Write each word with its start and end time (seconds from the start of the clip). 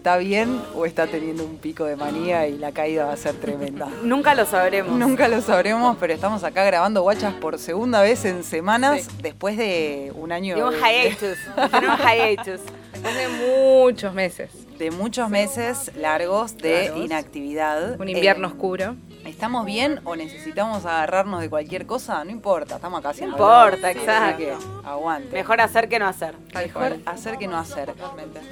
¿está 0.00 0.16
bien 0.16 0.62
o 0.74 0.86
está 0.86 1.06
teniendo 1.06 1.44
un 1.44 1.58
pico 1.58 1.84
de 1.84 1.94
manía 1.94 2.46
y 2.48 2.56
la 2.56 2.72
caída 2.72 3.04
va 3.04 3.12
a 3.12 3.16
ser 3.18 3.34
tremenda? 3.34 3.86
Nunca 4.02 4.34
lo 4.34 4.46
sabremos. 4.46 4.96
Nunca 4.98 5.28
lo 5.28 5.42
sabremos, 5.42 5.98
pero 6.00 6.14
estamos 6.14 6.42
acá 6.42 6.64
grabando 6.64 7.02
guachas 7.02 7.34
por 7.34 7.58
segunda 7.58 8.00
vez 8.00 8.24
en 8.24 8.42
semanas 8.42 9.08
después 9.20 9.58
de 9.58 10.10
un 10.14 10.32
año 10.32 10.56
De 10.56 10.64
un 10.64 10.72
hiatus. 10.72 11.36
de 11.80 11.86
un 11.86 11.98
hiatus. 11.98 12.60
Después 12.94 13.14
de 13.14 13.28
muchos 13.28 14.14
meses. 14.14 14.50
de 14.78 14.90
muchos 14.90 15.28
meses 15.28 15.90
largos 15.94 16.56
de 16.56 16.84
Largos. 16.86 17.04
inactividad. 17.04 18.00
Un 18.00 18.08
invierno 18.08 18.48
Eh, 18.48 18.50
oscuro. 18.52 18.96
¿Estamos 19.24 19.64
bien 19.66 20.00
o 20.04 20.16
necesitamos 20.16 20.84
agarrarnos 20.86 21.40
de 21.40 21.50
cualquier 21.50 21.86
cosa? 21.86 22.24
No 22.24 22.30
importa, 22.30 22.76
estamos 22.76 23.00
acá 23.00 23.10
haciendo. 23.10 23.36
importa, 23.36 23.90
exacto. 23.90 24.58
Aguante. 24.84 25.32
Mejor 25.32 25.60
hacer 25.60 25.88
que 25.88 25.98
no 25.98 26.06
hacer. 26.06 26.34
Mejor 26.54 26.96
hacer 27.06 27.38
que 27.38 27.46
no 27.46 27.58
hacer. 27.58 27.92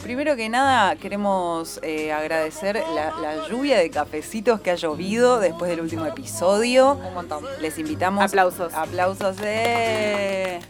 Primero 0.02 0.36
que 0.36 0.48
nada, 0.48 0.94
queremos 0.96 1.80
eh, 1.82 2.12
agradecer 2.12 2.82
la, 2.94 3.12
la 3.20 3.48
lluvia 3.48 3.78
de 3.78 3.90
cafecitos 3.90 4.60
que 4.60 4.70
ha 4.70 4.74
llovido 4.74 5.40
después 5.40 5.70
del 5.70 5.80
último 5.80 6.06
episodio. 6.06 6.92
Un 6.94 7.14
montón. 7.14 7.44
Les 7.60 7.78
invitamos. 7.78 8.22
Aplausos. 8.24 8.72
Aplausos. 8.74 9.36
eh. 9.42 10.60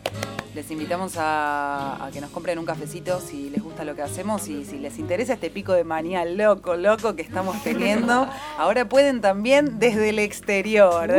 Les 0.55 0.71
invitamos 0.71 1.17
a, 1.17 2.05
a 2.05 2.11
que 2.11 2.21
nos 2.21 2.31
compren 2.31 2.59
un 2.59 2.65
cafecito 2.65 3.21
si 3.21 3.51
les 3.51 3.63
gusta 3.63 3.85
lo 3.85 3.95
que 3.95 4.03
hacemos 4.03 4.49
y 4.49 4.65
si 4.65 4.79
les 4.79 4.99
interesa 4.99 5.35
este 5.35 5.51
pico 5.51 5.73
de 5.73 5.85
manía 5.85 6.25
loco, 6.25 6.75
loco 6.77 7.15
que 7.15 7.23
estamos 7.23 7.63
teniendo. 7.63 8.29
Ahora 8.59 8.89
pueden 8.89 9.21
también 9.21 9.79
desde 9.79 10.09
el 10.09 10.19
exterior. 10.19 11.15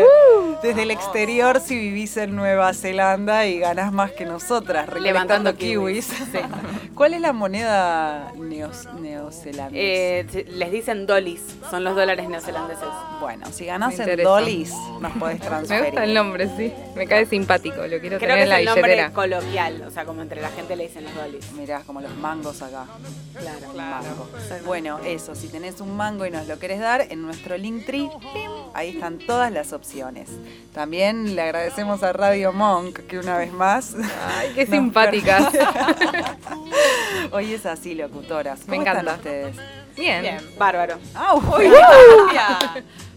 Desde 0.62 0.84
el 0.84 0.92
exterior 0.92 1.60
si 1.62 1.78
vivís 1.78 2.18
en 2.18 2.36
Nueva 2.36 2.74
Zelanda 2.74 3.46
y 3.48 3.60
ganás 3.60 3.92
más 3.94 4.12
que 4.12 4.26
nosotras, 4.26 4.88
Levantando 5.00 5.56
kiwis. 5.56 6.10
¿Cuál 6.96 7.14
es 7.14 7.22
la 7.22 7.32
moneda 7.32 8.34
neos- 8.36 8.92
neozelandesa? 9.00 9.70
Eh, 9.74 10.46
les 10.50 10.72
dicen 10.72 11.06
dolis, 11.06 11.42
son 11.70 11.86
los 11.86 11.96
dólares 11.96 12.28
neozelandeses. 12.28 12.84
bueno, 13.22 13.46
si 13.52 13.66
ganás 13.66 13.98
Me 13.98 14.04
en 14.12 14.24
dolis, 14.24 14.74
nos 15.00 15.14
podés 15.14 15.40
Me 15.40 15.46
transferir. 15.46 15.86
gusta 15.86 16.04
el 16.04 16.14
nombre, 16.14 16.50
sí. 16.58 16.74
Me 16.96 17.08
cae 17.08 17.26
simpático. 17.26 17.78
Lo 17.88 18.00
quiero 18.00 18.18
Creo 18.18 18.20
tener 18.20 18.36
que 18.36 18.42
en 18.42 18.42
es 18.44 18.50
la 18.50 18.60
el 18.60 18.66
nombre 18.66 19.12
coloquial, 19.14 19.84
o 19.88 19.92
sea, 19.92 20.04
como 20.04 20.22
entre 20.22 20.42
la 20.42 20.50
gente 20.50 20.76
le 20.76 20.88
dicen 20.88 21.06
los 21.06 21.16
dolis. 21.16 21.52
Mirá, 21.54 21.82
como 21.86 22.02
los 22.02 22.14
mangos 22.18 22.62
acá. 22.62 22.86
Claro. 23.34 23.70
Un 23.72 23.78
mango. 23.78 24.30
Bueno, 24.66 25.00
eso, 25.06 25.36
si 25.36 25.48
tenés 25.48 25.80
un 25.80 25.96
mango 25.96 26.26
y 26.26 26.32
nos 26.32 26.48
lo 26.48 26.60
querés 26.60 26.82
dar, 26.82 27.08
en 27.10 27.22
nuestro 27.22 27.58
Linktree, 27.58 28.10
¡pim! 28.34 28.52
ahí 28.74 28.90
están 28.90 29.20
todas 29.20 29.52
las 29.54 29.72
opciones. 29.72 30.30
También 30.74 31.36
le 31.36 31.42
agradecemos 31.42 32.04
a 32.04 32.14
Radio 32.14 32.54
Monk, 32.54 33.00
que 33.08 33.18
una 33.20 33.38
vez 33.38 33.52
más, 33.52 33.96
Ay, 34.38 34.52
qué 34.56 34.66
simpáticas. 34.66 35.52
hoy 37.32 37.54
es 37.54 37.66
así, 37.66 37.96
locutoras. 37.96 38.60
Me 38.68 38.78
¿Cómo 38.78 38.82
están 38.88 38.98
encanta. 39.04 39.16
ustedes? 39.16 39.56
Bien. 39.98 40.22
Bien. 40.22 40.38
Bárbaro. 40.58 40.98
¡Au! 41.16 41.42
Muy 41.42 41.66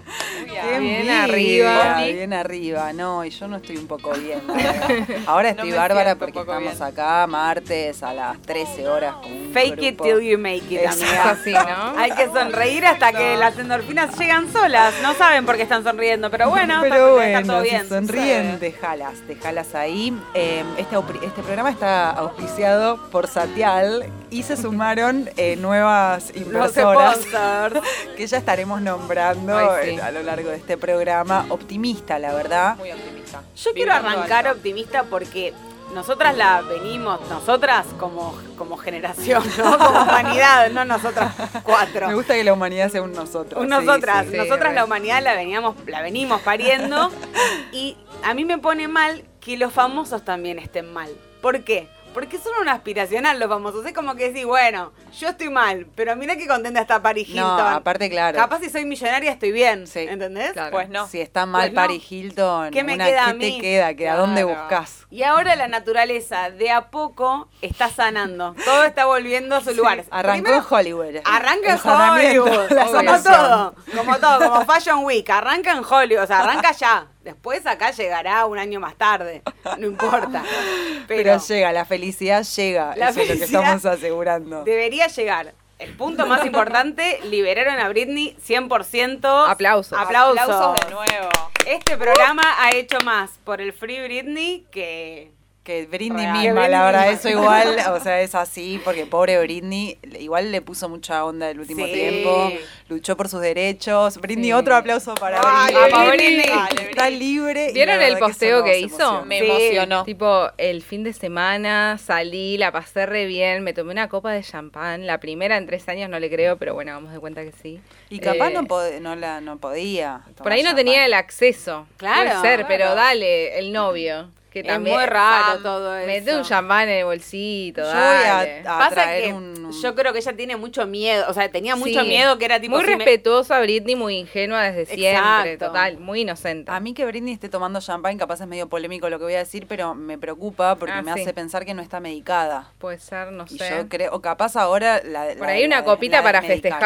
¡Qué 0.46 0.78
Bien 0.78 1.10
arriba. 1.10 2.02
Bien 2.04 2.32
arriba, 2.32 2.92
no, 2.92 3.24
y 3.24 3.30
yo 3.30 3.48
no 3.48 3.56
estoy 3.56 3.76
un 3.76 3.86
poco 3.86 4.12
bien. 4.12 4.40
Ahora 5.26 5.50
estoy 5.50 5.72
bárbara 5.72 6.16
porque 6.16 6.38
estamos 6.38 6.62
bien. 6.62 6.82
acá 6.82 7.26
martes 7.26 8.02
a 8.02 8.12
las 8.12 8.40
13 8.42 8.88
horas 8.88 9.14
con 9.22 9.32
un 9.32 9.52
Fake 9.52 9.82
it 9.82 10.00
till 10.00 10.20
you 10.20 10.38
make 10.38 10.62
it, 10.70 10.86
amiga. 10.86 11.30
así, 11.30 11.52
¿no? 11.52 11.98
Hay 11.98 12.10
que 12.12 12.26
sonreír 12.26 12.86
hasta 12.86 13.12
que 13.12 13.36
las 13.36 13.58
endorfinas 13.58 14.18
llegan 14.18 14.50
solas. 14.52 14.94
No 15.02 15.14
saben 15.14 15.44
por 15.44 15.56
qué 15.56 15.62
están 15.62 15.84
sonriendo, 15.84 16.30
pero 16.30 16.48
bueno, 16.50 16.82
está, 16.84 16.94
Pero 16.94 17.20
está 17.20 17.42
todo 17.42 17.52
bueno, 17.56 17.62
bien. 17.62 17.82
si 17.82 17.88
sonríen, 17.88 18.60
dejalas, 18.60 19.26
dejalas 19.26 19.74
ahí. 19.74 20.16
Eh, 20.34 20.64
este, 20.78 20.96
este 21.26 21.42
programa 21.42 21.70
está 21.70 22.10
auspiciado 22.10 22.98
por 23.10 23.26
Satial 23.26 24.06
y 24.30 24.42
se 24.42 24.56
sumaron 24.56 25.28
eh, 25.36 25.56
nuevas 25.56 26.32
sponsors. 26.68 27.80
que 28.16 28.26
ya 28.26 28.38
estaremos 28.38 28.80
nombrando 28.80 29.56
Ay, 29.56 29.90
sí. 29.90 30.00
A 30.02 30.10
lo 30.10 30.22
largo 30.22 30.50
de 30.50 30.56
este 30.56 30.76
programa. 30.76 31.46
Optimista, 31.48 32.18
la 32.18 32.34
verdad. 32.34 32.76
Muy 32.76 32.92
optimista. 32.92 33.42
Yo 33.56 33.72
quiero 33.72 33.92
arrancar 33.92 34.46
alto. 34.46 34.58
optimista 34.58 35.04
porque 35.04 35.54
nosotras 35.94 36.36
la 36.36 36.62
venimos, 36.62 37.20
nosotras 37.28 37.86
como, 37.98 38.36
como 38.56 38.76
generación, 38.76 39.42
¿no? 39.58 39.78
como 39.78 40.02
humanidad, 40.02 40.70
no 40.70 40.84
nosotras 40.84 41.34
cuatro. 41.62 42.08
Me 42.08 42.14
gusta 42.14 42.34
que 42.34 42.44
la 42.44 42.52
humanidad 42.52 42.90
sea 42.90 43.02
un 43.02 43.12
nosotros. 43.12 43.62
Un 43.62 43.68
nosotras, 43.68 44.26
sí. 44.26 44.32
sí, 44.32 44.36
nosotras 44.38 44.74
la 44.74 44.84
humanidad 44.84 45.22
la 45.22 45.34
veníamos, 45.34 45.76
la 45.86 46.02
venimos 46.02 46.40
pariendo 46.42 47.10
y 47.72 47.96
a 48.24 48.34
mí 48.34 48.44
me 48.44 48.58
pone 48.58 48.88
mal 48.88 49.24
que 49.40 49.56
los 49.56 49.72
famosos 49.72 50.24
también 50.24 50.58
estén 50.58 50.92
mal. 50.92 51.10
¿Por 51.40 51.62
qué? 51.64 51.88
Porque 52.14 52.36
son 52.38 52.52
un 52.60 52.68
aspiracional 52.68 53.38
los 53.38 53.48
famosos. 53.48 53.86
Es 53.86 53.94
como 53.94 54.14
que 54.16 54.28
decís, 54.28 54.44
bueno, 54.44 54.92
yo 55.18 55.28
estoy 55.30 55.48
mal, 55.48 55.86
pero 55.94 56.14
mira 56.14 56.36
qué 56.36 56.46
contenta 56.46 56.80
está 56.82 57.00
Paris 57.00 57.26
Hilton. 57.28 57.56
No, 57.56 57.68
aparte, 57.68 58.10
claro. 58.10 58.36
Capaz 58.36 58.60
si 58.60 58.68
soy 58.68 58.84
millonaria 58.84 59.30
estoy 59.32 59.50
bien, 59.50 59.86
Sí. 59.86 60.00
¿entendés? 60.00 60.52
Claro. 60.52 60.72
Pues 60.72 60.88
no. 60.90 61.06
Si 61.08 61.20
está 61.22 61.46
mal 61.46 61.62
Pues 61.62 61.72
no. 61.72 61.80
Paris 61.80 62.12
Hilton, 62.12 62.70
¿Qué 62.70 62.84
me 62.84 62.94
una- 62.94 63.06
queda 63.06 63.24
a 63.28 63.32
¿qué 63.32 63.34
mí? 63.38 63.56
te 63.56 63.60
queda? 63.62 63.94
¿Que 63.94 64.08
¿A 64.10 64.16
dónde 64.16 64.42
Claro. 64.42 64.58
buscas? 64.60 65.06
Y 65.10 65.22
ahora 65.22 65.56
la 65.56 65.68
naturaleza 65.68 66.50
de 66.50 66.70
a 66.70 66.90
poco 66.90 67.48
está 67.62 67.88
sanando. 67.88 68.54
Todo 68.64 68.84
está 68.84 69.06
volviendo 69.06 69.56
a 69.56 69.60
sus 69.62 69.74
lugares. 69.76 70.06
Arrancó 70.10 70.42
Primero, 70.44 70.56
en 70.68 70.74
Hollywood. 70.74 71.16
Arranca 71.24 71.72
en 71.72 71.80
Hollywood, 71.88 72.68
como 72.92 73.22
todo, 73.22 73.74
como 73.96 74.18
todo, 74.18 74.50
como 74.50 74.64
Fashion 74.66 75.04
Week, 75.04 75.28
arranca 75.30 75.72
en 75.72 75.82
Hollywood, 75.84 76.24
o 76.24 76.26
sea, 76.26 76.40
arranca 76.40 76.72
ya. 76.72 77.06
Después 77.24 77.66
acá 77.66 77.90
llegará 77.92 78.46
un 78.46 78.58
año 78.58 78.80
más 78.80 78.96
tarde, 78.96 79.42
no 79.78 79.86
importa. 79.86 80.42
Pero, 81.06 81.22
Pero, 81.22 81.38
llega, 81.38 81.72
la 81.72 81.84
felicidad 81.84 82.44
llega. 82.44 82.96
La 82.96 83.10
Eso 83.10 83.20
es 83.20 83.28
lo 83.28 83.34
que 83.34 83.38
felicidad 83.40 83.62
estamos 83.62 83.86
asegurando. 83.86 84.64
debería 84.64 85.06
llegar. 85.06 85.54
El 85.78 85.96
punto 85.96 86.26
más 86.26 86.46
importante, 86.46 87.18
liberaron 87.24 87.80
a 87.80 87.88
Britney 87.88 88.36
100%. 88.46 89.50
Aplausos. 89.50 89.98
Aplausos. 89.98 90.38
Aplausos 90.38 90.86
de 90.86 90.90
nuevo. 90.92 91.28
Este 91.66 91.96
programa 91.96 92.42
ha 92.58 92.70
hecho 92.70 92.98
más 93.04 93.38
por 93.44 93.60
el 93.60 93.72
Free 93.72 94.00
Britney 94.02 94.64
que... 94.70 95.32
Que 95.64 95.86
Britney 95.86 96.26
Real. 96.26 96.38
misma, 96.38 96.66
la 96.68 96.84
verdad, 96.86 97.00
misma. 97.10 97.12
eso 97.20 97.28
igual, 97.28 97.76
o 97.92 98.00
sea, 98.00 98.20
es 98.20 98.34
así, 98.34 98.80
porque 98.84 99.06
pobre 99.06 99.38
Britney, 99.40 99.96
igual 100.18 100.50
le 100.50 100.60
puso 100.60 100.88
mucha 100.88 101.24
onda 101.24 101.50
el 101.50 101.60
último 101.60 101.86
Sí. 101.86 101.92
tiempo, 101.92 102.52
luchó 102.88 103.16
por 103.16 103.28
sus 103.28 103.40
derechos. 103.40 104.18
Britney, 104.18 104.46
Sí. 104.46 104.52
otro 104.54 104.74
aplauso 104.74 105.14
para 105.14 105.40
Ay, 105.40 105.72
Britney. 105.72 106.08
Britney. 106.08 106.36
Britney. 106.36 106.56
Dale, 106.56 106.90
Está 106.90 107.10
libre. 107.10 107.70
¿Vieron 107.72 108.02
el 108.02 108.14
que 108.14 108.18
posteo 108.20 108.56
eso 108.56 108.64
que 108.64 108.80
hizo? 108.80 108.96
emociona. 108.96 109.24
Me 109.24 109.38
Sí. 109.38 109.44
emocionó. 109.46 110.02
Tipo, 110.04 110.50
el 110.58 110.82
fin 110.82 111.04
de 111.04 111.12
semana 111.12 111.96
salí, 111.96 112.58
la 112.58 112.72
pasé 112.72 113.06
re 113.06 113.26
bien, 113.26 113.62
me 113.62 113.72
tomé 113.72 113.92
una 113.92 114.08
copa 114.08 114.32
de 114.32 114.42
champán. 114.42 115.06
La 115.06 115.20
primera 115.20 115.56
en 115.58 115.66
tres 115.66 115.88
años 115.88 116.10
no 116.10 116.18
le 116.18 116.28
creo, 116.28 116.56
pero 116.56 116.74
bueno, 116.74 116.92
vamos 116.92 117.12
de 117.12 117.20
cuenta 117.20 117.42
que 117.44 117.52
sí. 117.62 117.80
Y 118.10 118.18
capaz 118.18 118.48
Eh, 118.50 118.54
no, 118.54 118.62
pod- 118.64 118.98
no, 119.00 119.14
la, 119.14 119.40
no 119.40 119.58
podía. 119.58 120.22
Por 120.38 120.50
ahí 120.50 120.64
no 120.64 120.74
tenía 120.74 121.06
el 121.06 121.14
acceso. 121.14 121.86
Claro, 121.98 122.30
Puede 122.40 122.42
ser, 122.56 122.66
pero 122.66 122.86
claro. 122.86 122.94
dale, 122.96 123.58
el 123.60 123.72
novio. 123.72 124.28
Que 124.52 124.60
Es 124.60 124.66
también, 124.66 124.94
muy 124.96 125.06
raro 125.06 125.60
todo 125.60 125.96
eso. 125.96 126.06
Mete 126.06 126.36
un 126.36 126.42
champán 126.42 126.86
en 126.86 126.98
el 126.98 127.04
bolsito, 127.06 127.80
Yo 127.80 127.86
voy 127.86 127.94
dale. 127.94 128.62
a, 128.66 128.76
a 128.76 128.78
Pasa 128.80 128.90
traer 128.90 129.24
que 129.24 129.32
un, 129.32 129.64
un- 129.64 129.72
yo 129.82 129.94
creo 129.94 130.12
que 130.12 130.18
ella 130.18 130.36
tiene 130.36 130.56
mucho 130.56 130.86
miedo, 130.86 131.24
o 131.28 131.32
sea, 131.32 131.48
tenía 131.50 131.74
mucho 131.74 132.02
Sí. 132.02 132.06
miedo 132.06 132.36
que 132.36 132.44
era 132.44 132.60
tipo... 132.60 132.76
muy 132.76 132.84
si 132.84 132.90
me- 132.90 132.96
respetuosa 132.96 133.58
Britney, 133.60 133.96
muy 133.96 134.18
ingenua 134.18 134.60
desde 134.64 134.84
siempre, 134.94 135.52
Exacto. 135.54 135.66
total, 135.68 135.98
muy 136.00 136.20
inocente. 136.20 136.70
A 136.70 136.80
mí 136.80 136.92
que 136.92 137.06
Britney 137.06 137.32
esté 137.32 137.48
tomando 137.48 137.80
champán, 137.80 138.18
capaz 138.18 138.42
es 138.42 138.46
medio 138.46 138.68
polémico 138.68 139.08
lo 139.08 139.18
que 139.18 139.24
voy 139.24 139.34
a 139.34 139.38
decir, 139.38 139.66
pero 139.66 139.94
me 139.94 140.18
preocupa 140.18 140.74
porque 140.76 140.92
Ah, 140.96 141.00
me 141.02 141.14
sí. 141.14 141.22
hace 141.22 141.32
pensar 141.32 141.64
que 141.64 141.72
no 141.72 141.80
está 141.80 142.00
medicada. 142.00 142.70
Puede 142.78 142.98
ser, 142.98 143.32
no 143.32 143.46
Y 143.48 143.56
sé. 143.56 143.70
yo 143.70 143.88
creo, 143.88 144.12
o 144.12 144.20
capaz 144.20 144.56
ahora 144.56 145.00
la 145.02 145.28
Por 145.28 145.46
la- 145.46 145.52
ahí 145.54 145.64
una 145.64 145.76
la- 145.76 145.84
copita 145.84 146.18
la 146.18 146.22
para 146.24 146.42
festejar. 146.42 146.78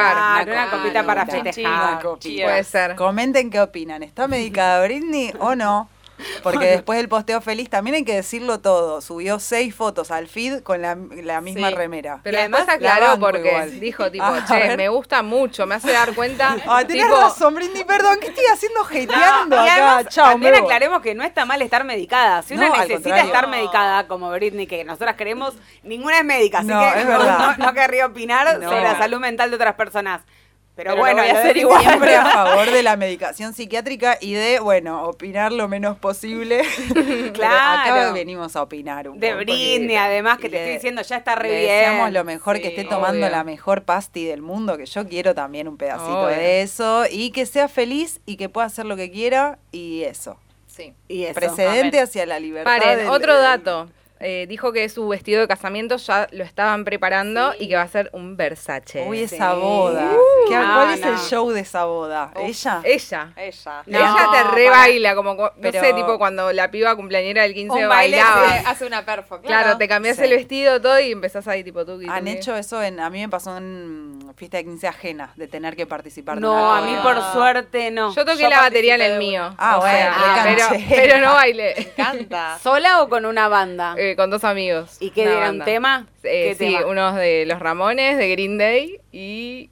Claro, 0.47 0.53
una 0.53 0.71
copita 0.71 1.03
para 1.05 1.27
festejar. 1.27 1.93
una 1.93 2.01
copita. 2.01 2.29
Cheers. 2.29 2.45
Puede 2.51 2.63
ser. 2.65 2.95
Comenten 2.95 3.51
qué 3.51 3.61
opinan. 3.61 4.05
¿Está 4.05 4.29
medicada 4.29 4.85
Britney 4.85 5.33
o 5.41 5.57
no? 5.57 5.89
Porque 6.43 6.67
después 6.67 6.97
del 6.99 7.09
posteo 7.09 7.41
feliz 7.41 7.69
también 7.71 7.97
hay 7.97 8.05
que 8.05 8.15
decirlo 8.15 8.61
todo. 8.61 9.01
Subió 9.01 9.39
seis 9.39 9.75
fotos 9.75 10.11
al 10.11 10.29
feed 10.29 10.63
con 10.63 10.83
la, 10.83 10.97
la 11.23 11.41
misma 11.41 11.69
Sí. 11.69 11.75
remera. 11.75 12.21
Pero 12.23 12.39
además 12.39 12.63
además 12.63 12.81
la 12.83 12.95
aclaró 12.95 13.21
porque 13.21 13.49
igual. 13.49 13.81
dijo 13.81 14.11
tipo, 14.11 14.25
che, 14.49 14.77
me 14.77 14.89
gusta 14.89 15.23
mucho, 15.23 15.67
me 15.67 15.75
hace 15.77 15.93
dar 15.93 16.15
cuenta. 16.15 16.57
Ah, 16.69 16.85
tenés 16.87 17.05
tipo, 17.07 17.17
razón, 17.21 17.55
Britney, 17.55 17.85
perdón, 17.85 18.19
¿qué 18.21 18.29
estoy 18.29 18.45
haciendo 18.53 18.81
hateando 18.83 19.57
Y 19.57 19.59
acá? 19.69 19.73
además, 19.75 20.15
Chao, 20.15 20.31
también 20.31 20.55
aclaremos 20.55 21.01
que 21.01 21.15
no 21.15 21.23
está 21.25 21.45
mal 21.45 21.61
estar 21.63 21.85
medicada. 21.85 22.43
Si 22.43 22.55
una 22.55 22.69
No, 22.69 22.77
necesita 22.77 23.21
estar 23.21 23.47
medicada, 23.49 24.07
como 24.09 24.31
Britney, 24.31 24.67
que 24.67 24.85
nosotras 24.85 25.17
queremos, 25.17 25.55
ninguna 25.83 26.19
es 26.19 26.25
médica, 26.25 26.59
así 26.59 26.69
No, 26.69 26.81
que 26.81 27.05
no, 27.05 27.57
no 27.57 27.75
querría 27.75 28.07
opinar 28.07 28.61
sobre 28.63 28.83
la 28.83 28.97
salud 28.99 29.19
mental 29.21 29.51
de 29.51 29.57
otras 29.57 29.75
personas. 29.75 30.23
Pero, 30.77 30.91
Pero 30.91 31.01
bueno, 31.01 31.23
voy 31.23 31.31
a 31.31 31.39
hacer 31.39 31.55
de- 31.55 31.61
igual. 31.61 31.81
Siempre 31.83 32.15
a 32.17 32.25
favor 32.31 32.71
de 32.71 32.83
la 32.83 32.97
medicación 32.99 33.55
psiquiátrica 33.55 34.19
y 34.21 34.35
de, 34.35 34.61
bueno, 34.61 35.05
opinar 35.05 35.51
lo 35.51 35.69
menos 35.69 35.97
posible. 35.99 36.63
Claro. 37.33 37.83
Acá 37.83 38.13
venimos 38.13 38.55
a 38.57 38.63
opinar 38.63 39.09
un 39.09 39.19
De 39.19 39.29
poco. 39.31 39.39
Britney, 39.45 39.79
porque- 39.81 39.99
además, 39.99 40.37
que 40.39 40.49
te 40.49 40.57
le- 40.57 40.59
estoy 40.63 40.75
diciendo, 40.75 41.03
ya 41.03 41.17
está 41.17 41.35
re 41.35 41.49
Le 41.49 41.59
bien. 41.61 41.71
deseamos 41.79 42.13
lo 42.13 42.25
mejor, 42.25 42.61
que 42.61 42.69
esté 42.69 42.85
tomando 42.85 43.19
obvio. 43.27 43.31
la 43.31 43.43
mejor 43.45 43.83
pasti 43.85 44.25
del 44.27 44.43
mundo, 44.43 44.77
que 44.77 44.87
yo 44.87 45.09
quiero 45.09 45.35
también 45.35 45.67
un 45.69 45.77
pedacito 45.77 46.21
Obvio. 46.27 46.37
de 46.37 46.63
eso, 46.63 47.05
y 47.11 47.31
que 47.31 47.47
sea 47.47 47.69
feliz 47.69 48.21
y 48.27 48.37
que 48.37 48.49
pueda 48.49 48.67
hacer 48.67 48.85
lo 48.87 48.97
que 48.97 49.11
quiera, 49.11 49.59
y 49.73 50.03
eso. 50.05 50.39
Sí. 50.67 50.93
Y 51.09 51.25
eso. 51.25 51.35
Precedente 51.35 51.97
amén. 51.99 52.05
hacia 52.05 52.27
la 52.27 52.39
libertad. 52.39 52.71
Paren, 52.79 52.99
del- 52.99 53.09
otro 53.09 53.33
del- 53.35 53.43
dato. 53.43 53.89
Eh, 54.21 54.47
dijo 54.49 54.73
que 54.73 54.89
su 54.89 55.07
vestido 55.09 55.41
de 55.41 55.49
casamiento 55.49 55.97
ya 55.97 56.27
lo 56.33 56.45
estaban 56.45 56.85
preparando 56.85 57.53
y 57.59 57.69
que 57.69 57.77
va 57.77 57.83
a 57.83 57.89
ser 57.89 58.11
un 58.13 58.37
Versace. 58.37 59.05
Uy, 59.09 59.27
Sí. 59.29 59.35
esa 59.37 59.55
boda. 59.55 60.11
Uh, 60.13 60.49
¿Qué- 60.49 60.57
no, 60.57 60.75
¿Cuál 60.75 60.95
es 60.95 61.01
no. 61.01 61.09
el 61.13 61.19
show 61.19 61.51
de 61.51 61.61
esa 61.61 61.85
boda? 61.85 62.33
¿Ella? 62.37 62.81
Ella. 62.85 63.33
Ella. 63.37 63.83
No, 63.87 63.99
Ella 63.99 64.29
te 64.33 64.43
re 64.55 64.65
para- 64.67 64.79
baila, 64.79 65.15
como, 65.15 65.35
no 65.35 65.51
Pero- 65.61 65.81
sé, 65.81 65.93
tipo 65.95 66.19
cuando 66.19 66.53
la 66.53 66.71
piba 66.71 66.95
cumpleañera 66.97 67.43
del 67.43 67.55
15 67.55 67.83
Un 67.83 67.89
baile 67.89 68.17
bailaba. 68.23 68.49
se 68.61 68.67
hace 68.67 68.87
una 68.87 69.05
perfo, 69.05 69.41
Claro, 69.41 69.63
claro. 69.65 69.79
te 69.79 69.89
cambias 69.89 70.17
Sí. 70.17 70.25
el 70.25 70.31
vestido 70.31 70.81
todo 70.81 70.99
y 71.01 71.13
empezás 71.13 71.47
ahí 71.49 71.63
tipo 71.65 71.85
tú. 71.85 72.01
Han 72.09 72.29
hecho 72.29 72.57
eso 72.57 72.83
en. 72.83 73.01
A 73.01 73.11
mí 73.11 73.21
me 73.21 73.29
pasó 73.29 73.57
en 73.57 74.33
fiesta 74.37 74.59
de 74.59 74.65
15 74.65 74.87
ajena, 74.89 75.33
de 75.37 75.49
tener 75.49 75.77
que 75.77 75.87
participar 75.87 76.37
de 76.37 76.41
No, 76.43 76.53
una 76.53 76.79
a 76.79 76.83
mí 76.83 76.97
por 77.03 77.21
suerte 77.33 77.91
no. 77.91 78.15
Yo 78.15 78.25
toqué 78.25 78.43
Yo 78.43 78.49
la 78.51 78.61
batería 78.61 78.95
en 78.97 79.03
el 79.03 79.13
de 79.13 79.19
mío. 79.19 79.55
Ah, 79.59 79.79
o 79.79 79.81
bueno, 79.81 79.97
sea, 80.59 80.71
pero, 80.89 81.19
no 81.19 81.29
Me 81.29 81.33
bailé. 81.35 81.81
encanta. 81.81 82.59
¿Sola 82.63 83.03
o 83.03 83.09
con 83.09 83.25
una 83.27 83.49
banda? 83.49 83.95
Eh, 83.97 84.06
con 84.15 84.31
dos 84.31 84.45
amigos. 84.45 84.97
¿Y 85.01 85.11
qué 85.11 85.23
una 85.23 85.31
dieron 85.31 85.49
banda. 85.49 85.65
tema? 85.65 86.07
Eh, 86.23 86.49
¿Qué 86.51 86.55
sí, 86.67 86.75
tema? 86.75 86.87
unos 86.87 87.15
de 87.17 87.45
los 87.47 87.59
Ramones, 87.59 88.19
de 88.19 88.31
Green 88.31 88.59
Day 88.59 89.01
y 89.11 89.71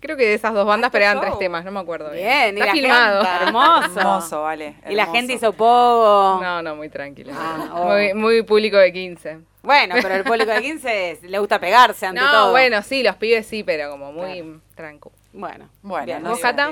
creo 0.00 0.16
que 0.16 0.24
de 0.26 0.34
esas 0.34 0.54
dos 0.54 0.66
bandas, 0.66 0.90
pero 0.92 1.04
eran 1.04 1.20
tres 1.20 1.36
temas, 1.38 1.64
no 1.64 1.72
me 1.72 1.80
acuerdo. 1.80 2.10
Bien, 2.12 2.56
y 2.56 2.60
Está 2.60 2.66
la 2.66 2.72
filmado. 2.72 3.24
gente- 3.24 3.42
hermoso. 3.46 4.00
Hermoso, 4.00 4.42
vale. 4.42 4.76
Y 4.88 4.94
la 4.94 5.06
gente 5.06 5.32
hizo 5.32 5.52
pogo. 5.52 6.40
No, 6.40 6.62
no, 6.62 6.76
muy 6.76 6.88
tranquilo. 6.88 7.32
Ah, 7.36 7.70
oh. 7.74 7.84
muy, 7.88 8.14
muy 8.14 8.42
público 8.42 8.76
de 8.76 8.92
15. 8.92 9.38
Bueno, 9.62 9.96
pero 10.00 10.14
el 10.14 10.22
público 10.22 10.52
de 10.52 10.62
15 10.62 11.10
es- 11.10 11.22
le 11.24 11.38
gusta 11.40 11.58
pegarse 11.58 12.06
ante 12.06 12.20
No, 12.20 12.30
todo. 12.30 12.50
bueno, 12.52 12.80
sí, 12.82 13.02
los 13.02 13.16
pibes 13.16 13.46
sí, 13.46 13.64
pero 13.64 13.90
como 13.90 14.12
muy 14.12 14.60
tranco. 14.76 15.10
Bueno. 15.32 15.68
Bueno, 15.82 16.06
Bien. 16.06 16.22
no 16.22 16.30
¿Vos. 16.30 16.38
Cata? 16.40 16.70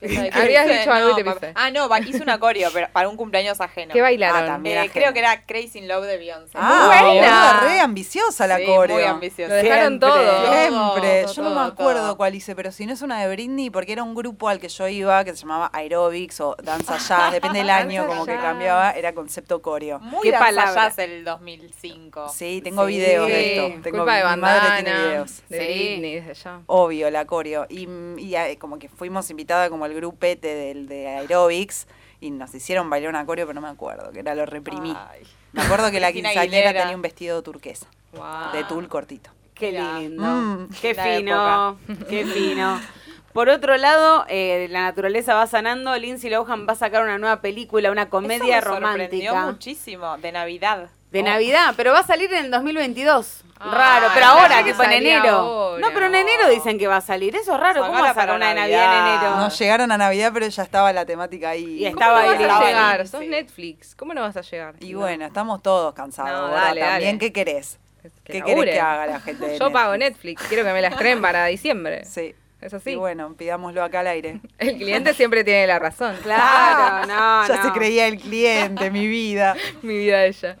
Habías 0.32 0.68
dicho 0.68 0.92
algo 0.92 1.10
y 1.10 1.14
te 1.16 1.24
pa- 1.24 1.32
piste. 1.32 1.52
Ah, 1.56 1.70
no, 1.70 1.88
hice 2.06 2.22
un 2.22 2.38
coreo, 2.38 2.70
pero 2.72 2.88
para 2.92 3.08
un 3.08 3.16
cumpleaños 3.16 3.60
ajeno. 3.60 3.92
¿Qué 3.92 4.00
bailaron? 4.00 4.42
Ah, 4.42 4.46
también. 4.46 4.78
Eh, 4.84 4.90
creo 4.92 5.12
que 5.12 5.18
era 5.18 5.44
Crazy 5.44 5.78
in 5.80 5.88
Love 5.88 6.04
de 6.06 6.16
Beyoncé. 6.18 6.52
Ah, 6.54 6.86
Buena. 7.10 7.60
re 7.62 7.80
ambiciosa 7.80 8.46
la 8.46 8.58
Sí, 8.58 8.64
coreo. 8.66 8.96
muy 8.96 9.04
ambiciosa. 9.04 9.48
Lo 9.48 9.54
dejaron 9.62 9.88
Siempre. 9.98 10.08
todo. 10.08 10.52
Siempre. 10.52 11.22
Todo, 11.24 11.32
yo 11.34 11.42
no 11.42 11.50
me 11.50 11.60
acuerdo 11.66 12.00
todo. 12.02 12.16
cuál 12.16 12.34
hice, 12.36 12.54
pero 12.54 12.70
si 12.70 12.86
no 12.86 12.92
es 12.92 13.02
una 13.02 13.20
de 13.20 13.28
Britney, 13.34 13.70
porque 13.70 13.92
era 13.92 14.02
un 14.04 14.14
grupo 14.14 14.48
al 14.48 14.60
que 14.60 14.68
yo 14.68 14.86
iba 14.86 15.24
que 15.24 15.32
se 15.34 15.38
llamaba 15.42 15.70
Aerobics 15.72 16.40
o 16.42 16.56
Danza 16.62 16.96
Jazz, 17.08 17.32
depende 17.32 17.58
del 17.58 17.70
año, 17.70 18.06
como 18.06 18.24
que 18.24 18.36
cambiaba, 18.36 18.92
era 18.92 19.12
concepto 19.14 19.60
coreo. 19.62 19.98
Muy 19.98 20.22
¿Qué 20.22 20.30
danza 20.30 20.46
palabra? 20.46 20.74
jazz 20.88 20.98
el 20.98 21.24
2005. 21.24 22.28
Sí, 22.28 22.60
tengo 22.62 22.86
Sí. 22.86 22.92
videos 22.92 23.26
de 23.26 23.56
esto. 23.66 23.80
Tengo, 23.82 23.98
Culpa 23.98 24.14
de 24.16 24.24
mi 24.36 24.40
madre 24.40 24.82
tiene 24.82 24.98
videos. 25.00 25.42
de 25.48 25.58
Sí. 25.58 25.64
Britney, 25.66 26.14
desde 26.20 26.30
allá. 26.30 26.60
Obvio, 26.66 27.10
la 27.10 27.24
coreo. 27.26 27.66
Y, 27.68 27.88
y, 28.18 28.34
eh, 28.36 28.56
como 28.60 28.78
que 28.78 28.88
fuimos 28.88 29.28
invitada 29.30 29.68
como 29.70 29.87
el 29.88 29.94
grupete 29.94 30.54
del 30.54 30.86
de 30.88 31.08
Aerobics 31.08 31.86
y 32.20 32.30
nos 32.30 32.54
hicieron 32.54 32.88
bailar 32.90 33.10
una 33.10 33.24
coreo, 33.26 33.46
pero 33.46 33.54
no 33.60 33.66
me 33.66 33.72
acuerdo, 33.72 34.10
que 34.12 34.20
era 34.20 34.34
lo 34.34 34.46
reprimí. 34.46 34.94
Ay. 35.10 35.22
Me 35.52 35.62
acuerdo 35.62 35.90
que 35.90 36.00
la 36.00 36.12
quinceañera 36.12 36.72
tenía 36.72 36.94
un 36.96 37.02
vestido 37.02 37.42
turquesa, 37.42 37.86
Wow. 38.12 38.52
de 38.52 38.64
tul 38.64 38.88
cortito. 38.88 39.30
Qué 39.54 39.72
lindo. 39.72 40.22
Mm. 40.24 40.68
Qué 40.80 40.94
La 40.94 41.04
fino. 41.04 41.78
Qué 42.08 42.24
fino. 42.26 42.80
Por 43.32 43.48
otro 43.50 43.76
lado, 43.76 44.24
eh, 44.28 44.68
la 44.70 44.82
naturaleza 44.82 45.34
va 45.34 45.46
sanando. 45.46 45.96
Lindsay 45.96 46.30
Lohan 46.30 46.66
va 46.66 46.72
a 46.72 46.76
sacar 46.76 47.02
una 47.02 47.18
nueva 47.18 47.40
película, 47.40 47.90
una 47.90 48.08
comedia 48.08 48.58
Eso 48.58 48.70
me 48.70 48.76
sorprendió 48.86 49.30
romántica. 49.32 49.46
muchísimo, 49.52 50.16
de 50.18 50.32
Navidad. 50.32 50.90
De 51.10 51.20
Oh. 51.20 51.24
Navidad, 51.24 51.74
pero 51.76 51.92
va 51.92 52.00
a 52.00 52.06
salir 52.06 52.32
en 52.34 52.44
el 52.46 52.50
2022. 52.50 53.42
Ah, 53.60 53.70
raro, 53.74 54.08
pero 54.14 54.26
ahora, 54.26 54.62
que 54.62 54.70
tipo 54.72 54.82
en 54.84 54.92
enero. 54.92 55.28
ahora. 55.30 55.80
No, 55.80 55.92
pero 55.94 56.06
en 56.06 56.14
enero 56.14 56.48
dicen 56.48 56.78
que 56.78 56.86
va 56.86 56.98
a 56.98 57.00
salir. 57.00 57.34
Eso 57.34 57.54
es 57.54 57.60
raro. 57.60 57.80
¿Cómo 57.80 57.92
Sacala 57.94 58.04
va 58.04 58.10
a 58.10 58.14
sacar 58.14 58.36
una 58.36 58.48
de 58.50 58.54
Navidad 58.54 58.98
en 59.00 59.14
enero? 59.14 59.36
No 59.36 59.48
llegaron 59.48 59.90
a 59.92 59.98
Navidad, 59.98 60.30
pero 60.34 60.46
ya 60.46 60.62
estaba 60.62 60.92
la 60.92 61.04
temática 61.06 61.50
ahí. 61.50 61.84
Y 61.86 61.90
¿Cómo 61.92 62.00
estaba 62.00 62.22
no 62.22 62.30
ahí 62.30 62.36
vas 62.38 62.44
a 62.44 62.60
la- 62.60 62.66
llegar? 62.68 63.06
Sí. 63.06 63.10
Sos 63.10 63.24
Netflix. 63.24 63.94
¿Cómo 63.96 64.14
no 64.14 64.20
vas 64.20 64.36
a 64.36 64.42
llegar? 64.42 64.74
Y 64.80 64.94
bueno, 64.94 65.24
estamos 65.24 65.62
todos 65.62 65.92
cansados. 65.94 66.50
No, 66.50 66.54
dale, 66.54 66.80
También, 66.82 67.16
dale. 67.16 67.18
¿qué 67.18 67.32
querés? 67.32 67.78
Que 68.24 68.34
¿Qué 68.34 68.42
querés 68.42 68.74
que 68.74 68.80
haga 68.80 69.06
la 69.06 69.20
gente? 69.20 69.44
de 69.48 69.58
Yo 69.58 69.72
pago 69.72 69.96
Netflix. 69.96 70.42
Quiero 70.48 70.62
que 70.64 70.72
me 70.72 70.82
las 70.82 70.94
traen 70.96 71.20
para 71.22 71.46
diciembre. 71.46 72.04
Sí. 72.04 72.34
Es 72.60 72.74
así. 72.74 72.90
Y 72.90 72.96
bueno, 72.96 73.34
pidámoslo 73.34 73.84
acá 73.84 74.00
al 74.00 74.08
aire. 74.08 74.40
El 74.58 74.76
cliente 74.78 75.14
siempre 75.14 75.44
tiene 75.44 75.66
la 75.68 75.78
razón. 75.78 76.16
Claro, 76.24 77.06
no, 77.06 77.46
ya 77.46 77.56
no. 77.56 77.62
se 77.62 77.70
creía 77.72 78.08
el 78.08 78.18
cliente, 78.20 78.90
mi 78.90 79.06
vida. 79.06 79.54
Mi 79.82 79.96
vida 79.98 80.24
ella. 80.24 80.56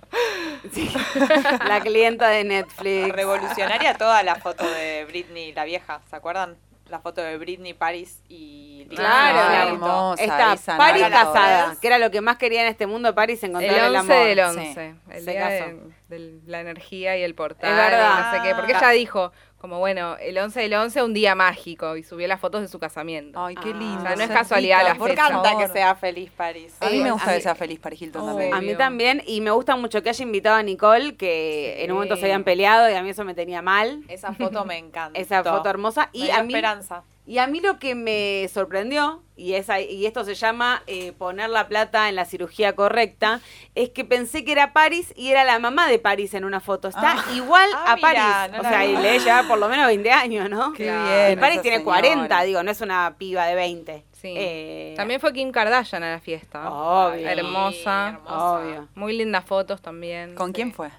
La 1.68 1.80
clienta 1.80 2.28
de 2.28 2.44
Netflix. 2.44 3.12
Revolucionaria 3.12 3.94
toda 3.94 4.22
la 4.22 4.36
foto 4.36 4.68
de 4.68 5.04
Britney, 5.06 5.52
la 5.52 5.64
vieja, 5.64 6.00
¿se 6.10 6.16
acuerdan? 6.16 6.56
La 6.88 7.00
foto 7.00 7.20
de 7.20 7.36
Britney, 7.36 7.74
Paris 7.74 8.22
y 8.30 8.86
Lisa 8.88 9.02
Claro, 9.02 9.38
el 9.40 9.52
la 9.52 9.60
auto. 9.62 9.74
hermosa, 9.74 10.22
Está 10.24 10.52
esa 10.54 10.76
Paris 10.78 11.02
nada, 11.02 11.16
casada, 11.26 11.62
todas. 11.64 11.78
que 11.80 11.86
era 11.86 11.98
lo 11.98 12.10
que 12.10 12.22
más 12.22 12.38
quería 12.38 12.62
en 12.62 12.68
este 12.68 12.86
mundo, 12.86 13.14
Paris, 13.14 13.42
encontrar 13.42 13.74
El 13.74 13.84
el, 13.84 13.96
11 13.96 14.12
amor. 14.14 14.26
del 14.26 14.38
Sí. 14.38 14.68
11. 14.68 14.94
El 15.10 15.24
Se 15.24 15.30
día 15.30 15.40
casó. 15.40 15.64
de, 16.08 16.16
de 16.18 16.40
la 16.46 16.60
energía 16.60 17.16
y 17.18 17.22
el 17.24 17.34
portal. 17.34 17.70
Es 17.70 17.76
verdad. 17.76 18.14
y 18.18 18.22
No 18.22 18.42
sé 18.42 18.48
qué. 18.48 18.54
Porque 18.54 18.72
ella 18.72 18.88
dijo, 18.90 19.32
como 19.58 19.78
bueno, 19.80 20.16
el 20.20 20.38
11 20.38 20.60
del 20.60 20.74
11, 20.74 21.02
un 21.02 21.12
día 21.14 21.34
mágico. 21.34 21.96
Y 21.96 22.02
subió 22.04 22.28
las 22.28 22.40
fotos 22.40 22.60
de 22.60 22.68
su 22.68 22.78
casamiento. 22.78 23.44
Ay, 23.44 23.56
qué 23.56 23.70
Ah. 23.70 23.76
lindo. 23.76 23.98
O 23.98 24.02
sea, 24.02 24.16
no 24.16 24.22
es 24.22 24.30
casualidad 24.30 24.84
la 24.84 24.94
por 24.94 25.08
Me 25.08 25.16
fecha. 25.16 25.28
encanta 25.28 25.58
que 25.58 25.68
sea 25.68 25.94
feliz 25.96 26.30
Paris. 26.36 26.76
A 26.80 26.90
mí 26.90 27.00
me 27.00 27.10
gusta 27.10 27.34
que 27.34 27.40
sea 27.40 27.54
feliz 27.54 27.78
Paris 27.80 28.02
Hilton 28.02 28.24
también. 28.26 28.54
A 28.54 28.60
mí 28.60 28.74
también, 28.76 29.22
y 29.26 29.40
me 29.40 29.50
gusta 29.50 29.76
mucho 29.76 30.02
que 30.02 30.10
haya 30.10 30.22
invitado 30.22 30.56
a 30.56 30.62
Nicole, 30.62 31.16
que 31.16 31.74
Sí. 31.76 31.82
en 31.84 31.90
un 31.90 31.96
momento 31.96 32.16
se 32.16 32.22
habían 32.22 32.44
peleado 32.44 32.88
y 32.90 32.94
a 32.94 33.02
mí 33.02 33.10
eso 33.10 33.24
me 33.24 33.34
tenía 33.34 33.60
mal. 33.62 34.02
Esa 34.08 34.32
foto 34.32 34.64
me 34.64 34.78
encanta. 34.78 35.18
Esa 35.20 35.42
foto 35.42 35.68
hermosa. 35.68 36.08
Me 36.12 36.20
Y 36.20 36.22
dio 36.24 36.34
a 36.36 36.42
mí, 36.44 36.54
esperanza. 36.54 37.02
Y 37.28 37.38
a 37.38 37.46
mí 37.46 37.60
lo 37.60 37.78
que 37.78 37.94
me 37.94 38.48
sorprendió, 38.52 39.22
y, 39.36 39.52
es 39.54 39.70
ahí- 39.70 39.84
y 39.88 40.06
esto 40.06 40.24
se 40.24 40.34
llama 40.34 40.82
eh, 40.88 41.12
poner 41.12 41.50
la 41.50 41.68
plata 41.68 42.08
en 42.08 42.16
la 42.16 42.24
cirugía 42.24 42.74
correcta, 42.74 43.40
es 43.76 43.90
que 43.90 44.04
pensé 44.04 44.44
que 44.44 44.50
era 44.52 44.72
Paris 44.72 45.12
y 45.14 45.28
era 45.28 45.44
la 45.44 45.58
mamá 45.60 45.86
de 45.88 45.98
Paris 46.00 46.34
en 46.34 46.44
una 46.44 46.58
foto. 46.60 46.88
Está 46.88 47.12
Ah. 47.18 47.24
igual 47.34 47.68
Ah, 47.74 47.92
a 47.92 47.96
mira, 47.96 48.08
Paris. 48.48 48.52
no 48.56 48.60
o 48.60 48.62
sea, 48.72 48.84
vi. 48.84 48.92
y 48.92 48.96
le 48.96 49.18
lleva 49.20 49.42
por 49.44 49.58
lo 49.58 49.68
menos 49.68 49.86
20 49.86 50.10
años, 50.10 50.50
¿no? 50.50 50.72
Qué 50.72 50.84
bien. 50.84 51.32
y 51.32 51.36
Paris 51.36 51.54
esa 51.56 51.62
tiene 51.62 51.76
señora. 51.78 52.00
40, 52.00 52.42
digo, 52.42 52.62
no 52.64 52.70
es 52.72 52.80
una 52.80 53.14
piba 53.18 53.46
de 53.46 53.54
20. 53.54 54.04
Sí. 54.12 54.34
Eh, 54.36 54.94
También 54.96 55.20
fue 55.20 55.32
Kim 55.32 55.52
Kardashian 55.52 56.02
a 56.02 56.10
la 56.10 56.18
fiesta. 56.20 56.68
Obvio. 56.72 57.28
Hermosa. 57.28 58.08
hermosa. 58.08 58.52
Obvio. 58.58 58.88
Muy 58.96 59.12
lindas 59.16 59.44
fotos 59.44 59.80
también. 59.80 60.34
¿Con 60.34 60.52
quién 60.52 60.72
fue? 60.72 60.90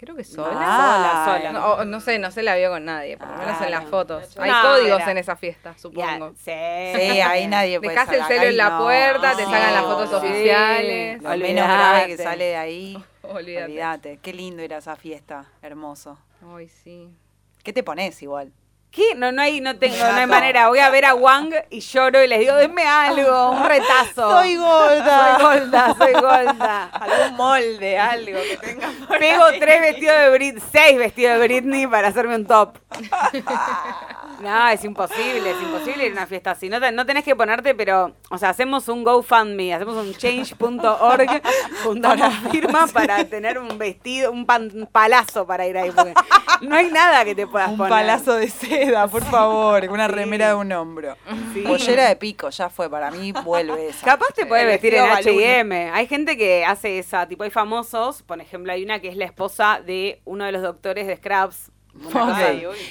Creo 0.00 0.16
que 0.16 0.24
sola. 0.24 0.48
sola, 0.54 1.52
sola. 1.52 1.84
No, 1.84 2.00
sé, 2.00 2.18
no 2.18 2.30
se 2.30 2.42
la 2.42 2.56
vio 2.56 2.70
con 2.70 2.86
nadie, 2.86 3.18
por 3.18 3.28
lo 3.28 3.36
menos 3.36 3.60
en 3.60 3.70
las 3.70 3.84
fotos. 3.84 4.34
Hay 4.38 4.50
No, 4.50 4.62
códigos 4.62 5.02
era- 5.02 5.10
en 5.10 5.18
esa 5.18 5.36
fiesta, 5.36 5.74
supongo. 5.76 6.30
sí. 6.38 6.44
Sí, 6.46 7.20
ahí 7.20 7.46
nadie 7.46 7.78
puede 7.80 7.92
Dejás 7.92 8.10
el 8.14 8.24
celo 8.24 8.44
en 8.44 8.56
la 8.56 8.70
no. 8.70 8.78
puerta, 8.84 9.32
te 9.36 9.44
Sí. 9.44 9.50
sacan 9.50 9.74
las 9.74 9.82
fotos 9.82 10.08
Sí. 10.08 10.16
oficiales. 10.16 11.22
Lo 11.22 11.28
menos 11.36 11.64
grave 11.66 12.06
que 12.06 12.16
sale 12.16 12.44
de 12.46 12.56
ahí. 12.56 13.04
Olvídate. 13.22 13.64
Olvídate. 13.66 14.18
Qué 14.22 14.32
lindo 14.32 14.62
era 14.62 14.78
esa 14.78 14.96
fiesta. 14.96 15.44
Hermoso. 15.60 16.18
Ay, 16.56 16.68
sí. 16.68 17.14
¿Qué 17.62 17.74
te 17.74 17.82
pones 17.82 18.22
igual? 18.22 18.52
¿Qué? 18.90 19.14
No, 19.14 19.30
no 19.30 19.40
hay, 19.40 19.60
no 19.60 19.76
tengo, 19.76 19.96
no 19.98 20.16
hay 20.16 20.26
manera. 20.26 20.66
Voy 20.68 20.80
a 20.80 20.90
ver 20.90 21.04
a 21.04 21.14
Wang 21.14 21.54
y 21.70 21.78
lloro 21.78 22.24
y 22.24 22.26
les 22.26 22.40
digo, 22.40 22.54
denme 22.56 22.82
algo, 22.82 23.52
un 23.52 23.64
retazo. 23.64 24.30
Soy 24.30 24.56
gorda. 24.56 25.38
Soy 25.38 25.60
Golda, 25.60 25.94
soy 25.96 26.12
Golda. 26.14 26.84
Algún 26.86 27.36
molde, 27.36 27.98
algo 27.98 28.38
que 28.42 28.56
tenga 28.56 28.88
por 29.06 29.18
Pego 29.18 29.44
ahí. 29.44 29.60
tres 29.60 29.80
vestidos 29.80 30.18
de 30.18 30.30
Britney, 30.30 30.62
seis 30.72 30.98
vestidos 30.98 31.38
de 31.38 31.46
Britney 31.46 31.86
para 31.86 32.08
hacerme 32.08 32.34
un 32.34 32.46
top. 32.46 32.78
No, 34.40 34.68
es 34.68 34.82
imposible, 34.84 35.50
es 35.50 35.62
imposible 35.62 36.06
ir 36.06 36.12
a 36.12 36.14
una 36.14 36.26
fiesta 36.26 36.52
así. 36.52 36.68
No, 36.70 36.80
te- 36.80 36.92
no 36.92 37.04
tenés 37.04 37.24
que 37.24 37.36
ponerte, 37.36 37.74
pero, 37.74 38.14
o 38.30 38.38
sea, 38.38 38.48
hacemos 38.50 38.88
un 38.88 39.04
GoFundMe, 39.04 39.74
hacemos 39.74 39.96
un 39.96 40.14
change.org, 40.14 41.42
juntamos 41.84 42.34
firmas 42.50 42.90
para 42.92 43.22
tener 43.26 43.58
un 43.58 43.76
vestido, 43.76 44.32
un, 44.32 44.46
pan- 44.46 44.70
un 44.74 44.86
palazo 44.86 45.46
para 45.46 45.66
ir 45.66 45.76
ahí. 45.76 45.90
Porque 45.90 46.14
no 46.62 46.74
hay 46.74 46.90
nada 46.90 47.24
que 47.24 47.34
te 47.34 47.46
puedas 47.46 47.68
Un 47.70 47.76
poner. 47.76 47.90
palazo 47.90 48.34
de 48.36 48.48
seda, 48.48 49.06
por 49.08 49.22
favor. 49.24 49.84
Una 49.90 50.06
Sí. 50.08 50.12
remera 50.14 50.48
de 50.48 50.54
un 50.54 50.72
hombro. 50.72 51.16
Sí. 51.52 51.60
Pollera 51.60 52.08
de 52.08 52.16
pico, 52.16 52.48
ya 52.50 52.70
fue. 52.70 52.88
Para 52.88 53.10
mí 53.10 53.32
vuelve 53.32 53.88
esa. 53.90 54.04
Capaz 54.06 54.28
te 54.34 54.46
puedes 54.46 54.64
vestir 54.66 54.94
en 54.94 55.04
H&M. 55.04 55.90
Hay 55.92 56.06
gente 56.06 56.36
que 56.38 56.64
hace 56.64 56.98
esa, 56.98 57.28
tipo 57.28 57.44
hay 57.44 57.50
famosos, 57.50 58.22
por 58.22 58.40
ejemplo, 58.40 58.72
hay 58.72 58.82
una 58.84 59.00
que 59.00 59.08
es 59.08 59.16
la 59.16 59.26
esposa 59.26 59.80
de 59.84 60.22
uno 60.24 60.44
de 60.46 60.52
los 60.52 60.62
doctores 60.62 61.06
de 61.06 61.16
Scrubs, 61.16 61.70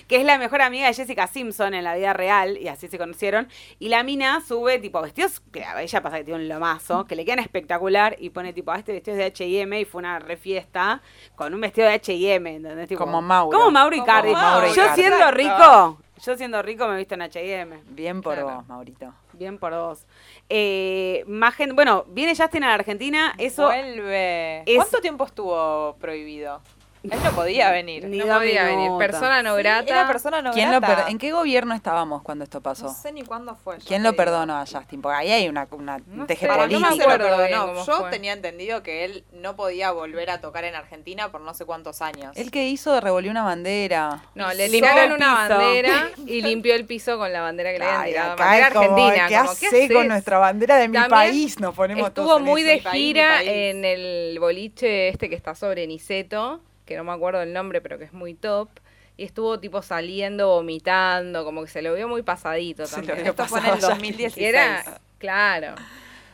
que 0.08 0.16
es 0.18 0.24
la 0.26 0.38
mejor 0.38 0.62
amiga 0.62 0.88
de 0.88 0.94
Jessica 0.94 1.28
Simpson 1.28 1.74
en 1.74 1.84
la 1.84 1.96
vida 1.96 2.14
real, 2.14 2.58
y 2.58 2.68
así 2.68 2.88
se 2.88 2.98
conocieron, 2.98 3.48
y 3.80 3.90
la 3.90 4.04
mina 4.04 4.42
sube 4.42 4.80
tipo 4.80 5.02
vestidos, 5.02 5.40
que 5.52 5.64
a 5.64 5.82
ella 5.82 6.02
pasa 6.02 6.18
que 6.18 6.24
tiene 6.26 6.40
un 6.42 6.48
lomazo, 6.50 7.06
que 7.06 7.16
le 7.16 7.26
quedan 7.26 7.40
espectacular, 7.40 8.16
y 8.20 8.30
pone 8.30 8.54
tipo, 8.54 8.72
ah, 8.72 8.78
este 8.80 8.94
vestido 8.94 9.18
es 9.18 9.20
de 9.20 9.26
H&M, 9.26 9.80
y 9.82 9.86
fue 9.86 10.00
una 10.00 10.20
refiesta 10.20 11.02
con 11.36 11.54
un 11.54 11.62
vestido 11.62 11.88
de 11.88 11.94
H&M, 11.96 12.56
¿entendés? 12.56 12.88
Tipo, 12.88 13.04
Como 13.06 13.22
Mauro. 13.22 13.58
Como 13.58 13.72
Mauro 13.72 13.98
Como 13.98 14.04
Icardi. 14.04 14.32
Yo 14.76 14.94
siendo 14.96 15.32
rico, 15.32 15.98
yo 16.24 16.36
siendo 16.38 16.62
rico 16.62 16.88
me 16.88 16.96
he 16.96 16.98
visto 16.98 17.16
en 17.16 17.22
H&M. 17.24 17.80
Bien 17.90 18.22
por 18.22 18.36
Claro. 18.36 18.56
vos, 18.58 18.68
Maurito. 18.68 19.14
Bien 19.34 19.58
por 19.58 19.74
vos. 19.74 20.06
Eh, 20.50 21.24
más 21.28 21.56
gente, 21.56 21.74
bueno, 21.74 22.04
viene 22.10 22.36
Justin 22.36 22.64
a 22.64 22.68
la 22.70 22.74
Argentina, 22.76 23.34
eso 23.38 23.66
Vuelve. 23.68 24.64
es- 24.66 24.76
¿Cuánto 24.76 25.00
tiempo 25.00 25.26
estuvo 25.26 25.96
prohibido? 26.00 26.62
Él 27.04 27.18
no 27.24 27.32
podía 27.32 27.72
venir. 27.72 28.06
Ni 28.06 28.18
No 28.18 28.26
podía 28.38 28.64
venir. 28.66 28.92
Persona 28.98 29.42
no 29.42 29.56
Sí, 29.56 29.64
grata. 29.64 29.90
Era 29.90 30.08
persona 30.08 30.42
no 30.42 30.52
¿Quién 30.52 30.72
lo 30.72 30.80
grata. 30.80 31.04
per- 31.04 31.12
¿En 31.12 31.18
qué 31.18 31.32
gobierno 31.32 31.74
estábamos 31.74 32.22
cuando 32.24 32.44
esto 32.44 32.60
pasó? 32.62 32.86
No 32.88 32.94
sé 32.94 33.12
ni 33.14 33.24
cuándo 33.24 33.56
fue. 33.56 33.78
¿Quién 33.78 34.04
lo 34.04 34.12
digo. 34.12 34.18
perdonó 34.24 34.58
a 34.58 34.66
Justin? 34.66 35.02
Porque 35.02 35.18
ahí 35.18 35.32
hay 35.32 35.48
una, 35.48 35.68
una 35.72 36.00
No 36.08 36.26
teje 36.26 36.42
sé, 36.42 36.48
Para 36.48 36.68
mí 36.68 36.74
no 36.74 36.80
me 36.82 36.96
lo 36.96 37.02
acuerdo 37.04 37.38
bien 37.38 37.60
Yo 37.86 38.00
fue. 38.02 38.10
tenía 38.10 38.34
entendido 38.34 38.84
que 38.84 39.06
él 39.06 39.24
no 39.32 39.56
podía 39.56 39.92
volver 39.92 40.30
a 40.30 40.42
tocar 40.42 40.66
en 40.66 40.76
Argentina 40.76 41.32
por 41.32 41.42
no 41.42 41.54
sé 41.54 41.66
cuántos 41.66 42.02
años. 42.02 42.36
El 42.36 42.52
que 42.52 42.68
hizo 42.68 43.00
revolvió 43.00 43.32
una 43.32 43.44
bandera. 43.44 44.24
No, 44.36 44.54
le 44.54 44.70
tiraron 44.70 45.14
una 45.14 45.34
bandera 45.48 46.10
y 46.26 46.42
limpió 46.42 46.76
el 46.76 46.86
piso 46.86 47.18
con 47.18 47.32
la 47.32 47.42
bandera 47.42 47.72
que 47.72 47.80
le 47.80 47.86
habían 47.86 48.06
tirado. 48.06 48.36
Bandera 48.36 48.68
argentina. 48.68 49.28
¿Qué 49.30 49.36
como, 49.38 49.50
hace 49.52 49.94
con 49.94 50.08
nuestra 50.10 50.38
bandera 50.38 50.76
de 50.78 50.88
mi 50.90 50.94
También 50.96 51.10
país? 51.12 51.60
Nos 51.60 51.74
ponemos 51.76 52.08
Estuvo 52.10 52.26
todos 52.26 52.42
muy 52.42 52.64
de 52.64 52.80
gira 52.82 53.42
en 53.42 53.86
el 53.86 54.38
boliche 54.40 55.08
este 55.10 55.30
que 55.30 55.36
está 55.36 55.56
sobre 55.56 55.88
Niceto, 55.88 56.62
que 56.90 56.98
no 56.98 57.06
me 57.06 57.14
acuerdo 57.14 57.42
el 57.42 57.54
nombre, 57.54 57.80
pero 57.80 57.98
que 57.98 58.04
es 58.04 58.14
muy 58.14 58.34
top. 58.34 58.68
Y 59.16 59.24
estuvo 59.24 59.60
tipo 59.60 59.82
saliendo, 59.82 60.48
vomitando, 60.50 61.44
como 61.46 61.62
que 61.64 61.70
se 61.70 61.82
lo 61.82 61.94
vio 61.94 62.08
muy 62.08 62.24
pasadito 62.24 62.86
Se 62.86 62.98
lo 63.02 63.08
también. 63.08 63.24
vio 63.24 63.32
Esto 63.32 63.46
fue 63.46 63.60
en 63.60 63.66
el 63.66 63.72
pasado 63.72 63.90
ya. 63.90 63.96
2016. 63.96 64.38
Y 64.38 64.46
era, 64.46 65.00
claro. 65.18 65.76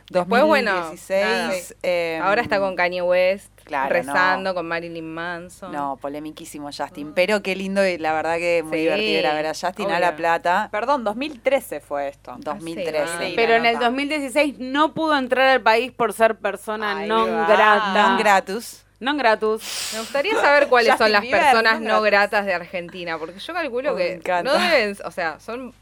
Después, 0.08 0.44
bueno, 0.44 0.72
2016, 0.72 1.74
eh, 1.82 2.20
Ahora 2.22 2.40
está 2.40 2.60
con 2.60 2.76
Kanye 2.76 3.02
West, 3.02 3.50
claro, 3.64 3.92
rezando 3.92 4.54
con 4.54 4.64
Marilyn 4.68 5.12
Manson. 5.12 5.72
No, 5.72 5.96
polemiquísimo 6.00 6.70
Justin. 6.70 7.12
Pero 7.12 7.42
qué 7.42 7.56
lindo 7.56 7.84
y 7.84 7.98
la 7.98 8.12
verdad 8.12 8.36
que 8.36 8.62
muy 8.62 8.76
Sí, 8.76 8.82
divertido 8.84 9.18
ir 9.18 9.26
a 9.26 9.34
ver 9.34 9.46
a 9.46 9.52
Justin 9.52 9.90
a 9.90 9.98
La. 9.98 10.14
Plata. 10.14 10.68
Perdón, 10.70 11.02
2013 11.02 11.80
fue 11.80 12.06
esto. 12.06 12.36
2013. 12.38 12.98
Ah, 13.02 13.18
sí, 13.20 13.32
Pero 13.34 13.54
la 13.54 13.56
en 13.58 13.66
el 13.66 13.74
nota. 13.74 13.86
2016 13.86 14.60
no 14.60 14.94
pudo 14.94 15.18
entrar 15.18 15.48
al 15.48 15.60
país 15.60 15.90
por 15.90 16.12
ser 16.12 16.36
persona 16.36 16.98
Ahí 16.98 17.08
non 17.08 17.26
va. 17.26 17.46
grata. 17.50 17.92
Non 17.92 18.16
gratus. 18.16 18.85
Non 18.98 19.18
gratus. 19.18 19.62
Me 19.92 20.00
gustaría 20.00 20.34
saber 20.40 20.68
cuáles 20.72 20.96
son 20.96 21.12
las 21.12 21.20
Bieber, 21.22 21.40
personas 21.42 21.80
no 21.80 22.00
gratas 22.00 22.46
de 22.46 22.54
Argentina, 22.54 23.18
porque 23.18 23.38
yo 23.38 23.52
calculo 23.52 23.92
Oh, 23.92 23.94
me 23.94 24.02
que 24.06 24.12
encanta. 24.14 24.50
no 24.50 24.58
deben, 24.58 24.96
o 25.04 25.10
sea, 25.10 25.38
son, 25.38 25.74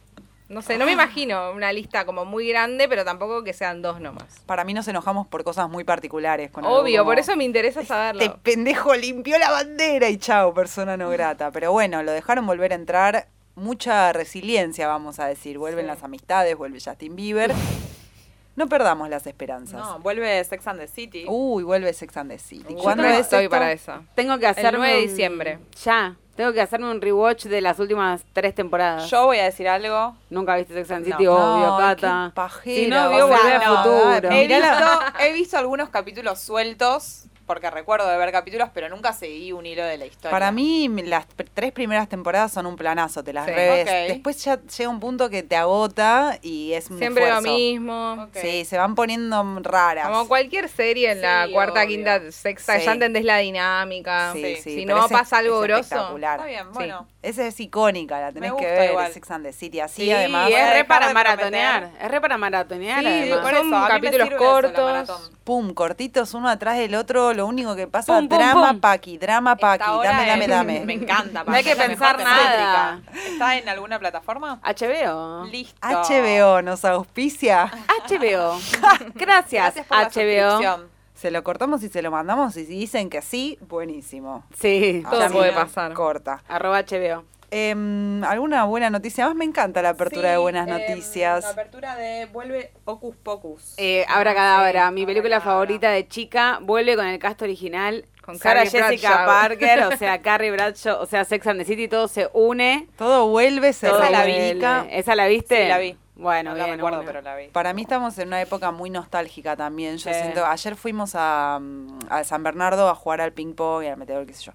no 0.49 0.63
sé, 0.63 0.77
no 0.79 0.85
me 0.85 0.93
imagino 0.93 1.53
una 1.53 1.73
lista 1.73 2.05
como 2.05 2.25
muy 2.25 2.49
grande, 2.49 2.89
pero 2.89 3.05
tampoco 3.05 3.45
que 3.45 3.53
sean 3.53 3.83
dos 3.83 4.01
nomás. 4.01 4.41
Para 4.47 4.65
mí 4.65 4.75
nos 4.75 4.89
enojamos 4.89 5.29
por 5.29 5.45
cosas 5.45 5.71
muy 5.71 5.85
particulares. 5.85 6.51
Con 6.51 6.65
Obvio, 6.65 7.03
como, 7.03 7.11
por 7.13 7.19
eso 7.21 7.37
me 7.37 7.45
interesa 7.45 7.85
saberlo. 7.85 8.23
Este 8.23 8.37
pendejo 8.43 8.95
limpió 8.97 9.39
la 9.39 9.51
bandera 9.51 10.09
y 10.09 10.19
chao, 10.19 10.53
persona 10.53 10.97
no 10.97 11.09
grata. 11.11 11.51
Pero 11.53 11.71
bueno, 11.71 12.03
lo 12.03 12.11
dejaron 12.13 12.47
volver 12.47 12.73
a 12.73 12.75
entrar. 12.75 13.29
Mucha 13.57 14.13
resiliencia, 14.13 14.89
vamos 14.89 15.21
a 15.21 15.27
decir. 15.27 15.59
Vuelven 15.59 15.85
Sí. 15.85 15.91
las 15.93 16.03
amistades, 16.03 16.57
vuelve 16.57 16.81
Justin 16.85 17.15
Bieber. 17.15 17.53
No 18.57 18.69
perdamos 18.69 19.09
las 19.09 19.27
esperanzas. 19.27 19.81
No, 19.81 19.99
vuelve 19.99 20.43
Sex 20.45 20.67
and 20.69 20.79
the 20.81 20.87
City. 20.87 21.25
Uy, 21.29 21.65
vuelve 21.65 21.93
Sex 21.93 22.17
and 22.17 22.31
the 22.31 22.39
City. 22.39 22.75
Yo 22.75 22.77
¿Cuándo 22.83 23.05
es 23.05 23.21
estoy 23.21 23.45
esto? 23.45 23.51
para 23.51 23.73
eso. 23.73 24.05
Tengo 24.15 24.39
que 24.39 24.47
hacerme 24.47 24.79
9 24.79 24.95
de 24.95 25.03
un- 25.03 25.09
diciembre. 25.09 25.59
Ya. 25.85 26.17
Tengo 26.37 26.53
que 26.53 26.61
hacerme 26.61 26.91
un 26.91 27.01
rewatch 27.01 27.45
de 27.45 27.61
las 27.61 27.79
últimas 27.79 28.25
tres 28.33 28.55
temporadas. 28.57 29.09
Yo 29.11 29.25
voy 29.27 29.39
a 29.39 29.45
decir 29.45 29.69
algo. 29.69 30.17
Nunca 30.31 30.57
viste 30.57 30.75
Sex 30.75 30.91
and 30.91 31.05
the 31.05 31.11
No. 31.11 31.17
City, 31.17 31.27
obvio, 31.29 31.67
No, 31.67 31.79
Cata. 31.79 32.27
qué 32.31 32.35
pajera, 32.35 32.77
Si 32.85 32.87
no 32.89 33.07
o 33.07 33.11
vio, 33.11 33.29
volver 33.29 33.53
al 33.55 33.77
futuro. 33.77 34.29
visto, 34.31 35.21
he 35.21 35.33
visto 35.33 35.59
algunos 35.59 35.89
capítulos 35.91 36.39
sueltos, 36.41 37.25
porque 37.47 37.71
recuerdo 37.71 38.09
de 38.09 38.17
ver 38.17 38.33
capítulos, 38.33 38.69
pero 38.73 38.89
nunca 38.89 39.13
seguí 39.13 39.53
un 39.53 39.67
hilo 39.67 39.85
de 39.85 39.99
la 39.99 40.07
historia. 40.07 40.31
Para 40.31 40.51
mí, 40.53 40.89
las 41.05 41.27
tres 41.55 41.73
primeras 41.73 42.09
temporadas 42.09 42.53
son 42.53 42.67
un 42.67 42.77
planazo, 42.77 43.23
te 43.23 43.33
las 43.33 43.47
Sí. 43.47 43.53
Después 44.09 44.43
ya 44.45 44.61
llega 44.63 44.89
un 44.91 45.01
punto 45.01 45.29
que 45.31 45.43
te 45.43 45.57
agota 45.57 46.39
y 46.43 46.73
es 46.73 46.91
un 46.91 46.99
Siempre 46.99 47.31
lo 47.31 47.41
mismo. 47.43 48.29
Sí, 48.35 48.65
se 48.65 48.79
van 48.79 48.95
poniendo 48.95 49.43
raras. 49.63 50.09
Como 50.09 50.27
cualquier 50.29 50.69
serie 50.69 51.13
en 51.13 51.21
la 51.21 51.47
cuarta, 51.53 51.81
obvio. 51.81 51.89
quinta, 51.89 52.33
sexta, 52.33 52.79
Sí. 52.79 52.87
ya 52.87 52.93
entendés 52.93 53.25
la 53.25 53.39
dinámica. 53.39 54.33
Sí, 54.33 54.43
Sí. 54.43 54.57
sí, 54.63 54.75
Si 54.81 54.87
pero 54.87 54.99
no 54.99 55.05
ese 55.07 55.15
pasa 55.15 55.39
algo 55.39 55.57
es 55.63 55.69
grosso. 55.69 55.83
espectacular. 55.83 56.39
Está 56.41 56.47
bien, 56.47 56.73
bueno. 56.73 57.07
Esa 57.23 57.47
es 57.47 57.59
icónica, 57.61 58.21
la 58.21 58.33
tenés 58.33 58.53
que 58.53 58.67
ver, 58.67 58.91
igual. 58.91 59.13
Sex 59.13 59.31
and 59.31 59.45
the 59.47 59.53
City. 59.53 59.81
Así 59.81 60.03
Sí, 60.05 60.13
además. 60.13 60.51
A 60.53 60.69
es 60.69 60.73
re 60.75 60.85
para 60.85 61.13
maratonear. 61.13 61.91
Es 62.01 62.11
re 62.11 62.21
para 62.21 62.37
maratonear, 62.39 63.01
Sí, 63.01 63.07
además. 63.07 63.39
por 63.41 63.55
son 63.55 63.67
eso, 63.69 63.79
me 63.81 63.89
capítulos 63.89 64.29
eso, 64.29 64.37
cortos. 64.37 65.31
Pum, 65.45 65.75
cortitos 65.75 66.35
uno 66.35 66.49
atrás 66.49 66.79
del 66.79 66.95
otro, 66.95 67.34
lo 67.35 67.47
único 67.47 67.75
que 67.77 67.87
pasa, 67.87 68.15
Pum, 68.17 68.29
pum, 68.29 68.39
drama 68.39 68.69
pum. 68.71 68.81
paqui, 68.81 69.19
drama 69.19 69.57
paqui, 69.57 69.85
dame, 70.03 70.27
dame, 70.27 70.45
es- 70.45 70.51
dame. 70.51 70.81
Me 70.87 70.93
encanta. 70.95 71.45
No 71.45 71.53
hay 71.53 71.63
que 71.65 71.77
pensar 71.77 72.19
nada. 72.19 73.01
¿Está 73.15 73.57
en 73.59 73.69
alguna 73.69 73.99
plataforma? 73.99 74.61
HBO. 74.63 75.45
Listo. 75.47 75.77
HBO 75.87 76.63
nos 76.63 76.85
auspicia. 76.85 77.71
HBO. 78.09 78.59
Gracias, 79.15 79.75
Gracias 79.75 79.87
por 79.87 79.99
HBO. 79.99 80.89
Se 81.15 81.31
lo 81.31 81.43
cortamos 81.45 81.83
y 81.83 81.89
se 81.89 82.03
lo 82.03 82.11
mandamos 82.11 82.57
y 82.57 82.67
si 82.67 82.73
dicen 82.73 83.09
que 83.09 83.23
sí, 83.23 83.57
buenísimo. 83.69 84.45
Sí, 84.59 85.03
Todo 85.09 85.23
Así 85.23 85.33
puede 85.33 85.53
pasar. 85.53 85.93
Corta. 85.95 86.43
arroba 86.49 86.81
HBO. 86.83 87.25
Em, 87.57 88.25
¿Alguna 88.25 88.65
buena 88.65 88.91
noticia 88.91 89.27
más? 89.27 89.37
Me 89.37 89.45
encanta 89.45 89.81
la 89.81 89.91
apertura 89.91 90.31
de 90.33 90.39
buenas 90.39 90.67
em, 90.67 90.73
noticias. 90.75 91.45
la 91.45 91.51
apertura 91.51 91.95
de 91.95 92.27
Vuelve 92.27 92.73
Hocus 92.85 93.15
Pocus. 93.17 93.75
Eh, 93.77 94.05
Abra 94.09 94.35
Cadabra, 94.35 94.89
Sí, 94.89 94.95
mi 94.95 95.07
película 95.07 95.41
favorita 95.41 95.91
de 95.91 96.09
chica, 96.09 96.59
vuelve 96.63 96.97
con 96.97 97.07
el 97.07 97.19
cast 97.21 97.41
original. 97.43 98.07
Con 98.23 98.39
Sarah 98.39 98.65
Carrie 98.65 98.71
Jessica 98.83 99.09
Bradshaw. 99.11 99.27
Parker, 99.27 99.83
o 99.85 99.97
sea, 99.97 100.21
Carrie 100.23 100.51
Bradshaw, 100.51 101.01
o 101.01 101.07
sea, 101.07 101.25
Sex 101.25 101.47
and 101.47 101.61
the 101.61 101.65
City, 101.65 101.87
todo 101.87 102.09
se 102.09 102.29
une. 102.33 102.89
Todo 102.99 103.29
vuelve, 103.29 103.73
se 103.73 103.87
todo 103.89 104.03
Esa 104.03 104.11
la 104.11 104.25
vi. 104.25 104.61
¿Esa 104.91 105.15
la 105.15 105.27
viste? 105.29 105.63
Sí, 105.63 105.69
la 105.69 105.79
vi. 105.79 105.97
Bueno, 106.17 106.53
no 106.53 106.57
la 106.57 106.67
recuerdo, 106.67 106.99
bueno. 106.99 107.03
pero 107.13 107.23
la 107.23 107.37
vi. 107.37 107.49
Para 107.49 107.73
mí 107.73 107.83
estamos 107.83 108.17
en 108.19 108.29
una 108.29 108.41
época 108.41 108.71
muy 108.71 108.89
nostálgica 108.89 109.57
también. 109.57 109.97
Yo 109.99 110.11
Sí. 110.13 110.19
siento, 110.19 110.47
ayer 110.47 110.75
fuimos 110.77 111.13
a, 111.15 111.59
mm, 111.61 111.99
a 112.09 112.25
San 112.25 112.43
Bernardo 112.43 112.89
a 112.89 112.95
jugar 112.95 113.21
al 113.21 113.33
ping 113.33 113.53
pong 113.55 113.83
y 113.85 113.89
al 113.89 113.97
meteor, 113.97 114.25
qué 114.27 114.33
sé 114.33 114.45
yo. 114.45 114.53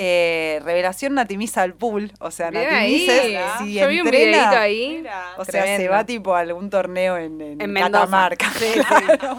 Eh, 0.00 0.60
revelación 0.64 1.14
Natimisa 1.14 1.62
al 1.62 1.74
pool, 1.74 2.12
o 2.20 2.30
sea, 2.30 2.50
Bien 2.50 2.70
Natimisa 2.70 3.12
ahí. 3.12 3.34
es- 3.34 3.42
si 3.58 3.74
Yo 3.74 3.88
vi 3.88 4.00
un 4.00 4.08
videito 4.10 4.56
ahí. 4.56 4.98
Mira. 4.98 5.26
o 5.36 5.44
sea, 5.44 5.64
se 5.76 5.88
va 5.88 6.04
tipo 6.04 6.36
a 6.36 6.38
algún 6.40 6.70
torneo 6.70 7.16
en, 7.16 7.40
en, 7.40 7.60
En. 7.60 7.74
Catamarca. 7.74 8.48
Sí, 8.56 8.66
sí. 8.74 8.80
Claro. 9.18 9.38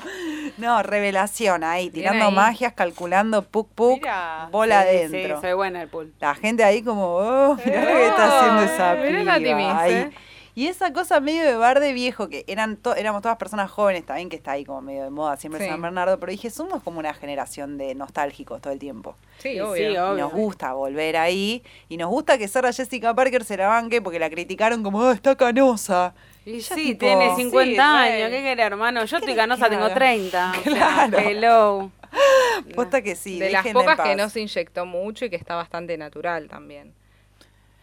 No, 0.58 0.84
revelación 0.84 1.64
ahí, 1.64 1.90
tirando 1.90 2.26
ahí. 2.26 2.34
magias, 2.34 2.74
calculando 2.74 3.44
puk 3.44 3.70
puk, 3.74 4.00
Mira. 4.02 4.50
bola 4.52 4.82
Sí, 4.82 4.88
adentro. 4.90 5.36
Sí, 5.38 5.42
soy 5.42 5.54
buena 5.54 5.82
el 5.84 5.88
pool. 5.88 6.14
La 6.20 6.36
gente 6.36 6.66
ahí 6.66 6.82
como, 6.82 7.06
oh, 7.16 7.56
mirá 7.64 7.82
lo 7.82 7.88
que 7.92 8.08
está 8.08 8.38
haciendo 8.40 8.62
esa 8.64 8.94
Eh, 8.96 8.98
mirá 8.98 10.10
Y 10.60 10.68
esa 10.68 10.92
cosa 10.92 11.22
medio 11.22 11.44
de 11.46 11.56
bar 11.56 11.80
de 11.80 11.94
viejo, 11.94 12.28
que 12.28 12.44
eran 12.48 12.76
to- 12.76 12.94
éramos 12.96 13.22
todas 13.22 13.38
personas 13.38 13.72
jóvenes 13.72 14.06
también, 14.06 14.28
que 14.28 14.36
está 14.36 14.52
ahí 14.52 14.66
como 14.66 14.82
medio 14.82 15.04
de 15.06 15.10
moda 15.10 15.38
siempre 15.38 15.64
Sí. 15.64 15.70
San 15.70 15.82
Bernardo, 15.82 16.20
pero 16.20 16.32
dije, 16.34 16.50
somos 16.50 16.84
como 16.84 17.00
una 17.00 17.14
generación 17.14 17.78
de 17.78 17.96
nostálgicos 17.96 18.60
todo 18.62 18.74
el 18.74 18.80
tiempo. 18.80 19.16
Sí, 19.38 19.54
Sí, 19.54 19.60
obvio. 19.62 20.10
sí, 20.10 20.16
Y 20.18 20.22
nos 20.22 20.34
gusta 20.34 20.74
volver 20.74 21.16
ahí, 21.16 21.64
y 21.88 21.96
nos 21.96 22.10
gusta 22.10 22.38
que 22.38 22.48
Sarah 22.50 22.74
Jessica 22.74 23.14
Parker 23.14 23.46
se 23.46 23.56
la 23.56 23.70
banque 23.70 24.02
porque 24.02 24.20
la 24.20 24.30
criticaron 24.30 24.84
como, 24.84 25.00
oh, 25.00 25.12
está 25.12 25.36
canosa. 25.38 26.14
Y 26.46 26.60
ya 26.60 26.76
sí, 26.76 26.88
tipo- 26.88 27.06
tiene 27.06 27.36
50 27.38 27.74
Sí, 27.74 27.80
años. 28.12 28.30
¿Qué 28.30 28.42
querés, 28.42 28.66
hermano? 28.66 29.06
Yo 29.06 29.18
estoy 29.18 29.36
canosa, 29.36 29.70
tengo 29.70 29.86
haga? 29.86 29.96
30. 29.96 30.52
o 30.60 30.64
sea, 30.64 30.74
Claro. 31.10 31.20
hello. 31.20 31.92
Posta 32.76 33.02
que 33.02 33.16
sí, 33.16 33.40
de 33.40 33.52
las 33.52 33.66
pocas 33.68 33.98
que 34.02 34.16
no 34.18 34.28
se 34.30 34.42
inyectó 34.42 34.86
mucho 34.86 35.24
y 35.24 35.30
que 35.30 35.36
está 35.38 35.56
bastante 35.56 35.98
natural 35.98 36.50
también. 36.50 36.94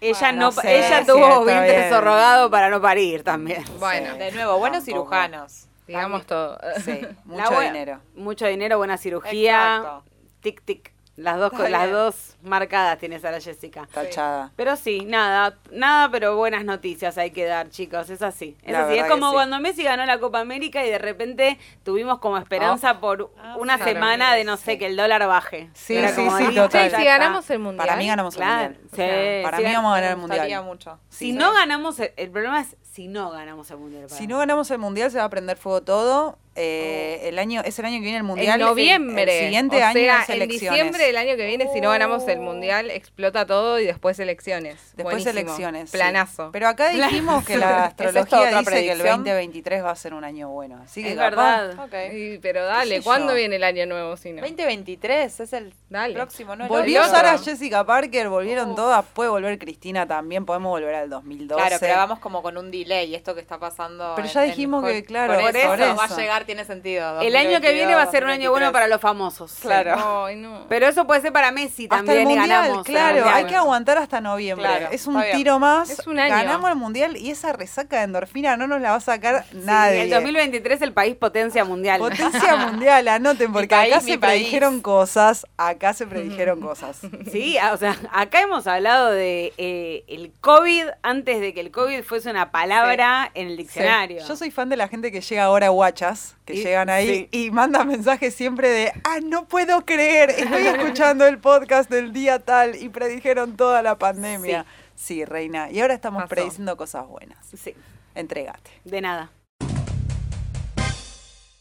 Ella 0.00 0.18
Bueno, 0.20 0.38
no, 0.38 0.46
no 0.46 0.52
sé, 0.52 0.76
ella 0.86 1.06
tuvo 1.06 1.44
vientre 1.44 1.76
bien. 1.78 1.90
sorrogado 1.90 2.50
para 2.50 2.68
no 2.68 2.80
parir 2.80 3.22
también. 3.24 3.64
Bueno, 3.78 4.14
De 4.16 4.30
nuevo, 4.32 4.58
buenos 4.58 4.84
Tampoco. 4.84 5.04
cirujanos. 5.10 5.66
digamos 5.86 6.26
todo. 6.26 6.58
Sí, 6.84 7.00
mucho 7.24 7.50
buena- 7.50 7.72
dinero. 7.72 8.00
Mucho 8.14 8.46
dinero, 8.46 8.76
buena 8.78 8.98
cirugía. 8.98 9.76
Exacto. 9.76 10.04
Tic 10.40 10.62
tic. 10.64 10.92
Las 11.16 11.38
dos, 11.38 11.50
Está 11.52 11.68
las 11.70 11.82
bien. 11.84 11.92
dos 11.94 12.36
marcadas 12.42 12.98
tiene 12.98 13.18
Sara 13.18 13.40
Jessica. 13.40 13.88
Tachada. 13.92 14.52
Pero 14.54 14.76
sí, 14.76 15.04
nada, 15.06 15.56
nada, 15.70 16.10
pero 16.10 16.36
buenas 16.36 16.64
noticias 16.64 17.16
hay 17.16 17.30
que 17.30 17.46
dar, 17.46 17.70
chicos. 17.70 18.10
Es 18.10 18.20
así. 18.20 18.54
Es 18.62 18.72
La 18.72 18.84
así. 18.86 18.98
Es 18.98 19.06
como 19.06 19.28
sí. 19.30 19.34
cuando 19.34 19.58
Messi 19.58 19.82
ganó 19.82 20.04
la 20.04 20.18
Copa 20.20 20.40
América 20.40 20.84
y 20.84 20.90
de 20.90 20.98
repente 20.98 21.58
tuvimos 21.84 22.18
como 22.18 22.36
esperanza 22.36 23.00
por 23.00 23.30
Ah, 23.38 23.56
una 23.58 23.76
claro. 23.76 23.92
semana 23.92 24.34
de 24.34 24.44
no 24.44 24.58
sé 24.58 24.72
Sí. 24.72 24.78
que 24.78 24.86
el 24.86 24.96
dólar 24.96 25.26
baje. 25.26 25.70
Sí, 25.72 25.96
Era 25.96 26.10
sí, 26.10 26.16
como, 26.16 26.36
sí, 26.36 26.54
total. 26.54 26.90
Ya 26.90 26.98
si 26.98 27.04
ganamos 27.04 27.48
el 27.50 27.58
mundial. 27.60 27.86
Para 27.86 27.98
mí 27.98 28.06
ganamos 28.08 28.36
el 28.36 28.42
mundial. 28.44 28.76
sí, 28.90 28.96
sea, 28.96 29.42
para 29.42 29.56
sí, 29.56 29.64
mí 29.64 29.72
vamos 29.72 29.92
a 29.92 29.94
ganar 29.96 30.10
el 30.10 30.16
mundial. 30.18 30.64
mucho. 30.64 30.98
Si 31.08 31.32
no 31.32 31.52
ganamos, 31.54 31.98
el, 31.98 32.12
el 32.16 32.30
problema 32.30 32.60
es 32.60 32.76
si 32.82 33.08
no 33.08 33.30
ganamos 33.30 33.70
el 33.70 33.78
mundial. 33.78 34.02
para 34.04 34.14
Si 34.16 34.26
mí. 34.26 34.32
no 34.32 34.38
ganamos 34.38 34.70
el 34.70 34.78
mundial 34.78 35.10
se 35.10 35.16
va 35.18 35.24
a 35.24 35.30
prender 35.30 35.56
fuego 35.56 35.82
todo. 35.82 36.38
Eh, 36.58 37.28
el 37.28 37.38
año 37.38 37.60
es 37.64 37.78
el 37.78 37.84
año 37.84 37.96
que 37.98 38.02
viene 38.04 38.16
el 38.18 38.22
mundial. 38.24 38.60
En 38.60 38.66
noviembre. 38.66 39.22
El 39.40 39.44
siguiente 39.44 39.76
o 39.76 39.84
año 39.84 39.92
sea, 39.92 40.22
es 40.22 40.28
en 40.30 40.34
elecciones. 40.36 40.70
diciembre 40.80 41.04
del 41.06 41.16
año 41.18 41.36
que 41.36 41.46
viene, 41.46 41.68
si 41.72 41.80
no 41.80 41.90
ganamos 41.90 42.26
el 42.28 42.40
mundial, 42.40 42.90
explota 42.90 43.44
todo 43.46 43.78
y 43.78 43.84
después 43.86 44.18
elecciones. 44.18 44.76
Después 44.96 45.22
Buenísimo. 45.24 45.30
elecciones. 45.30 45.90
sí. 45.90 45.96
Planazo. 45.96 46.50
Pero 46.52 46.68
acá 46.68 46.88
dijimos 46.90 47.44
que 47.44 47.56
la 47.58 47.66
¿Es 47.78 47.84
astrología 47.88 48.38
dice 48.38 48.50
que 48.52 48.58
el 48.58 48.64
predicción? 48.64 49.18
2023 49.18 49.84
va 49.84 49.90
a 49.90 49.96
ser 49.96 50.14
un 50.14 50.24
año 50.24 50.48
bueno. 50.48 50.80
Así 50.82 51.02
que 51.02 51.10
Es 51.12 51.16
capaz- 51.18 51.66
verdad. 51.68 51.84
Ok. 51.84 51.94
Y- 52.14 52.38
pero 52.38 52.64
dale, 52.64 53.02
¿cuándo 53.02 53.32
yo? 53.32 53.36
viene 53.36 53.56
el 53.56 53.64
año 53.64 53.84
nuevo 53.86 54.16
si 54.16 54.32
no? 54.32 54.40
2023 54.42 55.40
es 55.40 55.52
el 55.52 55.74
Dale. 55.90 56.14
próximo, 56.14 56.56
¿no? 56.56 56.68
Volvió. 56.68 57.04
Sara 57.04 57.36
Jessica 57.38 57.84
Parker, 57.84 58.28
volvieron 58.28 58.70
Uf. 58.70 58.76
todas, 58.76 59.04
puede 59.12 59.30
volver 59.30 59.58
Cristina 59.58 60.06
también, 60.06 60.44
podemos 60.46 60.70
volver 60.70 60.94
al 60.94 61.10
2012. 61.10 61.60
Claro, 61.60 61.76
pero 61.80 61.94
vamos 61.96 62.18
como 62.18 62.42
con 62.42 62.56
un 62.56 62.70
delay, 62.70 63.14
esto 63.14 63.34
que 63.34 63.40
está 63.40 63.58
pasando. 63.58 64.12
Pero 64.16 64.26
en- 64.26 64.34
ya 64.34 64.44
en 64.44 64.50
dijimos 64.50 64.84
que, 64.84 65.04
claro, 65.04 65.34
por 65.34 65.42
por 65.42 65.56
eso, 65.56 65.74
eso. 65.74 65.96
va 65.96 66.04
a 66.04 66.16
llegar 66.16 66.45
tiene 66.46 66.64
sentido. 66.64 67.20
El 67.20 67.36
año 67.36 67.60
que 67.60 67.72
viene 67.72 67.94
va 67.94 68.02
a 68.02 68.10
ser 68.10 68.24
un 68.24 68.30
año 68.30 68.50
bueno 68.50 68.66
2023. 68.66 68.72
para 68.72 68.88
los 68.88 69.00
famosos. 69.00 69.52
Claro. 69.60 70.28
No. 70.36 70.64
Pero 70.68 70.86
eso 70.88 71.06
puede 71.06 71.20
ser 71.20 71.32
para 71.32 71.50
Messi 71.52 71.84
Hasta 71.84 71.96
también 71.96 72.18
el 72.18 72.22
y 72.22 72.26
mundial, 72.38 72.48
ganamos. 72.62 72.84
claro, 72.86 73.28
hay 73.28 73.44
que 73.46 73.56
aguantar 73.56 73.98
hasta 73.98 74.20
noviembre. 74.20 74.66
Claro, 74.66 74.88
es 74.90 75.06
un 75.06 75.22
tiro 75.32 75.58
más. 75.58 75.90
Es 75.90 76.06
un 76.06 76.18
año. 76.18 76.34
Ganamos 76.34 76.70
el 76.70 76.76
mundial 76.76 77.16
y 77.16 77.30
esa 77.30 77.52
resaca 77.52 77.98
de 77.98 78.04
endorfina 78.04 78.56
no 78.56 78.66
nos 78.66 78.80
la 78.80 78.90
va 78.92 78.96
a 78.96 79.00
sacar 79.00 79.44
Sí, 79.50 79.58
nadie. 79.64 80.02
el 80.02 80.10
2023 80.10 80.82
el 80.82 80.92
país 80.92 81.16
potencia 81.16 81.64
mundial. 81.64 81.98
Potencia 81.98 82.56
mundial, 82.70 83.08
anoten, 83.08 83.52
porque 83.52 83.68
país, 83.68 83.92
acá 83.92 84.00
se 84.00 84.18
país. 84.18 84.18
predijeron 84.40 84.80
cosas, 84.80 85.46
acá 85.56 85.92
se 85.94 86.06
predijeron 86.06 86.60
cosas. 86.60 86.98
Sí, 87.30 87.58
ah, 87.58 87.72
o 87.72 87.76
sea, 87.76 87.96
acá 88.12 88.40
hemos 88.40 88.66
hablado 88.66 89.10
de 89.10 89.52
eh, 89.58 90.04
el 90.08 90.32
COVID 90.40 90.84
antes 91.02 91.40
de 91.40 91.52
que 91.52 91.60
el 91.60 91.70
COVID 91.70 92.02
fuese 92.02 92.30
una 92.30 92.50
palabra 92.52 93.30
en 93.34 93.48
el 93.48 93.56
diccionario. 93.56 94.22
Yo 94.26 94.36
soy 94.36 94.50
fan 94.50 94.68
de 94.68 94.76
la 94.76 94.86
gente 94.88 95.10
que 95.10 95.20
llega 95.20 95.44
ahora 95.44 95.66
a 95.66 95.70
guachas, 95.70 96.35
que 96.46 96.54
Y- 96.54 96.62
llegan 96.62 96.88
ahí 96.88 97.28
sí. 97.30 97.46
y 97.46 97.50
mandan 97.50 97.88
mensajes 97.88 98.34
siempre 98.34 98.70
de, 98.70 98.92
ah, 99.04 99.18
no 99.22 99.46
puedo 99.46 99.84
creer, 99.84 100.30
estoy 100.30 100.66
escuchando 100.66 101.26
el 101.26 101.38
podcast 101.38 101.90
del 101.90 102.12
día 102.14 102.38
tal 102.38 102.76
y 102.76 102.88
predijeron 102.88 103.56
toda 103.56 103.82
la 103.82 103.98
pandemia. 103.98 104.64
Sí, 104.94 105.24
reina, 105.26 105.70
y 105.70 105.80
ahora 105.80 105.92
estamos 105.94 106.22
Pasó. 106.22 106.28
prediciendo 106.34 106.76
cosas 106.78 107.06
buenas. 107.06 107.44
Sí, 107.54 107.74
Entrégate. 108.14 108.70
de 108.84 109.00
nada. 109.02 109.30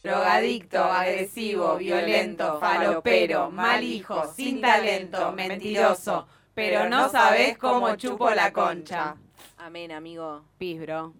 Drogadicto, 0.02 0.84
agresivo, 0.84 1.76
violento, 1.76 2.60
falopero, 2.60 3.50
mal 3.50 3.82
hijo, 3.82 4.32
sin 4.36 4.60
talento, 4.60 5.32
mentiroso, 5.32 6.28
pero 6.54 6.88
no 6.88 7.08
sabes 7.10 7.58
cómo 7.58 7.96
chupo 7.96 8.30
la 8.30 8.52
concha. 8.52 9.16
Amén, 9.58 9.90
amigo. 9.90 10.44
Pis, 10.58 10.80
bro. 10.80 11.12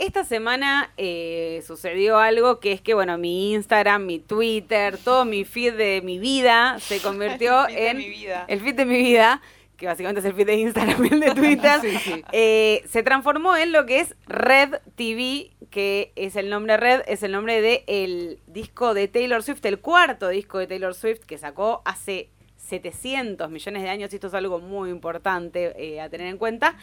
Esta 0.00 0.24
semana 0.24 0.90
eh, 0.96 1.62
sucedió 1.66 2.16
algo 2.18 2.58
que 2.58 2.72
es 2.72 2.80
que, 2.80 2.94
bueno, 2.94 3.18
mi 3.18 3.52
Instagram, 3.52 4.06
mi 4.06 4.18
Twitter, 4.18 4.96
todo 4.96 5.26
mi 5.26 5.44
feed 5.44 5.74
de 5.74 6.00
mi 6.02 6.18
vida 6.18 6.78
se 6.80 6.98
convirtió 7.02 7.68
El 7.68 7.76
en... 7.76 7.96
mi 7.98 8.08
vida. 8.08 8.46
El 8.48 8.60
feed 8.60 8.74
de 8.76 8.86
mi 8.86 8.96
vida, 8.96 9.42
que 9.76 9.84
básicamente 9.84 10.20
es 10.20 10.24
el 10.26 10.32
feed 10.32 10.46
de 10.46 10.54
Instagram 10.54 11.04
y 11.04 11.08
el 11.12 11.20
de 11.20 11.30
Twitter, 11.34 11.80
Sí, 11.82 11.98
sí. 11.98 12.24
eh, 12.32 12.82
se 12.88 13.02
transformó 13.02 13.56
en 13.58 13.72
lo 13.72 13.84
que 13.84 14.00
es 14.00 14.16
Red 14.26 14.76
TV, 14.96 15.50
que 15.70 16.12
es 16.16 16.34
el 16.36 16.48
nombre 16.48 16.78
Red, 16.78 17.02
es 17.06 17.22
el 17.22 17.32
nombre 17.32 17.60
del 17.60 17.82
el 17.86 18.38
disco 18.46 18.94
de 18.94 19.06
Taylor 19.06 19.42
Swift, 19.42 19.62
el 19.66 19.80
cuarto 19.80 20.28
disco 20.30 20.56
de 20.56 20.66
Taylor 20.66 20.94
Swift 20.94 21.20
que 21.26 21.36
sacó 21.36 21.82
hace 21.84 22.30
700 22.56 23.50
millones 23.50 23.82
de 23.82 23.88
años, 23.90 24.12
y 24.12 24.16
esto 24.16 24.28
es 24.28 24.34
algo 24.34 24.60
muy 24.60 24.90
importante 24.90 25.74
eh, 25.76 26.00
a 26.00 26.08
tener 26.08 26.28
en 26.28 26.38
cuenta, 26.38 26.76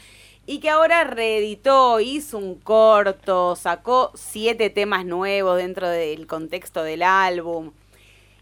y 0.50 0.60
que 0.60 0.70
ahora 0.70 1.04
reeditó, 1.04 2.00
hizo 2.00 2.38
un 2.38 2.56
corto, 2.56 3.58
sacó 3.58 4.12
siete 4.16 4.70
temas 4.70 5.06
nuevos 5.06 5.58
dentro 5.58 5.90
del 5.90 6.26
contexto 6.26 6.84
del 6.84 7.04
álbum. 7.04 7.74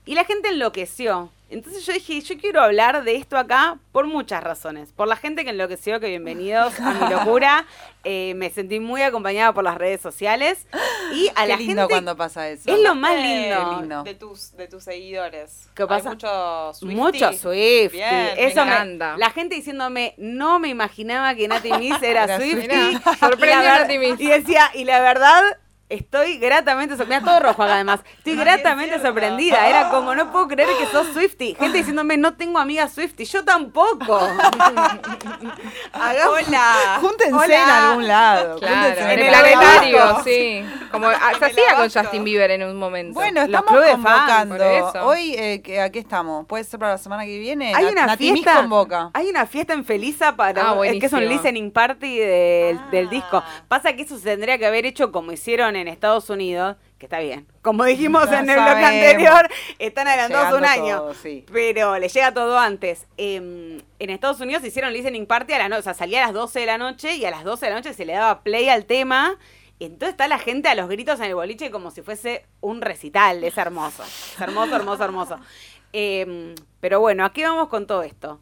Y 0.06 0.14
la 0.14 0.24
gente 0.24 0.50
enloqueció. 0.50 1.32
Entonces 1.48 1.86
yo 1.86 1.94
dije, 1.94 2.20
yo 2.22 2.38
quiero 2.40 2.60
hablar 2.62 3.04
de 3.04 3.16
esto 3.16 3.38
acá 3.38 3.78
por 3.92 4.08
muchas 4.08 4.44
razones. 4.44 4.92
Por 4.92 5.08
la 5.08 5.16
gente 5.16 5.44
que 5.44 5.52
enloqueció, 5.52 6.00
que 6.00 6.08
bienvenidos 6.08 6.80
a 6.80 6.92
mi 6.94 7.10
locura. 7.14 7.66
Eh, 8.04 8.34
me 8.36 8.50
sentí 8.50 8.80
muy 8.80 9.04
acompañada 9.04 9.54
por 9.54 9.64
las 9.64 9.76
redes 9.78 10.02
sociales. 10.02 10.66
Y 11.14 11.30
a 11.36 11.44
Qué 11.44 11.48
la 11.48 11.56
lindo 11.58 11.82
gente... 11.84 11.94
cuando 11.94 12.18
pasa 12.18 12.50
eso. 12.50 12.74
Es 12.74 12.80
lo 12.82 12.96
más 12.96 13.14
Eh, 13.18 13.56
lindo. 13.80 14.04
De 14.04 14.16
tus, 14.16 14.58
de 14.58 14.68
tus 14.68 14.84
seguidores. 14.84 15.70
¿Qué 15.76 15.86
pasa? 15.86 16.10
Hay 16.10 16.16
mucho. 16.16 16.72
Mucho 16.82 17.32
Swift. 17.34 17.92
Bien, 17.94 18.10
me 18.36 18.46
Eso 18.48 18.66
me, 18.66 18.72
encanta. 18.72 19.16
La 19.18 19.30
gente 19.30 19.54
diciéndome, 19.56 20.16
no 20.18 20.58
me 20.60 20.70
imaginaba 20.70 21.36
que 21.36 21.48
Nati 21.48 21.72
Miss 21.74 22.02
era, 22.02 22.24
Era 22.26 22.38
Swiftie. 22.38 22.68
Mirá, 22.68 22.90
Y 22.92 23.16
sorprendió 23.18 23.62
la 23.62 23.62
ver- 23.62 23.82
Nati 23.82 23.98
Miss. 24.00 24.20
Y 24.20 24.28
decía, 24.30 24.72
y 24.74 24.84
la 24.84 25.00
verdad, 25.00 25.44
estoy 25.90 26.38
gratamente 26.40 26.96
sorprendida. 26.98 27.20
Mira, 27.22 27.32
todo 27.40 27.48
rojo 27.48 27.64
acá 27.64 27.74
además. 27.76 28.00
Estoy 28.18 28.36
gratamente 28.36 28.96
es 28.96 29.02
sorprendida. 29.02 29.68
Era 29.68 29.90
como, 29.90 30.16
no 30.16 30.32
puedo 30.32 30.48
creer 30.48 30.70
que 30.80 30.86
sos 30.88 31.08
Swiftie. 31.14 31.56
Gente 31.56 31.78
diciéndome, 31.78 32.18
no 32.18 32.34
tengo 32.36 32.60
amigas 32.60 32.94
Swiftie. 32.94 33.26
Yo 33.26 33.44
tampoco. 33.46 34.20
Hagamos- 35.94 36.48
Hola. 36.48 36.98
Júntense 37.02 37.34
Hola. 37.34 37.64
en 37.64 37.70
algún 37.70 38.08
lado. 38.08 38.60
Claro, 38.60 38.76
júntense 38.76 39.02
en 39.14 39.20
en 39.20 39.26
el 39.26 39.28
planetario, 39.30 40.24
sí. 40.24 40.66
Como 40.92 41.08
ah, 41.08 41.32
se 41.40 41.46
hacía 41.46 41.76
con. 41.76 41.90
Justin 41.90 42.24
Bieber 42.24 42.52
en 42.52 42.64
un 42.64 42.76
momento. 42.78 43.14
Bueno, 43.14 43.42
estamos 43.42 43.72
convocando. 43.72 44.56
eso. 44.56 45.06
Hoy, 45.06 45.36
eh, 45.38 45.62
que- 45.62 45.82
¿a 45.82 45.90
qué 45.92 46.00
estamos? 46.00 46.46
¿Puede 46.46 46.64
ser 46.64 46.80
para 46.80 46.94
la 46.94 46.98
semana 46.98 47.26
que 47.26 47.38
viene? 47.40 47.74
Hay 47.76 47.86
Na- 47.86 47.92
una 47.92 48.06
Nati 48.08 48.32
fiesta. 48.32 48.56
convoca. 48.58 49.12
Hay 49.14 49.28
una 49.30 49.46
fiesta 49.46 49.74
en 49.74 49.86
Felisa 49.86 50.36
para. 50.36 50.72
Ah, 50.72 50.76
es 50.86 51.00
que 51.00 51.06
es 51.06 51.14
un 51.14 51.28
listening 51.28 51.72
party 51.72 52.18
del, 52.18 52.78
Ah. 52.78 52.88
del 52.92 53.10
disco. 53.10 53.44
Pasa 53.68 53.94
que 53.94 54.02
eso 54.04 54.18
se 54.18 54.24
tendría 54.24 54.58
que 54.58 54.66
haber 54.66 54.86
hecho 54.86 55.12
como 55.12 55.32
hicieron 55.32 55.75
en 55.76 55.88
Estados 55.88 56.30
Unidos, 56.30 56.78
que 56.98 57.06
está 57.06 57.20
bien. 57.20 57.48
Como 57.62 57.84
dijimos 57.86 58.32
en 58.32 58.50
el 58.50 58.56
bloque 58.56 58.86
anterior, 58.86 59.50
están 59.80 60.08
adelantados 60.08 60.54
un 60.54 60.62
Llegando 60.62 60.84
año. 60.84 60.98
todo, 60.98 61.14
sí. 61.14 61.46
Pero 61.52 61.98
le 61.98 62.08
llega 62.10 62.34
todo 62.34 62.58
antes. 62.58 63.08
Em, 63.18 63.82
en 64.00 64.10
Estados 64.10 64.40
Unidos 64.40 64.64
hicieron 64.64 64.94
listening 64.94 65.26
party 65.26 65.54
a 65.54 65.58
la 65.60 65.70
noche, 65.70 65.80
o 65.82 65.84
sea, 65.84 65.94
salía 65.94 66.24
a 66.24 66.28
las 66.28 66.34
12 66.34 66.60
de 66.60 66.66
la 66.66 66.78
noche 66.78 67.16
y 67.16 67.26
a 67.26 67.32
las 67.32 67.44
12 67.44 67.66
de 67.66 67.70
la 67.72 67.78
noche 67.78 67.94
se 67.94 68.06
le 68.06 68.14
daba 68.14 68.42
play 68.44 68.70
al 68.70 68.86
tema. 68.86 69.38
Entonces 69.80 70.10
está 70.10 70.28
la 70.30 70.40
gente 70.40 70.70
a 70.70 70.76
los 70.76 70.88
gritos 70.88 71.20
en 71.20 71.26
el 71.26 71.36
boliche 71.36 71.70
como 71.70 71.92
si 71.92 72.02
fuese 72.02 72.46
un 72.62 72.82
recital. 72.82 73.44
Es 73.44 73.58
hermoso. 73.58 74.04
Es 74.04 74.40
hermoso, 74.40 74.76
hermoso, 74.76 75.04
hermoso. 75.04 75.40
Em, 75.92 76.56
pero 76.80 77.00
bueno, 77.00 77.26
¿a 77.26 77.34
qué 77.34 77.44
vamos 77.44 77.68
con 77.68 77.86
todo 77.88 78.04
esto? 78.04 78.40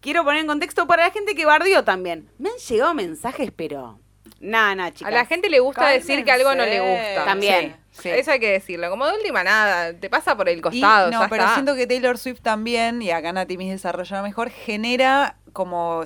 Quiero 0.00 0.24
poner 0.24 0.40
en 0.40 0.46
contexto 0.46 0.86
para 0.86 1.06
la 1.06 1.12
gente 1.12 1.34
que 1.34 1.44
bardió 1.44 1.84
también. 1.84 2.28
Me 2.38 2.48
han 2.48 2.56
llegado 2.56 2.94
mensajes, 2.94 3.52
pero. 3.54 3.98
Nada, 4.42 4.74
nada, 4.74 4.88
A 4.88 4.92
chicas. 4.92 5.12
la 5.14 5.24
gente 5.24 5.48
le 5.48 5.60
gusta 5.60 5.88
decir 5.88 6.24
que 6.24 6.32
algo 6.32 6.54
no 6.54 6.66
le 6.66 6.80
gusta. 6.80 7.24
También. 7.24 7.76
Sí. 8.02 8.08
Eso 8.10 8.30
hay 8.32 8.40
que 8.40 8.50
decirlo. 8.50 8.90
Como 8.90 9.06
de 9.06 9.14
última 9.14 9.44
nada, 9.44 9.92
te 9.94 10.10
pasa 10.10 10.36
por 10.36 10.48
el 10.48 10.60
costado. 10.60 11.08
Y, 11.08 11.12
no, 11.12 11.20
ya 11.22 11.28
pero 11.28 11.42
está. 11.44 11.54
siento 11.54 11.74
que 11.74 11.86
Taylor 11.86 12.18
Swift 12.18 12.40
también, 12.42 13.00
y 13.02 13.10
acá 13.10 13.32
Nati 13.32 13.56
Miss 13.56 13.70
desarrolla 13.70 14.22
mejor, 14.22 14.50
genera 14.50 15.36
como 15.52 16.02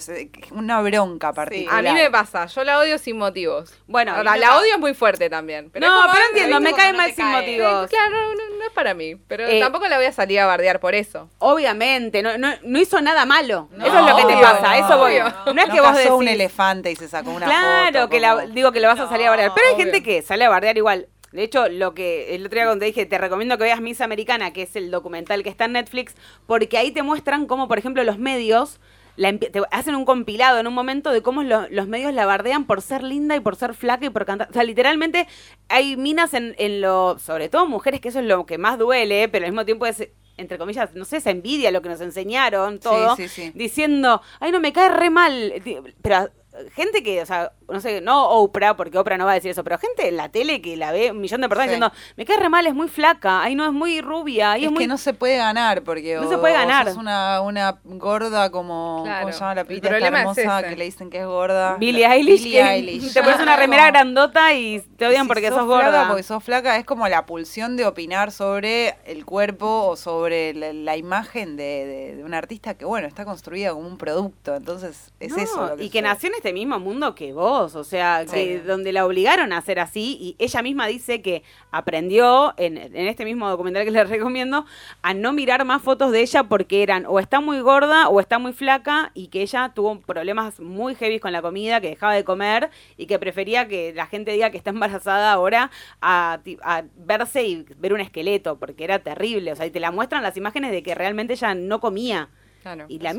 una 0.51 0.81
bronca 0.83 1.33
particular. 1.33 1.79
A 1.79 1.83
mí 1.93 1.95
me 1.95 2.11
pasa, 2.11 2.47
yo 2.47 2.65
la 2.65 2.81
odio 2.81 2.99
sin 2.99 3.17
motivos. 3.17 3.73
Bueno, 3.87 4.21
la 4.25 4.57
odio 4.59 4.75
es 4.75 4.79
muy 4.81 4.93
fuerte 4.93 5.31
también. 5.31 5.71
Pero 5.71 5.87
no, 5.87 6.01
como, 6.03 6.13
pero 6.13 6.25
entiendo, 6.31 6.61
me 6.61 6.73
cae 6.75 6.91
no 6.91 6.99
mal 6.99 7.13
sin 7.15 7.25
cae. 7.25 7.41
motivos. 7.41 7.89
Claro, 7.89 8.17
no, 8.35 8.57
no 8.59 8.65
es 8.67 8.73
para 8.75 8.93
mí. 8.95 9.15
Pero 9.29 9.47
Eh, 9.47 9.61
tampoco 9.61 9.87
la 9.87 9.99
voy 9.99 10.07
a 10.07 10.13
salir 10.13 10.41
a 10.41 10.47
bardear 10.47 10.81
por 10.81 10.97
eso. 10.97 11.31
Obviamente, 11.39 12.23
no, 12.25 12.37
no, 12.39 12.49
no 12.65 12.79
hizo 12.81 13.01
nada 13.01 13.25
malo. 13.25 13.69
No, 13.71 13.87
eso 13.87 13.97
es 13.97 14.05
lo 14.11 14.17
que 14.17 14.35
te 14.35 14.43
pasa, 14.43 14.79
eso 14.79 14.99
voy. 14.99 15.13
obvio. 15.13 15.33
No 15.55 15.63
es 15.63 15.69
No 15.69 15.75
que 15.75 15.81
vos 15.81 15.97
decís. 15.97 16.11
un 16.11 16.27
elefante 16.29 16.91
y 16.91 16.97
se 16.97 17.07
sacó 17.09 17.31
una 17.31 17.47
claro, 17.47 18.01
foto. 18.01 18.11
que 18.11 18.19
la, 18.21 18.47
digo 18.47 18.73
que 18.73 18.81
lo 18.81 18.89
vas 18.89 18.99
a 18.99 19.09
salir 19.09 19.29
a 19.29 19.31
bardear. 19.31 19.53
Pero 19.55 19.69
hay 19.69 19.75
obvio. 19.75 19.85
gente 19.85 20.03
que 20.03 20.23
sale 20.23 20.45
a 20.45 20.49
bardear 20.49 20.77
igual. 20.77 21.07
De 21.37 21.44
hecho, 21.44 21.68
lo 21.68 21.94
que 21.94 22.35
el 22.35 22.44
otro 22.46 22.57
día 22.57 22.64
cuando 22.64 22.81
te 22.81 22.87
dije, 22.87 23.07
te 23.07 23.18
recomiendo 23.18 23.57
que 23.59 23.64
veas 23.64 23.81
Miss 23.81 24.01
Americana, 24.01 24.53
que 24.53 24.62
es 24.62 24.75
el 24.75 24.90
documental 24.90 25.42
que 25.44 25.49
está 25.51 25.66
en 25.66 25.72
Netflix, 25.72 26.14
porque 26.46 26.79
ahí 26.79 26.90
te 26.90 27.03
muestran 27.05 27.46
cómo, 27.46 27.68
por 27.68 27.79
ejemplo, 27.79 28.03
los 28.03 28.18
medios 28.18 28.81
la 29.18 29.33
te 29.38 29.51
hacen 29.70 29.94
un 29.94 30.05
compilado 30.05 30.59
en 30.59 30.66
un 30.66 30.75
momento 30.75 31.11
de 31.11 31.22
cómo 31.22 31.42
lo- 31.42 31.66
los 31.70 31.88
medios 31.88 32.12
la 32.12 32.27
bardean 32.27 32.66
por 32.66 32.83
ser 32.83 33.03
linda 33.03 33.35
y 33.35 33.40
por 33.40 33.57
ser 33.57 33.72
flaca 33.72 34.05
y 34.05 34.11
por 34.11 34.27
cantar. 34.27 34.51
O 34.51 34.53
sea, 34.53 34.62
literalmente 34.62 35.27
hay 35.68 35.96
minas 35.96 36.35
en, 36.35 36.55
en 36.59 36.83
lo, 36.83 37.18
sobre 37.18 37.49
todo 37.49 37.66
mujeres, 37.66 38.01
que 38.03 38.09
eso 38.09 38.18
es 38.20 38.27
lo 38.27 38.44
que 38.44 38.59
más 38.59 38.79
duele, 38.79 39.29
pero 39.29 39.46
al 39.46 39.53
mismo 39.53 39.64
tiempo 39.64 39.87
es, 39.87 40.07
entre 40.37 40.59
comillas, 40.59 40.94
no 40.94 41.07
sé, 41.07 41.16
esa 41.16 41.31
envidia, 41.31 41.70
lo 41.70 41.81
que 41.81 41.88
nos 41.88 42.03
enseñaron, 42.03 42.79
todo, 42.79 43.16
sí, 43.16 43.27
sí. 43.29 43.53
diciendo, 43.55 44.20
ay, 44.38 44.53
no, 44.53 44.61
me 44.61 44.75
cae 44.75 44.90
re 44.90 45.09
mal. 45.09 45.55
Pero 46.03 46.29
gente 46.75 47.03
que, 47.03 47.22
o 47.22 47.27
sea, 47.27 47.53
no 47.69 47.81
sé, 47.81 48.01
no 48.01 48.29
Oprah, 48.31 48.77
porque 48.77 48.99
Oprah 48.99 49.19
no 49.19 49.25
va 49.25 49.33
a 49.33 49.35
decir 49.35 49.51
eso, 49.51 49.65
pero 49.65 49.79
gente 49.79 50.09
en 50.09 50.17
la 50.17 50.29
tele 50.29 50.61
que 50.63 50.77
la 50.77 50.93
ve 50.93 51.11
un 51.11 51.21
millón 51.21 51.41
de 51.41 51.49
personas 51.49 51.71
Sí. 51.71 51.75
diciendo, 51.75 51.93
me 52.17 52.25
cae 52.25 52.37
re 52.39 52.49
mal, 52.49 52.67
es 52.67 52.75
muy 52.75 52.89
flaca, 52.89 53.43
ay, 53.43 53.55
no, 53.55 53.67
es 53.67 53.73
muy 53.73 54.01
rubia, 54.01 54.53
ay, 54.53 54.63
Es 54.63 54.67
es, 54.67 54.73
muy... 54.73 54.85
que 54.85 54.89
no 54.89 54.99
se 54.99 55.15
puede 55.15 55.37
ganar 55.37 55.83
porque 55.83 56.17
No 56.17 56.27
o- 56.27 56.31
se 56.31 56.39
puede 56.39 56.55
ganar. 56.55 56.87
sos 56.89 56.97
una, 56.97 57.41
una 57.41 57.79
gorda 57.85 58.51
como 58.51 59.03
Claro. 59.05 59.23
¿cómo 59.23 59.33
se 59.33 59.41
llama 59.41 59.55
la 59.57 59.61
El 59.63 59.67
pibita 59.67 59.89
esta 59.89 60.09
es 60.09 60.15
hermosa 60.15 60.63
que 60.69 60.77
le 60.77 60.85
dicen 60.85 61.11
que 61.11 61.21
es 61.21 61.27
gorda? 61.27 61.77
Billie 61.77 62.07
Eilish, 62.07 62.45
Billie 62.45 62.53
que 62.63 62.69
Eilish. 62.71 63.13
te 63.15 63.23
pones 63.23 63.41
una 63.41 63.57
remera 63.57 63.83
Como- 63.85 63.93
grandota 63.93 64.53
y 64.55 64.81
te 64.97 65.07
odian 65.07 65.23
si 65.23 65.29
porque 65.29 65.49
sos, 65.49 65.67
flaca, 65.67 65.85
gorda. 65.87 66.07
porque 66.09 66.23
sos 66.23 66.45
flaca, 66.45 66.77
es 66.77 66.85
como 66.85 67.09
la 67.09 67.27
pulsión 67.27 67.77
de 67.77 67.87
opinar 67.87 68.31
sobre 68.33 68.97
el 69.07 69.25
cuerpo 69.25 69.89
o 69.89 69.97
sobre 69.97 70.55
la, 70.55 70.73
la 70.73 70.97
imagen 70.97 71.57
de, 71.57 71.65
de- 71.65 72.17
de 72.17 72.25
un 72.25 72.35
artista 72.35 72.75
que, 72.75 72.85
bueno, 72.85 73.09
está 73.09 73.25
construida 73.25 73.73
como 73.73 73.87
un 73.89 73.99
producto. 73.99 74.55
Entonces, 74.55 75.13
es 75.21 75.33
No, 75.37 75.43
eso. 75.43 75.75
lo 75.77 75.83
y 75.83 75.91
que 75.91 76.03
nació 76.03 76.29
en 76.29 76.37
este 76.37 76.53
mismo 76.53 76.79
mundo 76.79 77.15
que 77.15 77.33
vos, 77.33 77.56
o 77.57 77.85
sea, 77.85 78.25
Sí. 78.27 78.35
que 78.35 78.61
donde 78.61 78.92
la 78.92 79.07
obligaron 79.07 79.53
a 79.53 79.59
hacer 79.59 79.79
así 79.79 80.16
y 80.21 80.37
ella 80.38 80.62
misma 80.62 80.87
dice 80.87 81.23
que 81.23 81.42
aprendió 81.71 82.55
en, 82.57 82.77
en 82.79 83.07
este 83.07 83.25
mismo 83.25 83.49
documental 83.49 83.85
que 83.85 83.90
les 83.92 84.09
recomiendo 84.09 84.66
a 85.03 85.14
no 85.14 85.33
mirar 85.33 85.64
más 85.64 85.83
fotos 85.83 86.12
de 86.12 86.21
ella 86.21 86.45
porque 86.45 86.83
eran 86.83 87.05
o 87.07 87.19
está 87.21 87.40
muy 87.40 87.61
gorda 87.61 88.09
o 88.09 88.21
está 88.21 88.38
muy 88.38 88.53
flaca 88.53 89.11
y 89.14 89.29
que 89.29 89.42
ella 89.42 89.73
tuvo 89.75 90.01
problemas 90.01 90.61
muy 90.61 90.95
heavy 90.95 91.19
con 91.21 91.33
la 91.33 91.42
comida, 91.42 91.81
que 91.81 91.88
dejaba 91.88 92.14
de 92.14 92.25
comer 92.25 92.71
y 92.97 93.07
que 93.07 93.19
prefería 93.19 93.69
que 93.69 93.92
la 93.95 94.07
gente 94.07 94.33
diga 94.33 94.51
que 94.51 94.57
está 94.59 94.71
embarazada 94.71 95.33
ahora 95.33 95.71
a, 96.01 96.40
a 96.62 96.83
verse 96.97 97.45
y 97.45 97.66
ver 97.79 97.92
un 97.92 98.01
esqueleto 98.01 98.59
porque 98.59 98.85
era 98.85 98.99
terrible, 99.01 99.53
o 99.53 99.57
sea, 99.57 99.66
y 99.66 99.71
te 99.71 99.81
la 99.81 99.90
muestran 99.90 100.23
las 100.23 100.37
imágenes 100.37 100.71
de 100.71 100.83
que 100.83 100.95
realmente 100.95 101.35
ella 101.35 101.55
no 101.55 101.81
comía. 101.81 102.29
Claro. 102.67 102.87
Y 102.89 102.99
la 102.99 103.13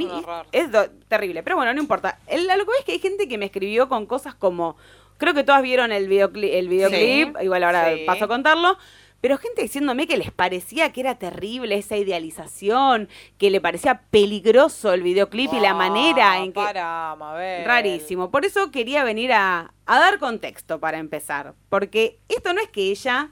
Es 0.51 0.67
es 0.73 0.89
terrible. 1.07 1.41
Pero 1.41 1.55
bueno, 1.55 1.73
no 1.73 1.79
importa. 1.79 2.19
El, 2.27 2.47
lo 2.47 2.65
que 2.65 2.71
es 2.79 2.85
que 2.85 2.91
hay 2.91 2.99
gente 2.99 3.29
que 3.29 3.37
me 3.37 3.45
escribió 3.45 3.87
con 3.87 4.05
cosas 4.05 4.35
como 4.35 4.75
Creo 5.17 5.33
que 5.33 5.43
todas 5.43 5.61
vieron 5.61 5.91
el 5.91 6.07
videoclip, 6.07 6.53
el 6.53 6.67
videoclip 6.67 7.41
igual 7.41 7.63
ahora 7.63 7.95
Sí. 7.95 8.03
paso 8.05 8.25
a 8.25 8.27
contarlo. 8.27 8.77
Pero 9.21 9.37
gente 9.37 9.61
diciéndome 9.61 10.05
que 10.05 10.17
les 10.17 10.31
parecía 10.31 10.91
que 10.91 10.99
era 10.99 11.15
terrible 11.15 11.75
esa 11.75 11.95
idealización, 11.95 13.09
que 13.39 13.49
le 13.49 13.59
parecía 13.61 14.01
peligroso 14.11 14.93
el 14.93 15.01
videoclip 15.01 15.51
y 15.53 15.59
la 15.59 15.73
manera 15.73 16.37
en 16.37 16.53
que... 16.53 16.59
Para, 16.59 17.15
Mabel. 17.17 17.65
Rarísimo. 17.65 18.29
Por 18.29 18.45
eso 18.45 18.69
quería 18.69 19.03
venir 19.03 19.31
a, 19.31 19.73
a 19.87 19.99
dar 19.99 20.19
contexto 20.19 20.79
para 20.79 20.99
empezar. 20.99 21.53
Porque 21.69 22.19
esto 22.29 22.53
no 22.53 22.61
es 22.61 22.69
que 22.69 22.91
ella. 22.91 23.29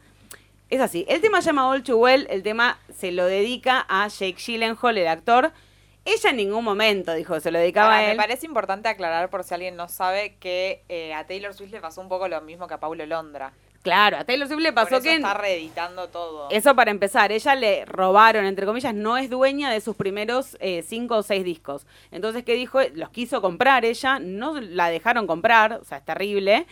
Es 0.69 0.81
así. 0.81 1.05
El 1.07 1.21
tema 1.21 1.41
se 1.41 1.47
llama 1.47 1.67
All 1.67 1.83
Too 1.83 1.97
Well. 1.97 2.25
El 2.31 2.41
tema 2.41 2.79
se 2.97 3.11
lo 3.11 3.25
dedica 3.25 3.85
a 3.87 4.07
Jake 4.07 4.37
Gyllenhaal, 4.43 4.97
el 4.97 5.07
actor. 5.07 5.51
Ella 6.05 6.29
en 6.29 6.37
ningún 6.37 6.63
momento 6.63 7.13
dijo 7.13 7.39
se 7.39 7.51
lo 7.51 7.59
dedicaba 7.59 7.97
a 7.97 8.01
me 8.01 8.11
él. 8.11 8.17
parece 8.17 8.45
importante 8.45 8.87
aclarar 8.89 9.29
por 9.29 9.43
si 9.43 9.53
alguien 9.55 9.75
no 9.75 9.87
sabe 9.89 10.35
que 10.37 10.83
eh, 10.87 11.13
a 11.13 11.25
Taylor 11.25 11.53
Swift 11.53 11.71
le 11.71 11.81
pasó 11.81 11.99
un 12.01 12.09
poco 12.09 12.27
lo 12.27 12.39
mismo 12.41 12.67
que 12.67 12.75
a 12.75 12.79
Paulo 12.79 13.05
Londra. 13.05 13.53
Claro, 13.81 14.17
a 14.17 14.23
Taylor 14.23 14.47
Swift 14.47 14.61
le 14.61 14.73
Por 14.73 14.83
pasó 14.83 14.95
eso 14.97 15.03
que. 15.03 15.15
está 15.15 15.33
reeditando 15.35 16.09
todo. 16.09 16.49
Eso 16.49 16.75
para 16.75 16.89
empezar, 16.91 17.31
ella 17.31 17.53
le 17.55 17.85
robaron, 17.85 18.45
entre 18.45 18.65
comillas, 18.65 18.95
no 18.95 19.15
es 19.17 19.29
dueña 19.29 19.71
de 19.71 19.79
sus 19.81 19.95
primeros 19.95 20.57
eh, 20.59 20.83
cinco 20.87 21.17
o 21.17 21.23
seis 21.23 21.43
discos. 21.43 21.85
Entonces, 22.11 22.43
¿qué 22.43 22.53
dijo? 22.55 22.79
Los 22.95 23.09
quiso 23.09 23.41
comprar 23.41 23.85
ella, 23.85 24.17
no 24.19 24.59
la 24.59 24.89
dejaron 24.89 25.27
comprar, 25.27 25.73
o 25.73 25.83
sea, 25.83 25.99
es 25.99 26.05
terrible. 26.05 26.65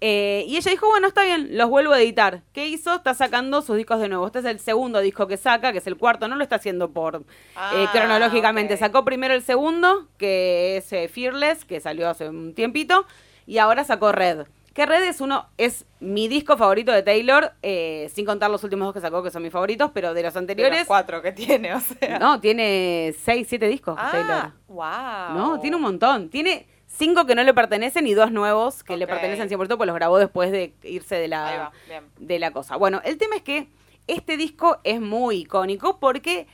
Eh, 0.00 0.44
y 0.46 0.56
ella 0.56 0.70
dijo, 0.70 0.86
bueno, 0.88 1.08
está 1.08 1.22
bien, 1.22 1.56
los 1.56 1.70
vuelvo 1.70 1.92
a 1.94 2.00
editar. 2.00 2.42
¿Qué 2.52 2.66
hizo? 2.68 2.94
Está 2.96 3.14
sacando 3.14 3.62
sus 3.62 3.76
discos 3.76 4.00
de 4.00 4.08
nuevo. 4.08 4.26
Este 4.26 4.40
es 4.40 4.44
el 4.44 4.60
segundo 4.60 5.00
disco 5.00 5.26
que 5.26 5.36
saca, 5.36 5.72
que 5.72 5.78
es 5.78 5.86
el 5.86 5.96
cuarto, 5.96 6.28
no 6.28 6.36
lo 6.36 6.42
está 6.42 6.56
haciendo 6.56 6.90
por 6.90 7.16
eh, 7.16 7.20
Ah, 7.56 7.88
cronológicamente. 7.92 8.76
Sacó 8.76 9.04
primero 9.04 9.32
el 9.34 9.42
segundo, 9.42 10.08
que 10.18 10.76
es 10.76 10.92
eh, 10.92 11.08
Fearless, 11.08 11.64
que 11.64 11.80
salió 11.80 12.08
hace 12.10 12.28
un 12.28 12.54
tiempito, 12.54 13.06
y 13.46 13.58
ahora 13.58 13.84
sacó 13.84 14.12
Red. 14.12 14.46
Que 14.74 14.84
Red 14.86 15.04
es 15.04 15.20
uno, 15.20 15.46
es 15.56 15.86
mi 16.00 16.26
disco 16.26 16.56
favorito 16.56 16.90
de 16.90 17.04
Taylor, 17.04 17.52
sin 17.62 18.26
contar 18.26 18.50
los 18.50 18.64
últimos 18.64 18.86
dos 18.86 18.94
que 18.94 19.00
sacó, 19.00 19.22
que 19.22 19.30
son 19.30 19.40
mis 19.44 19.52
favoritos, 19.52 19.92
pero 19.94 20.12
de 20.14 20.22
los 20.24 20.34
De 20.34 20.40
anteriores. 20.40 20.78
los 20.80 20.86
cuatro 20.88 21.22
que 21.22 21.30
tiene, 21.30 21.72
o 21.72 21.78
sea. 21.80 22.18
No, 22.18 22.40
tiene 22.40 23.14
seis, 23.24 23.46
siete 23.48 23.68
discos 23.68 23.94
Taylor. 23.96 24.50
Ah, 24.50 24.52
wow. 24.66 25.38
No, 25.38 25.60
tiene 25.60 25.76
un 25.76 25.82
montón. 25.82 26.28
Tiene 26.28 26.66
cinco 26.96 27.26
que 27.26 27.34
no 27.34 27.42
le 27.42 27.54
pertenecen 27.54 28.06
y 28.06 28.14
dos 28.14 28.30
nuevos 28.30 28.84
que 28.84 28.96
le 28.96 29.06
pertenecen 29.06 29.48
100%, 29.48 29.76
pues 29.76 29.86
los 29.86 29.94
grabó 29.94 30.18
después 30.18 30.50
de 30.50 30.74
irse 30.82 31.16
de 31.16 31.28
la, 31.28 31.72
de 32.18 32.38
la 32.38 32.52
cosa. 32.52 32.76
Bueno, 32.76 33.00
el 33.04 33.18
tema 33.18 33.36
es 33.36 33.42
que 33.42 33.68
este 34.06 34.36
disco 34.36 34.78
es 34.84 35.00
muy 35.00 35.40
icónico 35.40 35.98
porque 35.98 36.46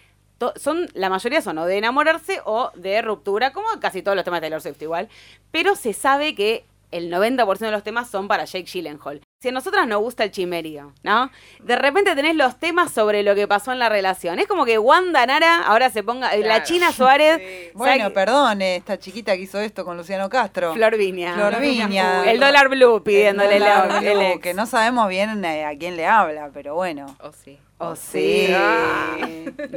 son 0.56 0.88
la 0.94 1.10
mayoría 1.10 1.42
son 1.42 1.58
o 1.58 1.66
de 1.66 1.76
enamorarse 1.76 2.40
o 2.44 2.70
de 2.74 3.02
ruptura, 3.02 3.52
como 3.52 3.68
casi 3.80 4.02
todos 4.02 4.16
los 4.16 4.24
temas 4.24 4.40
de 4.40 4.46
Taylor 4.46 4.62
Swift 4.62 4.80
igual. 4.80 5.08
Pero 5.50 5.76
se 5.76 5.92
sabe 5.92 6.34
que 6.34 6.64
el 6.90 7.10
90% 7.12 7.58
de 7.58 7.70
los 7.70 7.82
temas 7.82 8.08
son 8.10 8.26
para 8.28 8.44
Jake 8.44 8.64
Gyllenhaal. 8.70 9.20
Si 9.40 9.48
a 9.48 9.52
nosotras 9.52 9.86
nos 9.86 10.00
gusta 10.00 10.24
el 10.24 10.30
chimerío, 10.30 10.92
¿no? 11.02 11.30
De 11.60 11.76
repente 11.76 12.14
tenés 12.14 12.36
los 12.36 12.58
temas 12.58 12.92
sobre 12.92 13.22
lo 13.22 13.34
que 13.34 13.48
pasó 13.48 13.72
en 13.72 13.78
la 13.78 13.88
relación. 13.88 14.38
Es 14.38 14.46
como 14.46 14.64
que 14.66 14.78
Wanda 14.78 15.24
Nara 15.24 15.62
ahora 15.62 15.88
se 15.90 16.02
ponga. 16.02 16.34
La 16.36 16.42
Claro. 16.42 16.64
China 16.64 16.92
Suárez. 16.92 17.38
Sí. 17.38 17.70
Bueno, 17.74 18.04
sabe- 18.04 18.14
perdón, 18.14 18.60
eh, 18.62 18.76
esta 18.76 18.98
chiquita 18.98 19.34
que 19.36 19.42
hizo 19.42 19.58
esto 19.60 19.84
con 19.84 19.96
Luciano 19.96 20.28
Castro. 20.28 20.74
Flor 20.74 20.96
Viña. 20.98 21.34
Flor 21.34 21.58
Viña. 21.60 22.30
El 22.30 22.38
dólar 22.38 22.68
blue 22.68 23.02
pidiéndole 23.02 23.54
El 23.56 23.60
dólar 23.60 23.88
la- 23.88 23.98
blue, 24.00 24.08
el 24.10 24.20
ex. 24.32 24.42
Que 24.42 24.52
no 24.54 24.66
sabemos 24.66 25.08
bien 25.08 25.42
eh, 25.44 25.64
a 25.64 25.76
quién 25.78 25.96
le 25.96 26.06
habla, 26.06 26.50
pero 26.52 26.74
bueno. 26.74 27.16
Oh, 27.22 27.32
sí. 27.32 27.58
Oh, 27.78 27.96
sí. 27.96 28.48
Ah. 28.54 29.16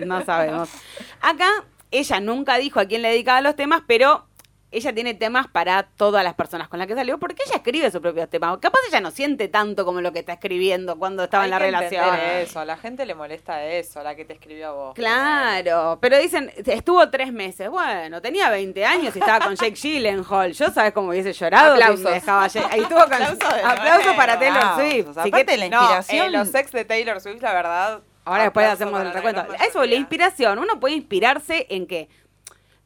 No 0.05 0.25
sabemos. 0.25 0.69
Acá, 1.21 1.47
ella 1.89 2.19
nunca 2.19 2.57
dijo 2.57 2.81
a 2.81 2.85
quién 2.85 3.01
le 3.01 3.09
dedicaba 3.11 3.39
los 3.39 3.55
temas, 3.55 3.81
pero 3.87 4.25
ella 4.73 4.93
tiene 4.93 5.13
temas 5.13 5.47
para 5.47 5.83
todas 5.83 6.23
las 6.23 6.33
personas 6.33 6.67
con 6.67 6.79
las 6.79 6.87
que 6.87 6.95
salió, 6.95 7.17
porque 7.19 7.43
ella 7.45 7.55
escribe 7.57 7.89
sus 7.91 8.01
propios 8.01 8.29
temas. 8.29 8.57
Capaz 8.59 8.79
ella 8.89 8.99
no 9.01 9.11
siente 9.11 9.47
tanto 9.47 9.85
como 9.85 10.01
lo 10.01 10.11
que 10.11 10.19
está 10.19 10.33
escribiendo 10.33 10.97
cuando 10.97 11.23
estaba 11.25 11.43
Hay 11.43 11.47
en 11.47 11.51
la 11.51 11.57
que 11.59 11.65
relación. 11.65 12.15
Eso, 12.41 12.59
a 12.59 12.65
la 12.65 12.77
gente 12.77 13.05
le 13.05 13.15
molesta 13.15 13.63
eso, 13.65 13.99
a 13.99 14.03
la 14.03 14.15
que 14.15 14.25
te 14.25 14.33
escribió 14.33 14.67
a 14.69 14.71
vos. 14.71 14.95
Claro, 14.95 15.97
pero 16.01 16.17
dicen, 16.17 16.51
estuvo 16.65 17.09
tres 17.09 17.31
meses. 17.31 17.69
Bueno, 17.69 18.21
tenía 18.21 18.49
20 18.49 18.85
años 18.85 19.15
y 19.15 19.19
estaba 19.19 19.45
con 19.45 19.55
Jake 19.55 19.75
Gyllenhaal. 19.75 20.53
Yo 20.53 20.69
sabes 20.71 20.93
cómo 20.93 21.09
hubiese 21.09 21.33
llorado. 21.33 21.73
Aplausos. 21.73 22.11
dejaba 22.11 22.47
Jake- 22.47 22.67
Ahí 22.71 22.81
estuvo 22.81 22.99
con 23.03 23.13
Aplausos 23.13 24.13
para 24.15 24.39
Taylor 24.39 24.63
Wow. 24.63 24.75
Swift. 24.79 25.07
O 25.09 25.13
sea, 25.13 25.23
Sí 25.23 25.31
que- 25.31 25.35
aparte 25.37 25.57
la 25.57 25.69
No, 25.69 25.79
inspiración. 25.81 26.27
eh, 26.27 26.29
los 26.31 26.55
ex 26.55 26.71
de 26.71 26.85
Taylor 26.85 27.21
Swift, 27.21 27.41
la 27.41 27.53
verdad. 27.53 28.01
Ahora 28.25 28.43
después 28.43 28.65
hacemos 28.67 29.01
el 29.01 29.11
recuento. 29.13 29.45
Eso, 29.67 29.83
la 29.85 29.95
inspiración. 29.95 30.57
Uno 30.59 30.79
puede 30.79 30.95
inspirarse 30.95 31.67
en 31.69 31.85
que 31.87 32.07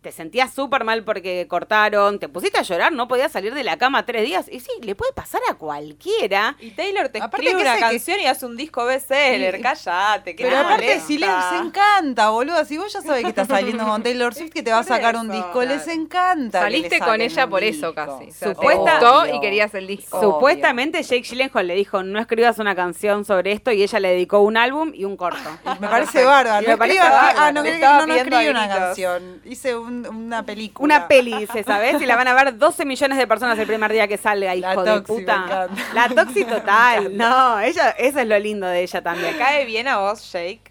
te 0.02 0.12
sentías 0.12 0.54
súper 0.54 0.84
mal 0.86 1.04
porque 1.04 1.48
cortaron, 1.50 2.20
te 2.20 2.30
pusiste 2.30 2.58
a 2.58 2.62
llorar, 2.62 2.94
no 2.94 3.08
podías 3.10 3.32
salir 3.32 3.54
de 3.54 3.64
la 3.64 3.78
cama 3.78 4.06
tres 4.06 4.24
días. 4.24 4.48
Y 4.50 4.60
sí, 4.62 4.70
le 4.82 4.96
puede 4.96 5.12
pasar 5.12 5.42
a 5.50 5.56
cualquiera. 5.56 6.56
Y 6.60 6.72
Taylor 6.72 7.10
te 7.10 7.18
Aparte 7.20 7.38
escribe 7.48 7.58
que 7.58 7.62
una 7.70 7.76
que- 7.76 7.80
canción 7.82 8.20
y 8.22 8.26
hace 8.26 8.46
un 8.46 8.56
disco 8.56 8.86
bestseller, 8.86 9.58
Sí. 9.58 9.62
cállate. 9.62 10.36
que 10.36 10.44
Pero 10.44 10.56
te 10.56 10.62
aparte, 10.62 10.86
molesta. 10.86 11.08
si 11.08 11.18
les 11.18 11.62
encanta, 11.62 12.30
boludo. 12.30 12.64
Si 12.66 12.78
vos 12.78 12.94
ya 12.94 13.02
sabés 13.02 13.24
que 13.24 13.30
estás 13.30 13.48
saliendo 13.82 13.86
con 13.86 14.02
Taylor 14.04 14.34
Swift, 14.34 14.52
que 14.54 14.64
te 14.64 14.72
va 14.72 14.80
a 14.80 14.84
sacar 14.84 15.16
un 15.18 15.30
disco, 15.30 15.64
les 15.64 15.88
encanta. 15.88 16.62
Saliste 16.62 17.00
con 17.00 17.20
ella 17.20 17.48
por 17.48 17.64
eso 17.64 17.94
casi. 17.94 18.30
O 18.30 18.32
sea, 18.32 18.54
te 18.54 18.76
gustó 18.76 19.26
y 19.36 19.40
querías 19.40 19.74
el 19.74 19.88
disco. 19.88 20.20
Obvio. 20.20 20.32
Supuestamente 20.34 21.02
Jake 21.04 21.24
Gyllenhaal 21.24 21.68
le 21.68 21.76
dijo, 21.76 22.04
no 22.04 22.20
escribas 22.20 22.60
una 22.60 22.76
canción 22.76 23.26
sobre 23.26 23.52
esto 23.52 23.72
y 23.72 23.84
ella 23.84 24.00
le 24.00 24.10
dedicó 24.10 24.40
un 24.40 24.58
álbum 24.58 24.92
y 24.94 25.04
un 25.06 25.18
corto. 25.18 25.50
Me 25.82 25.88
parece 25.88 26.24
bárbaro. 26.24 26.66
Me 26.66 26.74
No 26.74 26.78
parece 26.78 27.00
bárbaro. 27.00 27.38
Ah, 27.40 27.52
no, 27.52 27.64
no, 27.64 28.06
no, 28.08 28.14
escribí 28.14 28.48
una 28.48 28.68
canción. 28.68 29.42
Hice 29.44 29.76
un- 29.76 29.87
una 29.88 30.44
película. 30.46 30.84
Una 30.84 31.08
peli, 31.08 31.34
dice, 31.38 31.64
¿sabes? 31.64 32.02
Y 32.02 32.06
la 32.06 32.16
van 32.16 32.28
a 32.28 32.34
ver 32.34 32.58
12 32.58 32.86
millones 32.86 33.18
de 33.18 33.28
personas 33.28 33.58
el 33.60 33.68
primer 33.68 33.92
día 33.92 34.08
que 34.08 34.18
salga, 34.18 34.56
hijo 34.56 34.84
La 34.84 34.96
de 34.96 35.02
puta. 35.02 35.68
La 35.94 36.10
toxi 36.10 36.44
total. 36.46 37.16
No, 37.18 37.60
ella, 37.60 37.92
eso 37.92 38.20
es 38.20 38.28
lo 38.28 38.38
lindo 38.40 38.68
de 38.68 38.82
ella 38.84 39.00
¿Te 39.00 39.04
también. 39.04 39.38
cae 39.38 39.66
bien 39.66 39.88
a 39.88 39.98
vos, 40.00 40.32
Jake? 40.32 40.62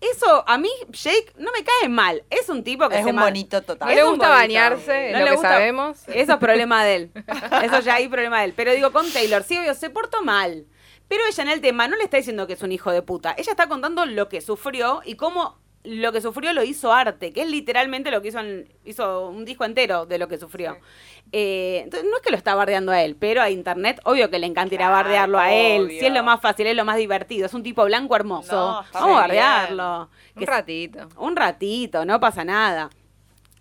Eso, 0.00 0.44
a 0.46 0.58
mí, 0.58 0.70
Jake, 0.90 1.32
no 1.38 1.50
me 1.50 1.64
cae 1.64 1.88
mal. 1.88 2.22
Es 2.30 2.48
un 2.48 2.62
tipo 2.62 2.88
que 2.88 2.98
Es 2.98 3.04
se 3.04 3.10
un 3.10 3.16
bonito 3.16 3.62
total. 3.62 3.88
No 3.88 3.94
le 3.94 4.04
un 4.04 4.10
gusta 4.10 4.28
bañarse, 4.28 5.10
No 5.12 5.18
lo 5.18 5.24
le 5.24 5.30
que 5.30 5.36
gusta- 5.36 5.48
sabemos. 5.50 5.98
Eso 6.06 6.32
es 6.34 6.38
problema 6.38 6.84
de 6.84 6.94
él. 6.94 7.10
Eso 7.64 7.80
ya 7.80 7.96
hay 7.96 8.06
problema 8.08 8.38
de 8.38 8.44
él. 8.46 8.52
Pero 8.56 8.72
digo, 8.72 8.92
con 8.92 9.10
Taylor, 9.10 9.42
sí, 9.42 9.58
obvio, 9.58 9.74
se 9.74 9.90
portó 9.90 10.22
mal. 10.22 10.66
Pero 11.08 11.22
ella 11.28 11.42
en 11.42 11.48
el 11.48 11.60
tema 11.60 11.88
no 11.88 11.96
le 11.96 12.04
está 12.04 12.16
diciendo 12.18 12.46
que 12.46 12.52
es 12.52 12.62
un 12.62 12.70
hijo 12.70 12.92
de 12.92 13.02
puta. 13.02 13.34
Ella 13.36 13.50
está 13.50 13.66
contando 13.66 14.06
lo 14.06 14.28
que 14.28 14.40
sufrió 14.40 15.00
y 15.04 15.16
cómo 15.16 15.58
lo 15.88 16.12
que 16.12 16.20
sufrió 16.20 16.52
lo 16.52 16.62
hizo 16.62 16.92
arte, 16.92 17.32
que 17.32 17.42
es 17.42 17.48
literalmente 17.50 18.10
lo 18.10 18.20
que 18.22 18.28
hizo, 18.28 18.40
en- 18.40 18.68
hizo 18.84 19.28
un 19.28 19.44
disco 19.44 19.64
entero 19.64 20.06
de 20.06 20.18
lo 20.18 20.28
que 20.28 20.38
sufrió. 20.38 20.76
Eh, 21.32 21.80
entonces, 21.84 22.08
no 22.10 22.16
es 22.16 22.22
que 22.22 22.30
lo 22.30 22.36
está 22.36 22.54
bardeando 22.54 22.90
a 22.92 23.02
él, 23.02 23.14
pero 23.14 23.42
a 23.42 23.50
internet, 23.50 24.00
obvio 24.04 24.30
que 24.30 24.38
le 24.38 24.46
encanta 24.46 24.74
ir 24.74 24.82
a 24.82 24.88
bardearlo 24.90 25.38
a 25.38 25.52
él. 25.52 25.82
obvio. 25.84 26.00
Si 26.00 26.06
es 26.06 26.12
lo 26.12 26.22
más 26.22 26.40
fácil, 26.40 26.66
es 26.66 26.76
lo 26.76 26.84
más 26.86 26.96
divertido. 26.96 27.44
Es 27.46 27.52
un 27.54 27.62
tipo 27.62 27.84
blanco 27.84 28.16
hermoso. 28.16 28.54
No, 28.54 28.84
Vamos 28.94 29.10
a 29.16 29.20
bardearlo. 29.20 30.08
Un 30.34 30.40
Que 30.40 30.46
ratito. 30.46 31.08
un 31.16 31.36
ratito, 31.36 32.04
no 32.04 32.18
pasa 32.20 32.44
nada. 32.44 32.88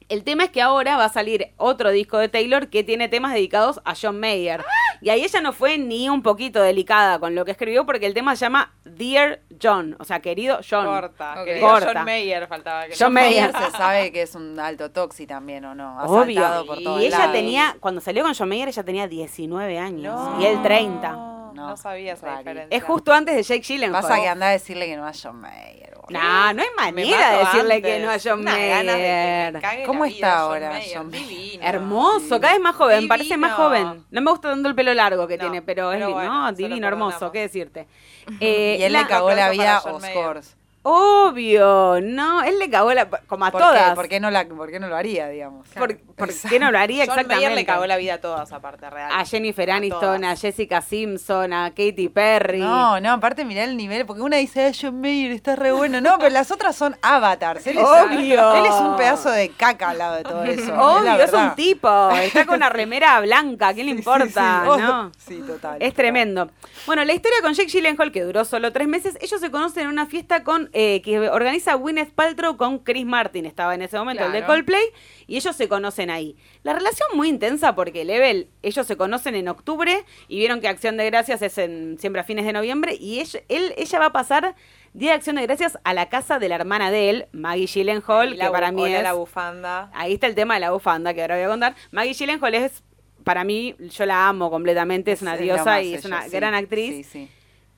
El 0.10 0.24
tema 0.24 0.46
es 0.46 0.52
que 0.52 0.62
ahora 0.62 0.96
va 0.96 1.04
a 1.06 1.10
salir 1.10 1.52
otro 1.58 1.92
disco 1.92 2.18
de 2.18 2.30
Taylor 2.30 2.70
que 2.70 2.82
tiene 2.84 3.10
temas 3.10 3.34
dedicados 3.34 3.82
a 3.84 3.94
John 3.94 4.20
Mayer. 4.22 4.64
Y 5.02 5.10
ahí 5.10 5.22
ella 5.24 5.42
no 5.42 5.52
fue 5.52 5.78
ni 5.78 6.08
un 6.10 6.22
poquito 6.24 6.62
delicada 6.62 7.20
con 7.20 7.36
lo 7.36 7.44
que 7.44 7.52
escribió 7.52 7.86
porque 7.86 8.06
el 8.06 8.14
tema 8.14 8.36
se 8.38 8.46
llama 8.46 8.72
Dear 8.86 9.42
John, 9.62 9.98
o 10.00 10.06
sea, 10.06 10.22
querido 10.22 10.60
John. 10.68 10.86
Corta. 10.86 11.36
Corta. 11.60 11.92
John 11.94 12.06
Mayer 12.06 12.48
faltaba 12.48 12.86
que 12.88 12.96
John 12.98 13.12
Mayer. 13.14 13.52
se 13.52 13.72
sabe 13.78 14.12
que 14.14 14.22
es 14.22 14.34
un 14.34 14.58
alto 14.60 14.92
toxi 14.92 15.28
también, 15.28 15.66
¿o 15.66 15.76
no? 15.76 16.00
Ha 16.00 16.06
Obvio. 16.06 16.66
por 16.66 16.78
Y 16.80 17.06
ella 17.06 17.18
lados. 17.20 17.34
tenía, 17.34 17.76
cuando 17.82 18.00
salió 18.00 18.24
con 18.24 18.34
John 18.34 18.48
Mayer, 18.48 18.70
ella 18.70 18.84
tenía 18.84 19.08
19 19.10 19.78
años 19.78 20.16
No. 20.16 20.42
y 20.42 20.46
él 20.46 20.62
30. 20.64 21.37
No, 21.58 21.68
No, 21.70 21.78
sabía 21.78 22.14
esa 22.14 22.38
diferencia. 22.38 22.78
Es 22.78 22.84
justo 22.84 23.12
antes 23.14 23.36
de 23.36 23.44
Jake 23.44 23.62
Gyllenhaal. 23.62 24.02
Pasa 24.02 24.16
que 24.22 24.28
anda 24.30 24.48
a 24.48 24.52
decirle 24.52 24.86
que 24.86 24.96
no 24.96 25.08
es 25.10 25.22
John 25.22 25.42
Mayer. 25.42 25.96
boludo. 25.96 26.20
No, 26.22 26.54
no 26.54 26.62
hay 26.62 26.70
Me 26.70 26.76
manera 27.04 27.32
de 27.32 27.38
decirle 27.40 27.74
antes. 27.76 27.92
que 27.94 28.00
no 28.06 28.12
a 28.12 28.18
John 28.24 28.44
Mayer. 28.44 29.86
¿Cómo 29.86 30.06
está 30.06 30.16
vida, 30.18 30.38
ahora 30.40 30.70
Mayer? 30.70 30.98
John 30.98 31.10
Mayer? 31.10 31.28
Divino. 31.28 31.64
Hermoso, 31.66 32.40
cada 32.40 32.54
vez 32.54 32.62
más 32.62 32.76
joven, 32.76 33.08
parece 33.08 33.38
más 33.38 33.54
joven. 33.54 34.06
No 34.10 34.22
me 34.22 34.32
gusta 34.32 34.50
tanto 34.52 34.70
el 34.70 34.76
pelo 34.76 34.94
largo 34.94 35.28
que 35.28 35.38
No, 35.38 35.42
tiene, 35.46 35.62
pero, 35.62 35.92
es 35.92 35.98
pero 36.00 36.14
bueno, 36.14 36.52
divino, 36.54 36.88
hermoso, 36.88 37.32
qué 37.32 37.40
decirte. 37.42 37.88
Eh, 38.42 38.76
Y 38.80 38.84
él 38.84 38.92
la- 38.94 39.04
le 39.04 39.08
cagó 39.08 39.32
la 39.32 39.50
vida 39.50 39.78
a. 39.78 39.82
Oscars. 39.90 40.56
Obvio, 40.90 42.00
no, 42.02 42.44
él 42.44 42.60
le 42.60 42.70
cagó 42.70 42.94
la 42.94 43.08
como 43.28 43.46
a 43.46 43.52
¿Por 43.52 43.62
todas. 43.62 43.90
qué? 43.90 43.96
¿Por 43.96 44.08
qué 44.08 44.20
no, 44.20 44.32
la, 44.32 44.46
¿Por 44.48 44.72
qué 44.72 44.80
no 44.80 44.88
lo 44.88 44.96
haría, 44.96 45.28
digamos? 45.28 45.68
¿Por, 45.70 45.98
por 46.00 46.30
qué 46.50 46.60
no 46.60 46.72
lo 46.72 46.80
haría 46.80 47.00
John 47.06 47.14
exactamente? 47.20 47.36
Mayer 47.36 47.52
le 47.52 47.66
cagó 47.66 47.86
la 47.86 47.98
vida 47.98 48.16
a 48.16 48.18
todas, 48.22 48.52
aparte, 48.52 48.90
real. 48.90 49.12
a 49.14 49.26
Jennifer 49.26 49.70
Aniston, 49.70 50.24
a. 50.24 50.36
Jessica 50.36 50.82
Simpson, 50.82 51.52
a 51.54 51.70
Katy 51.72 52.10
Perry. 52.10 52.60
No, 52.60 53.00
no, 53.00 53.12
aparte 53.14 53.44
mirá 53.46 53.64
el 53.64 53.76
nivel, 53.76 54.06
porque 54.06 54.22
una 54.22 54.38
dice, 54.38 54.66
"Ay, 54.66 54.74
John 54.80 55.02
Mayer 55.02 55.32
está 55.32 55.56
re 55.56 55.72
bueno. 55.72 56.00
No, 56.02 56.18
pero 56.20 56.30
las 56.30 56.52
otras 56.52 56.76
son 56.76 56.96
avatars. 57.02 57.66
Él 57.68 57.78
es, 57.78 57.84
Obvio. 57.84 58.54
Él 58.56 58.66
es 58.66 58.76
un 58.76 58.96
pedazo 58.96 59.30
de 59.30 59.50
caca 59.50 59.90
al 59.90 59.98
lado 59.98 60.16
de 60.16 60.24
todo 60.24 60.44
eso. 60.46 60.74
Obvio, 60.74 61.22
es 61.24 61.34
un 61.34 61.56
tipo, 61.56 62.10
está 62.12 62.46
con 62.46 62.56
una 62.56 62.70
remera 62.70 63.20
blanca, 63.20 63.74
¿qué 63.74 63.84
le 63.84 63.92
Sí, 63.92 63.98
sí, 63.98 64.00
importa? 64.00 64.62
sí. 64.64 64.70
Oh, 64.70 64.78
¿no? 64.78 65.12
Sí, 65.18 65.44
total. 65.46 65.78
Es 65.82 65.94
tremendo. 65.94 66.50
Bueno, 66.86 67.04
la 67.04 67.14
historia 67.14 67.38
con 67.42 67.54
Jake 67.54 67.70
Gyllenhaal, 67.70 68.12
que 68.12 68.24
duró 68.24 68.46
solo 68.46 68.72
tres 68.72 68.88
meses, 68.88 69.18
ellos 69.22 69.42
se 69.42 69.52
conocen 69.52 69.84
en 69.84 69.90
una 69.90 70.06
fiesta 70.06 70.44
con 70.44 70.70
eh, 70.80 71.02
que 71.02 71.18
organiza 71.18 71.74
Gwyneth 71.74 72.12
Paltrow 72.12 72.56
con 72.56 72.78
Chris 72.78 73.04
Martin, 73.04 73.48
estaba 73.48 73.74
en 73.74 73.82
ese 73.82 73.98
momento 73.98 74.24
el 74.24 74.32
de. 74.32 74.46
Coldplay, 74.46 74.84
y 75.26 75.38
ellos 75.38 75.56
se 75.56 75.68
conocen 75.68 76.12
ahí. 76.12 76.36
La 76.62 76.74
relación 76.74 77.10
muy 77.16 77.30
intensa 77.30 77.74
porque 77.74 78.06
Level, 78.06 78.48
ellos 78.62 78.86
se 78.86 78.96
conocen 78.96 79.34
en 79.34 79.48
octubre 79.48 80.06
y 80.28 80.38
vieron 80.38 80.62
que 80.62 80.68
Acción 80.68 80.96
de 80.96 81.08
Gracias 81.08 81.42
es 81.42 81.58
en, 81.58 81.98
siempre 81.98 82.22
a 82.22 82.24
fines 82.24 82.46
de 82.46 82.54
noviembre, 82.54 82.94
y 82.94 83.22
ella, 83.22 83.40
él, 83.50 83.74
ella 83.76 83.98
va 83.98 84.06
a 84.06 84.12
pasar 84.14 84.54
Día 84.94 85.10
de 85.10 85.16
Acción 85.16 85.38
de 85.38 85.48
Gracias 85.48 85.80
a 85.84 85.96
la 85.96 86.10
casa 86.10 86.38
de 86.38 86.48
la 86.48 86.54
hermana 86.54 86.92
de 86.92 87.10
él, 87.10 87.26
Maggie 87.32 87.66
Gyllenhaal, 87.66 88.28
Y 88.28 88.32
que 88.34 88.38
la 88.38 88.52
para 88.52 88.72
mí 88.72 88.86
es... 88.86 89.02
la 89.02 89.14
bufanda. 89.14 89.90
Ahí 89.96 90.14
está 90.14 90.28
el 90.28 90.36
tema 90.36 90.54
de 90.54 90.60
la 90.60 90.70
bufanda 90.70 91.12
que 91.16 91.24
ahora 91.24 91.38
voy 91.38 91.46
a 91.46 91.48
contar. 91.48 91.76
Maggie 91.90 92.14
Gyllenhaal 92.14 92.54
es, 92.54 92.84
para 93.24 93.44
mí, 93.44 93.76
yo 93.80 94.06
la 94.06 94.28
amo 94.28 94.52
completamente, 94.52 95.12
es 95.12 95.24
una 95.24 95.38
diosa 95.38 95.82
y 95.82 95.96
es 95.96 96.06
ella, 96.06 96.18
una 96.18 96.26
sí. 96.26 96.30
gran 96.30 96.54
actriz. 96.54 96.98
Sí, 96.98 97.04
sí. 97.04 97.30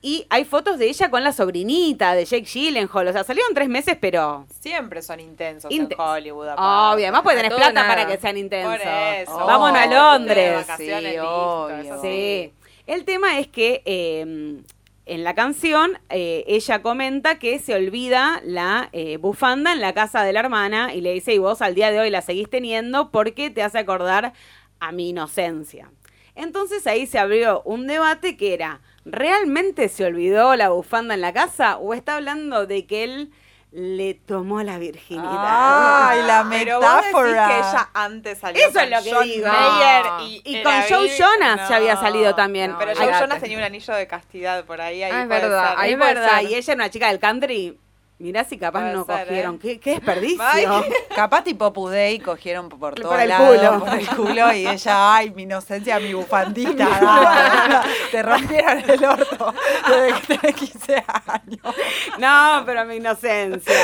Y 0.02 0.26
hay 0.30 0.44
fotos 0.46 0.78
de 0.78 0.88
ella 0.88 1.10
con 1.10 1.22
la 1.22 1.32
sobrinita 1.32 2.14
de 2.14 2.24
Jake 2.24 2.44
Gyllenhaal. 2.46 3.08
O 3.08 3.12
sea, 3.12 3.22
salieron 3.22 3.52
tres 3.54 3.68
meses, 3.68 3.98
pero... 4.00 4.46
Siempre 4.60 5.02
son 5.02 5.20
intensos 5.20 5.70
Inte- 5.70 5.94
en 5.94 6.00
Hollywood. 6.00 6.48
aparte. 6.48 6.94
Obvio, 6.94 7.04
además 7.06 7.22
puede 7.22 7.36
tener 7.36 7.54
plata 7.54 7.72
nada. 7.72 7.88
para 7.88 8.06
que 8.06 8.16
sean 8.18 8.38
intensos. 8.38 8.78
Por 8.78 8.80
eso. 8.80 9.46
Vámonos 9.46 9.78
a 9.78 9.84
Oh, 9.86 9.92
Londres. 10.18 10.36
de 10.50 10.56
vacaciones, 10.56 10.98
Sí, 11.02 11.04
listo, 11.10 11.64
obvio. 11.64 11.76
eso 11.76 12.02
Sí. 12.02 12.52
El 12.86 13.04
tema 13.04 13.38
es 13.38 13.46
que 13.48 13.82
eh, 13.84 14.62
en 15.06 15.24
la 15.24 15.34
canción 15.34 15.98
eh, 16.08 16.44
ella 16.46 16.80
comenta 16.82 17.38
que 17.38 17.58
se 17.58 17.74
olvida 17.74 18.40
la 18.42 18.88
eh, 18.92 19.18
bufanda 19.18 19.72
en 19.72 19.80
la 19.82 19.92
casa 19.92 20.22
de 20.24 20.32
la 20.32 20.40
hermana 20.40 20.94
y 20.94 21.02
le 21.02 21.12
dice, 21.12 21.34
y 21.34 21.38
vos 21.38 21.60
al 21.60 21.74
día 21.74 21.90
de 21.90 22.00
hoy 22.00 22.08
la 22.10 22.22
seguís 22.22 22.48
teniendo 22.48 23.10
porque 23.10 23.50
te 23.50 23.62
hace 23.62 23.78
acordar 23.78 24.32
a 24.80 24.92
mi 24.92 25.10
inocencia. 25.10 25.90
Entonces 26.34 26.86
ahí 26.86 27.06
se 27.06 27.18
abrió 27.18 27.60
un 27.66 27.86
debate 27.86 28.36
que 28.36 28.54
era, 28.54 28.80
¿realmente 29.04 29.88
se 29.88 30.04
olvidó 30.04 30.56
la 30.56 30.68
bufanda 30.70 31.14
en 31.14 31.20
la 31.20 31.32
casa 31.32 31.76
o 31.78 31.94
está 31.94 32.16
hablando 32.16 32.66
de 32.66 32.86
que 32.86 33.04
él 33.04 33.32
le 33.72 34.14
tomó 34.14 34.62
la 34.62 34.78
virginidad? 34.78 35.28
Ay, 35.32 36.22
la 36.26 36.46
Pero 36.50 36.80
vos 36.80 36.86
decís 36.96 37.06
metáfora. 37.12 37.48
que 37.48 37.58
ella 37.58 37.90
antes 37.94 38.38
salió 38.38 38.66
Eso 38.68 38.80
es 38.80 38.90
lo 38.90 39.02
que 39.02 39.10
John 39.12 39.24
digo. 39.24 39.46
Mayer 39.46 40.04
No. 40.06 40.24
y, 40.26 40.62
con 40.62 40.72
Joe 40.88 41.08
Jonas 41.16 41.68
ya 41.68 41.76
había 41.76 41.96
salido 41.96 42.34
también. 42.34 42.74
Pero 42.78 42.94
No, 42.94 43.00
Joe. 43.00 43.20
Jonas 43.20 43.40
tenía 43.40 43.58
un 43.58 43.64
anillo 43.64 43.94
de 43.94 44.06
castidad 44.06 44.64
por 44.64 44.80
ahí. 44.80 45.02
ahí 45.02 45.12
Ah, 45.14 45.22
es 45.22 45.28
verdad, 45.28 45.68
ser. 45.70 45.78
ahí 45.78 45.92
es 45.92 45.98
verdad, 45.98 46.40
ser. 46.40 46.50
y 46.50 46.54
ella 46.56 46.72
era 46.72 46.82
una 46.82 46.90
chica 46.90 47.08
del 47.08 47.18
country. 47.20 47.78
Mirá 48.20 48.44
si 48.44 48.58
capaz 48.58 48.80
Puede 48.80 48.92
no 48.92 49.04
ser, 49.06 49.26
cogieron. 49.26 49.54
¿eh? 49.54 49.58
¿Qué, 49.62 49.80
qué 49.80 49.90
desperdicio. 49.92 50.42
Ay, 50.44 50.66
Capaz 51.16 51.42
tipo 51.42 51.72
Pudey 51.72 52.18
cogieron 52.18 52.68
por 52.68 52.78
Por 52.78 53.00
todo 53.00 53.18
el 53.18 53.28
lado, 53.30 53.46
culo. 53.56 53.80
por 53.86 53.98
el 53.98 54.06
culo 54.08 54.52
y 54.52 54.66
ella, 54.68 55.14
ay, 55.14 55.30
mi 55.30 55.44
inocencia, 55.44 55.98
mi 55.98 56.12
bufandita, 56.12 56.86
dale, 57.00 57.88
te 58.10 58.22
rompieron 58.22 58.90
el 58.90 59.04
orto 59.06 59.54
desde 59.88 60.20
que 60.20 60.36
tenés 60.36 60.54
15 60.54 61.04
años. 61.26 61.74
No, 62.18 62.62
pero 62.66 62.84
mi 62.84 62.96
inocencia. 62.96 63.74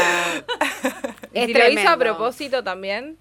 ¿Y 1.33 1.39
Es 1.41 1.47
si 1.47 1.55
lo 1.55 1.69
hizo 1.71 1.89
a 1.89 1.97
propósito 1.97 2.63
también? 2.63 3.17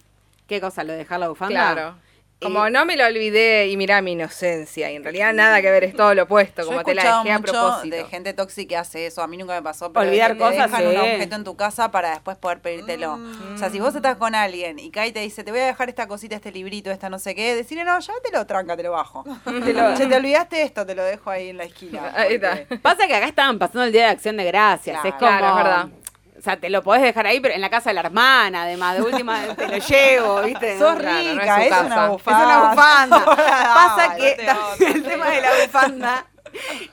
¿Qué 0.48 0.60
cosa? 0.60 0.84
¿Lo 0.84 0.92
de 0.92 1.00
dejar 1.00 1.22
la 1.22 1.30
bufanda? 1.30 1.74
Claro. 1.74 1.96
Como 2.42 2.70
no 2.70 2.86
me 2.86 2.98
lo 2.98 3.06
olvidé 3.06 3.68
y 3.70 3.78
mirá 3.78 4.02
mi 4.02 4.12
inocencia. 4.12 4.92
Y 4.92 4.96
en 4.96 5.04
realidad 5.04 5.34
nada 5.34 5.62
que 5.62 5.72
ver, 5.72 5.86
es 5.86 5.96
todo 5.96 6.14
lo 6.14 6.24
opuesto. 6.24 6.66
Como 6.66 6.84
te 6.84 6.94
la 6.94 7.20
dejé 7.20 7.32
a 7.32 7.40
propósito. 7.40 7.96
de 7.96 8.06
gente 8.06 8.34
tóxica 8.34 8.70
que 8.70 8.78
hace 8.78 9.06
eso. 9.08 9.22
A 9.22 9.28
mí 9.28 9.38
nunca 9.38 9.54
me 9.54 9.62
pasó, 9.62 9.92
pero 9.92 10.06
Olvidar 10.06 10.32
de 10.32 10.38
que 10.38 10.44
cosas, 10.44 10.72
te 10.72 10.84
dejan 10.84 10.88
un 10.88 10.98
objeto 10.98 11.36
en 11.36 11.44
tu 11.44 11.56
casa 11.56 11.92
para 11.92 12.12
después 12.12 12.38
poder 12.38 12.60
pedírtelo. 12.60 13.20
O 13.54 13.58
sea, 13.58 13.70
si 13.70 13.80
vos 13.80 13.96
estás 13.96 14.18
con 14.18 14.36
alguien 14.36 14.80
y 14.80 14.92
Kai 14.92 15.12
te 15.12 15.22
dice, 15.22 15.44
te 15.44 15.52
voy 15.52 15.62
a 15.62 15.66
dejar 15.66 15.90
esta 15.90 16.08
cosita, 16.08 16.36
este 16.36 16.52
librito, 16.52 16.92
esta 16.92 17.10
no 17.10 17.20
sé 17.20 17.36
qué, 17.36 17.56
decirle, 17.56 17.86
no, 17.86 18.00
llévatelo, 18.00 18.46
tranca, 18.46 18.76
te 18.76 18.84
lo 18.84 18.92
bajo. 18.92 19.24
te 19.44 19.74
lo, 19.74 19.96
che, 19.96 20.08
te 20.08 20.16
olvidaste 20.16 20.62
esto, 20.62 20.86
te 20.86 20.96
lo 20.96 21.04
dejo 21.04 21.30
ahí 21.30 21.50
en 21.50 21.58
la 21.58 21.64
esquina. 21.64 22.12
Ahí 22.16 22.36
está. 22.36 22.60
Pasa 22.82 23.08
que 23.08 23.16
acá 23.16 23.28
estaban 23.28 23.58
pasando 23.60 23.84
el 23.86 23.92
Día 23.92 24.04
de 24.04 24.10
Acción 24.10 24.38
de 24.38 24.46
Gracias. 24.46 25.00
Claro, 25.02 25.10
es 25.10 25.16
como... 25.16 25.38
claro, 25.38 25.48
es 25.48 25.64
verdad. 25.64 26.05
O 26.38 26.42
sea, 26.42 26.58
te 26.60 26.70
lo 26.70 26.84
podés 26.84 27.02
dejar 27.02 27.28
ahí, 27.28 27.40
pero 27.40 27.54
en 27.54 27.62
la 27.62 27.70
casa 27.70 27.90
de 27.90 27.94
la 27.94 28.02
hermana, 28.02 28.64
además. 28.64 28.98
De 28.98 29.04
última 29.04 29.42
te 29.56 29.68
lo 29.68 29.78
llevo, 29.78 30.42
¿viste? 30.42 30.78
Sos 30.78 30.96
Claro, 30.98 31.24
no 31.24 31.30
es 31.30 31.40
rica, 31.40 31.66
es, 31.66 31.86
una 31.86 32.08
bufanda. 32.08 32.40
Es 32.40 32.46
una 32.46 32.70
bufanda. 32.70 33.26
Pasa 33.36 34.16
que 34.16 34.32
el 34.86 35.04
te 35.04 35.10
tema 35.10 35.30
de 35.30 35.42
la 35.42 35.50
bufanda 35.64 36.26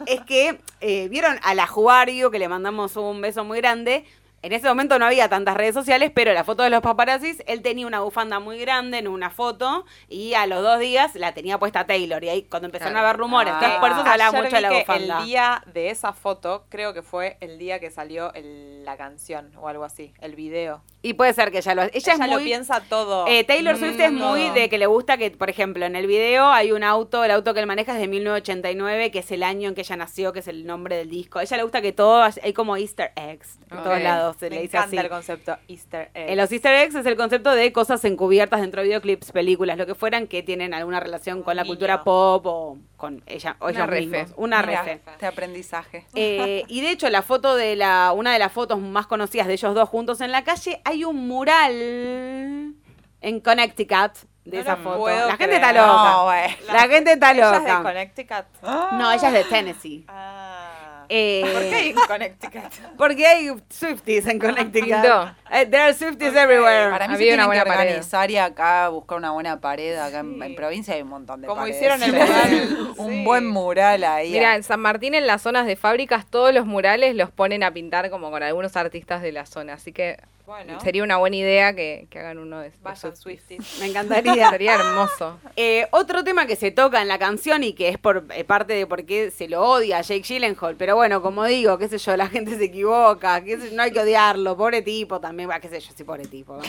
es 0.07 0.21
que 0.23 0.61
eh, 0.81 1.09
vieron 1.09 1.39
al 1.43 1.61
ajuario 1.61 2.31
que 2.31 2.39
le 2.39 2.49
mandamos 2.49 2.97
un 2.97 3.21
beso 3.21 3.45
muy 3.45 3.59
grande. 3.59 4.05
En 4.43 4.53
ese 4.53 4.67
momento 4.67 4.99
no 4.99 5.07
había 5.07 5.29
tantas 5.29 5.57
redes 5.57 5.73
sociales, 5.73 6.11
pero 6.13 6.33
la 6.33 6.43
foto 6.43 6.65
de 6.65 6.71
los 6.71 6.81
paparazzis, 6.81 7.45
él 7.47 7.63
tenía 7.63 7.87
una 7.87 8.01
bufanda 8.01 8.41
muy 8.41 8.59
grande 8.59 8.99
en 8.99 9.07
una 9.07 9.31
foto 9.31 9.85
y 10.09 10.35
a 10.35 10.47
los 10.47 10.63
dos 10.63 10.81
días 10.81 11.15
la 11.15 11.33
tenía 11.33 11.59
puesta 11.59 11.87
Taylor. 11.87 12.25
Y 12.25 12.29
ahí 12.29 12.43
cuando 12.43 12.67
empezaron 12.67 12.95
Claro. 12.95 13.07
a 13.07 13.11
haber 13.11 13.21
rumores, 13.21 13.53
Ah. 13.57 13.79
por 13.81 13.93
eso 13.93 14.03
se 14.03 14.09
hablaba 14.09 14.33
mucho 14.43 14.57
de 14.57 14.61
la 14.63 14.73
bufanda. 14.73 15.21
El 15.21 15.27
día 15.27 15.63
de 15.73 15.91
esa 15.91 16.13
foto, 16.13 16.65
creo 16.71 16.93
que 16.93 17.03
fue 17.03 17.37
el 17.41 17.57
día 17.59 17.79
que 17.79 17.91
salió 17.93 18.35
el- 18.35 18.85
la 18.85 18.97
canción 18.97 19.53
o 19.57 19.69
algo 19.69 19.85
así, 19.85 20.13
el 20.21 20.35
video. 20.35 20.83
Y 21.03 21.15
puede 21.15 21.33
ser 21.35 21.53
que 21.53 21.59
ella 21.59 21.75
lo... 21.77 21.83
Ella, 21.83 21.91
Ella, 21.95 22.13
es 22.13 22.19
muy... 22.19 22.31
lo 22.31 22.39
piensa 22.41 22.81
todo. 22.81 23.27
Eh, 23.29 23.45
Taylor 23.45 23.77
Swift 23.77 23.99
es 24.01 24.13
muy 24.13 24.41
todo. 24.43 24.55
de 24.55 24.69
que 24.69 24.79
le 24.79 24.87
gusta 24.87 25.17
que, 25.19 25.31
por 25.31 25.51
ejemplo, 25.51 25.85
en 25.87 25.95
el 25.97 26.07
video 26.09 26.47
hay 26.51 26.73
un 26.73 26.83
auto, 26.83 27.23
el 27.25 27.31
auto 27.31 27.55
que 27.55 27.61
él 27.61 27.67
maneja 27.67 27.93
es 27.93 27.99
de 28.01 28.09
1989, 28.09 29.11
que 29.11 29.21
es 29.21 29.31
el 29.31 29.43
año 29.45 29.69
en 29.69 29.75
que 29.75 29.83
ella 29.83 29.97
nació, 29.97 30.33
que 30.33 30.41
es 30.41 30.49
el 30.49 30.67
nombre 30.67 30.97
del 30.97 31.11
disco. 31.11 31.39
A 31.39 31.43
ella 31.43 31.57
le 31.57 31.63
gusta 31.63 31.81
que 31.81 31.93
todo, 31.93 32.23
hay 32.43 32.53
como 32.53 32.77
easter 32.77 33.13
eggs 33.17 33.59
en 33.71 33.83
todos 33.83 34.01
lados, 34.01 34.32
se 34.33 34.51
Me 34.51 34.57
le 34.57 34.63
dice 34.63 34.77
encanta 34.77 34.97
así. 34.97 35.05
el 35.07 35.09
concepto 35.11 35.57
Easter 35.69 36.11
egg. 36.15 36.31
Eh, 36.31 36.37
los 36.37 36.51
easter 36.53 36.75
eggs 36.75 36.95
es 36.95 37.07
el 37.07 37.17
concepto 37.17 37.51
de 37.55 37.73
cosas 37.73 38.05
encubiertas 38.05 38.61
dentro 38.61 38.81
de 38.83 38.89
videoclips, 38.89 39.33
películas, 39.33 39.77
lo 39.79 39.87
que 39.87 39.95
fueran 39.95 40.27
que 40.27 40.43
tienen 40.43 40.75
alguna 40.75 41.01
relación 41.01 41.43
con 41.43 41.57
la 41.57 41.65
cultura 41.65 42.03
pop 42.05 42.45
o 42.47 42.79
con 42.97 43.23
ella 43.27 43.57
o 43.61 43.67
Una 43.67 43.73
ellos 43.79 43.87
refe. 43.89 44.07
mismos. 44.07 44.35
Una 44.37 44.63
Mira, 44.63 44.83
refe. 44.83 45.01
Este 45.11 45.27
aprendizaje. 45.27 46.07
Eh, 46.15 46.65
y 46.69 46.81
de 46.81 46.91
hecho, 46.91 47.09
la 47.11 47.23
foto 47.23 47.57
de 47.57 47.77
la, 47.77 48.13
una 48.13 48.33
de 48.33 48.39
las 48.39 48.53
fotos 48.53 48.79
más 48.81 49.07
conocidas 49.07 49.47
de 49.47 49.55
ellos 49.55 49.75
dos 49.75 49.89
juntos 49.89 50.21
en 50.21 50.33
la 50.33 50.45
calle, 50.45 50.81
hay 50.85 51.05
un 51.05 51.29
mural 51.29 51.73
en 53.21 53.41
Connecticut 53.41 54.15
de 54.45 54.57
No 54.57 54.63
esa 54.63 54.77
foto. 54.77 54.99
puedo 54.99 55.27
La 55.29 55.37
gente 55.37 55.45
creer. 55.45 55.63
está 55.63 55.73
loca. 55.73 56.11
No, 56.13 56.25
güey. 56.25 56.57
La 56.73 56.89
gente 56.89 57.13
está 57.13 57.31
¿Ella 57.31 57.45
es 57.57 57.63
de 57.63 57.69
loca. 57.69 57.83
Connecticut? 57.83 58.63
No, 58.93 59.13
ella 59.13 59.29
es 59.29 59.35
de 59.35 59.45
Tennessee. 59.45 60.05
Ah. 60.09 60.62
Eh, 61.15 61.43
¿Por 61.53 61.61
qué 61.63 61.89
en 61.91 61.95
Connecticut? 62.07 62.63
Porque 62.97 63.27
hay 63.27 63.51
Swifties 63.69 64.27
en 64.29 64.39
Connecticut. 64.39 64.89
No. 64.89 65.25
Eh, 65.53 65.67
there 65.67 65.83
are 65.83 65.93
Swifties 65.93 66.35
everywhere. 66.35 66.91
Para 66.91 67.07
mí 67.09 67.15
Había 67.15 67.33
se 67.33 67.35
una 67.35 67.47
buena 67.47 67.65
que 67.65 67.69
pared. 67.69 67.87
organizar 67.89 68.31
y 68.31 68.39
acá 68.39 68.89
buscar 68.89 69.19
una 69.19 69.33
buena 69.33 69.61
pared. 69.61 69.97
Acá 69.99 70.21
en, 70.21 70.37
Sí. 70.39 70.43
en 70.47 70.55
provincia 70.55 70.95
hay 70.95 71.03
un 71.03 71.09
montón 71.09 71.43
de 71.43 71.49
Como 71.49 71.61
paredes. 71.61 71.77
hicieron 71.77 72.03
el 72.03 72.13
mural. 72.15 72.95
un 72.97 73.11
Sí. 73.11 73.25
buen 73.25 73.47
mural 73.47 74.05
ahí. 74.05 74.33
Mira, 74.33 74.57
en 74.57 74.63
San 74.63 74.81
Martín, 74.81 75.15
en 75.15 75.27
las 75.27 75.43
zonas 75.43 75.67
de 75.67 75.77
fábricas, 75.77 76.25
todos 76.27 76.55
los 76.55 76.65
murales 76.65 77.15
los 77.15 77.31
ponen 77.31 77.63
a 77.63 77.71
pintar 77.73 78.09
como 78.09 78.31
con 78.31 78.43
algunos 78.43 78.75
artistas 78.77 79.21
de 79.21 79.33
la 79.33 79.45
zona. 79.45 79.75
Así 79.75 79.93
que 79.93 80.17
Bueno, 80.53 80.79
sería 80.83 81.03
una 81.03 81.17
buena 81.17 81.37
idea 81.37 81.75
que, 81.75 82.07
que 82.11 82.19
hagan 82.19 82.37
uno 82.37 82.61
de 82.61 82.69
estos. 82.69 82.83
vayan 82.83 83.17
Swifties. 83.17 83.79
Me 83.81 83.87
encantaría. 83.87 84.51
Sería 84.51 84.75
hermoso. 84.75 85.41
Eh, 85.57 85.89
otro 85.93 86.23
tema 86.25 86.45
que 86.45 86.57
se 86.57 86.71
toca 86.71 87.01
en 87.01 87.09
la 87.09 87.19
canción 87.19 87.65
y 87.65 87.73
que 87.73 87.89
es 87.89 87.97
por 87.97 88.27
eh, 88.35 88.45
parte 88.45 88.75
de 88.75 88.87
por 88.87 89.07
qué 89.07 89.31
se 89.31 89.49
lo 89.49 89.63
odia 89.63 89.97
a 89.97 90.03
Jake 90.03 90.21
Gyllenhaal, 90.21 90.77
pero 90.77 90.95
bueno, 90.95 91.23
como 91.23 91.47
digo, 91.47 91.79
qué 91.79 91.89
sé 91.89 91.97
yo, 91.97 92.19
la 92.19 92.29
gente 92.29 92.59
se 92.59 92.65
equivoca, 92.65 93.43
qué 93.43 93.57
sé 93.59 93.71
yo, 93.71 93.77
no 93.77 93.83
hay 93.83 93.93
que 93.93 94.01
odiarlo, 94.01 94.55
pobre 94.55 94.83
tipo 94.83 95.19
también, 95.21 95.49
va, 95.49 95.59
qué 95.59 95.71
sé 95.71 95.81
yo, 95.81 95.91
sí, 95.97 96.05
pobre 96.05 96.27
tipo, 96.27 96.59
va. 96.59 96.63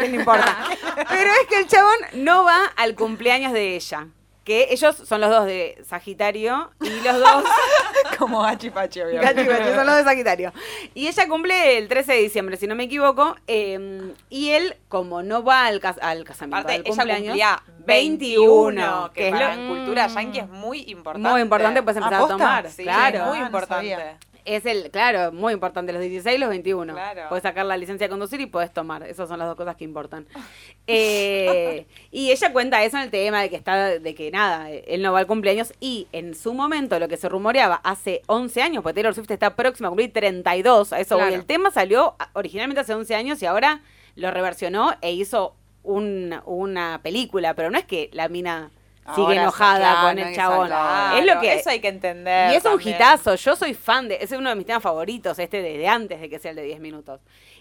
¿Qué 0.00 0.08
le 0.08 0.16
importa? 0.16 0.64
Pero 1.08 1.30
es 1.30 1.46
que 1.48 1.58
el 1.58 1.68
chabón 1.68 1.98
no 2.14 2.42
va 2.42 2.64
al 2.76 2.96
cumpleaños 2.96 3.52
de 3.52 3.76
ella, 3.76 4.08
que 4.44 4.68
ellos 4.70 4.96
son 4.96 5.20
los 5.20 5.30
dos 5.30 5.44
de 5.46 5.82
Sagitario 5.86 6.70
y 6.80 6.88
los 7.02 7.18
dos 7.18 7.44
Como 8.18 8.44
Hachi 8.44 8.70
Pachi, 8.70 9.00
obviamente. 9.02 9.74
Son 9.74 9.86
los 9.86 9.96
de 9.96 10.04
Sagitario. 10.04 10.52
Y 10.94 11.06
ella 11.08 11.28
cumple 11.28 11.78
el 11.78 11.88
13 11.88 12.12
de 12.12 12.18
diciembre, 12.18 12.56
si 12.56 12.66
no 12.66 12.74
me 12.74 12.84
equivoco. 12.84 13.36
eh, 13.46 14.12
y 14.28 14.50
él, 14.50 14.76
como 14.88 15.22
no 15.22 15.42
va 15.42 15.66
al, 15.66 15.80
cas- 15.80 15.98
al 16.02 16.24
casamiento, 16.24 16.68
Aparte, 16.68 16.74
al 16.74 16.80
ella 16.80 16.88
cumpleaños, 16.96 17.26
cumplía 17.28 17.62
21, 17.86 19.10
que, 19.14 19.20
que 19.20 19.26
es 19.28 19.32
para 19.34 19.54
lo- 19.56 19.62
la 19.62 19.68
cultura 19.68 20.06
yankee 20.08 20.38
es 20.40 20.48
muy 20.48 20.82
importante. 20.90 21.28
muy 21.30 21.40
importante, 21.40 21.82
pues 21.82 21.96
empezar 21.96 22.22
a 22.22 22.26
tomar. 22.26 22.70
Sí, 22.70 22.82
claro. 22.82 23.26
muy 23.26 23.36
Ah, 23.36 23.40
no 23.40 23.46
importante. 23.46 24.16
Es 24.44 24.66
el, 24.66 24.90
claro, 24.90 25.32
muy 25.32 25.52
importante, 25.52 25.92
los 25.92 26.00
16 26.02 26.36
y 26.36 26.38
los 26.38 26.48
21. 26.48 26.92
Claro. 26.92 27.22
Puedes 27.28 27.42
sacar 27.42 27.66
la 27.66 27.76
licencia 27.76 28.06
de 28.06 28.10
conducir 28.10 28.40
y 28.40 28.46
puedes 28.46 28.72
tomar. 28.72 29.02
Esas 29.04 29.28
son 29.28 29.38
las 29.38 29.48
dos 29.48 29.56
cosas 29.56 29.76
que 29.76 29.84
importan. 29.84 30.26
Eh, 30.92 31.86
y 32.10 32.32
ella 32.32 32.52
cuenta 32.52 32.82
eso 32.82 32.96
en 32.96 33.04
el 33.04 33.10
tema 33.10 33.40
de 33.42 33.48
que 33.48 33.54
está, 33.54 33.98
de 34.00 34.14
que 34.14 34.30
nada, 34.32 34.70
él 34.70 35.02
no 35.02 35.12
va 35.12 35.20
al 35.20 35.26
cumpleaños. 35.28 35.72
Y 35.78 36.08
en 36.12 36.34
su 36.34 36.52
momento, 36.52 36.98
lo 36.98 37.06
que 37.06 37.16
se 37.16 37.28
rumoreaba 37.28 37.76
hace 37.76 38.22
11 38.26 38.60
años, 38.62 38.82
porque 38.82 38.94
Taylor 38.94 39.14
Swift 39.14 39.30
está 39.30 39.54
próxima 39.54 39.86
a 39.88 39.90
cumplir 39.90 40.12
32, 40.12 40.92
a 40.92 40.98
eso. 41.00 41.20
El 41.24 41.44
tema 41.44 41.70
salió 41.70 42.16
originalmente 42.32 42.80
hace 42.80 42.94
11 42.94 43.14
años 43.14 43.40
y 43.42 43.46
ahora 43.46 43.82
lo 44.16 44.30
reversionó 44.32 44.94
e 45.00 45.12
hizo 45.12 45.54
un- 45.84 46.34
una 46.44 47.00
película. 47.02 47.54
Pero 47.54 47.70
no 47.70 47.78
es 47.78 47.84
que 47.84 48.10
la 48.12 48.28
mina 48.28 48.70
sigue 49.14 49.34
enojada 49.34 49.78
claro, 49.78 50.08
con 50.08 50.18
el 50.18 50.34
chabón. 50.34 50.66
claro. 50.68 51.16
Es 51.18 51.26
lo 51.26 51.40
que 51.40 51.54
Eso 51.54 51.70
hay 51.70 51.80
que 51.80 51.88
entender. 51.88 52.52
y 52.52 52.56
es 52.56 52.64
un 52.64 52.80
hitazo, 52.80 53.34
yo 53.34 53.56
soy 53.56 53.74
fan 53.74 54.08
de, 54.08 54.16
ese 54.16 54.34
es 54.34 54.40
uno 54.40 54.50
de 54.50 54.56
mis 54.56 54.66
temas 54.66 54.82
favoritos, 54.82 55.38
este 55.38 55.62
de, 55.62 55.78
de 55.78 55.88
antes 55.88 56.20
de 56.20 56.28
que 56.28 56.38
sea 56.38 56.50
el 56.50 56.56
de 56.56 56.62
10 56.64 56.80
minutos. 56.80 57.20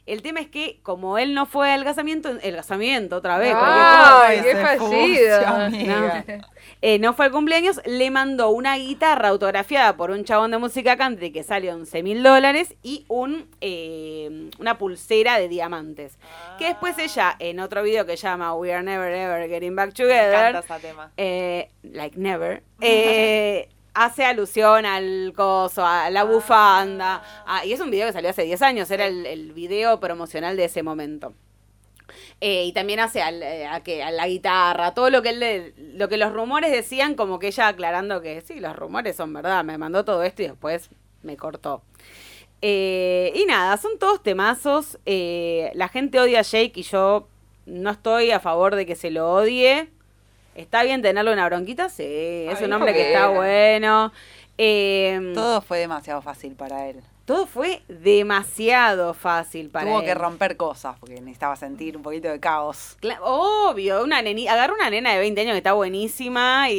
El 0.09 0.23
tema 0.23 0.39
es 0.39 0.47
que, 0.47 0.79
como 0.81 1.17
él 1.19 1.35
no 1.35 1.45
fue 1.45 1.71
al 1.71 1.83
casamiento, 1.83 2.29
el 2.41 2.55
casamiento 2.55 3.17
otra 3.17 3.37
vez, 3.37 3.53
Ay, 3.55 4.41
qué 4.41 4.55
fallido. 4.55 5.39
eh, 6.81 6.97
no 6.97 7.13
fue 7.13 7.25
al 7.25 7.31
cumpleaños, 7.31 7.79
le 7.85 8.09
mandó 8.09 8.49
una 8.49 8.75
guitarra 8.77 9.29
autografiada 9.29 9.95
por 9.95 10.09
un 10.09 10.23
chabón 10.23 10.49
de 10.49 10.57
música 10.57 10.97
country 10.97 11.31
que 11.31 11.43
sale 11.43 11.71
11 11.71 12.01
mil 12.01 12.23
dólares 12.23 12.75
y 12.81 13.05
un, 13.07 13.47
eh, 13.61 14.49
una 14.57 14.79
pulsera 14.79 15.37
de 15.37 15.47
diamantes. 15.47 16.17
Que 16.57 16.65
después 16.65 16.97
ella, 16.97 17.35
en 17.37 17.59
otro 17.59 17.83
video 17.83 18.05
que 18.07 18.15
llama 18.15 18.55
We 18.55 18.73
Are 18.73 18.83
Never 18.83 19.13
Ever 19.13 19.47
Getting 19.47 19.75
Back 19.75 19.89
Me 19.89 19.93
Together, 19.93 20.49
encanta 20.55 20.75
ese 20.75 20.87
tema. 20.87 21.11
eh, 21.17 21.69
like 21.83 22.17
never, 22.17 22.63
hace 24.05 24.23
alusión 24.25 24.85
al 24.85 25.33
coso, 25.35 25.85
a 25.85 26.09
la 26.09 26.23
bufanda. 26.23 27.21
ah, 27.45 27.65
y 27.65 27.73
es 27.73 27.79
un 27.79 27.91
video 27.91 28.07
que 28.07 28.13
salió 28.13 28.29
hace 28.29 28.43
10 28.43 28.61
años, 28.61 28.89
era 28.91 29.05
el, 29.07 29.25
el 29.25 29.51
video 29.53 29.99
promocional 29.99 30.55
de 30.57 30.65
ese 30.65 30.83
momento. 30.83 31.33
Eh, 32.41 32.65
y 32.65 32.73
también 32.73 32.99
hace 32.99 33.21
al- 33.21 33.43
eh, 33.43 33.67
a, 33.67 33.81
que, 33.83 34.01
a 34.01 34.11
la 34.11 34.27
guitarra, 34.27 34.93
todo 34.93 35.09
lo 35.09 35.21
que 35.21 35.29
él 35.29 35.39
le- 35.39 35.73
lo 35.95 36.07
que 36.09 36.17
los 36.17 36.33
rumores 36.33 36.71
decían, 36.71 37.15
como 37.15 37.37
que 37.39 37.47
ella 37.47 37.67
aclarando 37.67 38.21
que 38.21 38.41
sí, 38.41 38.59
los 38.59 38.75
rumores 38.75 39.15
son 39.15 39.33
verdad, 39.33 39.63
me 39.63 39.77
mandó 39.77 40.03
todo 40.05 40.23
esto 40.23 40.41
y 40.43 40.47
después 40.47 40.89
me 41.21 41.37
cortó. 41.37 41.83
Eh, 42.61 43.31
y 43.35 43.45
nada, 43.45 43.77
son 43.77 43.97
todos 43.99 44.21
temazos. 44.23 44.97
eh, 45.05 45.71
la 45.75 45.87
gente 45.89 46.19
odia 46.19 46.39
a 46.39 46.43
Jake 46.43 46.73
y 46.75 46.83
yo 46.83 47.27
no 47.65 47.91
estoy 47.91 48.31
a 48.31 48.39
favor 48.39 48.75
de 48.75 48.85
que 48.85 48.95
se 48.95 49.11
lo 49.11 49.31
odie. 49.33 49.89
¿Está 50.59 50.83
bien 50.83 51.01
tenerle 51.01 51.31
una 51.31 51.45
bronquita? 51.47 51.87
Sí, 51.87 52.03
es 52.03 52.59
Ay, 52.59 52.65
un 52.65 52.73
hombre 52.73 52.93
que 52.93 53.13
está 53.13 53.29
bueno. 53.29 54.11
Eh, 54.57 55.31
Todo 55.33 55.61
fue 55.61 55.79
demasiado 55.79 56.21
fácil 56.21 56.53
para 56.55 56.87
él. 56.89 56.97
Fue 57.47 57.81
demasiado 57.87 59.13
fácil 59.13 59.69
para 59.69 59.85
Tuvo 59.85 59.99
él. 59.99 60.05
que 60.05 60.13
romper 60.15 60.57
cosas 60.57 60.97
porque 60.99 61.15
necesitaba 61.15 61.55
sentir 61.55 61.95
un 61.95 62.03
poquito 62.03 62.27
de 62.27 62.39
caos. 62.39 62.97
Cla- 63.01 63.19
Obvio, 63.21 64.03
una 64.03 64.21
neni 64.21 64.47
agarró 64.47 64.73
una 64.75 64.89
nena 64.89 65.13
de 65.13 65.19
20 65.19 65.41
años 65.41 65.53
que 65.53 65.57
está 65.59 65.73
buenísima 65.73 66.69
y, 66.69 66.75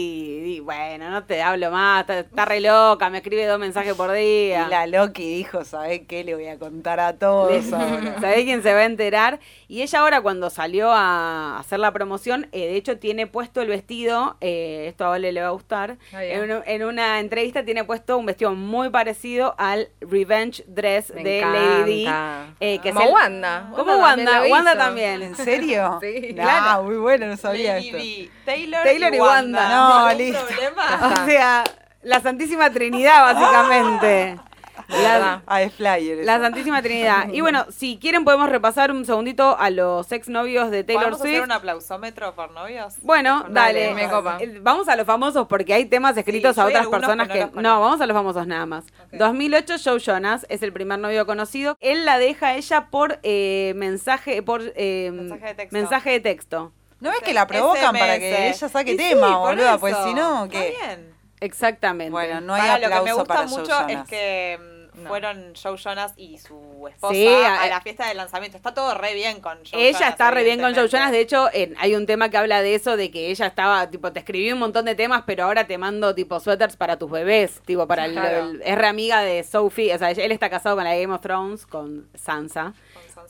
y 0.56 0.60
bueno, 0.60 1.08
no 1.10 1.24
te 1.24 1.40
hablo 1.42 1.70
más, 1.70 2.00
está, 2.02 2.18
está 2.20 2.44
re 2.44 2.60
loca, 2.60 3.10
me 3.10 3.18
escribe 3.18 3.46
dos 3.46 3.58
mensajes 3.58 3.94
por 3.94 4.12
día. 4.12 4.66
Y 4.66 4.70
la 4.70 4.86
Loki 4.86 5.36
dijo, 5.36 5.64
¿sabés 5.64 6.02
qué? 6.08 6.24
Le 6.24 6.34
voy 6.34 6.46
a 6.48 6.58
contar 6.58 6.98
a 7.00 7.14
todos. 7.18 7.64
¿Sabés 8.20 8.44
quién 8.44 8.62
se 8.62 8.72
va 8.74 8.80
a 8.80 8.84
enterar? 8.84 9.40
Y 9.68 9.82
ella 9.82 10.00
ahora 10.00 10.20
cuando 10.20 10.50
salió 10.50 10.90
a 10.90 11.58
hacer 11.58 11.78
la 11.78 11.92
promoción, 11.92 12.48
eh, 12.52 12.66
de 12.66 12.76
hecho 12.76 12.98
tiene 12.98 13.26
puesto 13.26 13.60
el 13.62 13.68
vestido, 13.68 14.36
eh, 14.40 14.86
esto 14.88 15.04
a 15.04 15.08
Vale 15.10 15.32
le 15.32 15.40
va 15.42 15.48
a 15.48 15.50
gustar, 15.50 15.96
en, 16.12 16.62
en 16.66 16.84
una 16.84 17.20
entrevista 17.20 17.64
tiene 17.64 17.84
puesto 17.84 18.18
un 18.18 18.26
vestido 18.26 18.52
muy 18.54 18.90
parecido 18.90 19.54
al 19.58 19.88
Revenge 20.00 20.39
Dress 20.66 21.12
Me 21.14 21.22
de 21.22 21.40
Lady. 21.42 22.02
encanta. 22.02 22.54
eh, 22.60 22.78
que 22.82 22.88
es 22.90 22.94
Como 22.94 23.06
el- 23.08 23.12
Wanda. 23.14 23.70
Como 23.74 23.96
Wanda, 23.96 24.42
Wanda 24.48 24.76
también. 24.76 25.22
¿En 25.22 25.34
serio? 25.36 25.98
Sí. 26.00 26.28
Ah, 26.38 26.42
Claro. 26.42 26.82
muy 26.84 26.96
bueno, 26.96 27.26
no 27.26 27.36
sabía 27.36 27.74
Lady 27.74 28.22
esto. 28.22 28.34
Taylor, 28.44 28.82
Taylor 28.82 29.14
y 29.14 29.20
Wanda. 29.20 29.58
Wanda. 29.58 29.68
No, 29.68 30.08
¿Ningún 30.08 30.18
listo. 30.26 30.46
problema? 30.46 31.22
O 31.22 31.26
sea, 31.26 31.64
la 32.02 32.20
Santísima 32.20 32.70
Trinidad, 32.70 33.34
básicamente. 33.34 34.38
La. 34.90 35.42
Ah, 35.46 35.62
es 35.62 35.72
flyer. 35.74 36.24
la. 36.24 36.38
Santísima 36.40 36.82
Trinidad. 36.82 37.28
Y 37.32 37.40
bueno, 37.40 37.64
si 37.70 37.98
quieren 37.98 38.24
podemos 38.24 38.48
repasar 38.48 38.90
un 38.90 39.04
segundito 39.04 39.56
a 39.58 39.70
los 39.70 40.10
exnovios 40.12 40.70
de 40.70 40.84
Taylor 40.84 41.04
¿Podemos 41.04 41.20
hacer 41.20 41.30
Swift. 41.36 41.44
un 41.44 41.52
aplausómetro 41.52 42.34
por 42.34 42.50
novios? 42.52 42.94
Bueno, 43.02 43.42
Por 43.42 43.52
dale. 43.52 43.94
me 43.94 44.08
copa. 44.08 44.38
Eh, 44.40 44.58
Vamos 44.60 44.88
a 44.88 44.96
los 44.96 45.06
famosos 45.06 45.46
porque 45.46 45.74
hay 45.74 45.84
temas 45.86 46.16
escritos 46.16 46.54
Sí, 46.56 46.60
a 46.60 46.66
otras 46.66 46.86
personas 46.88 47.28
que 47.28 47.38
que... 47.50 47.60
no 47.60 47.80
vamos 47.80 48.00
a 48.00 48.06
los 48.06 48.14
famosos 48.16 48.46
nada 48.46 48.66
más. 48.66 48.84
Ok. 49.06 49.12
2008, 49.18 49.74
Joe 49.84 49.98
Jonas 50.00 50.44
es 50.48 50.62
el 50.62 50.72
primer 50.72 50.98
novio 50.98 51.24
conocido. 51.26 51.76
Él 51.80 52.04
la 52.04 52.18
deja 52.18 52.48
a 52.48 52.54
ella 52.56 52.86
por 52.90 53.20
eh, 53.22 53.72
mensaje, 53.76 54.42
por 54.42 54.62
eh, 54.76 55.10
Mensaje 55.12 55.46
de 55.46 55.54
texto. 55.54 55.76
mensaje 55.76 56.10
de 56.10 56.20
texto. 56.20 56.72
¿No 57.00 57.10
ves 57.10 57.20
que 57.20 57.32
la 57.32 57.46
provocan 57.46 57.94
para 57.96 58.18
que 58.18 58.48
ella 58.48 58.68
saque 58.68 58.90
Y 58.92 58.98
sí, 58.98 58.98
tema, 58.98 59.38
por 59.38 59.50
boluda? 59.50 59.78
Pues 59.78 59.96
si 60.04 60.12
no, 60.14 60.46
bien. 60.48 61.14
Exactamente. 61.40 62.10
Bueno, 62.10 62.40
no 62.42 62.52
hay 62.54 62.60
Para, 62.60 62.74
lo 62.74 62.82
que 62.82 62.88
me 62.88 62.94
aplauso 62.96 63.18
gusta 63.20 63.34
para 63.34 63.48
Joe 63.48 63.58
mucho 63.60 63.72
Jonas. 63.80 64.02
es 64.04 64.08
que 64.10 64.58
No. 65.00 65.08
fueron 65.08 65.52
Joe 65.60 65.76
Jonas 65.76 66.12
y 66.16 66.38
su 66.38 66.86
esposa 66.88 67.14
Sí, 67.14 67.26
a- 67.26 67.62
a, 67.62 67.66
la 67.68 67.80
fiesta 67.80 68.06
de 68.08 68.14
lanzamiento. 68.14 68.56
Está 68.56 68.72
todo 68.74 68.94
re 68.94 69.14
bien 69.14 69.40
con 69.40 69.58
Joe 69.64 69.80
Ella 69.88 69.98
Jonas, 69.98 70.10
está 70.12 70.30
re 70.30 70.44
bien 70.44 70.60
con 70.60 70.74
Joe. 70.74 70.88
Jonas. 70.88 71.10
De 71.12 71.20
hecho, 71.20 71.48
en- 71.52 71.74
hay 71.78 71.94
un 71.94 72.06
tema 72.06 72.28
que 72.30 72.36
habla 72.36 72.62
de 72.62 72.74
eso, 72.74 72.96
de 72.96 73.10
que 73.10 73.30
ella 73.30 73.46
estaba, 73.46 73.88
tipo, 73.90 74.12
te 74.12 74.20
escribí 74.20 74.52
un 74.52 74.58
montón 74.58 74.84
de 74.84 74.94
temas, 74.94 75.22
pero 75.26 75.44
ahora 75.44 75.66
te 75.66 75.78
mando, 75.78 76.14
tipo, 76.14 76.38
suéteres 76.40 76.76
para 76.76 76.98
tus 76.98 77.10
bebés. 77.10 77.60
Tipo, 77.64 77.86
para 77.86 78.06
el, 78.06 78.16
el- 78.18 78.62
es 78.64 78.76
re 78.78 78.86
amiga 78.86 79.22
de 79.22 79.42
Sophie. 79.42 79.94
O 79.94 79.98
sea, 79.98 80.10
él 80.10 80.32
está 80.32 80.48
casado 80.50 80.76
con 80.76 80.84
la 80.84 80.94
Game 80.96 81.12
of 81.14 81.20
Thrones, 81.20 81.66
con 81.66 82.08
Sansa. 82.14 82.74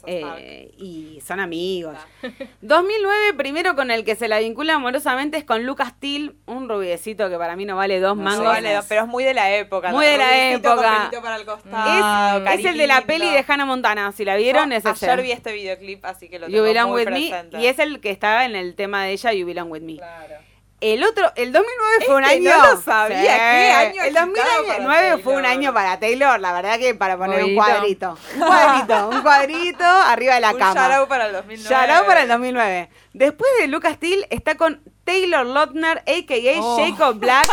Eh, 0.07 0.71
y 0.79 1.21
son 1.25 1.41
amigos. 1.41 1.97
2009, 2.61 3.35
primero 3.37 3.75
con 3.75 3.91
el 3.91 4.05
que 4.05 4.15
se 4.17 4.29
la 4.29 4.39
vincula 4.39 4.75
amorosamente 4.75 5.39
es 5.39 5.45
con 5.45 5.65
Lucas 5.65 5.99
Till, 5.99 6.37
un 6.47 6.69
rubiecito 6.69 7.29
que 7.29 7.37
para 7.37 7.57
mí 7.57 7.65
no 7.65 7.77
vale 7.77 8.01
dos 8.01 8.17
No 8.17 8.23
mangos. 8.23 8.45
Vale, 8.45 8.79
pero 8.89 9.03
es 9.03 9.09
muy 9.09 9.25
de 9.25 9.35
la 9.35 9.55
época. 9.55 9.91
Muy 9.91 10.07
¿no? 10.07 10.13
de 10.13 10.19
la 10.19 10.51
época. 10.51 11.11
para 11.23 11.37
el 11.37 11.45
costado, 11.45 12.47
es, 12.47 12.61
es 12.61 12.65
el 12.67 12.79
de 12.79 12.87
la 12.87 13.03
peli 13.03 13.31
de 13.31 13.45
Hannah 13.47 13.65
Montana. 13.67 14.13
Si 14.13 14.25
la 14.25 14.37
vieron, 14.37 14.71
Yo 14.71 14.77
es 14.77 14.85
ese. 14.85 15.11
Ayer 15.11 15.23
vi 15.23 15.33
este 15.33 15.53
videoclip, 15.53 16.05
así 16.05 16.29
que 16.29 16.39
lo 16.39 16.47
You 16.47 16.53
tengo 16.53 16.65
Belong 16.65 16.89
muy 16.91 17.05
With 17.05 17.11
Me. 17.11 17.29
presente. 17.29 17.61
Y 17.61 17.67
es 17.67 17.79
el 17.79 18.01
que 18.01 18.11
estaba 18.11 18.45
en 18.45 18.57
el 18.57 18.75
tema 18.75 19.05
de 19.05 19.13
ella, 19.13 19.33
You 19.33 19.47
Belong 19.47 19.71
With 19.71 19.83
Me. 19.83 19.97
Claro. 19.97 20.50
El 20.81 21.05
otro, 21.05 21.31
el 21.37 21.53
2009 21.53 22.05
fue 22.07 22.15
un 22.17 22.25
Este 22.25 22.49
año. 22.49 22.57
no 22.63 22.71
lo 22.75 22.81
sabía, 22.81 23.21
¿qué 23.21 23.71
año 23.73 24.03
El 24.03 24.17
agitado 24.17 24.33
para 24.35 24.57
2009 24.79 25.23
fue 25.23 25.35
un 25.37 25.45
año 25.45 25.75
para 25.75 26.01
Taylor, 26.01 26.41
la 26.41 26.53
verdad 26.55 26.79
que 26.79 26.95
para 26.95 27.19
poner 27.19 27.45
un 27.45 27.55
cuadrito. 27.55 28.17
Un 28.35 28.41
cuadrito, 28.47 29.09
un 29.11 29.23
cuadrito 29.23 29.85
arriba 29.85 30.35
de 30.37 30.41
la 30.41 30.53
Un 30.53 30.59
cama. 30.59 30.81
shout 30.81 30.93
out 30.93 31.09
para 31.09 31.27
el 31.27 31.33
2009. 31.35 31.69
Shout 31.69 31.91
out 31.91 32.07
para 32.07 32.23
el 32.23 32.29
2009. 32.29 32.89
Después 33.13 33.51
de 33.61 33.69
Lucas 33.69 33.99
Till 33.99 34.27
está 34.31 34.55
con 34.57 34.81
Taylor 35.05 35.45
Lautner, 35.47 35.99
a.k.a. 35.99 36.61
Oh. 36.61 36.79
Jacob 36.79 37.19
Black, 37.19 37.49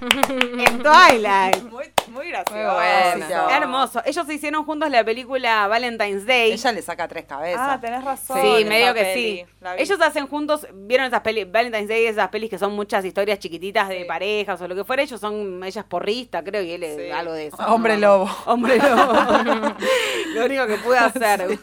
en 0.30 0.82
Twilight. 0.82 1.62
Muy, 1.70 1.84
muy 2.08 2.28
gracioso. 2.28 2.74
Muy 2.74 3.52
Hermoso. 3.54 4.02
Ellos 4.04 4.26
se 4.26 4.34
hicieron 4.34 4.64
juntos 4.64 4.90
la 4.90 5.04
película 5.04 5.66
Valentine's 5.68 6.26
Day. 6.26 6.52
Ella 6.52 6.72
le 6.72 6.82
saca 6.82 7.06
tres 7.08 7.24
cabezas. 7.24 7.60
Ah, 7.62 7.78
tenés 7.80 8.04
razón. 8.04 8.38
Sí, 8.40 8.64
medio 8.64 8.94
que 8.94 9.02
peli, 9.02 9.36
sí. 9.38 9.46
Ellos 9.78 10.00
hacen 10.00 10.26
juntos, 10.26 10.66
vieron 10.74 11.06
esas 11.06 11.20
pelis, 11.20 11.50
Valentine's 11.50 11.88
Day, 11.88 12.06
esas 12.06 12.28
pelis 12.28 12.50
que 12.50 12.58
son 12.58 12.72
muchas 12.74 13.04
historias 13.04 13.38
chiquititas 13.38 13.88
de 13.88 14.00
Sí. 14.00 14.04
parejas 14.04 14.60
o 14.60 14.68
lo 14.68 14.74
que 14.74 14.84
fuera. 14.84 15.02
Ellos 15.02 15.20
son, 15.20 15.62
ella 15.64 15.80
es 15.80 15.86
porrista, 15.86 16.42
creo, 16.42 16.62
y 16.62 16.72
él 16.72 16.82
es 16.82 16.96
Sí. 16.96 17.10
algo 17.10 17.32
de 17.32 17.46
eso. 17.48 17.56
Hombre 17.68 17.94
No, 17.96 18.00
lobo. 18.18 18.30
Hombre 18.46 18.76
lobo. 18.78 19.12
lo 20.34 20.44
único 20.44 20.66
que 20.66 20.76
pude 20.78 20.98
hacer. 20.98 21.58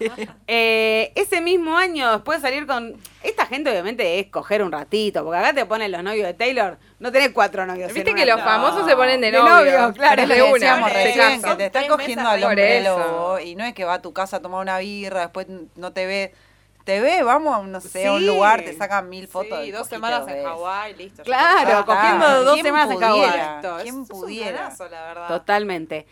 Eh, 0.47 1.11
ese 1.15 1.41
mismo 1.41 1.75
año, 1.77 2.11
después 2.13 2.41
de 2.41 2.47
salir 2.49 2.65
con. 2.67 2.95
Esta 3.21 3.45
gente, 3.45 3.69
obviamente, 3.69 4.19
es 4.19 4.27
coger 4.27 4.63
un 4.63 4.71
ratito, 4.71 5.18
porque 5.23 5.39
acá 5.39 5.53
te 5.53 5.65
ponen 5.65 5.91
los 5.91 6.03
novios 6.03 6.27
de 6.27 6.33
Taylor. 6.33 6.77
No 6.99 7.11
tenés 7.11 7.29
cuatro 7.31 7.65
novios. 7.65 7.91
Viste 7.93 8.13
que 8.13 8.23
una- 8.23 8.35
los 8.35 8.43
famosos 8.43 8.85
se 8.87 8.95
ponen 8.95 9.21
de 9.21 9.31
De 9.31 9.37
novio. 9.39 9.79
novio, 9.79 9.93
claro, 9.93 10.21
Es 10.21 10.27
lo 10.27 10.33
de 10.33 10.39
que 10.41 10.43
una. 10.47 10.53
decíamos 10.53 10.91
se 10.91 10.95
recién, 11.03 11.41
que 11.41 11.55
te 11.55 11.65
está 11.65 11.79
Tres 11.79 11.91
cogiendo 11.91 12.29
al 12.29 12.43
hombre 12.43 12.83
lobo 12.83 13.39
y 13.39 13.55
no 13.55 13.63
es 13.65 13.73
que 13.73 13.85
va 13.85 13.95
a 13.95 14.01
tu 14.01 14.13
casa 14.13 14.37
a 14.37 14.39
tomar 14.41 14.61
una 14.61 14.77
birra, 14.79 15.21
después 15.21 15.47
no 15.75 15.91
te 15.93 16.05
ve. 16.05 16.33
Te 16.85 17.01
ve, 17.01 17.21
vamos, 17.21 17.67
no 17.67 17.81
sé, 17.81 18.07
a 18.07 18.13
un 18.13 18.25
lugar, 18.25 18.61
te 18.63 18.75
sacan 18.75 19.09
mil 19.09 19.27
fotos. 19.27 19.59
Sí, 19.63 19.69
dos 19.69 19.81
cojito 19.81 19.95
semanas 19.95 20.25
de 20.25 20.39
en. 20.39 20.45
Hawái, 20.47 20.95
listo. 20.95 21.21
Claro, 21.23 21.77
Ah, 21.79 21.85
cogiendo 21.85 22.25
ah, 22.25 22.35
dos 22.37 22.53
¿quién 22.53 22.65
semanas 22.65 22.89
en 22.91 22.95
pudiera? 22.97 23.59
Hawái. 23.61 23.83
¿Quién 23.83 23.87
es 23.87 23.93
un 23.93 24.07
pudiera? 24.07 24.57
planazo, 24.57 24.89
la 24.89 25.01
verdad. 25.05 25.27
Totalmente. 25.27 26.07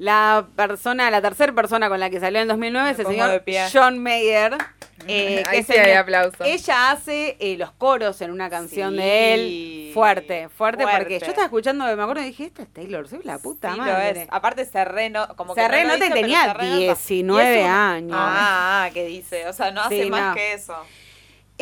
La 0.00 0.46
persona, 0.56 1.10
la 1.10 1.20
tercera 1.20 1.52
persona 1.52 1.90
con 1.90 2.00
la 2.00 2.08
que 2.08 2.20
salió 2.20 2.40
en 2.40 2.48
2009 2.48 2.90
es 2.92 2.96
Me 2.96 3.02
el 3.02 3.06
pongo 3.06 3.28
de 3.28 3.42
señor. 3.44 3.68
John 3.70 3.98
Mayer. 3.98 4.56
eh, 5.06 5.42
que 5.44 5.48
Ahí 5.50 5.58
es 5.58 5.66
sí 5.66 5.74
el- 5.74 5.80
hay 5.80 5.92
aplauso. 5.92 6.42
Ella 6.42 6.90
hace 6.90 7.36
eh, 7.38 7.56
los 7.58 7.70
coros 7.72 8.18
en 8.22 8.30
una 8.30 8.48
canción 8.48 8.92
Sí. 8.92 8.96
de 8.96 9.34
él. 9.34 9.90
Fuerte, 9.92 10.48
fuerte, 10.48 10.84
porque 10.90 11.18
yo 11.20 11.26
estaba 11.26 11.44
escuchando, 11.44 11.84
me 11.84 12.02
acuerdo 12.02 12.22
y 12.22 12.26
dije, 12.26 12.44
esta 12.44 12.62
es 12.62 12.72
Taylor, 12.72 13.08
soy 13.08 13.20
la 13.24 13.38
puta 13.38 13.72
Sí, 13.72 13.76
lo 13.78 13.84
madre. 13.84 14.22
es. 14.22 14.28
Aparte 14.30 14.64
Serreno, 14.64 15.28
como 15.36 15.54
que 15.54 15.60
Serreno 15.60 15.88
no 15.88 15.92
lo 15.94 15.98
te 15.98 16.04
dice, 16.06 16.14
pero 16.14 16.22
tenía 16.22 16.42
Serreno 16.44 16.64
está- 16.76 16.80
19 16.84 17.54
y 17.54 17.58
es 17.58 17.64
un- 17.64 17.70
años. 17.70 18.18
Ah, 18.18 18.84
ah, 18.86 18.90
¿qué 18.94 19.04
dice? 19.04 19.46
O 19.48 19.52
sea, 19.52 19.70
no 19.70 19.82
hace 19.82 20.04
Sí, 20.04 20.10
más 20.10 20.28
no. 20.28 20.34
que 20.34 20.52
eso. 20.54 20.76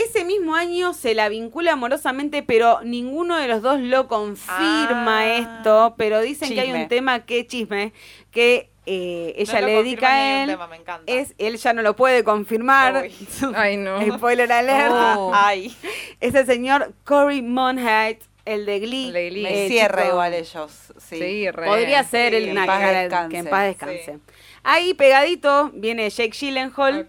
Ese 0.04 0.24
mismo 0.24 0.54
año 0.54 0.94
se 0.94 1.14
la 1.14 1.28
vincula 1.28 1.72
amorosamente, 1.72 2.42
pero 2.42 2.80
ninguno 2.82 3.36
de 3.36 3.48
los 3.48 3.62
dos 3.62 3.80
lo 3.80 4.06
confirma 4.08 5.20
Ah. 5.20 5.34
esto, 5.36 5.94
pero 5.98 6.20
dicen 6.20 6.50
que 6.54 6.60
hay 6.60 6.72
un 6.72 6.88
tema 6.88 7.24
que 7.26 7.46
chisme, 7.46 7.92
que 8.30 8.70
eh, 8.86 9.34
ella 9.36 9.60
No 9.60 9.66
le 9.66 9.72
dedica 9.74 10.08
a 10.14 10.42
él. 10.44 10.48
tema, 10.50 10.66
me 10.66 10.76
encanta. 10.76 11.02
Es, 11.12 11.34
él 11.36 11.56
ya 11.58 11.72
no 11.74 11.82
lo 11.82 11.94
puede 11.94 12.24
confirmar. 12.24 13.02
Uy. 13.04 13.14
Ay, 13.54 13.76
no. 13.76 14.00
Spoiler 14.16 14.50
alert. 14.50 14.90
Oh. 14.92 15.30
Ay. 15.34 15.76
Es 16.20 16.34
el 16.34 16.46
señor 16.46 16.94
Cory 17.04 17.42
Monheit, 17.42 18.22
el 18.46 18.64
de 18.64 18.78
Glee. 18.80 19.08
El 19.08 19.12
de 19.12 19.28
Glee. 19.28 19.42
Me 19.42 19.64
Eh, 19.66 19.68
cierra 19.68 20.02
chico, 20.04 20.14
igual 20.14 20.32
ellos. 20.32 20.72
Sí. 20.96 21.18
Sí, 21.18 21.50
re. 21.50 21.66
Podría 21.66 22.02
ser 22.04 22.30
Sí, 22.30 22.36
el 22.38 22.44
que 22.46 22.50
una 22.52 22.60
en 22.62 22.66
paz 22.66 22.80
cara- 22.80 23.00
descanse. 23.02 23.30
que 23.30 23.38
en 23.38 23.46
paz 23.50 23.64
descanse. 23.66 24.04
Sí. 24.06 24.32
Ahí 24.62 24.94
pegadito 24.94 25.70
viene 25.74 26.08
Jake 26.10 26.30
Gyllenhaal. 26.38 27.08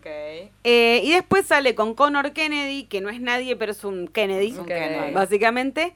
Eh, 0.63 1.01
y 1.03 1.11
después 1.11 1.45
sale 1.45 1.75
con 1.75 1.93
Connor 1.95 2.31
Kennedy, 2.33 2.83
que 2.85 3.01
no 3.01 3.09
es 3.09 3.19
nadie, 3.21 3.55
pero 3.55 3.71
es 3.71 3.83
un 3.83 4.07
Kennedy, 4.07 4.55
básicamente. 5.13 5.93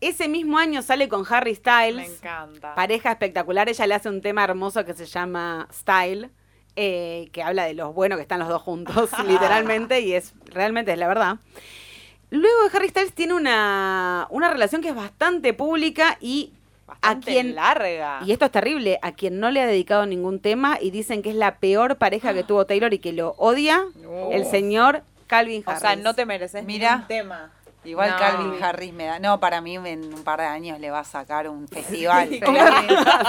Ese 0.00 0.28
mismo 0.28 0.58
año 0.58 0.82
sale 0.82 1.08
con 1.08 1.24
Harry 1.28 1.50
Me 1.52 1.56
Styles. 1.56 2.18
encanta. 2.18 2.74
Pareja 2.74 3.10
espectacular. 3.10 3.68
Ella 3.68 3.86
le 3.86 3.94
hace 3.94 4.08
un 4.08 4.20
tema 4.22 4.44
hermoso 4.44 4.84
que 4.84 4.94
se 4.94 5.06
llama 5.06 5.68
Style. 5.72 6.30
eh, 6.80 7.28
que 7.32 7.42
habla 7.42 7.64
de 7.64 7.74
los 7.74 7.92
buenos 7.92 8.16
que 8.18 8.22
están 8.22 8.38
los 8.38 8.48
dos 8.48 8.62
juntos, 8.62 9.10
literalmente, 9.26 9.98
y 10.00 10.12
es 10.14 10.32
realmente 10.44 10.92
es 10.92 10.98
la 10.98 11.08
verdad. 11.08 11.38
Luego 12.30 12.56
Harry 12.72 12.88
Styles 12.90 13.12
tiene 13.14 13.34
una, 13.34 14.28
una 14.30 14.48
relación 14.50 14.80
que 14.82 14.90
es 14.90 14.94
bastante 14.94 15.54
pública 15.54 16.18
y 16.20 16.52
Bastante 16.88 17.30
a 17.30 17.32
quien 17.34 17.54
larga. 17.54 18.18
y 18.24 18.32
esto 18.32 18.46
es 18.46 18.50
terrible, 18.50 18.98
a 19.02 19.12
quien 19.12 19.38
no 19.38 19.50
le 19.50 19.60
ha 19.62 19.66
dedicado 19.66 20.06
ningún 20.06 20.40
tema 20.40 20.78
y 20.80 20.90
dicen 20.90 21.22
que 21.22 21.30
es 21.30 21.36
la 21.36 21.56
peor 21.58 21.96
pareja 21.96 22.34
que 22.34 22.42
tuvo 22.44 22.64
Taylor 22.66 22.92
y 22.94 22.98
que 22.98 23.12
lo 23.12 23.34
odia, 23.38 23.84
No. 24.02 24.30
el 24.32 24.44
señor 24.46 25.02
Calvin 25.26 25.62
o 25.66 25.70
Harris. 25.70 25.82
sea, 25.82 25.96
no 25.96 26.14
te 26.14 26.24
mereces 26.24 26.64
Mira. 26.64 26.96
ni 26.96 27.02
un 27.02 27.06
tema. 27.08 27.50
Igual 27.88 28.10
No. 28.10 28.16
Calvin 28.18 28.62
Harris 28.62 28.92
me 28.92 29.04
da. 29.04 29.18
No, 29.18 29.40
para 29.40 29.60
mí 29.60 29.76
en 29.76 30.04
un 30.14 30.24
par 30.24 30.40
de 30.40 30.46
años 30.46 30.78
le 30.80 30.90
va 30.90 31.00
a 31.00 31.04
sacar 31.04 31.48
un 31.48 31.66
festival. 31.68 32.28
Sí. 32.28 32.40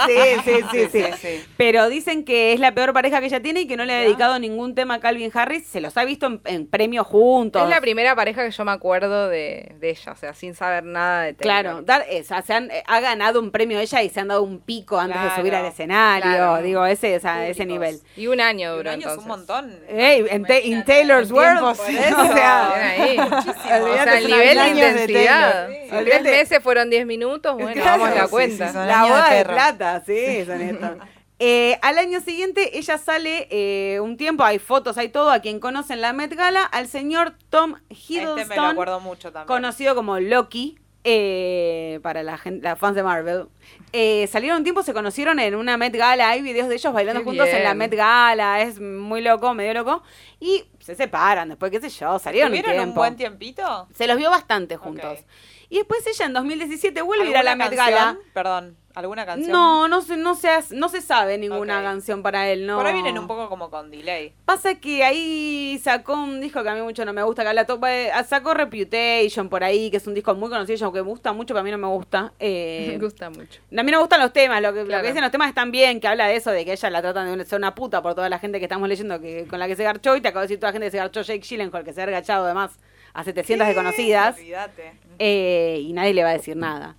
sí, 0.06 0.40
sí, 0.44 0.60
sí, 0.70 0.88
sí. 0.90 1.04
sí. 1.20 1.44
Pero 1.56 1.88
dicen 1.88 2.24
que 2.24 2.52
es 2.52 2.60
la 2.60 2.72
peor 2.72 2.92
pareja 2.92 3.20
que 3.20 3.26
ella 3.26 3.40
tiene 3.40 3.62
y 3.62 3.66
que 3.66 3.76
no 3.76 3.84
le 3.84 3.94
ha 3.94 3.98
Ya. 4.00 4.04
dedicado 4.04 4.38
ningún 4.38 4.74
tema 4.74 4.94
a 4.94 5.00
Calvin 5.00 5.30
Harris. 5.34 5.66
Se 5.66 5.80
los 5.80 5.96
ha 5.96 6.04
visto 6.04 6.26
en, 6.26 6.40
en 6.44 6.66
premios 6.66 7.06
juntos. 7.06 7.62
Es 7.62 7.68
la 7.68 7.80
primera 7.80 8.14
pareja 8.14 8.44
que 8.44 8.50
yo 8.50 8.64
me 8.64 8.72
acuerdo 8.72 9.28
de, 9.28 9.74
de 9.80 9.90
ella, 9.90 10.12
o 10.12 10.16
sea, 10.16 10.34
sin 10.34 10.54
saber 10.54 10.84
nada 10.84 11.22
de 11.22 11.34
Taylor. 11.34 11.42
Claro, 11.62 11.82
dar, 11.82 12.04
eh, 12.08 12.20
o 12.20 12.24
sea, 12.24 12.42
se 12.42 12.54
han, 12.54 12.70
eh, 12.70 12.82
ha 12.86 13.00
ganado 13.00 13.40
un 13.40 13.50
premio 13.50 13.78
ella 13.78 14.02
y 14.02 14.08
se 14.08 14.20
han 14.20 14.28
dado 14.28 14.42
un 14.42 14.60
pico 14.60 14.98
antes 14.98 15.20
de 15.22 15.30
subir 15.36 15.54
al 15.54 15.64
escenario. 15.66 16.22
Claro. 16.22 16.62
Digo, 16.62 16.84
ese, 16.86 17.16
o 17.16 17.20
sea, 17.20 17.46
ese 17.48 17.66
nivel. 17.66 18.00
Y 18.16 18.26
un 18.26 18.40
año 18.40 18.68
Y 18.68 18.72
un 18.72 18.76
duró 18.78 18.90
año 18.90 19.10
es 19.12 19.18
un 19.18 19.26
montón. 19.26 19.78
Ey, 19.88 20.24
en, 20.30 20.84
Taylor's 20.84 21.30
World. 21.30 21.60
por 21.60 21.72
eso, 21.90 22.20
o 22.30 22.32
sea, 22.32 22.72
ahí. 22.72 23.18
Olvídate, 23.18 23.90
O 23.90 23.94
sea, 24.04 24.18
el 24.18 24.22
son 24.22 24.30
nivel 24.54 24.74
de 24.76 24.90
intensidad. 24.90 25.68
Si 25.68 26.04
tres 26.04 26.22
meses 26.22 26.62
fueron 26.62 26.90
10 26.90 27.06
minutos, 27.06 27.54
bueno, 27.54 27.72
Claro, 27.72 28.02
vamos 28.02 28.08
a 28.16 28.22
la 28.22 28.28
cuenta. 28.28 28.68
sí, 28.68 28.74
La 28.74 29.02
de 29.04 29.10
boda 29.10 29.30
de, 29.30 29.44
plata, 29.44 30.02
sí, 30.06 30.44
son 30.46 30.60
estos. 30.60 30.90
Eh, 31.42 31.78
al 31.80 31.96
año 31.96 32.20
siguiente 32.20 32.76
ella 32.76 32.98
sale 32.98 33.48
eh, 33.50 33.98
un 34.00 34.18
tiempo, 34.18 34.44
hay 34.44 34.58
fotos, 34.58 34.98
hay 34.98 35.08
todo, 35.08 35.30
a 35.30 35.38
quien 35.40 35.58
conocen 35.58 36.02
la 36.02 36.12
Met 36.12 36.34
Gala, 36.34 36.62
al 36.64 36.86
señor 36.86 37.32
Tom 37.48 37.76
Este 37.88 38.16
me 38.18 38.24
lo 38.26 38.34
Hiddleston, 38.36 38.64
acuerdo 38.66 39.00
mucho 39.00 39.32
también. 39.32 39.46
conocido 39.46 39.94
como 39.94 40.20
Loki, 40.20 40.78
eh, 41.04 41.98
para 42.02 42.22
la 42.22 42.36
gente, 42.38 42.62
las 42.62 42.78
fans 42.78 42.94
de 42.94 43.02
Marvel. 43.02 43.46
Eh, 43.92 44.26
salieron 44.26 44.58
un 44.58 44.64
tiempo, 44.64 44.82
se 44.82 44.92
conocieron 44.92 45.38
en 45.38 45.54
una 45.54 45.76
Met 45.76 45.94
Gala, 45.96 46.30
hay 46.30 46.42
videos 46.42 46.68
de 46.68 46.74
ellos 46.74 46.92
bailando 46.92 47.20
Qué 47.20 47.24
juntos 47.24 47.48
en 47.48 47.64
la. 47.64 47.74
Met 47.74 47.94
Gala, 47.94 48.60
es 48.60 48.80
muy 48.80 49.20
loco, 49.20 49.54
medio 49.54 49.74
loco, 49.74 50.02
y 50.38 50.64
se 50.78 50.94
separan 50.94 51.48
después, 51.48 51.70
qué 51.70 51.80
sé 51.80 51.88
yo, 51.88 52.18
salieron 52.18 52.52
un 52.52 52.58
¿Tuvieron 52.58 52.72
un 52.78 52.84
tiempo. 52.84 53.00
buen 53.00 53.16
tiempito? 53.16 53.88
Se 53.94 54.06
los 54.06 54.16
vio 54.16 54.30
bastante 54.30 54.76
juntos. 54.76 55.20
Y 55.68 55.78
después 55.78 56.06
ella 56.06 56.26
en 56.26 56.32
2017 56.32 57.02
vuelve 57.02 57.26
a 57.26 57.30
ir 57.30 57.36
a 57.36 57.42
la 57.42 57.52
¿Alguna 57.52 57.68
Met? 57.68 57.76
Gala. 57.78 58.18
Perdón, 58.34 58.76
¿alguna 58.94 59.24
canción? 59.26 59.52
No, 59.52 59.88
no 59.88 60.00
se, 60.02 60.16
no 60.16 60.34
se, 60.34 60.48
hace- 60.48 60.74
no 60.76 60.88
se 60.88 61.00
sabe 61.00 61.38
ninguna 61.38 61.78
Ok. 61.78 61.84
canción 61.84 62.22
para 62.22 62.48
él, 62.50 62.66
no. 62.66 62.76
Por 62.76 62.86
ahí 62.86 62.92
vienen 62.94 63.18
un 63.18 63.26
poco 63.26 63.48
como 63.48 63.70
con 63.70 63.90
delay. 63.90 64.32
Pasa 64.44 64.74
que 64.74 65.04
ahí 65.04 65.80
sacó 65.82 66.14
un 66.14 66.40
disco 66.40 66.62
que 66.62 66.68
a 66.68 66.74
mí 66.74 66.82
mucho 66.82 67.04
no 67.04 67.12
me 67.12 67.22
gusta, 67.22 67.42
que 67.42 67.48
habla 67.48 67.64
to- 67.66 67.80
eh, 67.86 68.10
sacó 68.28 68.52
Reputation 68.54 69.48
por 69.48 69.62
ahí, 69.64 69.90
que 69.90 69.98
es 69.98 70.06
un 70.06 70.14
disco 70.14 70.34
muy 70.34 70.48
conocido, 70.50 70.92
que 70.92 71.02
me 71.02 71.08
gusta 71.08 71.32
mucho, 71.32 71.54
pero 71.54 71.60
a 71.60 71.62
mí 71.64 71.70
no 71.70 71.78
me 71.78 71.86
gusta. 71.86 72.32
Eh, 72.38 72.88
Me 72.98 72.98
gusta 72.98 73.30
mucho. 73.30 73.60
a 73.70 73.82
mí 73.82 73.90
no 73.90 73.98
me 73.98 73.98
gustan 73.98 74.20
los 74.20 74.32
temas, 74.32 74.60
lo 74.62 74.72
que, 74.72 74.80
lo 74.80 74.86
Claro. 74.86 75.02
que 75.02 75.08
dicen 75.08 75.22
los 75.22 75.30
temas 75.30 75.48
están 75.48 75.70
bien, 75.70 76.00
que 76.00 76.08
habla 76.08 76.26
de 76.26 76.36
eso, 76.36 76.50
de 76.50 76.64
que 76.64 76.72
ella 76.72 76.90
la 76.90 77.00
tratan 77.02 77.26
de 77.28 77.32
una- 77.34 77.44
ser 77.44 77.58
una 77.58 77.74
puta 77.74 78.02
por 78.02 78.14
toda 78.14 78.28
la 78.28 78.38
gente 78.38 78.58
que 78.58 78.64
estamos 78.64 78.88
leyendo, 78.88 79.20
que 79.20 79.46
con 79.46 79.58
la 79.58 79.66
que 79.68 79.76
se 79.76 79.84
garchó, 79.84 80.16
y 80.16 80.20
te 80.20 80.28
acabo 80.28 80.40
de 80.40 80.46
decir 80.48 80.58
toda 80.58 80.70
la 80.70 80.72
gente 80.72 80.86
que 80.86 80.90
se 80.92 80.96
garchó 80.98 81.22
Jake 81.22 81.40
Gyllenhaal, 81.40 81.84
que 81.84 81.92
se 81.92 82.00
ha 82.00 82.04
agachado 82.04 82.44
además 82.44 82.78
a 83.14 83.24
700 83.24 83.66
desconocidas. 83.66 84.36
Olvídate. 84.36 84.92
Eh, 85.18 85.78
y 85.82 85.92
nadie 85.92 86.14
le 86.14 86.22
va 86.22 86.30
a 86.30 86.32
decir 86.34 86.56
nada. 86.56 86.96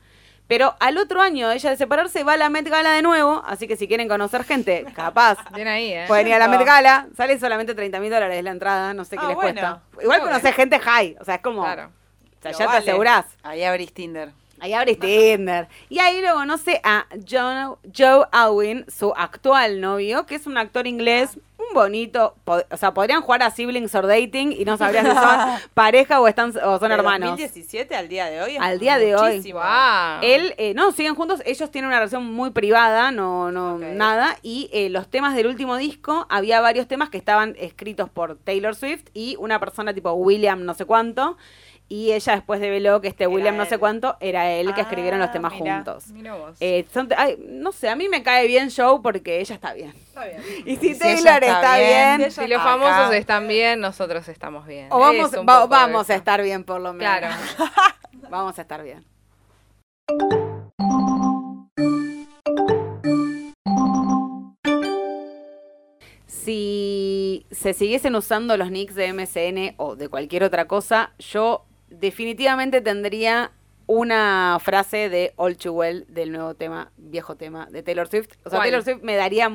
Pero 0.52 0.76
al 0.82 0.98
otro 0.98 1.22
año 1.22 1.48
de 1.48 1.56
ella 1.56 1.70
de 1.70 1.78
separarse 1.78 2.26
va 2.26 2.34
a 2.34 2.38
la 2.38 2.50
Met 2.50 2.68
Gala 2.68 2.92
de 2.92 3.02
nuevo, 3.02 3.42
así 3.48 3.70
que 3.70 3.78
si 3.78 3.88
quieren 3.88 4.10
conocer 4.10 4.44
gente, 4.44 4.84
capaz, 4.96 5.38
Bien 5.56 5.70
ahí, 5.70 5.94
¿eh? 5.94 6.04
pueden 6.10 6.28
ir 6.28 6.34
a 6.34 6.40
la. 6.40 6.50
Met 6.50 6.66
Gala, 6.66 7.08
sale 7.16 7.40
solamente 7.40 7.74
30 7.74 8.02
mil 8.02 8.10
dólares 8.12 8.44
la 8.44 8.52
entrada, 8.52 8.94
no 8.94 9.06
sé 9.06 9.16
qué 9.16 9.24
Ah, 9.24 9.28
les 9.30 9.36
bueno. 9.38 9.54
cuesta. 9.62 9.82
Igual 10.04 10.20
Ok. 10.20 10.26
conocer 10.28 10.54
gente 10.54 10.78
high, 10.78 11.16
o 11.22 11.24
sea, 11.24 11.36
es 11.36 11.42
como, 11.42 11.64
Claro. 11.64 11.86
o 11.86 12.42
sea, 12.42 12.52
Lo 12.52 12.58
ya 12.60 12.66
vale. 12.66 12.82
te 12.82 12.90
asegurás. 12.90 13.26
Ahí 13.44 13.64
abrís 13.64 13.94
Tinder. 13.94 14.34
Ahí 14.60 14.74
abrís 14.74 15.00
Tinder. 15.00 15.70
Y 15.88 16.00
ahí 16.00 16.20
lo 16.22 16.34
conoce 16.34 16.82
a 16.84 17.06
John, 17.30 17.78
Joe 17.98 18.26
Alwyn, 18.34 18.86
su 18.90 19.14
actual 19.16 19.80
novio, 19.80 20.26
que 20.26 20.36
es 20.36 20.48
un 20.48 20.58
actor 20.58 20.86
inglés, 20.86 21.40
un 21.70 21.74
bonito. 21.74 22.36
O 22.46 22.78
sea, 22.78 22.94
podrían 22.94 23.22
jugar 23.22 23.44
a 23.44 23.52
siblings 23.52 23.94
or 23.96 24.08
dating 24.08 24.52
y 24.52 24.66
no 24.66 24.78
sabrías 24.78 25.06
si 25.06 25.12
son 25.14 25.40
pareja 25.74 26.20
o, 26.22 26.28
están, 26.28 26.50
o 26.64 26.80
son 26.80 26.90
De 26.90 26.96
hermanos. 26.96 27.30
2017 27.32 27.96
al 27.96 28.08
día 28.10 28.26
de 28.26 28.42
hoy. 28.42 28.56
es 28.56 28.62
Al 28.62 28.80
día 28.80 28.98
de 28.98 29.16
hoy. 29.16 29.30
muchísimo. 29.38 29.60
Wow. 29.60 30.20
Él, 30.22 30.54
eh, 30.58 30.74
no, 30.74 30.92
siguen 30.92 31.16
juntos, 31.16 31.42
ellos 31.46 31.72
tienen 31.72 31.88
una 31.90 31.98
relación 32.00 32.26
muy 32.32 32.52
privada, 32.52 33.12
no, 33.12 33.52
no, 33.52 33.78
nada, 33.78 34.38
y 34.42 34.70
eh, 34.74 34.90
los 34.90 35.10
temas 35.10 35.36
del 35.36 35.48
último 35.48 35.78
disco, 35.78 36.26
había 36.30 36.62
varios 36.62 36.88
temas 36.88 37.10
que 37.10 37.18
estaban 37.18 37.56
escritos 37.60 38.10
por 38.10 38.38
Taylor 38.38 38.76
Swift 38.76 39.06
y 39.14 39.36
una 39.40 39.60
persona 39.60 39.94
tipo 39.94 40.12
William 40.14 40.66
no 40.66 40.74
sé 40.74 40.86
cuánto, 40.86 41.38
y 41.88 42.14
ella 42.14 42.36
después 42.36 42.62
develó 42.62 43.02
que 43.02 43.10
este 43.10 43.26
Era 43.26 43.34
William 43.34 43.58
no 43.58 43.66
sé 43.66 43.78
cuánto 43.78 44.16
era 44.22 44.50
él 44.50 44.74
que 44.74 44.80
escribieron 44.82 45.20
los 45.20 45.28
Ah, 45.28 45.32
temas 45.34 45.52
mira. 45.54 45.76
juntos. 45.76 46.08
Mira 46.08 46.36
vos. 46.36 46.56
Eh, 46.62 46.86
son 46.94 47.10
te- 47.10 47.16
ay, 47.18 47.38
no 47.50 47.74
sé, 47.74 47.90
a 47.90 47.98
mí 47.98 48.08
me 48.08 48.24
cae 48.24 48.48
bien 48.48 48.70
Joe 48.74 49.00
porque 49.04 49.42
ella 49.42 49.56
está 49.56 49.74
bien. 49.74 49.94
Está 50.12 50.26
bien. 50.26 50.42
Y 50.66 50.76
si 50.76 50.94
Si 50.94 51.00
Taylor 51.00 51.42
está 51.42 51.62
está 51.62 51.78
bien, 51.78 52.18
bien, 52.18 52.32
si 52.32 52.48
los 52.48 52.60
acá- 52.60 52.70
famosos 52.70 53.14
están 53.16 53.48
bien, 53.48 53.80
nosotros 53.80 54.28
estamos 54.28 54.68
bien. 54.68 54.88
o 54.92 55.00
vamos, 55.00 55.32
va- 55.34 55.66
vamos 55.68 56.08
de 56.08 56.14
a 56.14 56.18
estar 56.18 56.42
bien 56.42 56.66
por 56.66 56.82
lo 56.82 56.94
menos. 56.94 57.18
Claro. 57.18 57.36
Vamos 58.30 58.58
a 58.60 58.62
estar 58.62 58.82
bien. 58.84 59.04
Si 66.28 67.46
se 67.52 67.74
siguiesen 67.74 68.16
usando 68.16 68.58
los 68.58 68.72
nicks 68.72 68.96
de 68.96 69.14
MSN 69.14 69.74
o 69.78 69.96
de 69.96 70.10
cualquier 70.10 70.44
otra 70.44 70.66
cosa, 70.68 71.12
yo 71.20 71.66
definitivamente 71.90 72.82
tendría 72.82 73.52
una 73.92 74.58
frase 74.62 75.10
de 75.10 75.34
All 75.36 75.58
Too 75.58 75.74
Well 75.74 76.06
del 76.08 76.32
nuevo 76.32 76.54
tema, 76.56 76.92
viejo 76.98 77.36
tema 77.36 77.68
de 77.70 77.84
Taylor 77.84 78.08
Swift. 78.08 78.30
O 78.46 78.50
sea, 78.50 78.60
¿Cuál? 78.60 78.62
Taylor 78.64 78.84
Swift 78.84 79.02
me 79.04 79.16
daría... 79.16 79.52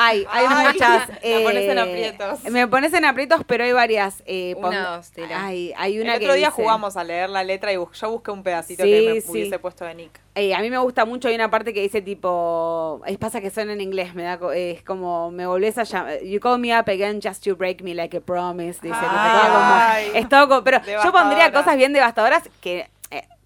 Ay, 0.00 0.24
hay 0.30 0.46
Ay, 0.48 0.66
muchas. 0.74 1.08
la 1.24 1.40
pones 1.42 1.64
en 1.68 1.78
eh, 1.78 1.80
aprietos. 1.80 2.44
Me 2.44 2.68
pones 2.68 2.94
en 2.94 3.04
aprietos, 3.04 3.40
pero 3.48 3.64
hay 3.64 3.72
varias. 3.72 4.22
eh, 4.26 4.54
Una, 4.56 4.96
dos, 4.96 5.10
tira. 5.10 5.44
Ay, 5.46 5.72
hay 5.76 5.98
una 5.98 6.12
El 6.12 6.18
que 6.20 6.26
otro 6.26 6.34
día 6.36 6.48
dice- 6.50 6.62
jugamos 6.62 6.96
a 6.96 7.02
leer 7.02 7.28
la 7.30 7.42
letra 7.42 7.72
y 7.72 7.78
bus- 7.78 7.98
yo 8.00 8.10
busqué 8.10 8.30
un 8.30 8.44
pedacito 8.44 8.84
Sí, 8.84 8.90
que 8.90 9.12
me 9.14 9.20
sí. 9.20 9.28
hubiese 9.30 9.58
puesto 9.58 9.84
de 9.86 9.94
Nick. 9.96 10.20
Eh, 10.36 10.54
a 10.54 10.60
mí 10.60 10.70
me 10.70 10.78
gusta 10.78 11.04
mucho, 11.04 11.26
hay 11.26 11.34
una 11.34 11.50
parte 11.50 11.74
que 11.74 11.80
dice 11.80 12.00
tipo, 12.00 13.00
es 13.06 13.18
pasa 13.18 13.40
que 13.40 13.50
suena 13.50 13.72
en 13.72 13.80
inglés, 13.80 14.14
me 14.14 14.22
da 14.22 14.38
es 14.54 14.84
como 14.84 15.32
me 15.32 15.46
volvés 15.48 15.78
a 15.78 15.82
llamar, 15.82 16.22
you 16.22 16.38
call 16.38 16.60
me 16.60 16.78
up 16.78 16.88
again 16.88 17.18
just 17.20 17.42
to 17.44 17.56
break 17.56 17.82
me 17.82 17.92
like 17.92 18.16
a 18.16 18.20
promise, 18.20 18.78
dice, 18.80 18.94
todo 19.00 19.52
como- 19.52 20.16
es 20.16 20.28
todo 20.28 20.48
como- 20.48 20.62
pero 20.64 20.80
yo 21.02 21.10
pondría 21.10 21.50
cosas 21.50 21.76
bien 21.76 21.92
devastadoras 21.92 22.48
que 22.60 22.88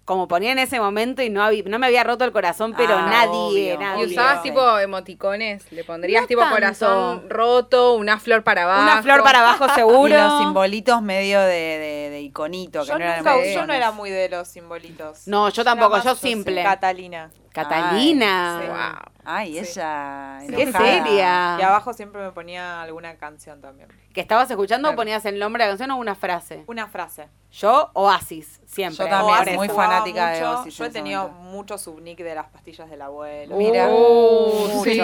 como 0.05 0.27
ponía 0.27 0.51
en 0.51 0.59
ese 0.59 0.79
momento 0.81 1.21
y 1.21 1.29
no 1.29 1.41
había, 1.43 1.63
no 1.65 1.79
me 1.79 1.87
había 1.87 2.03
roto 2.03 2.25
el 2.25 2.31
corazón, 2.33 2.73
pero 2.75 2.95
Ah, 2.97 3.07
nadie, 3.09 3.73
obvio. 3.75 3.79
nadie. 3.79 4.03
Y 4.03 4.11
usabas 4.11 4.39
Obvio. 4.41 4.51
tipo 4.51 4.79
emoticones, 4.79 5.71
le 5.71 5.83
pondrías 5.83 6.21
No 6.23 6.27
tipo 6.27 6.41
tanto. 6.41 6.55
corazón 6.55 7.29
roto, 7.29 7.93
una 7.93 8.19
flor 8.19 8.43
para 8.43 8.63
abajo. 8.63 8.83
una 8.83 9.01
flor 9.01 9.23
para 9.23 9.39
abajo 9.39 9.65
Y 9.71 9.75
seguro. 9.75 10.15
los 10.17 10.39
simbolitos 10.39 11.01
medio 11.01 11.39
de, 11.39 11.47
de, 11.47 12.09
de 12.11 12.21
iconito, 12.21 12.81
que 12.81 12.87
Yo, 12.87 12.99
no 12.99 13.15
nunca- 13.17 13.45
yo 13.45 13.65
no 13.65 13.73
era 13.73 13.91
muy 13.91 14.09
de 14.09 14.27
los 14.29 14.47
simbolitos. 14.47 15.27
No, 15.27 15.49
yo 15.49 15.63
tampoco, 15.63 16.01
yo 16.03 16.15
simple. 16.15 16.63
Catalina. 16.63 17.31
Catalina. 17.53 18.57
Ay, 18.59 18.63
sí. 18.65 18.69
Wow. 18.69 19.13
Ay, 19.25 19.53
Sí. 19.53 19.59
ella. 19.79 20.39
Qué 20.49 20.71
seria. 20.71 21.57
Y 21.59 21.61
abajo 21.61 21.93
siempre 21.93 22.21
me 22.21 22.31
ponía 22.31 22.81
alguna 22.81 23.15
canción 23.15 23.61
también. 23.61 23.87
Que 24.13 24.21
estabas 24.21 24.49
escuchando 24.51 24.89
o 24.89 24.95
ponías 24.95 25.23
el 25.25 25.39
nombre 25.39 25.63
de 25.63 25.69
la 25.69 25.71
canción 25.71 25.91
o 25.91 25.95
una 25.97 26.13
frase. 26.15 26.63
Una 26.67 26.87
frase. 26.87 27.29
Yo, 27.51 27.89
Oasis, 27.93 28.59
siempre. 28.65 28.97
Yo 29.05 29.09
también, 29.09 29.37
Oasis 29.37 29.55
muy 29.55 29.69
fanática 29.69 30.29
de. 30.31 30.43
Oasis 30.43 30.75
Yo 30.75 30.85
he 30.85 30.89
tenido 30.89 31.27
momento. 31.29 31.43
mucho 31.51 31.77
subnick 31.77 32.17
de 32.19 32.35
las 32.35 32.47
pastillas 32.47 32.89
del 32.89 33.01
abuelo. 33.01 33.55
Mira. 33.55 33.87
Uh, 33.89 34.81
sí. 34.83 34.99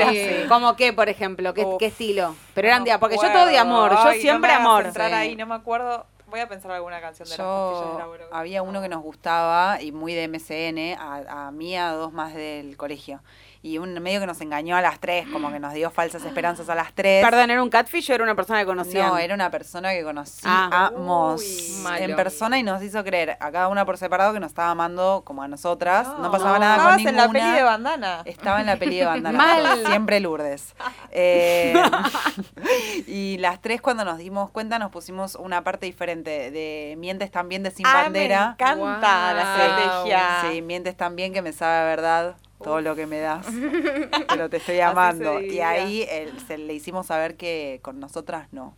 ¿Cómo 0.50 0.76
qué, 0.76 0.92
por 0.92 1.08
ejemplo? 1.10 1.54
¿Qué, 1.54 1.64
Uf. 1.64 1.78
qué 1.80 1.86
estilo? 1.88 2.36
Pero 2.56 2.68
eran 2.68 2.84
No 2.84 2.92
de 2.92 3.00
porque 3.00 3.16
yo 3.16 3.32
todo 3.32 3.46
de 3.46 3.58
amor, 3.58 3.92
yo 3.92 4.00
Ay, 4.00 4.18
no 4.18 4.22
siempre 4.22 4.50
me 4.52 4.56
amor. 4.58 4.86
entrar 4.88 5.10
Sí. 5.10 5.14
ahí, 5.16 5.36
no 5.36 5.46
me 5.46 5.56
acuerdo. 5.56 6.06
Voy 6.30 6.40
a 6.40 6.48
pensar 6.48 6.72
alguna 6.72 7.02
canción 7.02 7.28
de 7.28 7.38
las 7.38 7.46
pastillas 7.46 7.98
Yo 7.98 8.00
abuelo. 8.04 8.26
había 8.32 8.62
uno 8.62 8.82
que 8.82 8.90
nos 8.90 9.02
gustaba 9.02 9.82
y 9.82 9.92
muy 9.92 10.14
de 10.14 10.28
MCN, 10.28 11.00
a, 11.00 11.48
a 11.48 11.52
mí 11.52 11.76
a 11.76 11.92
dos 11.92 12.14
más 12.14 12.34
del 12.34 12.78
colegio. 12.78 13.22
Y 13.62 13.78
un 13.78 13.94
medio 13.96 14.22
que 14.22 14.26
nos 14.26 14.40
engañó 14.40 14.78
a 14.78 14.82
las 14.82 15.00
tres, 15.02 15.28
como 15.34 15.52
que 15.52 15.60
nos 15.60 15.74
dio 15.74 15.92
falsas 15.92 16.24
esperanzas 16.24 16.70
a 16.70 16.76
las 16.76 16.94
tres. 16.94 17.26
Perdón, 17.26 17.52
¿era 17.52 17.62
un 17.62 17.70
catfish 17.70 18.10
o 18.10 18.14
era 18.14 18.24
una 18.24 18.34
persona 18.34 18.60
que 18.62 18.66
conocían? 18.66 19.08
No, 19.08 19.18
era 19.18 19.34
una 19.36 19.52
persona 19.52 19.92
que 19.92 20.02
conocíamos 20.02 21.44
malo. 21.84 21.98
en 22.06 22.16
persona 22.16 22.58
y 22.58 22.64
nos 22.64 22.82
hizo 22.82 23.04
creer 23.04 23.32
a 23.42 23.52
cada 23.52 23.68
una 23.68 23.86
por 23.86 23.98
separado 23.98 24.32
que 24.34 24.40
nos 24.40 24.52
estaba 24.52 24.72
amando 24.72 25.24
como 25.26 25.44
a 25.44 25.50
nosotras. 25.50 26.08
No, 26.20 26.32
pasaba 26.32 26.54
no. 26.54 26.60
nada 26.60 26.76
con 26.78 26.86
Estabas 26.86 26.98
ninguna. 27.00 27.10
en 27.10 27.16
la 27.18 27.34
peli 27.34 27.52
de 27.58 27.64
bandana. 27.64 28.22
Estaba 28.24 28.60
en 28.62 28.66
la 28.68 28.78
peli 28.78 28.98
de 29.00 29.06
bandana. 29.06 29.38
Mal. 29.38 29.84
Siempre 29.88 30.20
Lourdes. 30.22 30.74
Eh, 31.12 31.74
y 33.08 33.38
las 33.40 33.62
tres 33.62 33.82
cuando 33.82 34.06
nos 34.06 34.20
dimos 34.20 34.52
cuenta 34.52 34.78
nos 34.80 34.92
pusimos 34.92 35.36
una 35.36 35.64
parte 35.64 35.86
diferente 35.88 36.52
de 36.52 36.96
Mientes 36.98 37.32
también 37.32 37.64
de 37.64 37.72
Sin 37.72 37.86
Ah, 37.86 38.04
Bandera. 38.04 38.56
Me 38.60 38.66
encanta 38.66 39.34
la 39.34 39.42
estrategia. 39.42 40.22
Sí, 40.52 40.62
Mientes 40.62 40.96
también 40.96 41.34
que 41.34 41.42
me 41.42 41.52
sabe 41.52 41.78
a 41.80 41.84
verdad. 41.84 42.36
Todo 42.62 42.82
lo 42.82 42.96
que 42.96 43.08
me 43.08 43.20
das, 43.20 43.46
pero 44.28 44.50
te 44.50 44.58
estoy 44.58 44.80
amando. 44.82 45.40
Y 45.40 45.60
ahí 45.62 46.08
se 46.48 46.58
le 46.58 46.74
hicimos 46.74 47.08
saber 47.08 47.38
que 47.38 47.80
con 47.82 48.00
nosotras 48.00 48.48
no. 48.52 48.76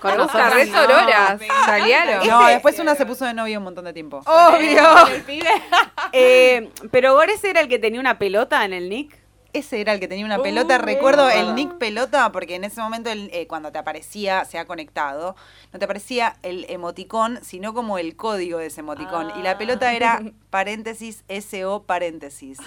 Con 0.00 0.16
nosotras 0.16 0.54
re 0.54 0.66
no. 0.66 0.80
sororas. 0.80 1.40
me 1.40 1.48
Salieron. 1.66 2.26
No, 2.26 2.46
después 2.46 2.78
una 2.78 2.94
se 2.94 3.04
puso 3.06 3.24
de 3.24 3.34
novio 3.34 3.58
un 3.58 3.64
montón 3.64 3.84
de 3.84 3.92
tiempo. 3.92 4.22
Obvio. 4.26 4.82
Eh, 6.12 6.70
pero 6.92 7.14
Gores 7.14 7.42
era 7.44 7.60
el 7.60 7.68
que 7.68 7.78
tenía 7.78 8.00
una 8.00 8.18
pelota 8.18 8.64
en 8.64 8.72
el 8.72 8.88
nick. 8.88 9.18
Ese 9.52 9.80
era 9.80 9.92
el 9.94 10.00
que 10.00 10.06
tenía 10.08 10.24
una 10.24 10.38
Uh, 10.38 10.42
pelota. 10.42 10.78
Recuerdo 10.78 11.26
me 11.26 11.40
el 11.40 11.54
nick 11.54 11.78
pelota 11.78 12.30
porque 12.30 12.54
en 12.56 12.64
ese 12.64 12.80
momento 12.80 13.10
el, 13.10 13.28
eh, 13.32 13.46
cuando 13.46 13.72
te 13.72 13.78
aparecía, 13.78 14.44
se 14.44 14.58
ha 14.58 14.66
conectado, 14.66 15.34
no 15.72 15.78
te 15.78 15.84
aparecía 15.86 16.36
el 16.42 16.66
emoticón, 16.68 17.38
sino 17.42 17.72
como 17.74 17.98
el 17.98 18.16
código 18.16 18.58
de 18.58 18.66
ese 18.66 18.80
emoticón. 18.80 19.32
Y 19.38 19.42
la 19.42 19.52
Ah. 19.52 19.58
pelota 19.58 19.92
era 19.94 20.22
paréntesis, 20.50 21.24
SO 21.28 21.82
paréntesis. 21.84 22.58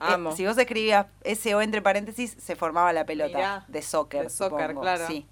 Amo. 0.00 0.30
Eh, 0.30 0.36
si 0.36 0.46
vos 0.46 0.56
escribías 0.58 1.06
SO 1.24 1.60
entre 1.62 1.82
paréntesis, 1.82 2.36
se 2.38 2.56
formaba 2.56 2.92
la 2.92 3.04
pelota 3.04 3.36
Mirá, 3.38 3.64
de 3.68 3.82
soccer. 3.82 4.24
de 4.24 4.30
soccer, 4.30 4.60
supongo, 4.68 4.80
claro. 4.82 5.06
Sí. 5.06 5.26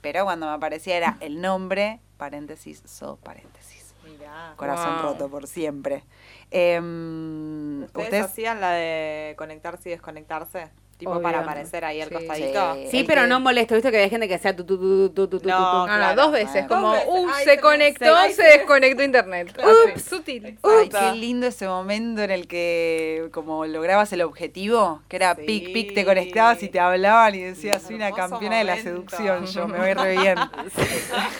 Pero 0.00 0.24
cuando 0.24 0.46
me 0.46 0.52
aparecía 0.52 0.96
era 0.96 1.16
el 1.20 1.40
nombre, 1.40 2.00
paréntesis, 2.16 2.82
so 2.86 3.16
paréntesis. 3.16 3.94
Mirá. 4.04 4.54
Corazón 4.56 4.94
Wow. 4.96 5.02
roto 5.02 5.28
por 5.28 5.46
siempre. 5.46 6.04
Em, 6.50 7.82
¿Ustedes, 7.84 8.04
¿Ustedes 8.06 8.24
hacían 8.24 8.60
la 8.60 8.72
de 8.72 9.34
conectarse 9.38 9.88
y 9.88 9.92
desconectarse? 9.92 10.70
Tipo 11.02 11.10
Obvio. 11.14 11.22
para 11.22 11.40
aparecer 11.40 11.84
ahí 11.84 12.00
al 12.00 12.08
Sí. 12.10 12.14
costadito. 12.14 12.76
Sí. 12.88 13.02
Pero 13.04 13.22
que- 13.22 13.26
no 13.26 13.40
molesto. 13.40 13.74
¿Viste 13.74 13.90
que 13.90 13.96
hay 13.98 14.08
gente 14.08 14.28
que 14.28 14.38
sea 14.38 14.54
tu 14.54 14.64
tu 14.64 14.78
tu 14.78 15.08
tu 15.10 15.26
tu 15.26 15.40
tu 15.40 15.48
No, 15.48 15.56
tu? 15.56 15.62
No, 15.62 15.86
no, 15.88 15.96
Claro. 15.96 16.22
dos 16.22 16.30
veces. 16.32 16.64
Como, 16.68 16.92
uh, 16.92 17.28
se 17.42 17.58
conectó, 17.58 18.04
se- 18.30 18.42
desconectó 18.44 19.02
internet. 19.02 19.52
Ups. 19.58 20.02
Sutil. 20.04 20.44
Ay, 20.62 20.86
Exacto. 20.86 20.98
qué 21.00 21.18
lindo 21.18 21.48
ese 21.48 21.66
momento 21.66 22.22
en 22.22 22.30
el 22.30 22.46
que 22.46 23.28
como 23.32 23.66
lograbas 23.66 24.12
el 24.12 24.22
objetivo, 24.22 25.02
que 25.08 25.16
era 25.16 25.34
Sí. 25.34 25.42
pic, 25.44 25.72
pic, 25.72 25.92
te 25.94 26.04
conectabas 26.04 26.62
y 26.62 26.68
te 26.68 26.78
hablaban 26.78 27.34
y 27.34 27.40
decías, 27.40 27.82
soy 27.82 27.96
una 27.96 28.12
campeona 28.12 28.58
de 28.58 28.64
la 28.64 28.76
seducción, 28.76 29.44
yo 29.46 29.66
me 29.66 29.78
voy 29.78 29.94
re 29.94 30.16
bien. 30.18 30.38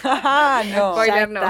Ah, 0.03 0.63
no. 0.75 0.93
Spoiler, 0.95 1.29
no. 1.31 1.41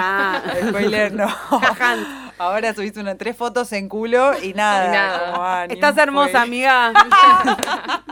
Spoiler, 0.68 1.12
no. 1.14 1.28
Ahora 2.42 2.74
subiste 2.74 3.00
una, 3.00 3.16
tres 3.16 3.36
fotos 3.36 3.72
en 3.72 3.88
culo 3.88 4.32
y 4.42 4.52
nada. 4.54 4.86
Y 4.86 4.90
nada. 4.90 5.30
como, 5.32 5.44
ah, 5.44 5.64
Estás 5.68 5.96
hermosa, 5.98 6.30
fue- 6.30 6.40
amiga. 6.40 6.92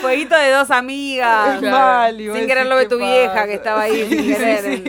Fueguito 0.00 0.34
de 0.34 0.50
dos 0.52 0.70
amigas. 0.70 1.60
Mal, 1.60 2.16
sin 2.16 2.46
querer 2.46 2.66
lo 2.66 2.76
de 2.76 2.84
¿qué 2.84 2.88
tu 2.88 2.98
vieja 2.98 3.46
que 3.46 3.54
estaba 3.54 3.82
ahí 3.82 4.06
Sí, 4.08 4.16
sin 4.16 4.18
sí, 4.24 4.26
querer. 4.34 4.62
sí. 4.64 4.84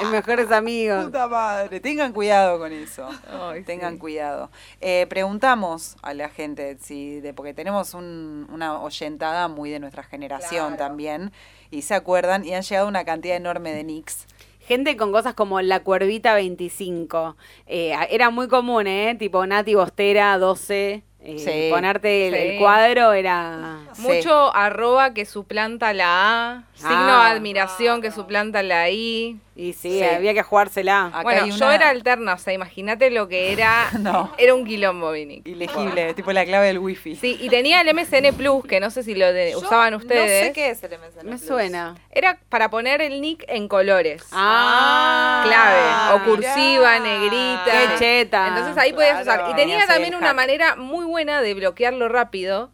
En, 0.00 0.06
en 0.06 0.10
mejores 0.12 0.52
amigos. 0.52 1.06
Puta 1.06 1.26
madre, 1.26 1.80
tengan 1.80 2.12
cuidado 2.12 2.58
con 2.58 2.70
eso. 2.72 3.08
Ay, 3.50 3.62
tengan 3.64 3.94
sí. 3.94 3.98
cuidado. 3.98 4.50
Eh, 4.80 5.06
preguntamos 5.08 5.96
a 6.02 6.14
la 6.14 6.28
gente 6.28 6.76
si, 6.80 7.20
de, 7.20 7.32
porque 7.34 7.54
tenemos 7.54 7.94
un- 7.94 8.46
una 8.52 8.80
oyentada 8.80 9.48
muy 9.48 9.70
de 9.70 9.80
nuestra 9.80 10.04
generación 10.04 10.74
Claro. 10.76 10.88
también, 10.90 11.32
y 11.70 11.82
se 11.82 11.94
acuerdan, 11.94 12.44
y 12.44 12.54
han 12.54 12.62
llegado 12.62 12.86
una 12.86 13.04
cantidad 13.04 13.36
enorme 13.36 13.72
de 13.72 13.82
nicks. 13.82 14.26
Gente 14.66 14.96
con 14.96 15.12
cosas 15.12 15.34
como 15.34 15.60
la 15.60 15.80
cuervita 15.80 16.34
25. 16.34 17.36
Eh, 17.66 17.94
era 18.10 18.30
muy 18.30 18.48
común, 18.48 18.86
¿eh? 18.86 19.14
Tipo 19.18 19.46
Nati 19.46 19.74
Bostera 19.74 20.38
12. 20.38 21.02
eh, 21.20 21.38
Sí. 21.38 21.68
Ponerte 21.70 22.52
el, 22.54 22.58
cuadro 22.58 23.12
era. 23.12 23.78
Sí. 23.94 24.02
Mucho 24.02 24.54
arroba 24.54 25.14
que 25.14 25.24
suplanta 25.24 25.92
la 25.94 26.06
A, 26.52 26.64
signo 26.74 26.92
Ah. 26.96 27.28
de 27.30 27.36
admiración 27.36 28.00
que 28.02 28.10
suplanta 28.10 28.62
la 28.62 28.90
I. 28.90 29.38
Y 29.56 29.72
sí, 29.72 29.98
Sí. 30.00 30.02
había 30.02 30.34
que 30.34 30.42
jugársela. 30.42 31.06
Acá 31.06 31.22
bueno, 31.22 31.46
yo 31.46 31.70
era 31.70 31.88
alterna, 31.90 32.34
o 32.34 32.38
sea, 32.38 32.52
imagínate 32.52 33.10
lo 33.10 33.28
que 33.28 33.52
era. 33.52 33.88
No. 34.00 34.32
Era 34.36 34.52
un 34.54 34.64
quilombo, 34.66 35.12
Vinic. 35.12 35.46
Ilegible, 35.46 36.12
tipo 36.14 36.32
la 36.32 36.44
clave 36.44 36.66
del 36.66 36.78
wifi. 36.80 37.14
Sí, 37.14 37.38
y 37.40 37.48
tenía 37.48 37.80
el 37.80 37.88
MSN 37.94 38.32
Plus, 38.36 38.64
que 38.66 38.80
no 38.80 38.90
sé 38.90 39.04
si 39.04 39.14
lo 39.14 39.32
de- 39.32 39.52
Yo 39.52 39.58
usaban 39.58 39.94
ustedes. 39.94 40.42
No 40.42 40.46
sé 40.48 40.52
qué 40.52 40.70
es 40.70 40.82
el 40.82 40.92
MSN 40.98 41.24
Me 41.30 41.36
Plus. 41.36 41.46
suena. 41.46 41.94
Era 42.10 42.38
para 42.48 42.68
poner 42.68 43.00
el 43.00 43.20
nick 43.20 43.44
en 43.46 43.68
colores. 43.68 44.24
Ah, 44.32 45.42
clave, 45.46 46.14
o 46.14 46.18
mirá. 46.18 46.24
cursiva, 46.52 46.98
negrita. 46.98 47.64
Qué 47.64 47.98
cheta. 47.98 48.48
Entonces 48.48 48.76
ahí 48.76 48.92
podías 48.92 49.22
Claro. 49.22 49.42
usar. 49.44 49.50
Y 49.52 49.54
tenía 49.54 49.86
también 49.86 50.14
una 50.16 50.28
hack. 50.28 50.36
manera 50.36 50.76
muy 50.76 51.04
buena 51.04 51.40
de 51.42 51.54
bloquearlo 51.54 52.08
rápido, 52.08 52.70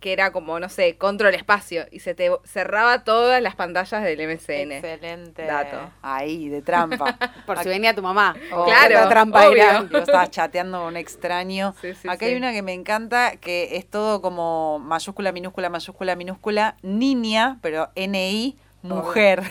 que 0.00 0.12
era 0.12 0.30
como, 0.30 0.60
no 0.60 0.68
sé, 0.68 0.96
control 0.96 1.34
espacio. 1.34 1.86
Y 1.90 2.00
se 2.00 2.14
te 2.14 2.30
cerraba 2.44 3.02
todas 3.04 3.42
las 3.42 3.56
pantallas 3.56 4.02
del 4.04 4.18
MSN. 4.28 4.72
Excelente. 4.72 5.44
Dato. 5.44 5.90
Ahí, 6.02 6.48
de 6.48 6.62
trampa. 6.62 7.18
Por 7.46 7.58
si 7.62 7.68
venía 7.68 7.94
tu 7.94 8.02
mamá. 8.02 8.36
Oh, 8.52 8.64
Claro, 8.64 8.94
La 8.94 9.08
trampa 9.08 9.48
obvio. 9.48 9.62
era. 9.62 9.84
Estabas 10.00 10.30
chateando 10.30 10.78
con 10.78 10.86
un 10.88 10.96
extraño. 10.96 11.74
Sí, 11.80 11.94
sí, 11.94 12.08
Acá 12.08 12.26
sí. 12.26 12.32
hay 12.32 12.36
una 12.36 12.52
que 12.52 12.62
me 12.62 12.72
encanta, 12.72 13.36
que 13.36 13.76
es 13.76 13.88
todo 13.90 14.22
como 14.22 14.78
mayúscula, 14.78 15.32
minúscula, 15.32 15.68
mayúscula, 15.68 16.14
minúscula, 16.16 16.76
niña, 16.82 17.58
pero 17.60 17.90
N-I, 17.96 18.56
mujer. 18.82 19.42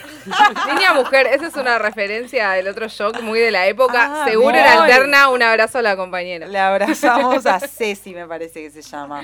Niña 0.68 0.94
mujer, 0.94 1.28
esa 1.28 1.48
es 1.48 1.56
una 1.56 1.78
referencia 1.80 2.52
del 2.52 2.68
otro 2.70 2.88
shock 2.88 3.22
muy 3.22 3.40
de 3.40 3.52
la 3.52 3.68
época. 3.68 4.24
Ah, 4.24 4.26
Seguro 4.26 4.56
era 4.56 4.84
alterna, 4.84 5.30
un 5.30 5.44
abrazo 5.44 5.80
a 5.80 5.82
la 5.82 5.96
compañera. 5.98 6.48
Le 6.48 6.60
abrazamos 6.60 7.46
a 7.46 7.60
Ceci, 7.60 8.14
me 8.14 8.26
parece 8.28 8.62
que 8.62 8.72
se 8.72 8.82
llama. 8.82 9.24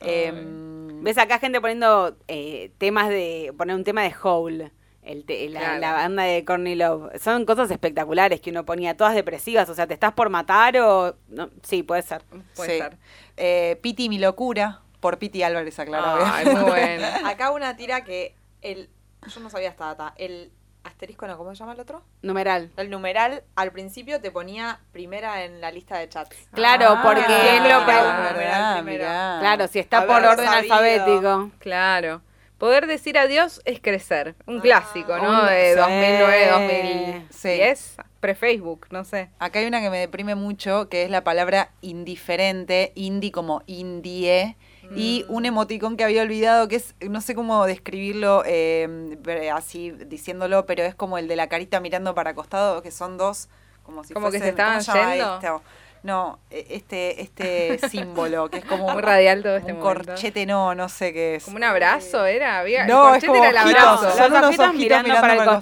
Em, 0.00 1.02
¿Ves 1.02 1.16
acá 1.18 1.38
gente 1.38 1.60
poniendo 1.60 2.16
eh, 2.28 2.72
temas 2.78 3.08
de. 3.08 3.54
poner 3.56 3.74
un 3.76 3.84
tema 3.84 4.02
de 4.02 4.14
Hole? 4.22 4.70
El 5.02 5.24
te- 5.24 5.48
la, 5.48 5.60
Claro. 5.60 5.80
la 5.80 5.92
banda 5.94 6.22
de 6.24 6.44
Courtney 6.44 6.74
Love. 6.74 7.18
Son 7.20 7.46
cosas 7.46 7.70
espectaculares 7.70 8.40
que 8.40 8.50
uno 8.50 8.64
ponía, 8.66 8.96
todas 8.96 9.14
depresivas. 9.14 9.68
O 9.70 9.74
sea, 9.74 9.86
¿te 9.86 9.94
estás 9.94 10.12
por 10.12 10.28
matar 10.28 10.76
o.? 10.78 11.16
No, 11.28 11.48
sí, 11.62 11.82
puede 11.82 12.02
ser. 12.02 12.22
Puede 12.54 12.70
sí. 12.72 12.78
ser. 12.78 12.98
Eh, 13.38 13.78
Piti 13.80 14.10
mi 14.10 14.18
locura, 14.18 14.82
por 15.00 15.18
Piti 15.18 15.42
Álvarez, 15.42 15.78
aclarado. 15.78 16.20
Ay, 16.24 16.44
muy 16.46 16.60
bueno. 16.70 17.06
Acá 17.24 17.50
una 17.50 17.76
tira 17.76 18.04
que 18.04 18.34
el. 18.60 18.90
Yo 19.26 19.40
no 19.40 19.48
sabía 19.48 19.70
esta 19.70 19.86
data. 19.86 20.12
El 20.18 20.50
asterisco, 20.84 21.26
no, 21.26 21.36
¿cómo 21.36 21.54
se 21.54 21.58
llama 21.60 21.72
el 21.74 21.80
otro? 21.80 22.02
Numeral. 22.22 22.70
El 22.76 22.90
numeral 22.90 23.42
al 23.56 23.72
principio 23.72 24.20
te 24.20 24.30
ponía 24.30 24.80
primera 24.92 25.44
en 25.44 25.60
la 25.60 25.70
lista 25.70 25.98
de 25.98 26.08
chats. 26.08 26.36
Claro, 26.52 26.86
Ah, 26.96 27.02
porque 27.02 27.22
mirá. 28.84 29.36
Claro, 29.40 29.68
si 29.68 29.78
está 29.78 30.06
por 30.06 30.24
orden 30.24 30.46
sabido. 30.46 30.74
alfabético. 30.74 31.50
Claro. 31.58 32.22
Poder 32.58 32.86
decir 32.86 33.16
adiós 33.16 33.62
es 33.64 33.80
crecer. 33.80 34.34
Un 34.46 34.60
clásico, 34.60 35.16
¿no? 35.16 35.40
Un- 35.40 35.46
De 35.46 35.70
sí. 35.72 35.78
2009, 35.78 36.44
Sí. 36.44 37.48
2010. 37.48 37.96
Pre-Facebook, 38.20 38.86
no 38.90 39.04
sé. 39.04 39.30
Acá 39.38 39.60
hay 39.60 39.66
una 39.66 39.80
que 39.80 39.88
me 39.88 39.98
deprime 39.98 40.34
mucho, 40.34 40.90
que 40.90 41.04
es 41.04 41.10
la 41.10 41.24
palabra 41.24 41.70
indiferente, 41.80 42.92
indie 42.94 43.32
como 43.32 43.62
indie, 43.66 44.56
y 44.96 45.24
un 45.28 45.46
emoticón 45.46 45.96
que 45.96 46.04
había 46.04 46.22
olvidado, 46.22 46.66
que 46.68 46.76
es, 46.76 46.94
no 47.08 47.20
sé 47.20 47.34
cómo 47.34 47.64
describirlo 47.66 48.42
eh, 48.46 49.18
así 49.52 49.90
diciéndolo, 49.92 50.66
pero 50.66 50.82
es 50.82 50.94
como 50.94 51.18
el 51.18 51.28
de 51.28 51.36
la 51.36 51.48
carita 51.48 51.80
mirando 51.80 52.14
para 52.14 52.34
costado, 52.34 52.82
que 52.82 52.90
son 52.90 53.16
dos, 53.16 53.48
como 53.84 54.04
si 54.04 54.14
Como 54.14 54.30
que 54.30 54.38
se 54.38 54.52
fuesen- 54.52 54.56
¿cómo 54.56 54.78
estaban 54.80 55.10
yendo? 55.16 55.34
esto? 55.36 55.62
No, 56.02 56.38
e- 56.50 56.66
este, 56.70 57.20
este 57.20 57.78
símbolo, 57.90 58.48
que 58.48 58.58
es 58.58 58.64
como 58.64 58.88
Muy 58.90 59.02
radial 59.02 59.42
todo 59.42 59.56
este 59.56 59.74
un 59.74 59.80
corchete, 59.80 60.46
no, 60.46 60.74
no 60.74 60.88
sé 60.88 61.12
qué 61.12 61.34
es. 61.34 61.44
Como 61.44 61.58
un 61.58 61.64
abrazo, 61.64 62.24
¿era? 62.24 62.58
Había, 62.60 62.86
No, 62.86 63.10
el 63.10 63.16
es 63.16 63.24
corchete 63.24 63.26
como 63.26 63.44
era 63.44 63.50
el 63.50 63.66
ojitos, 63.66 63.82
abrazo. 63.84 64.16
son 64.16 64.32
Los 64.32 64.42
ojitos 64.48 64.74
mirando, 64.74 65.08
mirando 65.08 65.20
para 65.20 65.32
el 65.34 65.38
costado. 65.48 65.54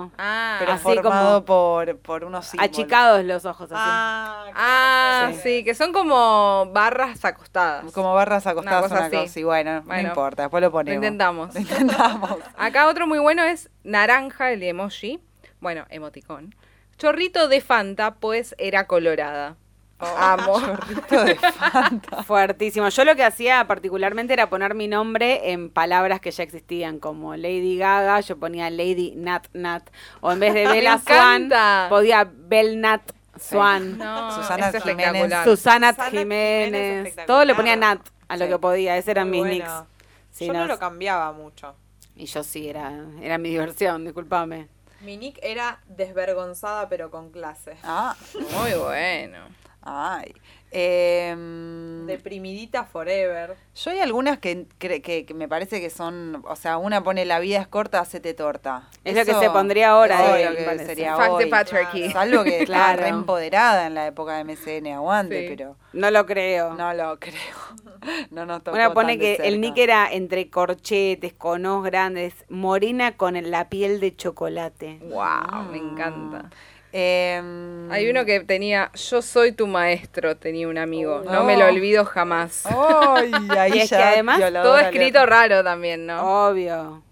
costado. 0.00 0.10
Ah, 0.16 0.56
pero 0.58 0.72
así 0.72 0.82
formado 0.82 1.44
como- 1.44 1.44
por, 1.44 1.98
por 1.98 2.24
unos 2.24 2.46
símbolos. 2.46 2.70
Achicados 2.72 3.24
los 3.24 3.44
ojos 3.44 3.70
así. 3.72 3.80
Ah, 3.84 4.46
ah, 4.54 5.30
Sí. 5.34 5.40
sí. 5.42 5.64
que 5.64 5.74
son 5.74 5.92
como 5.92 6.66
barras 6.72 7.22
acostadas. 7.24 7.92
Como 7.92 8.14
barras 8.14 8.46
acostadas, 8.46 8.78
Una 8.78 8.86
una 8.86 8.88
cosa 9.04 9.10
cosa, 9.10 9.22
así. 9.24 9.40
y 9.40 9.42
bueno, 9.44 9.82
Bueno, 9.84 10.02
no 10.02 10.08
importa, 10.08 10.42
después 10.44 10.62
lo 10.62 10.68
Lo 10.68 10.72
ponemos. 10.72 10.96
intentamos. 11.04 11.54
Lo 11.54 11.60
intentamos. 11.60 12.30
Acá 12.56 12.88
otro 12.88 13.06
muy 13.06 13.18
bueno 13.18 13.42
es 13.42 13.68
naranja, 13.82 14.50
el 14.50 14.62
emoji. 14.62 15.20
Bueno, 15.60 15.84
emoticón. 15.90 16.54
Chorrito 16.96 17.48
de 17.48 17.60
Fanta, 17.60 18.14
pues 18.14 18.54
era 18.56 18.86
colorada. 18.86 19.56
Amo. 19.98 20.60
Chorrito 20.60 21.24
de 21.24 21.34
Fanta. 21.36 22.22
Fuertísimo. 22.24 22.88
Yo 22.88 23.04
lo 23.04 23.14
que 23.16 23.24
hacía 23.24 23.66
particularmente 23.66 24.32
era 24.32 24.48
poner 24.50 24.74
mi 24.74 24.88
nombre 24.88 25.52
en 25.52 25.70
palabras 25.70 26.20
que 26.20 26.30
ya 26.30 26.42
existían, 26.42 26.98
como 26.98 27.36
Lady 27.36 27.76
Gaga, 27.78 28.20
yo 28.20 28.36
ponía 28.38 28.70
Lady 28.70 29.14
Nat 29.16 29.46
Nat. 29.52 29.88
O 30.20 30.32
en 30.32 30.40
vez 30.40 30.54
de 30.54 30.66
Bella 30.68 30.98
Swan, 30.98 31.50
podía 31.88 32.28
Bel 32.30 32.80
Nat 32.80 33.02
Swan. 33.38 33.98
No, 33.98 34.30
Susana 34.34 34.68
es 34.70 34.82
Jiménez. 34.82 35.22
Susana 35.44 35.90
Susana 35.92 36.10
Jiménez. 36.10 37.16
Todo 37.26 37.44
le 37.44 37.54
ponía 37.54 37.76
Nat 37.76 38.00
a 38.28 38.36
lo 38.36 38.44
Sí. 38.46 38.50
que 38.50 38.58
podía. 38.58 38.96
Ese 38.96 39.10
eran 39.12 39.28
Muy 39.28 39.42
mis 39.42 39.58
bueno. 39.58 39.64
nicks. 39.80 39.90
Sí, 40.30 40.46
Yo 40.46 40.52
no 40.52 40.60
no, 40.60 40.66
lo 40.66 40.78
cambiaba 40.78 41.32
mucho. 41.32 41.76
Y 42.16 42.26
yo 42.26 42.42
sí, 42.44 42.68
era, 42.68 42.92
era 43.22 43.38
mi 43.38 43.50
diversión, 43.50 44.04
discúlpame. 44.04 44.68
Mi 45.00 45.16
nick 45.16 45.38
era 45.42 45.80
desvergonzada 45.86 46.88
pero 46.88 47.10
con 47.10 47.30
clase. 47.30 47.76
Ah, 47.82 48.16
Muy 48.34 48.72
bueno. 48.72 49.38
Ay. 49.84 50.32
em, 50.76 52.06
Deprimidita 52.06 52.84
Forever. 52.84 53.54
yo 53.76 53.90
hay 53.90 54.00
algunas 54.00 54.38
que, 54.38 54.66
cre- 54.80 55.00
que, 55.02 55.24
que 55.24 55.34
me 55.34 55.46
parece 55.48 55.80
que 55.80 55.88
son, 55.90 56.42
o 56.48 56.56
sea, 56.56 56.78
una 56.78 57.02
pone 57.02 57.24
la 57.24 57.38
vida 57.38 57.60
es 57.60 57.68
corta, 57.68 58.00
hacete 58.00 58.34
torta. 58.34 58.88
Es 59.04 59.14
lo 59.16 59.24
que 59.24 59.34
se 59.34 59.50
pondría 59.50 59.90
ahora, 59.90 60.36
eh, 60.38 60.42
es 60.44 60.50
lo 60.50 60.56
que 60.56 60.62
parece. 60.64 60.86
sería 60.86 61.16
Fact 61.16 61.38
the 61.38 61.44
hoy. 61.44 61.50
patriarchy. 61.50 62.10
Salvo 62.10 62.42
que 62.44 62.64
Claro. 62.66 63.02
re 63.02 63.08
empoderada 63.08 63.86
en 63.86 63.94
la 63.94 64.06
época 64.06 64.36
de 64.36 64.44
MCN, 64.44 64.88
aguante, 64.94 65.42
Sí. 65.48 65.54
pero 65.56 65.76
No 65.92 66.10
lo 66.10 66.26
creo. 66.26 66.74
no 66.74 66.92
lo 66.94 67.18
creo. 67.20 67.34
No 68.30 68.44
nos 68.44 68.62
tocó 68.62 68.76
Una 68.76 68.92
pone 68.92 69.14
tan 69.14 69.18
de 69.20 69.36
que 69.38 69.48
el 69.48 69.60
nick 69.62 69.78
era 69.78 70.12
entre 70.12 70.50
corchetes, 70.50 71.32
con 71.32 71.64
ojos 71.64 71.84
grandes, 71.84 72.34
morena 72.50 73.16
con 73.16 73.34
la 73.50 73.70
piel 73.70 73.98
de 74.00 74.14
chocolate. 74.14 74.98
Wow, 75.04 75.70
me 75.70 75.78
encanta. 75.78 76.50
Em, 76.96 77.90
Hay 77.90 78.08
uno 78.08 78.24
que 78.24 78.38
tenía, 78.40 78.92
yo 78.94 79.20
soy 79.20 79.50
tu 79.50 79.66
maestro, 79.66 80.36
tenía 80.36 80.68
un 80.68 80.78
amigo. 80.78 81.22
No 81.24 81.40
Oh. 81.40 81.44
me 81.44 81.56
lo 81.56 81.66
olvido 81.66 82.04
jamás. 82.04 82.64
Ahí 83.50 83.72
Y 83.74 83.78
es 83.80 83.90
que 83.90 83.96
además 83.96 84.40
Todo 84.52 84.78
escrito 84.78 85.26
raro 85.26 85.64
también, 85.64 86.06
¿no? 86.06 86.46
Obvio. 86.48 87.02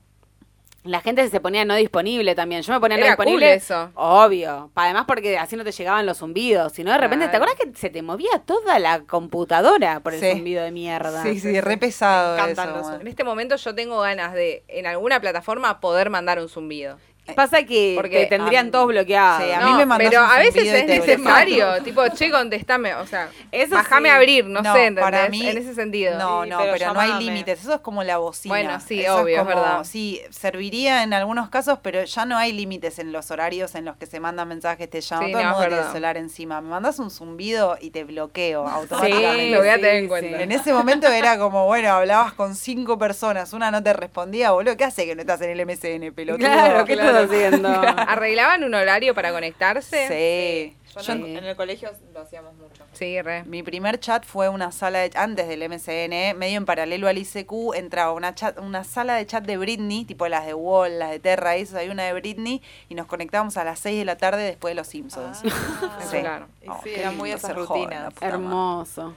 La 0.84 1.00
gente 1.00 1.28
se 1.28 1.40
ponía 1.40 1.64
no 1.64 1.74
disponible 1.76 2.34
también. 2.36 2.62
Yo 2.62 2.72
me 2.72 2.80
ponía 2.80 2.96
no 2.96 3.04
Era 3.06 3.16
cool 3.16 3.26
disponible. 3.26 3.54
eso. 3.54 3.90
Obvio. 3.94 4.70
Además 4.76 5.04
porque 5.06 5.36
así 5.38 5.56
no 5.56 5.62
te 5.64 5.70
llegaban 5.72 6.06
los 6.06 6.18
zumbidos. 6.18 6.72
Si 6.72 6.82
no, 6.84 6.90
de 6.92 6.98
repente, 6.98 7.28
¿te 7.28 7.36
acuerdas 7.36 7.56
que 7.56 7.72
se 7.76 7.88
te 7.90 8.02
movía 8.02 8.40
toda 8.46 8.78
la 8.80 9.00
computadora 9.00 10.00
por 10.00 10.14
el 10.14 10.20
Sí. 10.20 10.30
zumbido 10.32 10.62
de 10.64 10.70
mierda? 10.72 11.22
Sí, 11.24 11.38
sí, 11.40 11.60
re 11.60 11.76
pesado 11.76 12.36
eso. 12.46 13.00
En 13.00 13.06
este 13.06 13.22
momento 13.24 13.54
yo 13.56 13.74
tengo 13.76 14.00
ganas 14.00 14.32
de, 14.32 14.64
en 14.68 14.86
alguna 14.86 15.20
plataforma, 15.20 15.78
poder 15.80 16.08
mandar 16.10 16.40
un 16.40 16.48
zumbido. 16.48 16.98
Pasa 17.36 17.62
que 17.62 17.94
Porque 17.96 18.20
te 18.24 18.26
tendrían 18.26 18.68
a- 18.68 18.70
todos 18.72 18.88
bloqueados. 18.88 19.44
sí, 19.44 19.52
a 19.52 19.60
No, 19.60 19.76
mí 19.78 19.86
me 19.86 19.96
pero 19.96 20.20
a 20.20 20.38
veces 20.38 20.64
es 20.66 20.86
te 20.86 20.98
necesario. 20.98 21.82
tipo, 21.84 22.06
che, 22.08 22.30
contestame. 22.30 22.94
O 22.96 23.06
sea, 23.06 23.28
Eso 23.52 23.76
bajame 23.76 24.08
sí. 24.08 24.12
a 24.12 24.16
abrir, 24.16 24.44
no, 24.46 24.60
No, 24.60 24.72
sé, 24.74 24.80
¿entendés? 24.86 25.04
para 25.04 25.28
mí- 25.28 25.46
en 25.48 25.56
ese 25.56 25.72
sentido. 25.74 26.18
No, 26.18 26.42
Sí, 26.42 26.50
no, 26.50 26.58
pero 26.58 26.72
pero, 26.72 26.92
no 26.94 27.00
hay 27.00 27.12
límites. 27.24 27.60
Eso 27.60 27.74
es 27.74 27.80
como 27.80 28.02
la 28.02 28.18
bocina. 28.18 28.52
Bueno, 28.54 28.80
sí, 28.86 29.00
Eso 29.02 29.18
obvio, 29.18 29.36
es 29.36 29.42
como- 29.44 29.48
verdad. 29.54 29.84
Sí, 29.84 30.20
serviría 30.30 31.04
en 31.04 31.14
algunos 31.14 31.48
casos, 31.48 31.78
pero 31.80 32.02
ya 32.04 32.24
no 32.26 32.36
hay 32.36 32.52
límites 32.52 32.98
en 32.98 33.12
los 33.12 33.30
horarios 33.30 33.74
en 33.76 33.84
los 33.84 33.96
que 33.96 34.06
se 34.06 34.18
mandan 34.20 34.48
mensajes, 34.48 34.90
te 34.90 35.00
llaman. 35.00 35.26
Sí, 35.26 35.32
Todo 35.32 35.40
el 35.40 35.46
no, 35.46 35.52
mundo 35.52 35.60
tiene 35.66 35.74
el 35.74 35.78
verdad. 35.80 35.92
celular 35.92 36.16
encima. 36.16 36.60
Me 36.60 36.68
mandas 36.70 36.98
un 36.98 37.10
zumbido 37.10 37.78
y 37.80 37.90
te 37.90 38.02
bloqueo 38.04 38.66
Sí, 38.66 38.72
automáticamente. 38.74 39.50
lo 39.50 39.58
voy 39.60 39.68
a 39.68 39.74
sí, 39.76 39.80
tener 39.80 39.96
en 39.96 40.08
cuenta. 40.08 40.36
sí. 40.38 40.42
En 40.42 40.52
ese 40.52 40.72
momento 40.72 41.06
era 41.06 41.38
como, 41.38 41.66
bueno, 41.66 41.92
hablabas 41.92 42.32
con 42.32 42.56
cinco 42.56 42.98
personas, 42.98 43.52
una 43.52 43.70
no 43.70 43.80
te 43.82 43.92
respondía, 43.92 44.50
boludo, 44.50 44.76
¿qué 44.76 44.84
hace 44.84 45.06
que 45.06 45.14
no 45.14 45.20
estás 45.20 45.40
en 45.42 45.50
el 45.50 45.60
MSN, 45.66 46.12
pelotudo? 46.12 46.38
Claro, 46.46 46.84
¿qué 46.84 46.94
Claro. 46.94 47.11
Estás 47.12 47.30
haciendo? 47.30 47.68
¿Arreglaban 47.70 48.64
un 48.64 48.74
horario 48.74 49.14
para 49.14 49.30
conectarse? 49.32 50.06
Sí. 50.08 50.76
Yo 50.94 51.00
Yo- 51.00 51.12
en, 51.14 51.38
en 51.38 51.44
el 51.44 51.56
colegio 51.56 51.90
lo 52.12 52.20
hacíamos 52.20 52.54
mucho. 52.56 52.84
Sí, 52.92 53.20
re. 53.22 53.44
Mi 53.44 53.62
primer 53.62 53.98
chat 53.98 54.26
fue 54.26 54.50
una 54.50 54.70
sala 54.72 54.98
de 54.98 55.10
antes 55.14 55.48
del 55.48 55.66
MSN, 55.66 56.36
medio 56.38 56.58
en 56.58 56.66
paralelo 56.66 57.08
al 57.08 57.16
ICQ, 57.16 57.74
entraba 57.74 58.12
una 58.12 58.34
chat, 58.34 58.58
una 58.58 58.84
sala 58.84 59.14
de 59.14 59.24
chat 59.26 59.42
de 59.44 59.56
Britney, 59.56 60.04
tipo 60.04 60.28
las 60.28 60.44
de 60.44 60.52
Wall, 60.52 60.98
las 60.98 61.10
de 61.10 61.18
Terra, 61.18 61.56
y 61.56 61.62
eso, 61.62 61.78
hay 61.78 61.88
una 61.88 62.02
de 62.04 62.12
Britney, 62.12 62.60
y 62.90 62.94
nos 62.94 63.06
conectábamos 63.06 63.56
a 63.56 63.64
las 63.64 63.78
6 63.78 64.00
de 64.00 64.04
la 64.04 64.16
tarde 64.18 64.42
después 64.42 64.72
de 64.72 64.74
los 64.74 64.86
Simpsons. 64.86 65.40
Ah, 65.50 65.98
Sí. 66.10 66.18
claro. 66.20 66.46
Oh, 66.68 66.78
sí, 66.84 66.90
eran 66.94 67.16
muy 67.16 67.30
esas 67.30 67.52
joven, 67.54 67.84
rutinas. 67.84 68.02
madre. 68.14 68.26
Hermoso. 68.28 69.14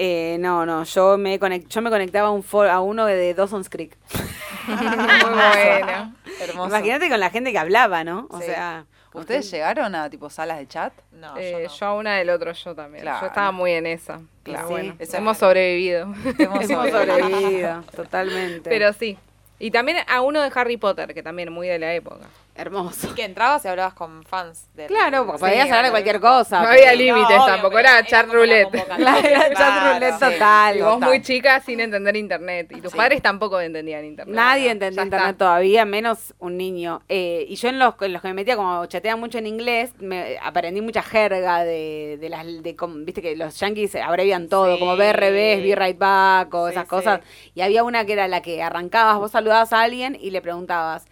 Eh, 0.00 0.36
no, 0.38 0.64
no, 0.64 0.84
yo 0.84 1.18
me, 1.18 1.40
conect- 1.40 1.66
yo 1.68 1.82
me 1.82 1.90
conectaba 1.90 2.28
a, 2.28 2.30
un 2.30 2.42
for- 2.44 2.68
a 2.68 2.80
uno 2.80 3.04
de 3.04 3.34
Dawson's 3.34 3.68
Creek. 3.68 3.96
Muy 4.68 4.76
bueno. 4.76 6.14
Hermoso. 6.40 6.68
Imagínate 6.68 7.08
con 7.08 7.18
la 7.20 7.30
gente 7.30 7.50
que 7.52 7.58
hablaba, 7.58 8.04
¿no? 8.04 8.26
O 8.30 8.38
Sí. 8.38 8.46
sea, 8.46 8.84
¿Ustedes 9.14 9.50
llegaron 9.50 9.94
a 9.96 10.08
tipo 10.10 10.30
salas 10.30 10.58
de 10.58 10.68
chat? 10.68 10.92
No, 11.12 11.34
Eh, 11.36 11.66
yo 11.80 11.86
a 11.86 11.94
una 11.94 12.16
del 12.16 12.30
otro, 12.30 12.52
yo 12.52 12.74
también. 12.74 13.02
Claro. 13.02 13.20
Yo 13.22 13.26
estaba 13.26 13.50
muy 13.50 13.72
en 13.72 13.86
esa. 13.86 14.20
Claro. 14.44 14.68
Sí. 14.68 14.72
bueno, 14.72 14.94
Esa- 15.00 15.18
hemos 15.18 15.38
sobrevivido. 15.38 16.14
Hemos 16.38 16.66
sobrevivido, 16.68 17.82
totalmente. 17.96 18.68
Pero 18.70 18.92
sí. 18.92 19.18
Y 19.58 19.72
también 19.72 19.98
a 20.06 20.20
uno 20.20 20.40
de 20.42 20.52
Harry 20.54 20.76
Potter, 20.76 21.14
que 21.14 21.22
también 21.24 21.52
muy 21.52 21.66
de 21.66 21.80
la 21.80 21.92
época. 21.94 22.26
Hermoso. 22.58 23.08
Y 23.08 23.14
que 23.14 23.24
entrabas 23.24 23.64
y 23.64 23.68
hablabas 23.68 23.94
con 23.94 24.24
fans. 24.24 24.68
Del, 24.74 24.88
Claro, 24.88 25.24
porque 25.24 25.38
Sí, 25.38 25.44
podías 25.44 25.66
hablar 25.66 25.84
de 25.84 25.90
cualquier 25.90 26.20
cosa. 26.20 26.60
No 26.62 26.68
había 26.68 26.92
límites 26.94 27.36
tampoco, 27.46 27.78
era 27.78 28.04
chat 28.04 28.22
como 28.26 28.38
roulette. 28.40 28.68
Claro, 28.96 29.26
era 29.28 29.54
chat 29.54 29.92
roulette 29.92 30.18
total. 30.18 30.76
Y 30.76 30.80
vos 30.80 30.94
Total. 30.94 31.08
muy 31.08 31.22
chica 31.22 31.60
sin 31.60 31.78
entender 31.80 32.16
internet. 32.16 32.72
Y 32.76 32.80
tus 32.80 32.90
Sí. 32.92 32.96
padres 32.98 33.22
tampoco 33.22 33.60
entendían 33.60 34.04
internet. 34.04 34.34
Nadie 34.34 34.70
entendía 34.70 35.02
está. 35.02 35.16
internet 35.16 35.36
todavía, 35.38 35.84
menos 35.84 36.34
un 36.40 36.56
niño. 36.56 37.00
Eh, 37.08 37.46
y 37.48 37.54
yo 37.54 37.68
en 37.68 37.78
los, 37.78 37.94
en 38.00 38.12
los 38.12 38.22
que 38.22 38.28
me 38.28 38.34
metía, 38.34 38.56
como 38.56 38.84
chateaba 38.86 39.16
mucho 39.18 39.38
en 39.38 39.46
inglés, 39.46 39.92
me 40.00 40.36
aprendí 40.42 40.80
mucha 40.80 41.02
jerga 41.02 41.62
de, 41.64 42.18
de 42.20 42.28
las, 42.28 42.44
de, 42.62 42.74
com- 42.74 43.04
viste 43.04 43.22
que 43.22 43.36
los 43.36 43.58
yankees 43.60 43.94
abrevian 43.94 44.48
todo, 44.48 44.74
Sí. 44.74 44.80
como 44.80 44.96
BRBs, 44.96 45.62
Be 45.62 45.74
Right 45.78 45.98
Back 45.98 46.52
o 46.54 46.66
Sí, 46.66 46.72
esas 46.72 46.84
sí. 46.84 46.88
cosas. 46.90 47.20
Y 47.54 47.60
había 47.60 47.84
una 47.84 48.04
que 48.04 48.14
era 48.14 48.26
la 48.26 48.42
que 48.42 48.62
arrancabas, 48.64 49.18
vos 49.18 49.30
saludabas 49.30 49.72
a 49.72 49.82
alguien 49.82 50.16
y 50.20 50.30
le 50.30 50.40
preguntabas, 50.42 51.06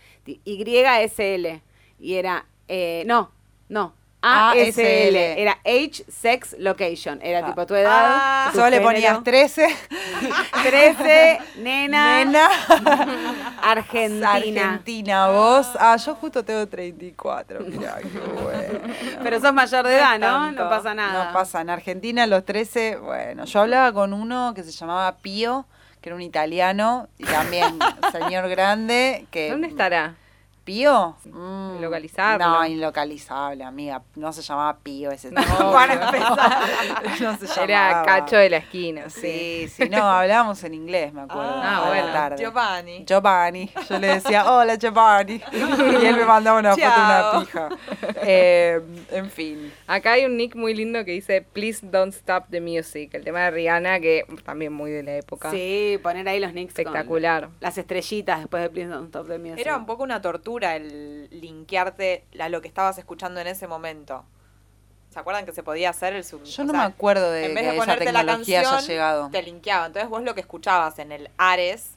YSL. 0.44 1.60
Y 1.98 2.14
era, 2.14 2.44
eh, 2.68 3.04
no, 3.06 3.30
no. 3.68 3.94
ASL, 4.28 5.14
era 5.38 5.52
Age, 5.64 6.04
Sex, 6.08 6.56
Location. 6.58 7.20
Era 7.22 7.40
Ah. 7.40 7.46
tipo 7.46 7.64
tu 7.64 7.74
edad. 7.76 7.92
Ah. 8.08 8.48
tu 8.50 8.58
Solo 8.58 8.70
le 8.70 8.80
ponías 8.80 9.22
13, 9.22 9.68
13, 10.64 11.38
nena, 11.58 12.24
nena. 12.24 12.48
Argentina. 13.62 14.32
Argentina, 14.32 15.28
vos. 15.28 15.68
Ah, 15.78 15.96
yo 15.96 16.14
justo 16.16 16.44
tengo 16.44 16.66
34, 16.66 17.60
mirá, 17.60 17.98
qué 18.02 18.18
bueno. 18.18 18.94
Pero 19.22 19.40
sos 19.40 19.52
mayor 19.52 19.86
de 19.86 19.96
edad, 19.96 20.18
¿no? 20.18 20.50
No 20.50 20.68
pasa 20.68 20.92
nada. 20.94 21.26
No 21.26 21.32
pasa. 21.32 21.60
En 21.60 21.70
Argentina, 21.70 22.26
los 22.26 22.44
13, 22.44 22.96
bueno, 22.96 23.44
yo 23.44 23.60
hablaba 23.60 23.92
con 23.92 24.12
uno 24.12 24.52
que 24.54 24.64
se 24.64 24.72
llamaba 24.72 25.16
Pío, 25.18 25.66
que 26.06 26.10
era 26.10 26.14
un 26.14 26.22
italiano, 26.22 27.08
y 27.18 27.24
también 27.24 27.80
señor 28.12 28.48
grande, 28.48 29.26
que... 29.32 29.50
¿Dónde 29.50 29.66
estará? 29.66 30.14
¿Pío? 30.66 31.14
Mm. 31.26 31.80
No, 31.80 32.66
ilocalizable, 32.66 33.62
amiga. 33.62 34.02
No 34.16 34.32
se 34.32 34.42
llamaba 34.42 34.76
Pío 34.82 35.12
ese 35.12 35.30
tipo. 35.30 35.42
Para 35.72 35.92
empezar. 35.92 37.20
no 37.20 37.38
se 37.38 37.62
Era 37.62 37.90
llamaba. 37.90 38.04
Cacho 38.04 38.36
de 38.36 38.50
la 38.50 38.56
esquina. 38.56 39.08
Sí. 39.08 39.68
Sí, 39.68 39.68
sí, 39.68 39.88
no, 39.88 40.02
hablábamos 40.02 40.64
en 40.64 40.74
inglés, 40.74 41.12
me 41.12 41.20
acuerdo. 41.20 41.52
Ah, 41.54 41.76
a 41.76 41.80
la 41.82 41.86
bueno. 41.86 42.12
tarde. 42.12 42.36
Giovanni. 42.42 43.04
Giovanni. 43.06 43.70
Yo 43.88 43.98
le 44.00 44.06
decía, 44.08 44.50
hola 44.52 44.74
Giovanni. 44.74 45.40
Y 45.52 46.04
él 46.04 46.16
me 46.16 46.24
mandaba 46.24 46.58
una 46.58 46.70
foto 46.74 46.82
de 46.82 46.88
una 46.88 47.40
pija. 47.40 47.68
Eh, 48.22 48.80
en 49.12 49.30
fin. 49.30 49.72
Acá 49.86 50.12
hay 50.14 50.24
un 50.24 50.36
nick 50.36 50.56
muy 50.56 50.74
lindo 50.74 51.04
que 51.04 51.12
dice 51.12 51.42
Please 51.42 51.86
don't 51.86 52.12
stop 52.12 52.46
the 52.50 52.60
music. 52.60 53.14
El 53.14 53.22
tema 53.22 53.42
de 53.42 53.52
Rihanna, 53.52 54.00
que 54.00 54.24
también 54.44 54.72
muy 54.72 54.90
de 54.90 55.04
la 55.04 55.14
época. 55.14 55.48
Sí, 55.52 56.00
poner 56.02 56.28
ahí 56.28 56.40
los 56.40 56.52
nicks. 56.52 56.74
con 56.74 56.80
Espectacular. 56.80 57.50
Las 57.60 57.78
estrellitas 57.78 58.40
después 58.40 58.64
de 58.64 58.70
Please 58.70 58.90
Don't 58.90 59.06
Stop 59.06 59.28
the 59.28 59.38
Music. 59.38 59.58
Era 59.60 59.76
un 59.76 59.86
poco 59.86 60.02
una 60.02 60.20
tortura 60.20 60.55
el 60.64 61.28
linkearte 61.30 62.24
a 62.40 62.48
lo 62.48 62.62
que 62.62 62.68
estabas 62.68 62.98
escuchando 62.98 63.40
en 63.40 63.46
ese 63.46 63.66
momento. 63.66 64.24
¿Se 65.10 65.20
acuerdan 65.20 65.46
que 65.46 65.52
se 65.52 65.62
podía 65.62 65.90
hacer 65.90 66.12
el 66.12 66.24
sub? 66.24 66.42
Yo 66.44 66.64
no 66.64 66.72
sea, 66.72 66.80
me 66.80 66.86
acuerdo 66.86 67.30
de 67.30 67.46
en 67.46 67.54
vez 67.54 67.62
que 67.62 67.70
de 67.70 67.76
esa 67.76 67.84
ponerte 67.84 68.12
la 68.12 68.20
tecnología 68.20 68.62
canción, 68.62 68.78
haya 68.78 68.86
llegado. 68.86 69.30
te 69.30 69.42
linkeaba. 69.42 69.86
Entonces 69.86 70.10
vos 70.10 70.22
lo 70.22 70.34
que 70.34 70.40
escuchabas 70.40 70.98
en 70.98 71.12
el 71.12 71.30
Ares, 71.38 71.95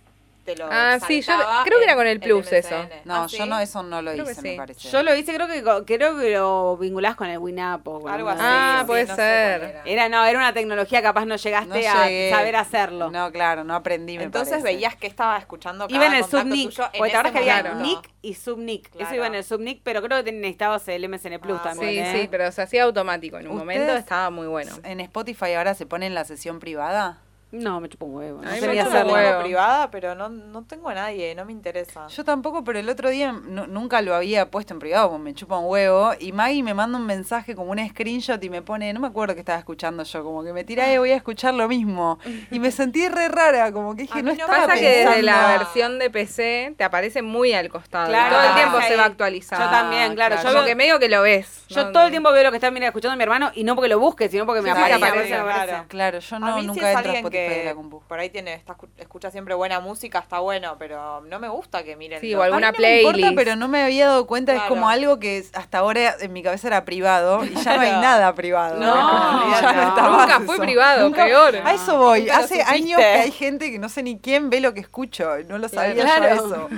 te 0.55 0.55
lo 0.55 0.67
Ah, 0.71 0.99
sí, 1.05 1.21
yo 1.21 1.33
creo 1.63 1.77
que 1.77 1.83
era 1.83 1.95
con 1.95 2.07
el 2.07 2.19
Plus 2.19 2.51
eso. 2.51 2.75
No, 3.05 3.23
¿Ah, 3.23 3.27
yo 3.27 3.43
sí? 3.43 3.49
no, 3.49 3.59
eso 3.59 3.83
no 3.83 4.01
lo 4.01 4.11
Creo 4.11 4.23
hice, 4.29 4.41
sí. 4.41 4.47
me 4.49 4.55
parece. 4.57 4.89
Yo 4.89 5.03
lo 5.03 5.15
hice, 5.15 5.33
creo 5.33 5.47
que 5.47 5.63
co- 5.63 5.85
creo 5.85 6.17
que 6.17 6.31
lo 6.31 6.77
vinculás 6.77 7.15
con 7.15 7.27
el 7.29 7.37
Winamp 7.37 7.87
o 7.87 7.99
con 8.01 8.11
Algo 8.11 8.29
así. 8.29 8.39
Ah, 8.43 8.83
puede 8.87 9.05
no 9.05 9.15
ser. 9.15 9.61
era. 9.61 9.81
Era, 9.85 10.09
no, 10.09 10.25
era 10.25 10.39
una 10.39 10.53
tecnología, 10.53 11.01
capaz 11.01 11.25
no 11.25 11.35
llegaste 11.35 11.67
No 11.67 11.75
a 11.75 12.35
saber 12.37 12.55
hacerlo. 12.55 13.11
No, 13.11 13.31
claro, 13.31 13.63
no 13.63 13.75
aprendí, 13.75 14.17
me 14.17 14.23
Entonces 14.23 14.49
parece. 14.61 14.65
veías 14.75 14.95
que 14.95 15.07
estaba 15.07 15.37
escuchando 15.37 15.87
cada 15.87 15.95
Iba 15.95 16.07
en 16.07 16.13
el 16.15 16.23
subnick, 16.23 16.75
porque 16.75 17.11
te 17.11 17.17
ese 17.19 17.31
que 17.31 17.37
había 17.37 17.73
nick 17.75 18.09
y 18.21 18.33
subnick. 18.33 18.89
Eso 18.99 19.15
iba 19.15 19.27
en 19.27 19.35
el 19.35 19.43
subnick, 19.43 19.81
pero 19.83 20.01
creo 20.01 20.23
que 20.23 20.31
necesitabas 20.31 20.87
el 20.87 21.03
MSN 21.07 21.39
Plus 21.39 21.59
Ah, 21.59 21.63
también. 21.63 22.05
Sí, 22.05 22.17
¿eh? 22.17 22.21
sí, 22.23 22.27
pero 22.29 22.51
se 22.51 22.61
hacía 22.61 22.83
automático. 22.83 23.37
En 23.37 23.47
un 23.47 23.57
¿Ustedes 23.59 23.77
momento 23.79 23.95
estaba 23.99 24.29
muy 24.29 24.47
bueno. 24.47 24.75
¿En 24.83 24.99
Spotify 24.99 25.53
ahora 25.53 25.73
se 25.75 25.85
pone 25.85 26.07
en 26.07 26.15
la 26.15 26.25
sesión 26.25 26.59
privada? 26.59 27.19
No, 27.51 27.79
me 27.79 27.89
chupo 27.89 28.05
un 28.05 28.15
huevo. 28.15 28.41
No 28.43 28.47
A 28.49 28.53
mí 28.53 28.61
me 28.61 28.67
un 28.69 28.77
huevo. 28.77 28.91
tengo 29.07 29.41
privada, 29.41 29.89
pero 29.89 30.13
no, 30.13 30.29
no 30.29 30.63
tengo 30.65 30.87
a 30.89 30.93
nadie, 30.93 31.33
no 31.33 31.45
me 31.45 31.51
interesa. 31.51 32.05
Yo 32.07 32.23
tampoco, 32.23 32.63
pero 32.63 32.77
el 32.77 32.87
otro 32.87 33.09
día 33.09 33.31
nu- 33.31 33.65
nunca 33.65 34.03
lo 34.03 34.13
había 34.13 34.51
puesto 34.51 34.73
en 34.75 34.79
privado, 34.79 35.09
porque 35.09 35.23
me 35.23 35.33
chupa 35.33 35.57
un 35.57 35.65
huevo. 35.67 36.11
Y 36.19 36.31
Maggie 36.31 36.61
me 36.61 36.75
manda 36.75 36.99
un 36.99 37.07
mensaje 37.07 37.55
como 37.55 37.71
un 37.71 37.89
screenshot 37.89 38.43
y 38.43 38.51
me 38.51 38.61
pone, 38.61 38.93
no 38.93 38.99
me 38.99 39.07
acuerdo 39.07 39.33
que 39.33 39.39
estaba 39.39 39.57
escuchando 39.57 40.03
yo, 40.03 40.23
como 40.23 40.43
que 40.43 40.53
me 40.53 40.63
tiré 40.63 40.93
y 40.93 40.97
voy 40.99 41.09
a 41.11 41.15
escuchar 41.15 41.55
lo 41.55 41.67
mismo. 41.67 42.19
Y 42.51 42.59
me 42.59 42.69
sentí 42.69 43.07
re 43.09 43.29
rara, 43.29 43.71
como 43.71 43.95
que 43.95 44.03
dije, 44.03 44.19
A 44.19 44.21
no 44.21 44.31
mí 44.31 44.37
no 44.37 44.43
estaba 44.45 44.67
Pasa 44.67 44.73
que 44.79 44.81
pensando. 44.85 45.09
desde 45.11 45.23
la 45.23 45.57
versión 45.57 45.97
de 45.99 46.09
PC 46.11 46.75
te 46.77 46.83
aparece 46.83 47.23
muy 47.23 47.53
al 47.53 47.69
costado. 47.69 48.09
Claro, 48.09 48.35
todo 48.35 48.47
el 48.47 48.53
tiempo 48.55 48.81
se 48.87 48.95
va 48.95 49.05
actualizando. 49.05 49.65
Yo 49.65 49.71
también, 49.71 50.13
claro. 50.13 50.35
claro. 50.35 50.43
Yo, 50.43 50.49
Como 50.49 50.53
veo- 50.59 50.65
que 50.67 50.75
medio 50.75 50.99
que 50.99 51.09
lo 51.09 51.23
ves. 51.23 51.65
yo 51.67 51.85
¿no? 51.85 51.91
todo 51.93 52.03
el 52.05 52.11
tiempo 52.11 52.31
veo 52.31 52.43
lo 52.43 52.51
que 52.51 52.57
está 52.57 52.69
mira, 52.69 52.85
escuchando 52.85 53.17
mi 53.17 53.23
hermano 53.23 53.49
y 53.55 53.63
no 53.63 53.73
porque 53.73 53.89
lo 53.89 53.97
busque, 53.99 54.29
sino 54.29 54.45
porque 54.45 54.61
me 54.61 54.69
Sí, 54.71 54.77
aparece. 54.77 55.03
aparece, 55.05 55.35
aparece. 55.35 55.87
Claro, 55.87 56.19
yo 56.19 56.35
a 56.35 56.39
no, 56.39 56.61
nunca 56.61 56.91
es 56.91 56.97
entro 56.97 57.29
que 57.47 57.75
por 58.07 58.19
ahí 58.19 58.29
tiene, 58.29 58.53
está, 58.53 58.75
escucha 58.97 59.31
siempre 59.31 59.53
buena 59.55 59.79
música, 59.79 60.19
está 60.19 60.39
bueno, 60.39 60.75
pero 60.79 61.21
no 61.21 61.39
me 61.39 61.47
gusta 61.49 61.83
que 61.83 61.95
miren. 61.95 62.19
Sí, 62.21 62.33
o 62.35 62.41
alguna 62.41 62.71
mí 62.71 62.77
no 62.79 62.87
importa, 62.87 63.13
playlist. 63.17 63.35
pero 63.35 63.55
no 63.55 63.67
me 63.67 63.81
había 63.83 64.07
dado 64.07 64.27
cuenta, 64.27 64.53
es 64.55 64.61
como 64.63 64.89
algo 64.89 65.19
que 65.19 65.43
hasta 65.53 65.77
ahora 65.79 66.15
en 66.19 66.33
mi 66.33 66.43
cabeza 66.43 66.67
era 66.67 66.85
privado 66.85 67.43
y 67.45 67.53
ya 67.55 67.75
no 67.75 67.81
hay 67.81 67.91
nada 67.91 68.33
privado. 68.35 68.79
No, 68.79 69.51
ya 69.61 70.09
Nunca 70.09 70.39
fue 70.41 70.55
eso. 70.55 70.63
privado, 70.63 71.03
Nunca- 71.09 71.25
peor. 71.25 71.55
A 71.63 71.73
eso 71.73 71.97
voy. 71.97 72.21
Nunca 72.21 72.37
Hace 72.39 72.61
años 72.61 72.97
que 72.97 73.05
hay 73.05 73.31
gente 73.31 73.71
que 73.71 73.79
no 73.79 73.89
sé 73.89 74.03
ni 74.03 74.17
quién 74.19 74.49
ve 74.49 74.59
lo 74.61 74.73
que 74.73 74.79
escucho. 74.79 75.29
No 75.47 75.57
lo 75.57 75.69
sabía 75.69 76.03
Claro. 76.03 76.35
yo 76.35 76.45
eso. 76.45 76.69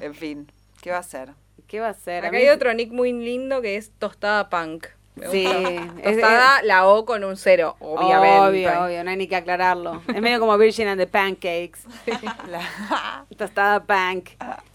En 0.00 0.14
fin, 0.14 0.50
¿qué 0.82 0.90
va 0.90 0.98
a 0.98 1.02
ser? 1.02 1.30
¿Qué 1.66 1.80
va 1.80 1.88
a 1.88 1.94
ser? 1.94 2.24
A 2.24 2.28
Acá 2.28 2.36
mí- 2.36 2.44
hay 2.44 2.48
otro 2.50 2.72
nick 2.74 2.92
muy 2.92 3.12
lindo 3.12 3.60
que 3.60 3.76
es 3.76 3.90
Tostada 3.98 4.48
Punk. 4.48 4.86
Me 5.16 5.28
Sí, 5.30 5.44
gusta. 5.44 6.08
es- 6.10 6.20
Tostada, 6.20 6.62
la 6.62 6.86
O 6.86 7.04
con 7.06 7.24
un 7.24 7.36
cero, 7.38 7.74
obviamente. 7.80 8.38
Obvio, 8.68 8.84
obvio, 8.84 9.02
no 9.04 9.10
hay 9.10 9.16
ni 9.16 9.26
que 9.26 9.36
aclararlo. 9.36 10.02
Es 10.14 10.20
medio 10.20 10.38
como 10.40 10.56
Virgin 10.58 10.88
and 10.88 11.00
the 11.00 11.06
Pancakes. 11.06 11.80
Tostada 13.36 13.82
Punk. 13.82 14.30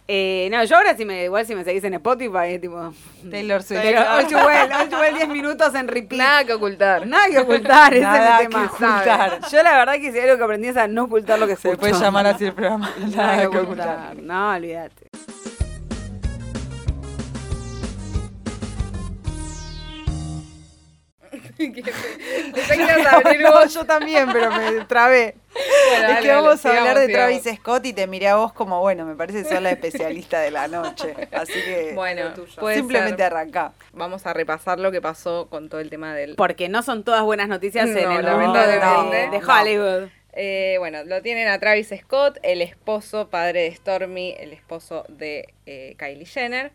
Eh, 0.08 0.50
no, 0.52 0.62
yo 0.66 0.76
ahora 0.76 0.98
si 0.98 1.06
me, 1.06 1.24
igual 1.24 1.46
si 1.46 1.56
me 1.56 1.64
seguís 1.64 1.84
en 1.86 1.94
Spotify, 1.94 2.56
es 2.56 2.62
tipo... 2.62 2.94
Taylor 3.30 3.64
Swift. 3.64 3.80
Pero 3.82 4.02
All 4.02 4.28
Too 4.28 4.36
Well, 4.36 4.72
All 4.74 4.90
Too 4.90 5.00
Well 5.00 5.14
10 5.16 5.30
minutos 5.30 5.74
en 5.76 5.88
repeat. 5.88 6.20
Nada 6.20 6.44
que 6.44 6.54
ocultar. 6.54 7.08
Nada 7.08 7.28
que 7.30 7.40
ocultar, 7.40 7.94
ese 7.94 8.02
Nada 8.04 8.40
es 8.40 8.46
el 8.46 8.50
tema. 8.50 8.62
que 8.68 8.76
ocultar. 8.84 9.40
Yo 9.50 9.64
la 9.64 9.78
verdad 9.78 9.94
que 9.94 10.12
si 10.12 10.20
algo 10.20 10.38
que 10.38 10.44
aprendí 10.44 10.68
es 10.68 10.76
a 10.78 10.88
no 10.88 11.04
ocultar 11.06 11.40
lo 11.40 11.48
que 11.48 11.56
Se 11.56 11.70
escucho. 11.70 11.80
puede 11.80 11.94
llamar 12.04 12.28
así 12.28 12.46
el 12.46 12.54
programa. 12.54 12.92
Nada 13.16 13.50
que 13.50 13.58
ocultar. 13.58 14.16
No, 14.18 14.54
olvídate. 14.56 15.11
No, 23.42 23.52
vos. 23.54 23.74
yo 23.74 23.86
también, 23.86 24.28
pero 24.32 24.52
me 24.52 24.86
trabé. 24.86 25.36
Bueno, 25.54 25.96
es 25.96 26.02
dale, 26.02 26.22
que 26.22 26.28
dale, 26.28 26.42
vamos 26.42 26.54
a 26.54 26.58
sigamos, 26.58 26.80
hablar 26.80 27.00
de 27.00 27.06
sigamos. 27.08 27.42
Travis 27.42 27.60
Scott 27.60 27.86
y 27.86 27.94
te 27.94 28.08
miré 28.08 28.28
a 28.30 28.36
vos 28.36 28.54
como, 28.54 28.80
bueno, 28.80 29.06
me 29.06 29.16
parece 29.16 29.44
que 29.44 29.50
sos 29.50 29.62
la 29.62 29.72
especialista 29.72 30.40
de 30.40 30.52
la 30.52 30.68
noche. 30.68 31.14
Así 31.32 31.54
que 31.54 31.92
Bueno, 31.96 32.34
simplemente 32.74 33.18
ser. 33.24 33.34
arrancá. 33.34 33.74
Vamos 33.94 34.26
a 34.26 34.34
repasar 34.34 34.80
lo 34.80 34.92
que 34.92 35.02
pasó 35.02 35.48
con 35.50 35.70
todo 35.70 35.82
el 35.82 35.90
tema 35.90 36.14
del... 36.16 36.36
Porque 36.36 36.70
no 36.70 36.84
son 36.84 37.04
todas 37.04 37.24
buenas 37.24 37.48
noticias 37.50 37.90
en 37.90 37.96
No, 38.04 38.20
el 38.20 38.26
lamentablemente. 38.26 39.38
de 39.38 39.44
Hollywood. 39.46 40.10
Eh, 40.34 40.78
bueno, 40.80 41.04
lo 41.04 41.22
tienen 41.22 41.50
a 41.50 41.60
Travis 41.60 41.90
Scott, 42.00 42.38
el 42.44 42.62
esposo, 42.62 43.30
padre 43.30 43.64
de 43.64 43.76
Stormy, 43.76 44.34
el 44.40 44.54
esposo 44.54 45.06
de 45.10 45.54
eh, 45.66 45.96
Kylie 45.98 46.26
Jenner. 46.26 46.72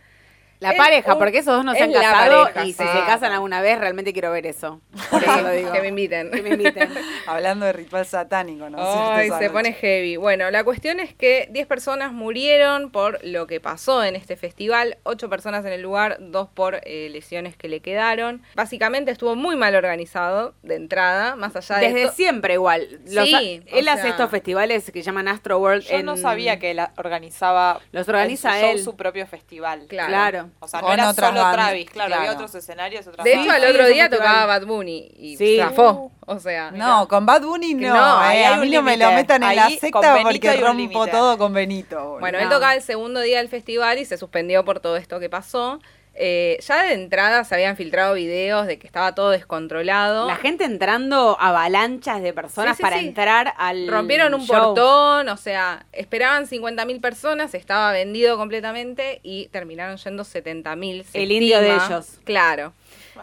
La 0.59 0.71
Es 0.71 0.77
pareja, 0.79 1.13
un- 1.13 1.19
porque 1.19 1.39
esos 1.39 1.55
dos 1.55 1.65
no 1.65 1.75
se 1.75 1.83
han 1.83 1.93
casado 1.93 2.45
pareja, 2.45 2.65
y 2.65 2.73
si 2.73 2.79
se 2.79 2.85
casan 3.07 3.33
alguna 3.33 3.61
vez, 3.61 3.79
realmente 3.79 4.13
quiero 4.13 4.31
ver 4.31 4.47
eso. 4.47 4.81
Por 5.11 5.23
eso 5.23 5.41
lo 5.43 5.51
digo. 5.53 5.73
Que 5.73 5.81
me 5.83 5.89
inviten. 5.89 6.31
Que 6.31 6.43
me 6.43 6.51
inviten. 6.51 6.89
Hablando 7.27 7.67
de 7.67 7.73
ritual 7.75 8.07
satánico, 8.07 8.71
¿no? 8.71 8.79
Ay, 8.81 9.31
se 9.39 9.51
pone 9.51 9.73
heavy. 9.75 10.17
Bueno, 10.17 10.51
la 10.51 10.65
cuestión 10.65 10.99
es 11.01 11.15
que 11.15 11.49
10 11.51 11.67
personas 11.67 12.13
murieron 12.13 12.91
por 12.91 13.19
lo 13.25 13.47
que 13.47 13.61
pasó 13.61 14.03
en 14.03 14.17
este 14.17 14.37
festival, 14.37 14.97
8 15.03 15.29
personas 15.29 15.65
en 15.67 15.73
el 15.73 15.83
lugar, 15.83 16.17
2 16.21 16.49
por 16.55 16.81
eh, 16.85 17.09
lesiones 17.11 17.57
que 17.57 17.69
le 17.69 17.81
quedaron. 17.81 18.43
Básicamente 18.55 19.11
estuvo 19.11 19.37
muy 19.37 19.57
mal 19.57 19.75
organizado 19.75 20.55
de 20.63 20.77
entrada, 20.77 21.37
más 21.37 21.55
allá 21.57 21.77
de... 21.79 21.93
Desde 21.93 22.13
siempre 22.13 22.55
igual. 22.55 23.01
Los- 23.07 23.27
Sí, 23.29 23.63
él 23.67 23.89
hace 23.89 24.03
sea- 24.03 24.11
estos 24.13 24.31
festivales 24.31 24.91
que 24.91 25.03
llaman 25.03 25.29
Astro 25.29 25.59
World. 25.59 25.83
Yo 25.83 25.97
en- 25.99 26.07
no 26.07 26.17
sabía 26.17 26.59
que 26.59 26.71
él 26.71 26.81
organizaba 26.97 27.81
Los 27.93 28.09
organiza 28.09 28.55
en 28.55 28.61
su 28.61 28.67
show 28.67 28.77
él. 28.77 28.85
su 28.85 28.97
propio 28.97 29.27
festival. 29.27 29.87
Claro. 29.89 30.09
Claro. 30.09 30.45
O 30.61 30.68
sea, 30.68 30.80
no 30.80 30.86
Con 30.86 30.94
era 30.94 31.11
otras 31.11 31.28
solo 31.30 31.40
bandas, 31.42 31.66
Travis, 31.66 31.90
claro, 31.90 32.14
había 32.14 32.32
otros 32.32 32.55
escenarios, 32.55 33.07
otras 33.07 33.24
De 33.24 33.34
hecho, 33.34 33.51
al 33.51 33.64
otro 33.64 33.86
día 33.86 34.09
tocaba 34.11 34.47
Bad 34.47 34.66
Bunny 34.66 35.11
y 35.16 35.36
Sí. 35.36 35.59
zafó. 35.59 36.11
O 36.26 36.38
sea, 36.40 36.70
No, 36.72 37.07
con 37.09 37.24
Bad 37.26 37.42
Bunny 37.42 37.74
no. 37.74 37.94
No, 37.94 38.22
eh, 38.22 38.24
ahí 38.26 38.44
a 38.44 38.57
mí 38.57 38.70
no 38.70 38.82
me 38.82 38.97
lo 38.97 39.12
metan 39.12 39.42
en 39.42 39.57
la 39.57 39.66
Ahí, 39.66 39.78
secta 39.78 40.18
porque 40.22 40.49
hay 40.49 40.59
un 40.59 40.64
rompo 40.64 41.07
todo 41.07 41.38
con 41.38 41.53
Benito. 41.53 41.97
boludo. 41.97 42.20
Bueno, 42.20 42.38
No. 42.38 42.44
él 42.44 42.51
tocaba 42.51 42.74
el 42.74 42.82
segundo 42.82 43.20
día 43.20 43.38
del 43.38 43.49
festival 43.49 43.99
y 43.99 44.05
se 44.05 44.16
suspendió 44.16 44.64
por 44.64 44.80
todo 44.80 44.97
esto 44.97 45.20
que 45.20 45.30
pasó. 45.30 45.80
Eh, 46.19 46.59
ya 46.67 46.83
de 46.85 46.95
entrada 46.95 47.45
se 47.45 47.55
habían 47.55 47.77
filtrado 47.77 48.14
videos 48.14 48.67
de 48.67 48.79
que 48.79 48.87
estaba 48.87 49.14
todo 49.14 49.31
descontrolado. 49.31 50.27
La 50.27 50.37
gente 50.37 50.64
entrando 50.64 51.37
avalanchas 51.39 52.23
de 52.23 52.33
personas 52.33 52.77
Sí, 52.77 52.79
sí, 52.79 52.83
para 52.83 52.99
sí. 52.99 53.07
entrar 53.07 53.53
al. 53.59 53.87
Rompieron 53.87 54.33
un 54.33 54.41
show. 54.47 54.75
portón, 54.75 55.29
o 55.29 55.37
sea, 55.37 55.85
esperaban 55.93 56.47
50.000 56.47 57.01
personas, 57.01 57.53
estaba 57.55 57.93
vendido 57.93 58.39
completamente 58.39 59.21
y 59.23 59.49
terminaron 59.49 59.99
yendo 59.99 60.25
70.000. 60.25 61.05
se 61.05 61.23
El 61.23 61.33
indio 61.33 61.61
de 61.61 61.75
ellos. 61.75 62.19
Claro. 62.25 62.73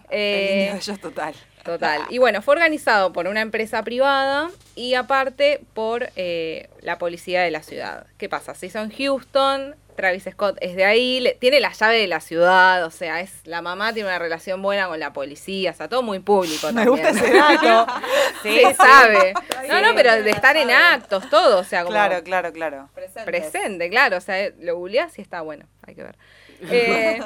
El 0.09 0.19
Eh, 0.19 0.51
indio 0.59 0.73
de 0.73 0.77
ellos 0.79 0.99
total. 0.99 1.33
Total. 1.63 2.01
Y 2.09 2.17
bueno, 2.17 2.41
fue 2.41 2.55
organizado 2.55 3.13
por 3.13 3.25
una 3.27 3.39
empresa 3.39 3.81
privada 3.83 4.49
y 4.75 4.95
aparte 4.95 5.61
por 5.73 6.09
eh, 6.17 6.69
la 6.81 6.97
policía 6.97 7.41
de 7.41 7.51
la 7.51 7.63
ciudad. 7.63 8.05
¿Qué 8.17 8.27
pasa? 8.27 8.53
Se 8.53 8.65
hizo 8.65 8.79
en 8.79 8.91
Houston, 8.91 9.73
Travis 9.95 10.23
Scott 10.31 10.57
es 10.61 10.75
de 10.75 10.85
ahí, 10.85 11.19
le- 11.19 11.33
tiene 11.33 11.59
la 11.59 11.71
llave 11.71 11.97
de 11.99 12.07
la 12.07 12.19
ciudad, 12.19 12.83
o 12.85 12.91
sea, 12.91 13.21
es 13.21 13.31
la 13.45 13.61
mamá 13.61 13.93
tiene 13.93 14.09
una 14.09 14.19
relación 14.19 14.61
buena 14.61 14.87
con 14.87 14.99
la 14.99 15.13
policía, 15.13 15.71
o 15.71 15.73
sea, 15.73 15.87
todo 15.89 16.01
muy 16.03 16.19
público 16.19 16.67
Me 16.71 16.83
también. 16.85 16.89
gusta 16.89 17.09
ese 17.09 17.33
dato. 17.33 17.87
Se 18.43 18.73
sabe. 18.73 19.33
No, 19.69 19.81
no, 19.81 19.95
pero 19.95 20.11
de 20.23 20.31
estar 20.31 20.55
en 20.57 20.69
actos, 20.71 21.29
todo, 21.29 21.59
o 21.59 21.63
sea, 21.63 21.81
como 21.83 21.91
Claro, 21.93 22.23
claro, 22.23 22.51
claro. 22.51 22.89
presente, 23.25 23.89
claro, 23.89 24.17
o 24.17 24.21
sea, 24.21 24.49
lo 24.59 24.75
googleás 24.77 25.17
y 25.19 25.21
está 25.21 25.41
bueno, 25.41 25.65
hay 25.85 25.95
que 25.95 26.03
ver. 26.03 26.15
Eh, 26.71 27.21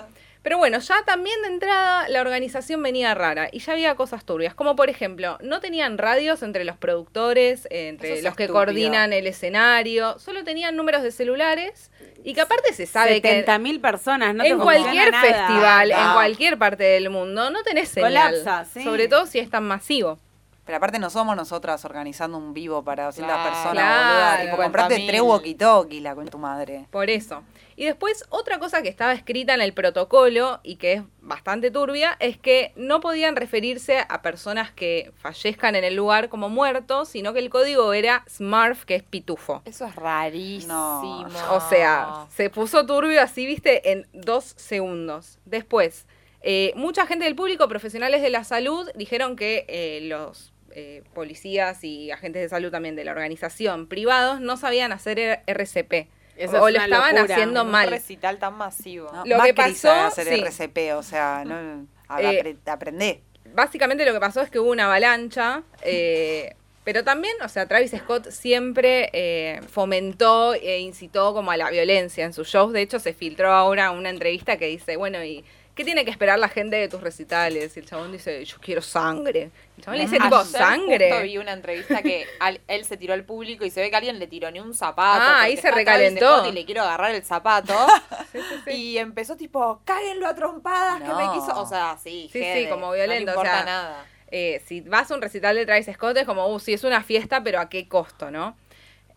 pero 0.47 0.57
bueno, 0.59 0.79
ya 0.79 0.95
también 1.05 1.41
de 1.41 1.49
entrada 1.49 2.07
la 2.07 2.21
organización 2.21 2.81
venía 2.81 3.13
rara 3.13 3.49
y 3.51 3.59
ya 3.59 3.73
había 3.73 3.95
cosas 3.95 4.23
turbias, 4.23 4.53
como 4.55 4.77
por 4.77 4.89
ejemplo, 4.89 5.37
no 5.41 5.59
tenían 5.59 5.97
radios 5.97 6.41
entre 6.41 6.63
los 6.63 6.77
productores, 6.77 7.65
eh, 7.69 7.89
entre 7.89 8.13
es 8.13 8.23
los 8.23 8.33
que 8.33 8.43
estúpido. 8.45 8.53
coordinan 8.65 9.11
el 9.11 9.27
escenario, 9.27 10.17
solo 10.19 10.45
tenían 10.45 10.77
números 10.77 11.03
de 11.03 11.11
celulares 11.11 11.91
y 12.23 12.33
que 12.33 12.39
aparte 12.39 12.71
se 12.73 12.85
sabe 12.85 13.21
que 13.21 13.45
70.000 13.45 13.81
personas, 13.81 14.33
no 14.35 14.45
en 14.45 14.57
cualquier 14.57 15.11
nada. 15.11 15.21
festival, 15.21 15.91
en 15.91 15.97
No. 16.01 16.13
cualquier 16.13 16.57
parte 16.57 16.83
del 16.85 17.09
mundo, 17.09 17.49
no 17.49 17.61
tenés 17.63 17.89
señal. 17.89 18.13
Colapsa, 18.13 18.63
sí. 18.63 18.85
Sobre 18.85 19.09
todo 19.09 19.25
si 19.25 19.39
es 19.39 19.49
tan 19.49 19.65
masivo. 19.65 20.17
Pero 20.65 20.77
aparte 20.77 20.97
no 20.97 21.09
somos 21.09 21.35
nosotras 21.35 21.83
organizando 21.83 22.37
un 22.37 22.53
vivo 22.53 22.83
para 22.85 23.05
200 23.05 23.33
Claro. 23.35 23.49
personas, 23.49 23.73
Claro. 23.73 24.07
boluda. 24.07 24.41
Tipo, 24.51 24.63
comprate 24.63 24.95
50.000. 24.95 25.07
tres 25.07 25.21
walkie-talkie, 25.21 26.01
la 26.01 26.15
con 26.15 26.27
tu 26.29 26.37
madre. 26.37 26.85
Por 26.91 27.09
eso. 27.09 27.43
Y 27.79 27.85
después, 27.85 28.25
otra 28.29 28.57
cosa 28.57 28.81
que 28.81 28.89
estaba 28.89 29.13
escrita 29.13 29.53
en 29.53 29.61
el 29.61 29.71
protocolo 29.71 30.59
y 30.63 30.77
que 30.77 30.93
es 30.93 31.03
bastante 31.21 31.69
turbia 31.69 32.17
es 32.19 32.35
que 32.35 32.73
no 32.75 33.01
podían 33.01 33.35
referirse 33.35 34.03
a 34.09 34.23
personas 34.23 34.71
que 34.71 35.11
fallezcan 35.17 35.75
en 35.75 35.83
el 35.83 35.95
lugar 35.95 36.27
como 36.29 36.49
muertos, 36.49 37.07
sino 37.09 37.33
que 37.33 37.39
el 37.39 37.51
código 37.51 37.93
era 37.93 38.23
SMARF, 38.27 38.83
que 38.85 38.95
es 38.95 39.03
pitufo. 39.03 39.61
Eso 39.65 39.85
es 39.85 39.95
rarísimo. 39.95 41.27
O 41.51 41.61
sea, 41.69 42.25
se 42.35 42.49
puso 42.49 42.87
turbio 42.87 43.21
así, 43.21 43.45
viste, 43.45 43.91
en 43.91 44.07
dos 44.11 44.55
segundos. 44.57 45.37
Después, 45.45 46.07
eh, 46.41 46.73
mucha 46.75 47.05
gente 47.05 47.25
del 47.25 47.35
público, 47.35 47.67
profesionales 47.67 48.23
de 48.23 48.31
la 48.31 48.43
salud, 48.43 48.89
dijeron 48.95 49.35
que 49.35 49.65
eh, 49.67 49.99
los 50.01 50.51
eh, 50.71 51.03
policías 51.13 51.83
y 51.83 52.09
agentes 52.09 52.41
de 52.41 52.49
salud 52.49 52.71
también 52.71 52.95
de 52.95 53.03
la 53.03 53.11
organización 53.11 53.85
privados 53.87 54.41
no 54.41 54.57
sabían 54.57 54.91
hacer 54.91 55.43
RCP. 55.45 56.07
Eso 56.37 56.61
o 56.61 56.67
es 56.67 56.73
lo 56.75 56.81
estaban 56.83 57.15
locura. 57.15 57.33
haciendo 57.35 57.61
En 57.61 57.65
un 57.67 57.71
mal. 57.71 57.89
recital 57.89 58.37
tan 58.37 58.53
masivo. 58.57 59.09
¿no? 59.11 59.25
Lo 59.25 59.43
que 59.43 59.53
pasó, 59.53 59.91
hacer 59.91 60.27
sí. 60.27 60.41
RCP, 60.41 60.93
o 60.95 61.03
sea, 61.03 61.43
no, 61.45 61.87
a- 62.07 62.21
Eh, 62.21 62.55
aprendé. 62.67 63.21
Básicamente 63.53 64.05
lo 64.05 64.13
que 64.13 64.19
pasó 64.19 64.41
es 64.41 64.49
que 64.51 64.59
hubo 64.59 64.71
una 64.71 64.85
avalancha. 64.85 65.63
eh, 65.81 66.53
pero 66.83 67.03
también, 67.03 67.33
o 67.43 67.49
sea, 67.49 67.65
Travis 67.67 67.91
Scott 67.91 68.29
siempre 68.29 69.09
eh, 69.11 69.59
fomentó 69.69 70.53
e 70.53 70.79
incitó 70.79 71.33
como 71.33 71.51
a 71.51 71.57
la 71.57 71.69
violencia 71.69 72.23
en 72.23 72.31
sus 72.31 72.47
shows. 72.47 72.71
De 72.71 72.81
hecho, 72.81 72.99
se 72.99 73.11
filtró 73.13 73.51
ahora 73.51 73.91
una 73.91 74.09
entrevista 74.09 74.55
que 74.57 74.67
dice, 74.67 74.95
bueno, 74.95 75.21
¿y 75.21 75.43
qué 75.77 75.85
tiene 75.85 76.03
que 76.03 76.11
esperar 76.11 76.37
la 76.39 76.49
gente 76.49 76.75
de 76.75 76.89
tus 76.89 76.99
recitales? 76.99 77.77
Y 77.77 77.79
el 77.79 77.85
chabón 77.85 78.11
dice, 78.11 78.43
yo 78.43 78.57
quiero 78.59 78.81
sangre. 78.81 79.51
El 79.77 79.83
chabón 79.85 79.97
le 79.99 80.03
dice, 80.05 80.15
tipo, 80.17 80.25
Ayer 80.35 80.39
Justo 80.39 80.57
sangre. 80.57 81.23
vi 81.23 81.37
una 81.37 81.53
entrevista 81.53 82.01
que 82.01 82.25
al- 82.41 82.59
él 82.67 82.83
se 82.83 82.97
tiró 82.97 83.13
al 83.13 83.23
público 83.23 83.63
y 83.63 83.69
se 83.69 83.79
ve 83.79 83.89
que 83.89 83.95
alguien 83.95 84.19
le 84.19 84.27
tiró 84.27 84.51
ni 84.51 84.59
un 84.59 84.73
zapato. 84.73 85.21
Ah, 85.23 85.27
porque 85.35 85.45
ahí 85.45 85.51
se 85.53 85.57
está 85.67 85.71
recalentó. 85.71 86.49
Y 86.49 86.51
le 86.51 86.65
quiero 86.65 86.81
agarrar 86.81 87.11
el 87.15 87.23
zapato. 87.23 87.73
Y 88.67 88.97
empezó 88.97 89.35
tipo, 89.37 89.81
cáguenlo 89.85 90.27
a 90.27 90.35
trompadas, 90.35 91.01
que 91.01 91.07
me 91.13 91.25
No. 91.25 91.33
quiso. 91.33 91.59
O 91.59 91.65
sea, 91.65 91.97
sí. 92.01 92.29
Sí, 92.31 92.39
sí, 92.39 92.43
jede, 92.43 92.69
como 92.69 92.87
No 92.87 92.91
le 92.93 92.97
violento, 92.97 93.31
o 93.31 93.33
importa 93.35 93.51
sea, 93.55 93.65
nada. 93.65 94.05
Eh, 94.29 94.61
si 94.65 94.81
vas 94.81 95.09
a 95.09 95.15
un 95.15 95.21
recital 95.21 95.55
de 95.55 95.65
Travis 95.65 95.87
Scott 95.93 96.17
es 96.17 96.25
como, 96.25 96.47
uh, 96.47 96.59
sí, 96.59 96.73
es 96.73 96.83
una 96.83 97.01
fiesta, 97.01 97.41
pero 97.43 97.59
¿a 97.61 97.69
qué 97.69 97.87
costo, 97.87 98.29
no? 98.29 98.57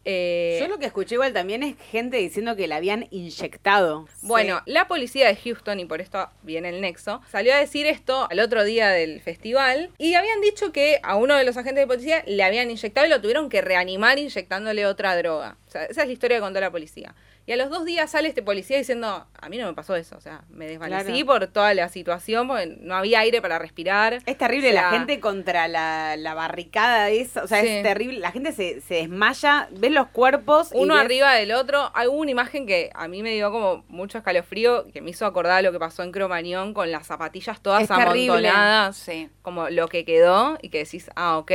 Eh, 0.04 0.58
Yo 0.60 0.68
lo 0.68 0.78
que 0.78 0.86
escuché 0.86 1.16
igual 1.16 1.32
también 1.32 1.62
es 1.62 1.76
gente 1.90 2.16
diciendo 2.16 2.56
que 2.56 2.66
la 2.66 2.76
habían 2.76 3.06
inyectado. 3.10 4.08
Bueno, 4.22 4.62
la 4.66 4.88
policía 4.88 5.28
de 5.28 5.36
Houston, 5.36 5.78
y 5.80 5.84
por 5.84 6.00
esto 6.00 6.30
viene 6.42 6.70
el 6.70 6.80
nexo, 6.80 7.20
salió 7.30 7.54
a 7.54 7.58
decir 7.58 7.86
esto 7.86 8.26
al 8.30 8.40
otro 8.40 8.64
día 8.64 8.88
del 8.88 9.20
festival 9.20 9.90
y 9.98 10.14
habían 10.14 10.40
dicho 10.40 10.72
que 10.72 11.00
a 11.02 11.16
uno 11.16 11.36
de 11.36 11.44
los 11.44 11.56
agentes 11.56 11.82
de 11.82 11.86
policía 11.86 12.24
le 12.26 12.42
habían 12.42 12.70
inyectado 12.70 13.06
y 13.06 13.10
lo 13.10 13.20
tuvieron 13.20 13.50
que 13.50 13.60
reanimar 13.60 14.18
inyectándole 14.18 14.86
otra 14.86 15.16
droga. 15.16 15.56
O 15.66 15.70
sea, 15.70 15.84
esa 15.84 16.02
es 16.02 16.06
la 16.06 16.12
historia 16.12 16.38
que 16.38 16.42
contó 16.42 16.60
la 16.60 16.70
policía. 16.70 17.14
Y 17.50 17.52
a 17.52 17.56
los 17.56 17.68
dos 17.68 17.84
días 17.84 18.08
sale 18.08 18.28
este 18.28 18.42
policía 18.44 18.78
diciendo, 18.78 19.26
a 19.40 19.48
mí 19.48 19.58
no 19.58 19.66
me 19.66 19.74
pasó 19.74 19.96
eso, 19.96 20.16
o 20.16 20.20
sea, 20.20 20.44
me 20.50 20.68
desvanecí 20.68 21.10
Claro. 21.10 21.26
por 21.26 21.46
toda 21.48 21.74
la 21.74 21.88
situación, 21.88 22.46
porque 22.46 22.76
no 22.80 22.94
había 22.94 23.18
aire 23.18 23.42
para 23.42 23.58
respirar. 23.58 24.20
Es 24.24 24.38
terrible 24.38 24.68
O 24.68 24.72
sea, 24.72 24.82
la 24.82 24.90
gente 24.90 25.18
contra 25.18 25.66
la, 25.66 26.14
la 26.16 26.34
barricada 26.34 27.10
esa. 27.10 27.42
O 27.42 27.48
sea, 27.48 27.60
Sí. 27.60 27.66
es 27.66 27.82
terrible. 27.82 28.20
La 28.20 28.30
gente 28.30 28.52
se, 28.52 28.80
se 28.82 28.94
desmaya, 28.94 29.68
ves 29.72 29.90
los 29.90 30.06
cuerpos. 30.10 30.70
y 30.72 30.78
Uno 30.78 30.94
ves- 30.94 31.04
arriba 31.04 31.32
del 31.32 31.50
otro. 31.50 31.90
Hay 31.94 32.06
una 32.06 32.30
imagen 32.30 32.68
que 32.68 32.90
a 32.94 33.08
mí 33.08 33.20
me 33.24 33.32
dio 33.34 33.50
como 33.50 33.84
mucho 33.88 34.18
escalofrío, 34.18 34.86
que 34.92 35.00
me 35.00 35.10
hizo 35.10 35.26
acordar 35.26 35.64
lo 35.64 35.72
que 35.72 35.80
pasó 35.80 36.04
en 36.04 36.12
Cromañón 36.12 36.72
con 36.72 36.92
las 36.92 37.08
zapatillas 37.08 37.60
todas 37.60 37.82
Es 37.82 37.90
amontonadas. 37.90 38.96
Sí. 38.96 39.28
como 39.42 39.68
lo 39.70 39.88
que 39.88 40.04
quedó 40.04 40.56
y 40.62 40.68
que 40.68 40.78
decís, 40.84 41.10
ah, 41.16 41.36
ok. 41.38 41.50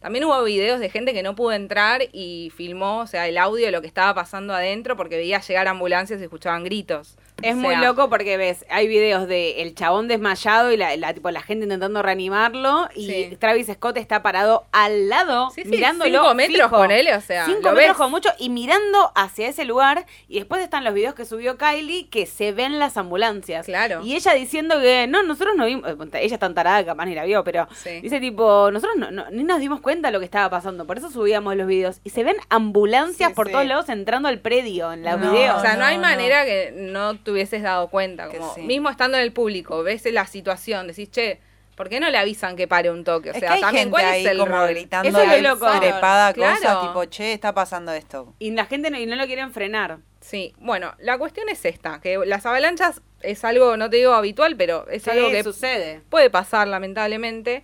También 0.00 0.24
hubo 0.24 0.42
videos 0.44 0.80
de 0.80 0.88
gente 0.88 1.12
que 1.12 1.22
no 1.22 1.34
pudo 1.34 1.52
entrar 1.52 2.02
y 2.12 2.50
filmó, 2.56 3.00
o 3.00 3.06
sea, 3.06 3.28
el 3.28 3.36
audio 3.36 3.66
de 3.66 3.72
lo 3.72 3.82
que 3.82 3.86
estaba 3.86 4.14
pasando 4.14 4.54
adentro 4.54 4.96
porque 4.96 5.16
veía 5.16 5.40
llegar 5.40 5.68
ambulancias 5.68 6.20
y 6.20 6.24
escuchaban 6.24 6.64
gritos. 6.64 7.16
Es 7.42 7.54
O 7.54 7.58
muy 7.58 7.76
loco 7.76 8.08
porque 8.08 8.36
ves, 8.36 8.64
hay 8.70 8.86
videos 8.88 9.26
de 9.28 9.62
el 9.62 9.74
chabón 9.74 10.08
desmayado 10.08 10.72
y 10.72 10.76
la, 10.76 10.96
la- 10.96 11.14
tipo, 11.14 11.30
la 11.30 11.42
gente 11.42 11.64
intentando 11.64 12.02
reanimarlo 12.02 12.88
y 12.94 13.06
Sí. 13.06 13.36
Travis 13.38 13.66
Scott 13.72 13.96
está 13.96 14.22
parado 14.22 14.66
al 14.72 15.08
lado 15.08 15.50
Sí, 15.50 15.62
sí, 15.62 15.68
mirándolo 15.68 16.20
cinco 16.22 16.34
metros 16.34 16.56
fijo. 16.68 16.76
con 16.76 16.90
él, 16.90 17.08
o 17.16 17.20
sea, 17.20 17.46
cinco 17.46 17.70
metros 17.72 17.88
ves. 17.88 17.92
con 17.96 18.10
mucho 18.10 18.28
y 18.38 18.48
mirando 18.50 19.12
hacia 19.14 19.48
ese 19.48 19.64
lugar 19.64 20.06
y 20.28 20.36
después 20.38 20.62
están 20.62 20.84
los 20.84 20.94
videos 20.94 21.14
que 21.14 21.24
subió 21.24 21.56
Kylie 21.58 22.08
que 22.08 22.26
se 22.26 22.52
ven 22.52 22.78
las 22.78 22.96
ambulancias. 22.96 23.66
Claro. 23.66 24.02
Y 24.04 24.14
ella 24.16 24.32
diciendo 24.34 24.80
que 24.80 25.06
no, 25.08 25.22
nosotros 25.22 25.54
no 25.56 25.66
vimos, 25.66 25.88
eh, 25.90 25.96
ella 26.22 26.34
es 26.34 26.40
tan 26.40 26.54
tarada 26.54 26.80
que 26.80 26.86
capaz 26.86 27.06
ni 27.06 27.14
la 27.14 27.24
vio, 27.24 27.42
pero 27.44 27.66
dice 28.02 28.20
tipo, 28.20 28.70
nosotros 28.70 28.96
no, 28.98 29.10
no- 29.10 29.30
ni 29.30 29.44
nos 29.44 29.60
dimos 29.60 29.80
cuenta 29.80 30.08
de 30.08 30.12
lo 30.12 30.18
que 30.18 30.24
estaba 30.24 30.48
pasando, 30.50 30.86
por 30.86 30.98
eso 30.98 31.10
subíamos 31.10 31.56
los 31.56 31.66
videos 31.66 32.00
y 32.04 32.10
se 32.10 32.24
ven 32.24 32.36
ambulancias 32.48 33.32
por 33.32 33.48
todos 33.50 33.66
lados 33.66 33.88
entrando 33.88 34.28
al 34.28 34.38
predio 34.40 34.92
en 34.92 35.02
los 35.02 35.18
No, 35.18 35.32
videos. 35.32 35.58
O 35.58 35.60
sea, 35.60 35.76
no, 35.76 35.84
hay 35.84 35.96
no, 35.96 36.02
no. 36.02 36.08
manera 36.08 36.44
que 36.44 36.72
no 36.76 37.18
te 37.30 37.32
hubieses 37.32 37.62
dado 37.62 37.88
cuenta. 37.88 38.28
Como, 38.28 38.54
sí. 38.54 38.62
Mismo 38.62 38.90
estando 38.90 39.16
en 39.16 39.22
el 39.22 39.32
público, 39.32 39.82
ves 39.82 40.04
la 40.12 40.26
situación, 40.26 40.88
decís, 40.88 41.10
che, 41.10 41.40
¿por 41.76 41.88
qué 41.88 42.00
no 42.00 42.10
le 42.10 42.18
avisan 42.18 42.56
que 42.56 42.66
pare 42.66 42.90
un 42.90 43.04
toque? 43.04 43.30
O 43.30 43.32
es 43.32 43.38
sea, 43.38 43.48
que 43.50 43.54
hay 43.54 43.60
también, 43.60 43.84
gente 43.84 43.90
¿cuál 43.92 44.04
ahí 44.06 44.24
es 44.26 44.30
el 44.32 44.38
como 44.38 44.52
rol? 44.52 44.68
gritando 44.70 45.08
Eso 45.08 45.20
es 45.20 45.26
lo 45.26 45.32
ahí, 45.32 45.42
loco. 45.42 45.66
trepada 45.80 46.32
Claro. 46.32 46.56
cosas, 46.60 46.80
tipo, 46.82 47.04
che, 47.06 47.32
está 47.32 47.54
pasando 47.54 47.92
esto. 47.92 48.34
Y 48.38 48.50
la 48.50 48.66
gente 48.66 48.90
no, 48.90 48.98
y 48.98 49.06
no 49.06 49.16
lo 49.16 49.26
quieren 49.26 49.52
frenar. 49.52 49.98
Sí, 50.20 50.52
bueno, 50.58 50.92
la 50.98 51.16
cuestión 51.16 51.48
es 51.48 51.64
esta, 51.64 52.00
que 52.00 52.18
las 52.26 52.44
avalanchas 52.44 53.00
es 53.22 53.44
algo, 53.44 53.76
no 53.78 53.88
te 53.88 53.96
digo 53.98 54.12
habitual, 54.12 54.56
pero 54.56 54.86
es 54.90 55.04
Sí, 55.04 55.10
algo 55.10 55.30
que 55.30 55.42
sucede. 55.42 56.02
puede 56.10 56.28
pasar 56.28 56.68
lamentablemente. 56.68 57.62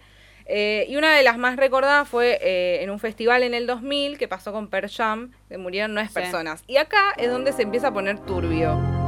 Eh, 0.49 0.87
y 0.89 0.97
una 0.97 1.15
de 1.17 1.25
las 1.25 1.39
más 1.39 1.57
recordadas 1.57 2.09
fue 2.09 2.39
eh, 2.41 2.79
en 2.83 2.91
un 2.91 3.01
festival 3.01 3.43
en 3.43 3.53
el 3.53 3.67
2000 3.67 4.17
que 4.17 4.29
pasó 4.29 4.53
con 4.53 4.69
Per 4.69 4.89
Jam, 4.89 5.33
que 5.49 5.59
murieron 5.59 5.93
nueve 5.93 6.09
Sí. 6.09 6.15
personas. 6.15 6.63
Y 6.69 6.77
acá 6.77 7.13
es 7.17 7.29
donde 7.31 7.53
se 7.53 7.63
empieza 7.63 7.89
a 7.89 7.93
poner 7.93 8.21
turbio. 8.21 9.06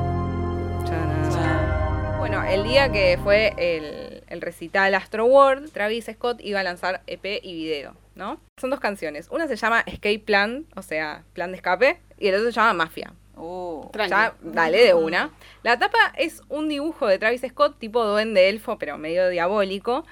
Bueno, 2.18 2.42
el 2.42 2.64
día 2.64 2.90
que 2.90 3.16
fue 3.22 3.54
el, 3.56 4.24
el 4.26 4.40
recital 4.40 4.92
Astro 4.96 5.24
World, 5.26 5.70
Travis 5.70 6.06
Scott 6.12 6.40
iba 6.42 6.58
a 6.58 6.62
lanzar 6.64 7.00
EP 7.06 7.40
y 7.42 7.54
video, 7.54 7.94
¿no? 8.16 8.40
Son 8.60 8.70
dos 8.70 8.80
canciones. 8.80 9.28
Una 9.30 9.46
se 9.46 9.54
llama 9.54 9.84
Escape 9.86 10.18
Plan, 10.18 10.66
o 10.74 10.82
sea, 10.82 11.22
plan 11.32 11.52
de 11.52 11.58
escape, 11.58 12.00
y 12.18 12.26
el 12.26 12.34
otro 12.34 12.46
se 12.46 12.56
llama 12.56 12.74
Mafia. 12.74 13.12
Uh. 13.36 13.88
Ya, 14.08 14.34
dale 14.42 14.84
de 14.84 14.94
una. 14.94 15.30
La 15.62 15.78
tapa 15.78 16.12
es 16.16 16.42
un 16.48 16.68
dibujo 16.68 17.06
de 17.06 17.20
Travis 17.20 17.42
Scott, 17.48 17.78
tipo 17.78 18.04
duende 18.04 18.48
elfo, 18.48 18.78
pero 18.78 18.98
medio 18.98 19.28
diabólico, 19.28 20.04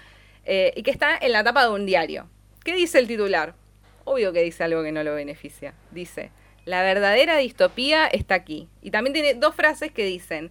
eh, 0.45 0.73
y 0.77 0.85
que 0.85 0.93
está 0.93 1.19
en 1.19 1.33
la 1.33 1.43
tapa 1.43 1.65
de 1.65 1.71
un 1.71 1.87
diario. 1.87 2.29
¿Qué 2.63 2.73
dice 2.75 3.01
el 3.01 3.09
titular? 3.09 3.55
Obvio 4.05 4.33
que 4.33 4.43
dice 4.43 4.63
algo 4.63 4.85
que 4.85 4.93
no 4.93 5.03
lo 5.03 5.13
beneficia. 5.17 5.75
Dice, 5.91 6.31
la 6.67 6.83
verdadera 6.83 7.37
distopía 7.37 8.07
está 8.07 8.37
aquí. 8.37 8.69
Y 8.81 8.93
también 8.93 9.13
tiene 9.13 9.35
dos 9.35 9.57
frases 9.57 9.91
que 9.91 10.05
dicen, 10.05 10.51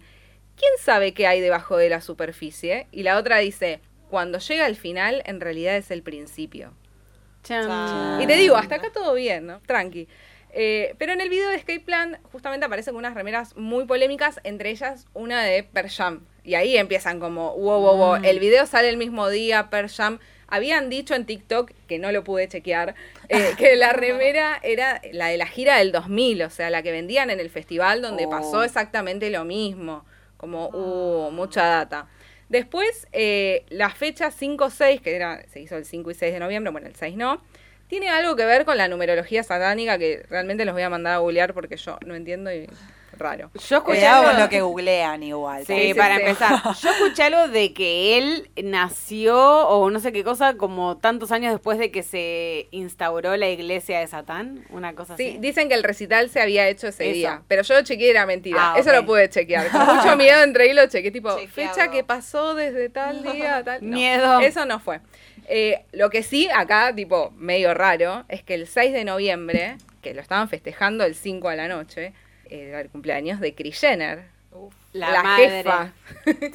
¿quién 0.56 0.72
sabe 0.80 1.12
qué 1.14 1.26
hay 1.26 1.40
debajo 1.40 1.76
de 1.76 1.88
la 1.88 2.00
superficie? 2.00 2.86
Y 2.92 3.02
la 3.02 3.16
otra 3.16 3.38
dice, 3.38 3.80
cuando 4.10 4.38
llega 4.38 4.64
al 4.66 4.76
final, 4.76 5.22
en 5.26 5.40
realidad 5.40 5.76
es 5.76 5.90
el 5.90 6.02
principio. 6.02 6.72
Y 8.22 8.26
te 8.26 8.36
digo, 8.36 8.56
hasta 8.56 8.76
acá 8.76 8.90
todo 8.92 9.14
bien, 9.14 9.46
¿no? 9.46 9.60
Tranqui. 9.66 10.08
Eh, 10.58 10.94
pero 10.98 11.12
en 11.12 11.20
el 11.20 11.28
video 11.28 11.50
de 11.50 11.56
Escape 11.56 11.80
Plan 11.80 12.18
justamente 12.32 12.64
aparecen 12.66 12.96
unas 12.96 13.14
remeras 13.14 13.54
muy 13.56 13.84
polémicas, 13.84 14.40
entre 14.42 14.70
ellas 14.70 15.06
una 15.12 15.44
de 15.44 15.62
Per 15.62 15.88
Jam. 15.90 16.24
Y 16.44 16.54
ahí 16.54 16.76
empiezan 16.76 17.20
como, 17.20 17.54
wow, 17.56 17.80
wow, 17.80 17.96
wow. 17.96 18.14
El 18.24 18.40
video 18.40 18.66
sale 18.66 18.88
el 18.88 18.96
mismo 18.96 19.28
día, 19.28 19.68
Per 19.70 19.88
Jam. 19.88 20.18
Habían 20.48 20.88
dicho 20.88 21.14
en 21.14 21.26
TikTok, 21.26 21.72
que 21.88 21.98
no 21.98 22.10
lo 22.12 22.24
pude 22.24 22.48
chequear, 22.48 22.94
eh, 23.28 23.52
que 23.58 23.76
la 23.76 23.92
remera 23.92 24.58
era 24.62 25.00
la 25.12 25.26
de 25.26 25.36
la 25.36 25.46
gira 25.46 25.76
del 25.78 25.92
2000, 25.92 26.42
o 26.44 26.50
sea, 26.50 26.70
la 26.70 26.82
que 26.82 26.92
vendían 26.92 27.30
en 27.30 27.38
el 27.40 27.50
festival 27.50 28.00
donde 28.00 28.26
Oh. 28.26 28.30
pasó 28.30 28.64
exactamente 28.64 29.28
lo 29.30 29.44
mismo. 29.44 30.04
Como, 30.36 30.68
uh, 30.68 31.30
mucha 31.30 31.64
data. 31.64 32.08
Después, 32.48 33.08
eh, 33.12 33.64
la 33.70 33.90
fecha 33.90 34.30
5-6, 34.30 35.00
que 35.00 35.16
era, 35.16 35.44
se 35.48 35.60
hizo 35.60 35.76
el 35.76 35.84
5 35.84 36.10
y 36.10 36.14
6 36.14 36.32
de 36.32 36.40
noviembre, 36.40 36.70
bueno, 36.70 36.86
el 36.86 36.94
6 36.94 37.16
no, 37.16 37.42
tiene 37.88 38.08
algo 38.08 38.36
que 38.36 38.44
ver 38.44 38.64
con 38.64 38.76
la 38.76 38.88
numerología 38.88 39.42
satánica 39.42 39.98
que 39.98 40.24
realmente 40.28 40.64
los 40.64 40.74
voy 40.74 40.82
a 40.82 40.90
mandar 40.90 41.14
a 41.14 41.18
googlear 41.18 41.54
porque 41.54 41.76
yo 41.76 41.98
no 42.04 42.14
entiendo 42.14 42.52
y 42.52 42.68
raro. 43.18 43.50
Yo 43.54 43.76
escuché 43.78 43.98
Cuidado 43.98 44.28
algo- 44.28 44.40
lo 44.42 44.48
que 44.48 44.60
googlean 44.60 45.22
igual. 45.22 45.66
Sí, 45.66 45.74
Sí, 45.74 45.86
sí, 45.88 45.94
para 45.94 46.16
sí. 46.16 46.22
empezar. 46.22 46.60
Yo 46.82 46.90
escuché 46.90 47.22
algo 47.24 47.48
de 47.48 47.72
que 47.72 48.18
él 48.18 48.50
nació, 48.62 49.68
o 49.68 49.90
no 49.90 50.00
sé 50.00 50.12
qué 50.12 50.22
cosa, 50.24 50.56
como 50.56 50.96
tantos 50.98 51.32
años 51.32 51.52
después 51.52 51.78
de 51.78 51.90
que 51.90 52.02
se 52.02 52.68
instauró 52.70 53.36
la 53.36 53.48
iglesia 53.48 54.00
de 54.00 54.06
Satán. 54.06 54.64
Una 54.70 54.94
cosa 54.94 55.16
Sí, 55.16 55.30
así. 55.30 55.38
dicen 55.38 55.68
que 55.68 55.74
el 55.74 55.82
recital 55.82 56.30
se 56.30 56.40
había 56.40 56.68
hecho 56.68 56.88
ese 56.88 57.04
Eso. 57.06 57.14
día, 57.14 57.42
pero 57.48 57.62
yo 57.62 57.74
lo 57.74 57.82
chequeé 57.82 58.10
era 58.10 58.26
mentira. 58.26 58.74
Ah, 58.74 58.78
Eso 58.78 58.92
lo 58.92 59.04
pude 59.06 59.28
chequear. 59.28 59.70
Con 59.70 59.80
mucho 59.96 60.16
miedo 60.16 60.42
entré 60.42 60.68
y 60.68 60.72
lo 60.74 60.86
chequé, 60.86 61.10
tipo, 61.10 61.30
Chequeado. 61.38 61.74
fecha 61.74 61.90
que 61.90 62.04
pasó 62.04 62.54
desde 62.54 62.88
tal 62.88 63.22
día, 63.32 63.62
tal. 63.64 63.78
no. 63.88 63.96
Miedo. 63.96 64.40
Eso 64.40 64.64
no 64.66 64.78
fue. 64.80 65.00
Eh, 65.48 65.84
lo 65.92 66.10
que 66.10 66.22
sí, 66.22 66.48
acá, 66.54 66.92
tipo, 66.94 67.32
medio 67.36 67.72
raro, 67.74 68.24
es 68.28 68.42
que 68.42 68.54
el 68.54 68.66
6 68.66 68.92
de 68.92 69.04
noviembre, 69.04 69.76
que 70.02 70.12
lo 70.14 70.20
estaban 70.20 70.48
festejando 70.48 71.04
el 71.04 71.14
5 71.14 71.48
a 71.48 71.54
la 71.56 71.68
noche, 71.68 72.12
era 72.50 72.80
el 72.80 72.88
cumpleaños 72.90 73.40
de 73.40 73.54
Kris 73.54 73.80
Jenner. 73.80 74.34
La, 74.94 75.10
la 75.10 75.22
madre. 75.22 75.50
jefa. 75.50 75.92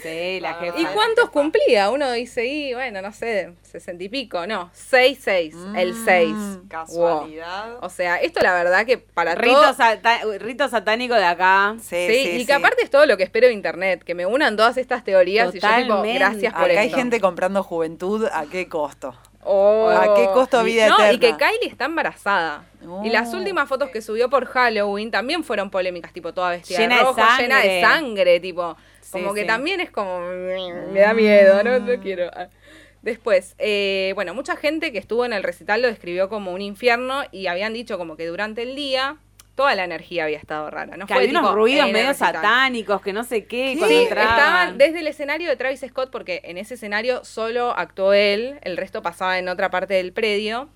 Sí, 0.01 0.39
la 0.41 0.53
La 0.53 0.55
jefa. 0.55 0.79
¿Y 0.79 0.85
cuántos 0.85 1.25
jefa. 1.25 1.31
cumplía? 1.31 1.91
Uno 1.91 2.11
dice, 2.11 2.43
y 2.47 2.73
bueno, 2.73 2.99
no 3.03 3.13
sé, 3.13 3.53
sesenta 3.61 4.03
y 4.03 4.09
pico. 4.09 4.47
No, 4.47 4.71
seis, 4.73 5.19
seis, 5.21 5.53
el 5.75 5.93
seis. 5.93 6.33
Mm, 6.33 6.67
Casualidad. 6.67 7.77
O 7.83 7.89
sea, 7.89 8.15
esto 8.17 8.39
la 8.41 8.55
verdad 8.55 8.87
que 8.87 8.97
para 8.97 9.35
Rito, 9.35 9.53
todo... 9.61 9.73
sata- 9.75 10.21
rito 10.39 10.67
satánico 10.69 11.13
de 11.13 11.25
acá. 11.25 11.75
Sí, 11.79 12.07
Sí, 12.07 12.13
sí, 12.23 12.29
y 12.31 12.39
sí. 12.39 12.45
que 12.47 12.53
aparte 12.53 12.81
es 12.81 12.89
todo 12.89 13.05
lo 13.05 13.15
que 13.17 13.23
espero 13.23 13.45
de 13.45 13.53
internet, 13.53 14.03
que 14.03 14.15
me 14.15 14.25
unan 14.25 14.55
todas 14.57 14.77
estas 14.77 15.03
teorías 15.03 15.53
y 15.53 15.59
yo 15.59 15.67
tipo, 15.69 15.87
Totalmente. 15.87 16.13
gracias 16.17 16.53
por 16.53 16.63
Acá 16.71 16.79
hay 16.79 16.87
esto. 16.87 16.97
gente 16.97 17.19
comprando 17.21 17.61
juventud, 17.63 18.27
¿a 18.33 18.45
qué 18.47 18.67
costo? 18.67 19.15
Oh. 19.43 19.89
¿A 19.89 20.15
qué 20.15 20.25
costo 20.33 20.63
vida 20.63 20.87
no, 20.89 20.95
eterna? 20.95 21.13
y 21.13 21.19
que 21.19 21.35
Kylie 21.37 21.67
está 21.69 21.85
embarazada. 21.85 22.63
Y 23.03 23.09
las 23.09 23.33
Oh. 23.33 23.37
últimas 23.37 23.67
fotos 23.69 23.89
que 23.89 24.01
subió 24.01 24.29
por 24.29 24.45
Halloween 24.45 25.11
también 25.11 25.43
fueron 25.43 25.69
polémicas, 25.69 26.13
tipo 26.13 26.33
toda 26.33 26.51
vestida 26.51 26.79
Llena 26.79 26.97
de 26.97 27.03
rojo, 27.03 27.21
llena 27.39 27.59
de 27.59 27.81
sangre. 27.81 28.39
tipo. 28.39 28.75
Sí, 29.01 29.11
como 29.13 29.33
que 29.33 29.43
también 29.43 29.79
es 29.81 29.91
como. 29.91 30.19
Me 30.21 30.99
da 31.01 31.13
miedo, 31.13 31.63
no, 31.63 31.79
no 31.79 31.99
quiero. 32.01 32.29
Ah. 32.33 32.47
Después, 33.01 33.55
eh, 33.57 34.11
bueno, 34.13 34.33
mucha 34.35 34.55
gente 34.55 34.91
que 34.91 34.99
estuvo 34.99 35.25
en 35.25 35.33
el 35.33 35.41
recital 35.41 35.81
lo 35.81 35.87
describió 35.87 36.29
como 36.29 36.51
un 36.51 36.61
infierno 36.61 37.23
y 37.31 37.47
habían 37.47 37.73
dicho 37.73 37.97
como 37.97 38.15
que 38.15 38.27
durante 38.27 38.61
el 38.61 38.75
día 38.75 39.17
toda 39.55 39.75
la 39.75 39.83
energía 39.83 40.25
había 40.25 40.37
estado 40.37 40.69
rara. 40.69 40.97
No 40.97 41.05
Que 41.07 41.13
fue 41.13 41.23
había 41.23 41.39
unos 41.39 41.53
ruidos 41.53 41.91
medio 41.91 42.13
satánicos, 42.13 43.01
que 43.01 43.13
no 43.13 43.23
sé 43.23 43.45
qué. 43.45 43.75
Sí, 43.75 43.95
entraban. 44.03 44.29
estaban 44.29 44.77
desde 44.77 44.99
el 44.99 45.07
escenario 45.07 45.49
de 45.49 45.55
Travis 45.55 45.83
Scott, 45.87 46.09
porque 46.11 46.41
en 46.45 46.57
ese 46.57 46.75
escenario 46.75 47.23
solo 47.23 47.71
actuó 47.77 48.13
él, 48.13 48.59
el 48.63 48.77
resto 48.77 49.01
pasaba 49.01 49.39
en 49.39 49.49
otra 49.49 49.69
parte 49.69 49.93
del 49.93 50.13
predio. 50.13 50.69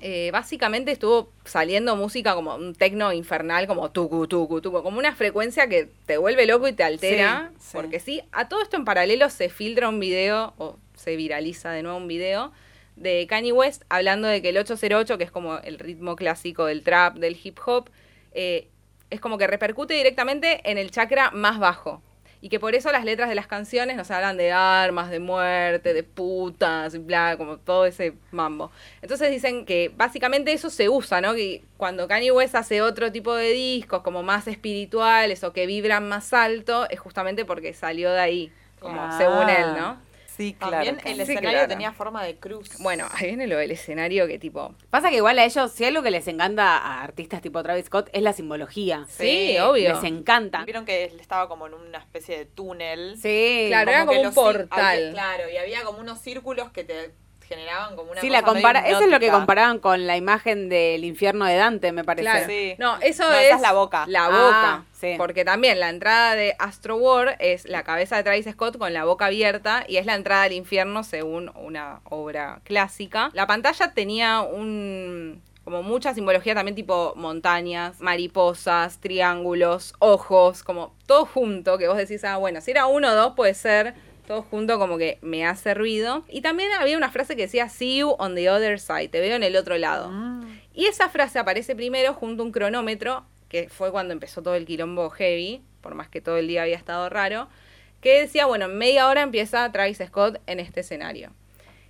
Eh, 0.00 0.30
básicamente 0.32 0.92
estuvo 0.92 1.32
saliendo 1.44 1.96
música 1.96 2.34
como 2.34 2.54
un 2.54 2.74
tecno 2.74 3.12
infernal, 3.12 3.66
como 3.66 3.90
tucu, 3.90 4.28
tucu, 4.28 4.60
tucu, 4.60 4.82
como 4.82 4.98
una 4.98 5.14
frecuencia 5.14 5.68
que 5.68 5.88
te 6.06 6.18
vuelve 6.18 6.46
loco 6.46 6.68
y 6.68 6.72
te 6.72 6.84
altera. 6.84 7.50
Sí, 7.58 7.70
sí. 7.70 7.70
Porque 7.76 7.98
sí, 7.98 8.22
a 8.30 8.48
todo 8.48 8.62
esto 8.62 8.76
en 8.76 8.84
paralelo 8.84 9.28
se 9.28 9.48
filtra 9.48 9.88
un 9.88 9.98
video, 9.98 10.54
o 10.56 10.76
se 10.94 11.16
viraliza 11.16 11.70
de 11.72 11.82
nuevo 11.82 11.98
un 11.98 12.06
video, 12.06 12.52
de 13.00 13.26
Kanye 13.28 13.52
West 13.52 13.82
hablando 13.88 14.28
de 14.28 14.42
que 14.42 14.50
el 14.50 14.58
808, 14.58 15.18
que 15.18 15.24
es 15.24 15.30
como 15.30 15.58
el 15.58 15.78
ritmo 15.78 16.16
clásico 16.16 16.66
del 16.66 16.82
trap, 16.82 17.16
del 17.16 17.38
hip 17.42 17.58
hop, 17.64 17.90
eh, 18.32 18.68
es 19.10 19.20
como 19.20 19.38
que 19.38 19.46
repercute 19.46 19.94
directamente 19.94 20.60
en 20.70 20.78
el 20.78 20.90
chakra 20.90 21.30
más 21.30 21.58
bajo. 21.58 22.02
Y 22.40 22.50
que 22.50 22.60
por 22.60 22.76
eso 22.76 22.92
las 22.92 23.04
letras 23.04 23.28
de 23.28 23.34
las 23.34 23.48
canciones 23.48 23.96
nos 23.96 24.12
hablan 24.12 24.36
de 24.36 24.52
armas, 24.52 25.10
de 25.10 25.18
muerte, 25.18 25.92
de 25.92 26.04
putas, 26.04 27.04
bla, 27.04 27.36
como 27.36 27.56
todo 27.56 27.84
ese 27.84 28.12
mambo. 28.30 28.70
Entonces 29.02 29.30
dicen 29.32 29.64
que 29.64 29.90
básicamente 29.96 30.52
eso 30.52 30.70
se 30.70 30.88
usa, 30.88 31.20
¿no? 31.20 31.34
Que 31.34 31.64
cuando 31.76 32.06
Kanye 32.06 32.30
West 32.30 32.54
hace 32.54 32.80
otro 32.80 33.10
tipo 33.10 33.34
de 33.34 33.50
discos, 33.50 34.02
como 34.02 34.22
más 34.22 34.46
espirituales 34.46 35.42
o 35.42 35.52
que 35.52 35.66
vibran 35.66 36.08
más 36.08 36.32
alto, 36.32 36.88
es 36.90 37.00
justamente 37.00 37.44
porque 37.44 37.74
salió 37.74 38.12
de 38.12 38.20
ahí, 38.20 38.52
como 38.78 39.00
Ah. 39.02 39.18
según 39.18 39.48
él, 39.50 39.74
¿no? 39.76 39.98
Sí, 40.38 40.54
claro. 40.54 40.72
También 40.76 40.96
que 40.96 41.10
el 41.10 41.16
sí. 41.16 41.22
escenario 41.22 41.50
claro. 41.50 41.68
tenía 41.68 41.92
forma 41.92 42.24
de 42.24 42.36
cruz. 42.38 42.70
Bueno, 42.78 43.06
ahí 43.12 43.26
viene 43.26 43.46
lo 43.48 43.58
del 43.58 43.72
escenario 43.72 44.26
que 44.28 44.38
tipo. 44.38 44.74
Pasa 44.88 45.10
que 45.10 45.16
igual 45.16 45.38
a 45.38 45.44
ellos, 45.44 45.70
si 45.72 45.84
algo 45.84 46.00
que 46.02 46.10
les 46.12 46.26
encanta 46.28 46.78
a 46.78 47.02
artistas 47.02 47.42
tipo 47.42 47.60
Travis 47.62 47.86
Scott 47.86 48.08
es 48.12 48.22
la 48.22 48.32
simbología. 48.32 49.04
Sí, 49.08 49.48
Sí, 49.54 49.58
obvio. 49.58 49.92
Les 49.94 50.04
encanta. 50.04 50.64
Vieron 50.64 50.84
que 50.86 51.04
él 51.04 51.18
estaba 51.20 51.48
como 51.48 51.66
en 51.66 51.74
una 51.74 51.98
especie 51.98 52.38
de 52.38 52.44
túnel. 52.46 53.16
Sí. 53.20 53.64
Claro, 53.68 53.90
era 53.90 54.06
como 54.06 54.20
un 54.20 54.26
los 54.26 54.34
portal. 54.34 54.68
había- 54.98 55.10
claro, 55.12 55.50
y 55.52 55.56
había 55.56 55.82
como 55.82 55.98
unos 55.98 56.20
círculos 56.20 56.70
que 56.70 56.84
te 56.84 57.10
generaban 57.48 57.96
como 57.96 58.12
una 58.12 58.20
Sí, 58.20 58.28
cosa 58.28 58.40
la 58.40 58.46
compara 58.46 58.82
medio 58.82 58.96
eso 58.96 59.04
es 59.06 59.10
lo 59.10 59.18
que 59.20 59.30
comparaban 59.30 59.78
con 59.78 60.06
la 60.06 60.16
imagen 60.16 60.68
del 60.68 61.04
infierno 61.04 61.44
de 61.46 61.56
Dante, 61.56 61.92
me 61.92 62.04
parece. 62.04 62.28
Claro. 62.30 62.46
Sí. 62.46 62.74
No, 62.78 62.98
eso 63.00 63.24
No, 63.24 63.34
es. 63.34 63.46
esa 63.46 63.56
es 63.56 63.60
la 63.62 63.72
boca. 63.72 64.04
La 64.06 64.26
Ah, 64.26 64.28
boca. 64.30 64.84
sí. 64.92 65.14
Porque 65.16 65.44
también 65.44 65.80
la 65.80 65.88
entrada 65.88 66.34
de 66.36 66.54
Astro 66.58 66.96
World 66.96 67.34
es 67.38 67.64
la 67.68 67.82
cabeza 67.82 68.16
de 68.16 68.22
Travis 68.22 68.46
Scott 68.52 68.78
con 68.78 68.92
la 68.92 69.04
boca 69.04 69.26
abierta 69.26 69.84
y 69.88 69.96
es 69.96 70.06
la 70.06 70.14
entrada 70.14 70.42
al 70.44 70.52
infierno 70.52 71.02
según 71.02 71.50
una 71.56 72.00
obra 72.04 72.60
clásica. 72.64 73.30
La 73.32 73.46
pantalla 73.46 73.92
tenía 73.94 74.40
un. 74.42 75.42
como 75.64 75.82
mucha 75.82 76.14
simbología 76.14 76.54
también 76.54 76.74
tipo 76.74 77.12
montañas, 77.16 78.00
mariposas, 78.00 78.98
triángulos, 79.00 79.94
ojos, 79.98 80.62
como 80.62 80.94
todo 81.06 81.26
junto, 81.26 81.76
que 81.78 81.88
vos 81.88 81.96
decís, 81.98 82.24
ah, 82.24 82.36
bueno, 82.38 82.60
si 82.60 82.70
era 82.70 82.86
uno 82.86 83.10
o 83.10 83.14
dos 83.14 83.34
puede 83.34 83.52
ser 83.54 83.94
todo 84.28 84.42
junto 84.42 84.78
como 84.78 84.98
que 84.98 85.18
me 85.22 85.46
hace 85.46 85.72
ruido. 85.72 86.22
Y 86.28 86.42
también 86.42 86.70
había 86.78 86.98
una 86.98 87.10
frase 87.10 87.34
que 87.34 87.42
decía, 87.42 87.68
see 87.70 87.96
you 87.96 88.14
on 88.18 88.34
the 88.34 88.50
other 88.50 88.78
side, 88.78 89.08
te 89.08 89.20
veo 89.20 89.34
en 89.34 89.42
el 89.42 89.56
otro 89.56 89.78
lado. 89.78 90.10
Mm. 90.10 90.60
Y 90.74 90.84
esa 90.84 91.08
frase 91.08 91.38
aparece 91.38 91.74
primero 91.74 92.12
junto 92.12 92.42
a 92.42 92.46
un 92.46 92.52
cronómetro, 92.52 93.24
que 93.48 93.70
fue 93.70 93.90
cuando 93.90 94.12
empezó 94.12 94.42
todo 94.42 94.54
el 94.54 94.66
quilombo 94.66 95.08
heavy, 95.08 95.62
por 95.80 95.94
más 95.94 96.08
que 96.08 96.20
todo 96.20 96.36
el 96.36 96.46
día 96.46 96.62
había 96.62 96.76
estado 96.76 97.08
raro, 97.08 97.48
que 98.02 98.20
decía, 98.20 98.44
bueno, 98.44 98.66
en 98.66 98.76
media 98.76 99.08
hora 99.08 99.22
empieza 99.22 99.72
Travis 99.72 99.98
Scott 100.06 100.40
en 100.46 100.60
este 100.60 100.80
escenario. 100.80 101.32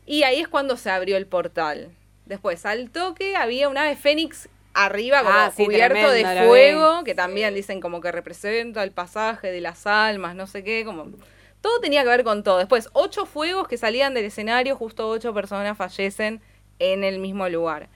Y 0.06 0.22
ahí 0.22 0.40
es 0.40 0.46
cuando 0.46 0.76
se 0.76 0.90
abrió 0.90 1.16
el 1.16 1.26
portal. 1.26 1.90
Después, 2.24 2.64
al 2.64 2.90
toque, 2.90 3.34
había 3.34 3.68
un 3.68 3.76
ave 3.76 3.96
fénix 3.96 4.48
arriba, 4.74 5.24
como 5.24 5.34
Ah, 5.34 5.52
sí, 5.54 5.64
cubierto 5.64 6.12
de 6.12 6.24
fuego, 6.46 7.02
que 7.02 7.16
también 7.16 7.52
dicen 7.52 7.80
como 7.80 8.00
que 8.00 8.12
representa 8.12 8.84
el 8.84 8.92
pasaje 8.92 9.50
de 9.50 9.60
las 9.60 9.88
almas, 9.88 10.36
no 10.36 10.46
sé 10.46 10.62
qué, 10.62 10.84
como... 10.84 11.08
Todo 11.60 11.80
tenía 11.80 12.02
que 12.02 12.08
ver 12.08 12.24
con 12.24 12.42
todo. 12.42 12.58
Después, 12.58 12.88
ocho 12.92 13.26
fuegos 13.26 13.66
que 13.68 13.76
salían 13.76 14.14
del 14.14 14.24
escenario, 14.26 14.76
justo 14.76 15.08
ocho 15.08 15.34
personas 15.34 15.76
fallecen 15.76 16.40
en 16.78 17.04
el 17.04 17.18
mismo 17.18 17.48
lugar. 17.48 17.88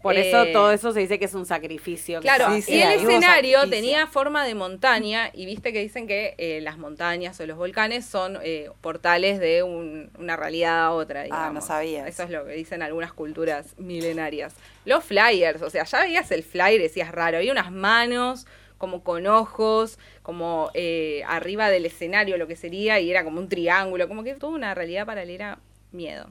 Por 0.00 0.16
eso 0.16 0.42
Eh, 0.42 0.52
todo 0.52 0.72
eso 0.72 0.90
se 0.92 0.98
dice 0.98 1.20
que 1.20 1.26
es 1.26 1.34
un 1.34 1.46
sacrificio. 1.46 2.18
Claro, 2.20 2.52
Sí, 2.54 2.62
sí, 2.62 2.74
y 2.74 2.82
el 2.82 2.90
escenario 2.94 3.58
sacrificio. 3.60 3.70
tenía 3.70 4.06
forma 4.08 4.44
de 4.44 4.56
montaña 4.56 5.30
y 5.32 5.46
viste 5.46 5.72
que 5.72 5.78
dicen 5.78 6.08
que 6.08 6.34
eh, 6.38 6.60
las 6.60 6.76
montañas 6.76 7.38
o 7.38 7.46
los 7.46 7.56
volcanes 7.56 8.04
son 8.04 8.36
eh, 8.42 8.68
portales 8.80 9.38
de 9.38 9.62
un- 9.62 10.10
una 10.18 10.34
realidad 10.36 10.86
a 10.86 10.90
otra. 10.90 11.22
Digamos. 11.22 11.46
Ah, 11.46 11.52
no 11.52 11.60
sabía 11.60 12.00
Eso 12.08 12.24
eso. 12.24 12.24
es 12.24 12.30
lo 12.30 12.44
que 12.46 12.52
dicen 12.54 12.82
algunas 12.82 13.12
culturas 13.12 13.74
milenarias. 13.78 14.54
Los 14.84 15.04
flyers, 15.04 15.62
o 15.62 15.70
sea, 15.70 15.84
ya 15.84 16.00
veías 16.00 16.32
el 16.32 16.42
flyer 16.42 16.80
y 16.80 16.82
decías 16.82 17.12
raro, 17.12 17.36
había 17.36 17.52
unas 17.52 17.70
manos 17.70 18.48
como 18.82 19.04
con 19.04 19.28
ojos, 19.28 19.96
como 20.24 20.72
eh, 20.74 21.22
arriba 21.28 21.70
del 21.70 21.86
escenario 21.86 22.36
lo 22.36 22.48
que 22.48 22.56
sería 22.56 22.98
y 22.98 23.12
era 23.12 23.22
como 23.22 23.38
un 23.38 23.48
triángulo, 23.48 24.08
como 24.08 24.24
que 24.24 24.34
toda 24.34 24.54
una 24.54 24.74
realidad 24.74 25.06
paralela, 25.06 25.60
miedo. 25.92 26.26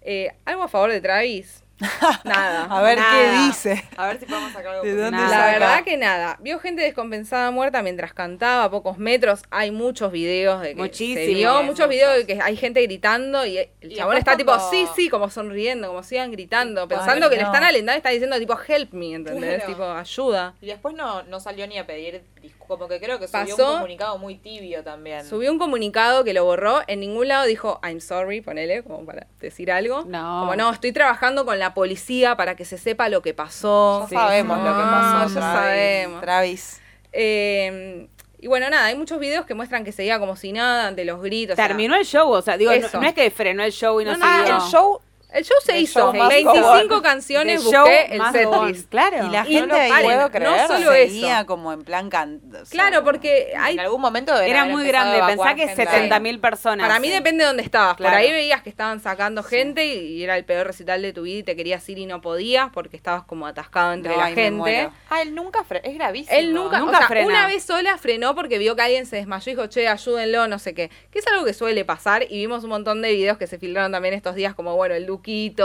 Eh, 0.00 0.30
¿Algo 0.46 0.62
a 0.62 0.68
favor 0.68 0.90
de 0.90 1.02
Travis? 1.02 1.61
Nada. 2.24 2.64
A 2.64 2.82
ver 2.82 2.98
Nada. 2.98 3.12
qué 3.12 3.46
dice. 3.46 3.84
A 3.96 4.06
ver 4.08 4.20
si 4.20 4.26
podemos 4.26 4.52
sacar 4.52 4.74
algo. 4.74 4.84
¿De 4.84 4.94
dónde 4.94 5.18
La 5.18 5.46
verdad 5.46 5.84
que 5.84 5.96
nada. 5.96 6.36
Vio 6.40 6.58
gente 6.58 6.82
descompensada 6.82 7.50
muerta 7.50 7.82
mientras 7.82 8.12
cantaba 8.12 8.64
a 8.64 8.70
pocos 8.70 8.98
metros. 8.98 9.42
Hay 9.50 9.70
muchos 9.70 10.12
videos 10.12 10.60
de 10.62 10.74
que 10.74 10.94
se 10.94 11.26
vio, 11.26 11.54
muchos. 11.54 11.66
muchos 11.66 11.88
videos 11.88 12.16
de 12.18 12.26
que 12.26 12.40
hay 12.40 12.56
gente 12.56 12.82
gritando 12.82 13.44
y 13.44 13.58
el 13.58 13.68
Y 13.80 13.96
chabón 13.96 14.16
está 14.16 14.36
tipo 14.36 14.56
sí, 14.70 14.86
sí, 14.94 15.08
como 15.08 15.28
sonriendo, 15.30 15.88
como 15.88 16.02
sigan 16.02 16.30
gritando, 16.30 16.86
pensando 16.86 17.28
que 17.28 17.36
le 17.36 17.42
están 17.42 17.64
alentando, 17.64 17.96
está 17.96 18.10
diciendo 18.10 18.38
tipo 18.38 18.56
help 18.66 18.92
me, 18.92 19.14
¿entendés? 19.14 19.56
Claro. 19.56 19.72
Tipo 19.72 19.84
ayuda. 19.84 20.54
Y 20.60 20.66
después 20.66 20.94
no, 20.94 21.22
no 21.24 21.40
salió 21.40 21.66
ni 21.66 21.78
a 21.78 21.86
pedir 21.86 22.22
disculpas. 22.40 22.61
Como 22.68 22.88
que 22.88 22.98
creo 23.00 23.18
que 23.18 23.28
subió 23.28 23.56
Pasó- 23.56 23.68
un 23.68 23.74
comunicado 23.76 24.18
muy 24.18 24.36
tibio 24.36 24.82
también. 24.82 25.24
Subió 25.26 25.50
un 25.52 25.58
comunicado 25.58 26.24
que 26.24 26.32
lo 26.32 26.44
borró, 26.44 26.80
en 26.86 27.00
ningún 27.00 27.28
lado 27.28 27.44
dijo 27.46 27.80
I'm 27.82 28.00
sorry, 28.00 28.40
ponele, 28.40 28.82
como 28.82 29.04
para 29.04 29.26
decir 29.40 29.70
algo. 29.70 30.04
No. 30.06 30.40
Como 30.40 30.56
no, 30.56 30.70
estoy 30.72 30.92
trabajando 30.92 31.44
con 31.44 31.58
la 31.58 31.74
policía 31.74 32.36
para 32.36 32.56
que 32.56 32.64
se 32.64 32.78
sepa 32.78 33.08
lo 33.08 33.20
que 33.22 33.34
pasó. 33.34 34.06
Ya 34.10 34.18
sabemos 34.18 34.58
lo 34.58 34.64
que 34.64 34.82
pasó. 34.82 35.34
ya 35.34 35.40
Travis. 35.40 35.58
sabemos. 35.60 36.20
Travis. 36.22 36.80
Eh, 37.12 38.08
y 38.40 38.46
bueno, 38.48 38.68
nada, 38.70 38.86
hay 38.86 38.96
muchos 38.96 39.20
videos 39.20 39.46
que 39.46 39.54
muestran 39.54 39.84
que 39.84 39.92
seguía 39.92 40.18
como 40.18 40.34
si 40.36 40.52
nada 40.52 40.88
ante 40.88 41.04
los 41.04 41.22
gritos. 41.22 41.52
o 41.54 41.56
sea, 41.56 41.68
Terminó 41.68 41.94
el 41.94 42.04
show, 42.04 42.28
o 42.30 42.42
sea, 42.42 42.56
digo, 42.56 42.70
no, 42.72 42.76
Eso. 42.76 43.00
no 43.00 43.06
es 43.06 43.14
que 43.14 43.30
frenó 43.30 43.62
el 43.62 43.70
show 43.72 44.00
y 44.00 44.04
no, 44.04 44.12
No, 44.12 44.18
no, 44.18 44.24
siguió. 44.38 44.54
Ah, 44.54 44.64
el 44.64 44.70
show. 44.72 45.00
El 45.34 45.44
show 45.44 45.56
se 45.64 45.72
el 45.76 45.82
hizo. 45.82 46.00
show 46.00 46.12
más 46.14 46.28
25 46.28 46.94
go 46.94 47.02
canciones 47.02 47.60
The 47.62 47.66
busqué 47.76 48.06
el 48.10 48.22
setlist. 48.32 48.88
Claro. 48.90 49.26
Y 49.26 49.30
la 49.30 49.48
Y 49.48 49.52
gente 49.54 49.66
no 49.68 49.74
ahí 49.74 49.88
paren, 49.90 50.04
puedo 50.06 50.20
no 50.22 50.30
creer, 50.30 50.66
solo 50.66 50.92
seguía 50.92 51.38
eso. 51.38 51.46
como 51.46 51.72
en 51.72 51.82
plan 51.82 52.10
can- 52.10 52.40
o 52.50 52.52
sea, 52.64 52.64
Claro, 52.70 53.04
porque 53.04 53.52
hay 53.58 53.74
En 53.74 53.80
algún 53.80 54.00
momento 54.00 54.36
Era 54.38 54.64
muy 54.64 54.84
grande, 54.86 55.20
pensá 55.26 55.54
que 55.54 55.66
gente. 55.68 55.84
70 55.86 56.20
mil 56.20 56.40
personas. 56.40 56.86
Para 56.86 57.00
mí 57.00 57.08
depende 57.10 57.44
de 57.44 57.48
dónde 57.48 57.62
estabas. 57.62 57.96
Claro. 57.96 58.12
Por 58.12 58.20
ahí 58.20 58.30
veías 58.32 58.62
que 58.62 58.70
estaban 58.70 59.00
sacando 59.00 59.42
gente 59.42 59.84
y, 59.86 60.18
y 60.18 60.22
era 60.24 60.36
el 60.36 60.44
peor 60.44 60.66
recital 60.66 61.00
de 61.02 61.12
tu 61.12 61.22
vida 61.22 61.38
y 61.38 61.42
te 61.42 61.56
querías 61.56 61.88
ir 61.88 61.98
y 61.98 62.06
no 62.06 62.20
podías 62.20 62.70
porque 62.72 62.96
estabas 62.96 63.24
como 63.24 63.46
atascado 63.46 63.92
entre 63.92 64.12
No, 64.12 64.18
la 64.18 64.24
ay, 64.26 64.34
gente. 64.34 64.90
Ah, 65.10 65.22
él 65.22 65.34
nunca 65.34 65.64
fre 65.64 65.80
es 65.84 65.94
gravísimo. 65.94 66.36
Él 66.38 66.52
nunca, 66.54 66.78
Nunca 66.78 66.92
o 66.92 66.98
sea, 66.98 67.08
frena. 67.08 67.26
una 67.26 67.46
vez 67.46 67.62
sola 67.64 67.96
frenó 67.98 68.34
porque 68.34 68.58
vio 68.58 68.76
que 68.76 68.82
alguien 68.82 69.06
se 69.06 69.16
desmayó 69.16 69.50
y 69.52 69.54
dijo, 69.54 69.66
che, 69.68 69.88
ayúdenlo, 69.88 70.46
no 70.48 70.58
sé 70.58 70.74
qué. 70.74 70.90
Que 71.10 71.18
es 71.20 71.26
algo 71.26 71.44
que 71.44 71.54
suele 71.54 71.84
pasar 71.84 72.24
y 72.24 72.36
vimos 72.38 72.64
un 72.64 72.70
montón 72.70 73.02
de 73.02 73.12
videos 73.12 73.38
que 73.38 73.46
se 73.46 73.58
filtraron 73.58 73.92
también 73.92 74.14
estos 74.14 74.34
días, 74.34 74.54
como 74.54 74.74
bueno, 74.76 74.94
el 74.94 75.06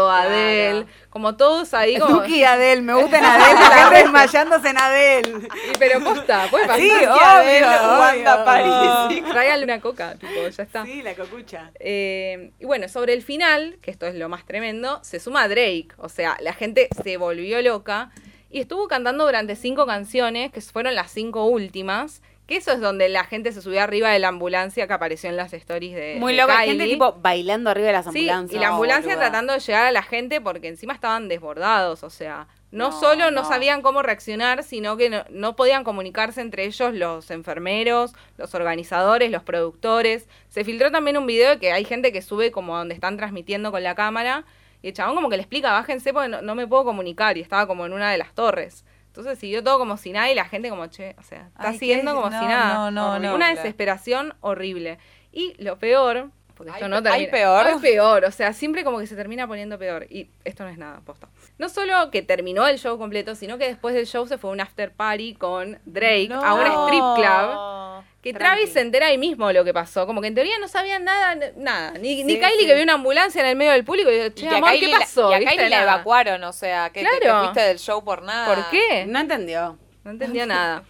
Adele, 0.09 0.85
como 1.09 1.35
todos 1.35 1.73
ahí 1.73 1.97
como... 1.97 2.21
Duki 2.21 2.37
y 2.37 2.43
Adel, 2.43 2.81
me 2.81 2.93
gustan 2.93 3.23
Adel, 3.25 3.55
la 3.55 3.71
gente 3.71 4.03
desmayándose 4.03 4.69
en 4.69 4.77
Adel. 4.77 5.49
Y, 5.73 5.77
pero 5.77 6.03
posta, 6.03 6.47
puede 6.49 6.67
pasar. 6.67 6.81
Sí, 6.81 6.91
obvio, 6.91 7.23
Adele, 7.23 7.65
Wanda. 7.65 8.45
París. 8.45 9.23
Tráigale 9.29 9.63
una 9.63 9.81
coca, 9.81 10.15
tipo, 10.15 10.47
ya 10.47 10.63
está. 10.63 10.85
Sí, 10.85 11.01
la 11.01 11.15
cocucha. 11.15 11.71
Eh, 11.79 12.51
y 12.59 12.65
bueno, 12.65 12.87
sobre 12.87 13.13
el 13.13 13.23
final, 13.23 13.77
que 13.81 13.91
esto 13.91 14.05
es 14.05 14.15
lo 14.15 14.29
más 14.29 14.45
tremendo, 14.45 14.99
se 15.03 15.19
suma 15.19 15.47
Drake. 15.47 15.89
O 15.97 16.09
sea, 16.09 16.37
la 16.41 16.53
gente 16.53 16.89
se 17.03 17.17
volvió 17.17 17.61
loca 17.61 18.11
y 18.49 18.59
estuvo 18.59 18.87
cantando 18.87 19.25
durante 19.25 19.55
cinco 19.55 19.85
canciones, 19.85 20.51
que 20.51 20.61
fueron 20.61 20.95
las 20.95 21.11
cinco 21.11 21.45
últimas. 21.45 22.21
Que 22.47 22.55
eso 22.55 22.71
es 22.71 22.79
donde 22.79 23.09
la 23.09 23.25
gente 23.25 23.51
se 23.51 23.61
subió 23.61 23.81
arriba 23.83 24.09
de 24.09 24.19
la 24.19 24.29
ambulancia 24.29 24.87
que 24.87 24.93
apareció 24.93 25.29
en 25.29 25.35
las 25.35 25.51
stories 25.53 25.93
de. 25.93 26.15
Muy 26.19 26.33
de 26.33 26.41
loca, 26.41 26.59
Kylie. 26.59 26.67
gente 26.77 26.85
tipo 26.85 27.13
bailando 27.19 27.69
arriba 27.69 27.87
de 27.87 27.93
las 27.93 28.05
Sí, 28.05 28.29
ambulancias. 28.29 28.57
y 28.57 28.59
la 28.63 28.69
ambulancia 28.69 29.15
tratando 29.17 29.51
de 29.53 29.59
llegar 29.59 29.85
a 29.85 29.91
la 29.91 30.01
gente 30.01 30.39
porque 30.39 30.69
encima 30.69 30.93
estaban 30.93 31.27
desbordados, 31.27 32.03
o 32.03 32.09
sea, 32.09 32.47
no, 32.71 32.89
No, 32.91 32.99
solo 32.99 33.31
no, 33.31 33.41
no. 33.43 33.47
sabían 33.49 33.81
cómo 33.81 34.01
reaccionar, 34.01 34.63
sino 34.63 34.95
que 34.97 35.09
no, 35.09 35.23
no 35.29 35.55
podían 35.57 35.83
comunicarse 35.83 36.39
entre 36.41 36.65
ellos 36.65 36.93
los 36.93 37.31
enfermeros, 37.31 38.13
los 38.37 38.55
organizadores, 38.55 39.29
los 39.29 39.43
productores. 39.43 40.27
Se 40.47 40.63
filtró 40.63 40.89
también 40.91 41.17
un 41.17 41.25
video 41.27 41.49
de 41.51 41.59
que 41.59 41.71
hay 41.73 41.83
gente 41.85 42.11
que 42.13 42.21
sube 42.21 42.51
como 42.51 42.77
donde 42.77 42.93
están 42.95 43.17
transmitiendo 43.17 43.71
con 43.71 43.83
la 43.83 43.95
cámara 43.95 44.45
y 44.81 44.87
el 44.89 44.93
chabón 44.93 45.15
como 45.15 45.29
que 45.29 45.35
le 45.37 45.41
explica, 45.43 45.71
bájense 45.73 46.13
porque 46.13 46.29
no, 46.29 46.41
no 46.41 46.55
me 46.55 46.67
puedo 46.67 46.85
comunicar 46.85 47.37
y 47.37 47.41
estaba 47.41 47.67
como 47.67 47.85
en 47.85 47.93
una 47.93 48.11
de 48.11 48.17
las 48.17 48.33
torres. 48.33 48.85
Entonces 49.17 49.39
siguió 49.39 49.63
todo 49.63 49.79
como 49.79 49.97
si 49.97 50.11
nada 50.11 50.31
y 50.31 50.35
la 50.35 50.45
gente 50.45 50.69
como, 50.69 50.85
che, 50.87 51.15
o 51.17 51.23
sea, 51.23 51.47
está 51.47 51.69
Ay, 51.69 51.79
siguiendo 51.79 52.13
como 52.15 52.29
no, 52.29 52.39
si 52.39 52.45
nada. 52.45 52.73
no, 52.75 52.91
no, 52.91 53.19
no. 53.19 53.33
Una 53.35 53.49
desesperación 53.49 54.35
horrible. 54.41 54.99
Y 55.31 55.55
lo 55.61 55.77
peor, 55.79 56.29
porque 56.55 56.71
esto 56.71 56.85
¿Hay 56.85 56.91
no 56.91 57.01
pe- 57.03 57.09
hay 57.09 57.25
termina. 57.25 57.31
peor? 57.31 57.67
Hay 57.67 57.79
peor, 57.79 58.25
o 58.25 58.31
sea, 58.31 58.53
siempre 58.53 58.83
como 58.83 58.99
que 58.99 59.07
se 59.07 59.15
termina 59.15 59.47
poniendo 59.47 59.77
peor. 59.79 60.05
Y 60.09 60.29
esto 60.43 60.63
no 60.63 60.69
es 60.69 60.77
nada, 60.77 61.01
posta. 61.01 61.29
No 61.57 61.67
solo 61.69 62.11
que 62.11 62.21
terminó 62.21 62.67
el 62.67 62.77
show 62.77 62.97
completo, 62.97 63.33
sino 63.35 63.57
que 63.57 63.67
después 63.67 63.95
del 63.95 64.05
show 64.05 64.27
se 64.27 64.37
fue 64.37 64.51
a 64.51 64.53
un 64.53 64.61
after 64.61 64.91
party 64.93 65.33
con 65.35 65.79
Drake 65.85 66.29
a 66.31 66.53
un 66.53 66.61
strip 66.67 67.03
club. 67.15 67.96
Que 68.33 68.39
Tranqui. 68.39 68.55
Travis 68.57 68.73
se 68.73 68.81
entera 68.81 69.07
ahí 69.07 69.17
mismo 69.17 69.51
lo 69.51 69.63
que 69.63 69.73
pasó. 69.73 70.05
Como 70.05 70.21
que 70.21 70.27
en 70.27 70.35
teoría 70.35 70.57
no 70.59 70.67
sabían 70.67 71.03
nada, 71.03 71.35
nada. 71.55 71.91
Ni, 71.99 72.23
Kylie 72.23 72.39
sí. 72.59 72.65
que 72.67 72.73
vio 72.75 72.83
una 72.83 72.93
ambulancia 72.93 73.41
en 73.41 73.47
el 73.47 73.55
medio 73.55 73.71
del 73.71 73.83
público 73.85 74.09
y 74.11 74.15
dijo, 74.15 74.29
che, 74.29 74.47
amor, 74.49 74.69
Kylie 74.71 74.85
¿qué 74.87 74.91
la- 74.93 74.99
pasó? 74.99 75.31
Y 75.31 75.33
a. 75.33 75.39
Kylie 75.39 75.69
la 75.69 75.79
Nada. 75.79 75.93
evacuaron, 75.93 76.43
o 76.43 76.53
sea, 76.53 76.89
que 76.89 77.03
te- 77.03 77.09
te, 77.09 77.19
Claro. 77.21 77.39
fuiste 77.45 77.61
del 77.61 77.79
show 77.79 78.03
por 78.03 78.21
nada. 78.23 78.53
¿Por 78.53 78.69
qué? 78.69 79.05
No 79.07 79.19
entendió. 79.19 79.77
No 80.03 80.11
entendía 80.11 80.45
nada. 80.45 80.83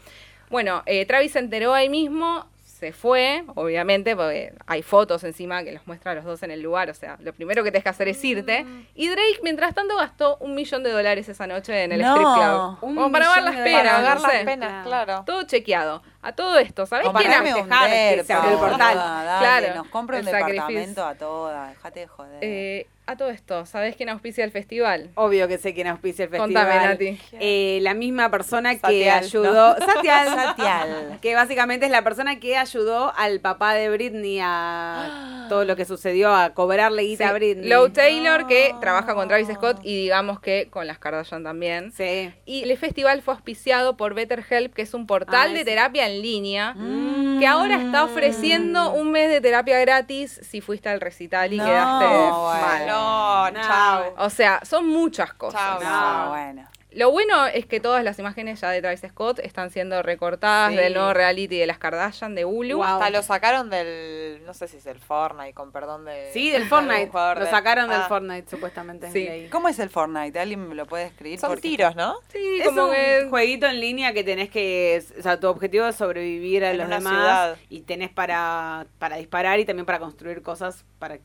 Bueno, 0.50 0.84
eh, 0.86 1.06
Travis 1.06 1.34
se 1.34 1.40
enteró 1.40 1.74
ahí 1.74 1.90
mismo, 1.90 2.48
se 2.78 2.94
fue, 2.94 3.44
obviamente, 3.56 4.16
porque 4.16 4.54
hay 4.68 4.84
fotos 4.84 5.24
encima 5.24 5.64
que 5.64 5.72
los 5.72 5.86
muestra 5.88 6.12
a 6.12 6.16
los 6.16 6.24
dos 6.26 6.44
en 6.44 6.52
el 6.52 6.62
lugar. 6.62 6.90
O 6.90 6.94
sea, 6.94 7.18
lo 7.20 7.34
primero 7.34 7.64
que 7.64 7.72
tenés 7.72 7.84
que 7.84 7.90
hacer 7.90 8.08
es 8.08 8.24
irte. 8.24 8.64
Mm. 8.64 8.88
Y 8.94 9.08
Drake, 9.08 9.40
mientras 9.42 9.74
tanto, 9.74 9.96
gastó 9.98 10.38
un 10.38 10.54
millón 10.54 10.84
de 10.84 10.92
dólares 10.92 11.28
esa 11.28 11.48
noche 11.48 11.84
en 11.84 11.92
el 11.94 12.02
No. 12.02 12.14
strip 12.14 12.28
club. 12.28 12.78
Un 13.06 13.12
para 13.12 13.26
pagar 13.26 13.42
millón 13.42 13.46
las 13.46 13.56
de 13.58 13.64
penas, 13.64 13.82
Para 13.84 13.92
no 13.98 14.04
pagar 14.06 14.22
las 14.22 14.32
sé. 14.32 14.46
penas, 14.46 14.86
claro. 14.86 15.24
Todo 15.26 15.44
chequeado. 15.44 16.04
A 16.22 16.34
todo 16.34 16.60
esto, 16.60 16.86
¿sabés 16.86 17.08
quién 17.08 17.32
que 17.32 18.24
se 18.26 18.34
abrió 18.34 18.52
el 18.54 18.60
portal. 18.60 18.96
dale, 18.98 19.40
Claro, 19.40 19.76
nos 19.76 19.88
compra 19.88 20.20
un 20.20 20.26
departamento 20.26 21.06
a 21.06 21.16
todas, 21.16 21.70
dejate 21.70 22.00
de 22.02 22.08
joder. 22.08 22.40
Eh, 22.42 22.88
A 23.10 23.16
todo 23.16 23.30
esto, 23.30 23.66
¿sabés 23.66 23.96
quién 23.96 24.10
auspicia 24.10 24.44
el 24.44 24.52
festival? 24.52 25.12
Obvio 25.16 25.48
que 25.48 25.58
sé 25.58 25.74
quién 25.74 25.88
auspicia 25.88 26.26
el 26.26 26.30
festival. 26.30 26.66
Contame, 26.66 26.86
Nati. 26.88 27.20
Eh, 27.40 27.80
la 27.82 27.94
misma 27.94 28.30
persona 28.30 28.78
que 28.78 29.10
ayudó. 29.10 29.78
Satial. 29.96 30.28
Satial. 30.28 31.18
Que 31.22 31.34
básicamente 31.34 31.86
es 31.86 31.92
la 31.94 32.02
persona 32.02 32.38
que 32.42 32.58
ayudó 32.58 33.14
al 33.16 33.40
papá 33.40 33.76
de 33.76 33.90
Britney 33.90 34.40
a 34.44 35.46
todo 35.50 35.64
lo 35.64 35.78
que 35.78 35.86
sucedió, 35.86 36.36
a 36.36 36.50
cobrarle 36.54 37.04
guita 37.04 37.30
a 37.30 37.34
Britney. 37.34 37.70
Low 37.70 37.88
Taylor, 37.92 38.46
que 38.46 38.76
trabaja 38.82 39.16
con 39.16 39.30
Travis 39.30 39.48
Scott 39.56 39.80
y 39.84 40.02
digamos 40.02 40.42
que 40.42 40.68
con 40.70 40.86
las 40.86 41.00
Kardashian 41.00 41.46
también. 41.46 41.94
Sí. 41.94 42.34
Y 42.46 42.70
el 42.70 42.78
festival 42.78 43.22
fue 43.22 43.36
auspiciado 43.36 43.96
por 43.96 44.16
BetterHelp, 44.16 44.74
que 44.74 44.82
es 44.82 44.94
un 44.94 45.08
portal 45.08 45.52
Ah, 45.52 45.54
de 45.54 45.60
sí. 45.60 45.64
terapia 45.66 46.08
en 46.10 46.22
línea, 46.22 46.74
Mm. 46.76 47.40
que 47.40 47.48
ahora 47.48 47.76
está 47.78 48.04
ofreciendo 48.04 48.92
un 48.92 49.12
mes 49.14 49.30
de 49.30 49.40
terapia 49.40 49.80
gratis 49.80 50.42
si 50.44 50.60
fuiste 50.60 50.90
al 50.90 51.00
recital 51.00 51.54
y 51.54 51.58
No, 51.58 51.66
quedaste 51.66 52.06
bueno. 52.06 52.44
mal. 52.44 52.97
No, 52.98 53.52
No. 53.52 53.62
chao. 53.62 54.14
O 54.18 54.30
sea, 54.30 54.62
son 54.66 54.88
muchas 54.88 55.34
cosas. 55.34 55.60
Chao. 55.80 56.24
No, 56.24 56.30
bueno. 56.30 56.68
Lo 56.92 57.12
bueno 57.12 57.46
es 57.46 57.68
que 57.68 57.80
todas 57.80 58.04
las 58.04 58.18
imágenes 58.18 58.60
ya 58.62 58.72
de 58.72 58.82
Travis 58.82 59.02
Scott 59.08 59.38
están 59.40 59.70
siendo 59.70 60.02
recortadas 60.02 60.72
Sí. 60.72 60.78
del 60.78 60.96
nuevo 60.96 61.14
reality 61.14 61.60
de 61.60 61.68
las 61.68 61.78
Kardashian 61.78 62.34
de 62.34 62.44
Hulu. 62.44 62.78
Wow. 62.78 62.84
Hasta 62.86 63.10
lo 63.12 63.22
sacaron 63.22 63.70
del, 63.70 64.42
no 64.48 64.54
sé 64.56 64.68
si 64.68 64.78
es 64.78 64.86
el 64.88 64.98
Fortnite, 65.00 65.54
con 65.54 65.72
perdón 65.72 66.06
de... 66.06 66.32
Sí, 66.34 66.50
del 66.50 66.64
de 66.64 66.70
Fortnite. 66.70 67.12
Lo 67.14 67.46
sacaron 67.46 67.90
del 67.90 68.02
Ah, 68.02 68.06
Fortnite, 68.08 68.50
supuestamente. 68.50 69.12
Sí. 69.12 69.48
¿Cómo 69.52 69.68
es 69.68 69.78
el 69.78 69.90
Fortnite? 69.92 70.40
¿Alguien 70.40 70.68
me 70.70 70.74
lo 70.74 70.88
puede 70.88 71.06
escribir? 71.06 71.38
Son 71.40 71.50
Porque- 71.50 71.62
tiros, 71.62 71.96
¿no? 71.96 72.16
Sí, 72.30 72.62
Es 72.62 72.70
como 72.70 72.86
un 72.86 72.94
que 72.94 73.28
jueguito 73.30 73.68
en 73.68 73.80
línea 73.80 74.14
que 74.14 74.24
tenés 74.24 74.50
que, 74.50 75.04
o 75.20 75.22
sea, 75.22 75.40
tu 75.40 75.48
objetivo 75.50 75.86
es 75.88 75.96
sobrevivir 75.98 76.66
a 76.66 76.72
En 76.72 76.80
los 76.80 76.90
demás 76.90 77.14
ciudad. 77.14 77.58
y 77.70 77.82
tenés 77.82 78.10
para, 78.10 78.88
para 78.98 79.18
disparar 79.18 79.60
y 79.60 79.66
también 79.66 79.86
para 79.86 80.00
construir 80.00 80.42
cosas 80.42 80.84
para 80.98 81.20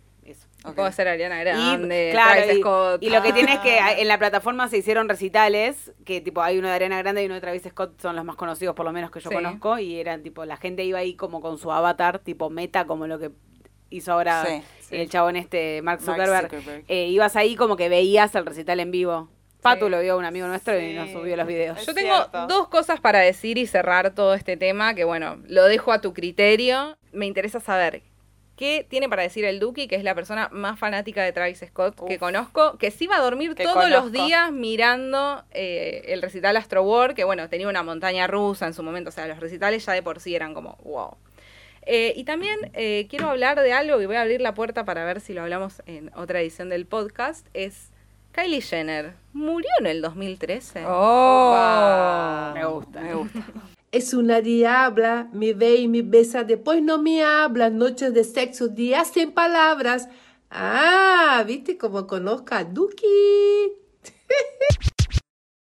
eso. 0.62 0.70
Ok. 0.70 0.76
puedo 0.76 0.92
ser 0.92 1.08
Ariana 1.08 1.38
Grande, 1.40 2.08
y, 2.08 2.12
claro, 2.12 2.32
Travis 2.42 2.56
y, 2.56 2.60
Scott. 2.60 3.02
y 3.02 3.10
lo 3.10 3.22
que 3.22 3.28
Ah. 3.30 3.34
tienes 3.34 3.58
que 3.60 3.78
en 4.00 4.08
la 4.08 4.18
plataforma 4.18 4.68
se 4.68 4.78
hicieron 4.78 5.08
recitales, 5.08 5.92
que 6.04 6.20
tipo 6.20 6.42
hay 6.42 6.58
uno 6.58 6.68
de 6.68 6.74
Ariana 6.74 6.98
Grande 6.98 7.22
y 7.22 7.26
uno 7.26 7.34
de 7.34 7.40
Travis 7.40 7.62
Scott, 7.68 8.00
son 8.00 8.16
los 8.16 8.24
más 8.24 8.36
conocidos 8.36 8.74
por 8.74 8.84
lo 8.86 8.92
menos 8.92 9.10
que 9.10 9.20
yo 9.20 9.28
Sí. 9.30 9.34
conozco, 9.34 9.78
y 9.78 9.98
eran 9.98 10.22
tipo, 10.22 10.44
la 10.44 10.56
gente 10.56 10.84
iba 10.84 10.98
ahí 10.98 11.14
como 11.14 11.40
con 11.40 11.58
su 11.58 11.70
avatar, 11.72 12.18
tipo 12.20 12.50
meta, 12.50 12.86
como 12.86 13.06
lo 13.06 13.18
que 13.18 13.30
hizo 13.90 14.12
ahora 14.12 14.44
Sí, 14.46 14.62
el 14.90 15.08
chabón 15.10 15.36
este, 15.36 15.82
Mark 15.82 16.00
Mark 16.06 16.18
Zuckerberg. 16.18 16.84
Eh, 16.88 17.08
ibas 17.08 17.36
ahí 17.36 17.56
como 17.56 17.76
que 17.76 17.88
veías 17.88 18.34
el 18.34 18.46
recital 18.46 18.80
en 18.80 18.90
vivo. 18.90 19.28
Patu 19.60 19.84
Sí. 19.84 19.90
lo 19.92 20.00
vio 20.00 20.16
un 20.18 20.24
amigo 20.24 20.46
nuestro 20.48 20.76
y 20.78 20.88
Sí. 20.90 20.94
nos 20.94 21.10
subió 21.10 21.36
los 21.36 21.46
videos. 21.46 21.78
Es 21.78 21.86
Yo 21.86 21.94
tengo 21.94 22.16
cierto. 22.16 22.46
dos 22.48 22.68
cosas 22.68 23.00
para 23.00 23.20
decir 23.20 23.58
y 23.58 23.66
cerrar 23.66 24.12
todo 24.14 24.34
este 24.34 24.56
tema, 24.56 24.94
que 24.94 25.04
bueno, 25.04 25.38
lo 25.46 25.64
dejo 25.66 25.92
a 25.92 26.00
tu 26.00 26.12
criterio. 26.14 26.96
Me 27.12 27.26
interesa 27.26 27.60
saber 27.60 28.02
qué 28.62 28.86
tiene 28.88 29.08
para 29.08 29.24
decir 29.24 29.44
el 29.44 29.58
Duki, 29.58 29.88
que 29.88 29.96
es 29.96 30.04
la 30.04 30.14
persona 30.14 30.48
más 30.52 30.78
fanática 30.78 31.24
de 31.24 31.32
Travis 31.32 31.64
Scott 31.66 32.00
que 32.06 32.16
conozco, 32.16 32.78
que 32.78 32.92
sí 32.92 33.08
va 33.08 33.16
a 33.16 33.20
dormir 33.20 33.56
todos 33.56 33.90
los 33.90 34.12
días 34.12 34.52
mirando 34.52 35.42
eh, 35.50 36.04
el 36.06 36.22
recital 36.22 36.56
Astro 36.56 36.84
World, 36.84 37.16
que 37.16 37.24
bueno, 37.24 37.48
tenía 37.48 37.66
una 37.66 37.82
montaña 37.82 38.28
rusa 38.28 38.68
en 38.68 38.72
su 38.72 38.84
momento, 38.84 39.08
o 39.08 39.12
sea, 39.12 39.26
los 39.26 39.40
recitales 39.40 39.84
ya 39.84 39.94
de 39.94 40.02
por 40.04 40.20
sí 40.20 40.36
eran 40.36 40.54
como 40.54 40.78
wow. 40.84 41.16
Eh, 41.86 42.12
y 42.14 42.22
también 42.22 42.70
eh, 42.74 43.08
quiero 43.10 43.30
hablar 43.30 43.60
de 43.60 43.72
algo 43.72 44.00
y 44.00 44.06
voy 44.06 44.14
a 44.14 44.22
abrir 44.22 44.40
la 44.40 44.54
puerta 44.54 44.84
para 44.84 45.04
ver 45.04 45.20
si 45.20 45.32
lo 45.32 45.42
hablamos 45.42 45.82
en 45.86 46.12
otra 46.14 46.40
edición 46.40 46.68
del 46.68 46.86
podcast. 46.86 47.44
Es 47.54 47.90
Kylie 48.30 48.60
Jenner. 48.60 49.14
¿Murió 49.32 49.70
en 49.80 49.88
el 49.88 50.02
2013? 50.02 50.84
Oh, 50.86 52.52
Me 52.54 52.64
gusta. 52.64 53.00
Me 53.00 53.14
gusta. 53.14 53.40
Es 53.92 54.14
una 54.14 54.40
diabla, 54.40 55.28
me 55.34 55.52
ve 55.52 55.76
y 55.76 55.86
me 55.86 56.00
besa, 56.00 56.44
después 56.44 56.82
no 56.82 56.96
me 56.96 57.22
habla, 57.22 57.68
noches 57.68 58.14
de 58.14 58.24
sexo, 58.24 58.68
días 58.68 59.10
sin 59.12 59.32
palabras. 59.32 60.08
Ah, 60.50 61.44
¿viste 61.46 61.76
cómo 61.76 62.06
conozco 62.06 62.54
a 62.54 62.64
Duki? 62.64 63.04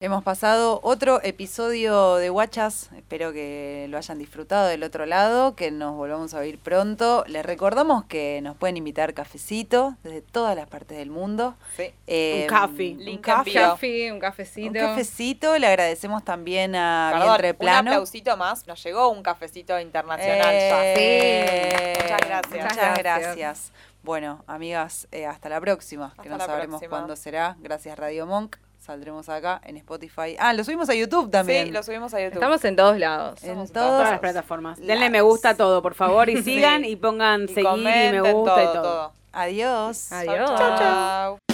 Hemos 0.02 0.24
pasado 0.24 0.80
otro 0.84 1.20
episodio 1.24 2.16
de 2.16 2.30
Guachas. 2.30 2.90
Espero 2.96 3.34
que 3.34 3.86
lo 3.90 3.98
hayan 3.98 4.18
disfrutado 4.18 4.70
del 4.70 4.82
otro 4.84 5.06
lado, 5.06 5.58
que 5.58 5.72
nos 5.72 5.94
volvamos 5.98 6.34
a 6.34 6.40
oír 6.40 6.58
pronto. 6.58 7.26
Les 7.28 7.46
recordamos 7.46 8.06
que 8.06 8.40
nos 8.42 8.56
pueden 8.56 8.78
invitar 8.78 9.14
cafecito 9.14 9.98
desde 10.04 10.22
todas 10.22 10.56
las 10.56 10.68
partes 10.70 10.98
del 10.98 11.10
mundo. 11.10 11.56
Sí. 11.76 11.92
Eh, 12.08 12.44
Un 12.44 12.48
café. 12.48 12.96
Un 12.98 13.18
café. 13.18 14.12
un 14.14 14.20
cafecito. 14.22 14.68
Un 14.70 14.74
cafecito. 14.74 15.58
Le 15.60 15.68
agradecemos 15.68 16.24
también 16.24 16.78
a 16.78 17.10
Perdón, 17.12 17.28
Vientre 17.32 17.52
un 17.52 17.58
Plano. 17.58 17.92
aplausito 17.92 18.38
más. 18.38 18.68
Nos 18.68 18.82
llegó 18.82 19.10
un 19.10 19.22
cafecito 19.22 19.78
internacional 19.82 20.40
ya. 20.54 20.94
Eh, 20.96 21.94
Muchas 22.02 22.20
gracias. 22.22 22.52
Muchas 22.54 22.64
Muchas 22.78 22.98
gracias. 23.00 23.36
gracias. 23.36 23.72
Bueno, 24.04 24.46
amigas, 24.48 25.10
eh, 25.12 25.26
hasta 25.26 25.50
la 25.50 25.60
próxima, 25.60 26.14
que 26.14 26.22
Hasta 26.22 26.30
no 26.30 26.38
la 26.38 26.46
sabremos 26.46 26.80
próxima. 26.80 26.90
cuándo 26.90 27.18
será. 27.18 27.58
Gracias 27.60 28.00
Radio 28.00 28.26
Monk. 28.26 28.56
Saldremos 28.90 29.30
acá 29.30 29.62
en 29.66 29.78
Spotify. 29.78 30.36
Ah, 30.40 30.52
lo 30.52 30.64
subimos 30.64 30.90
a 30.90 30.96
YouTube 30.96 31.30
también. 31.30 31.68
Sí, 31.68 31.72
lo 31.72 31.84
subimos 31.84 32.12
a 32.16 32.20
YouTube. 32.20 32.34
Estamos 32.34 32.66
en 32.66 32.76
todos 32.76 32.98
lados. 32.98 33.44
en 33.44 33.54
todos 33.54 33.72
Todas 33.72 34.10
las 34.10 34.20
plataformas. 34.20 34.80
Denle 34.80 35.12
me 35.12 35.22
gusta 35.22 35.50
a 35.50 35.54
todo, 35.56 35.84
por 35.84 35.94
favor, 35.94 36.28
y 36.28 36.42
sigan 36.42 36.82
Sí. 36.82 36.90
y 36.90 36.96
pongan 36.96 37.44
Y 37.44 37.48
seguir 37.50 37.70
y 37.72 37.84
me 37.84 38.32
gusta 38.32 38.64
y 38.64 38.66
todo, 38.66 38.74
todo. 38.74 38.82
todo. 38.82 39.14
Adiós. 39.32 40.12
Adiós. 40.12 40.50
Chau, 40.58 40.78
chau. 40.80 41.49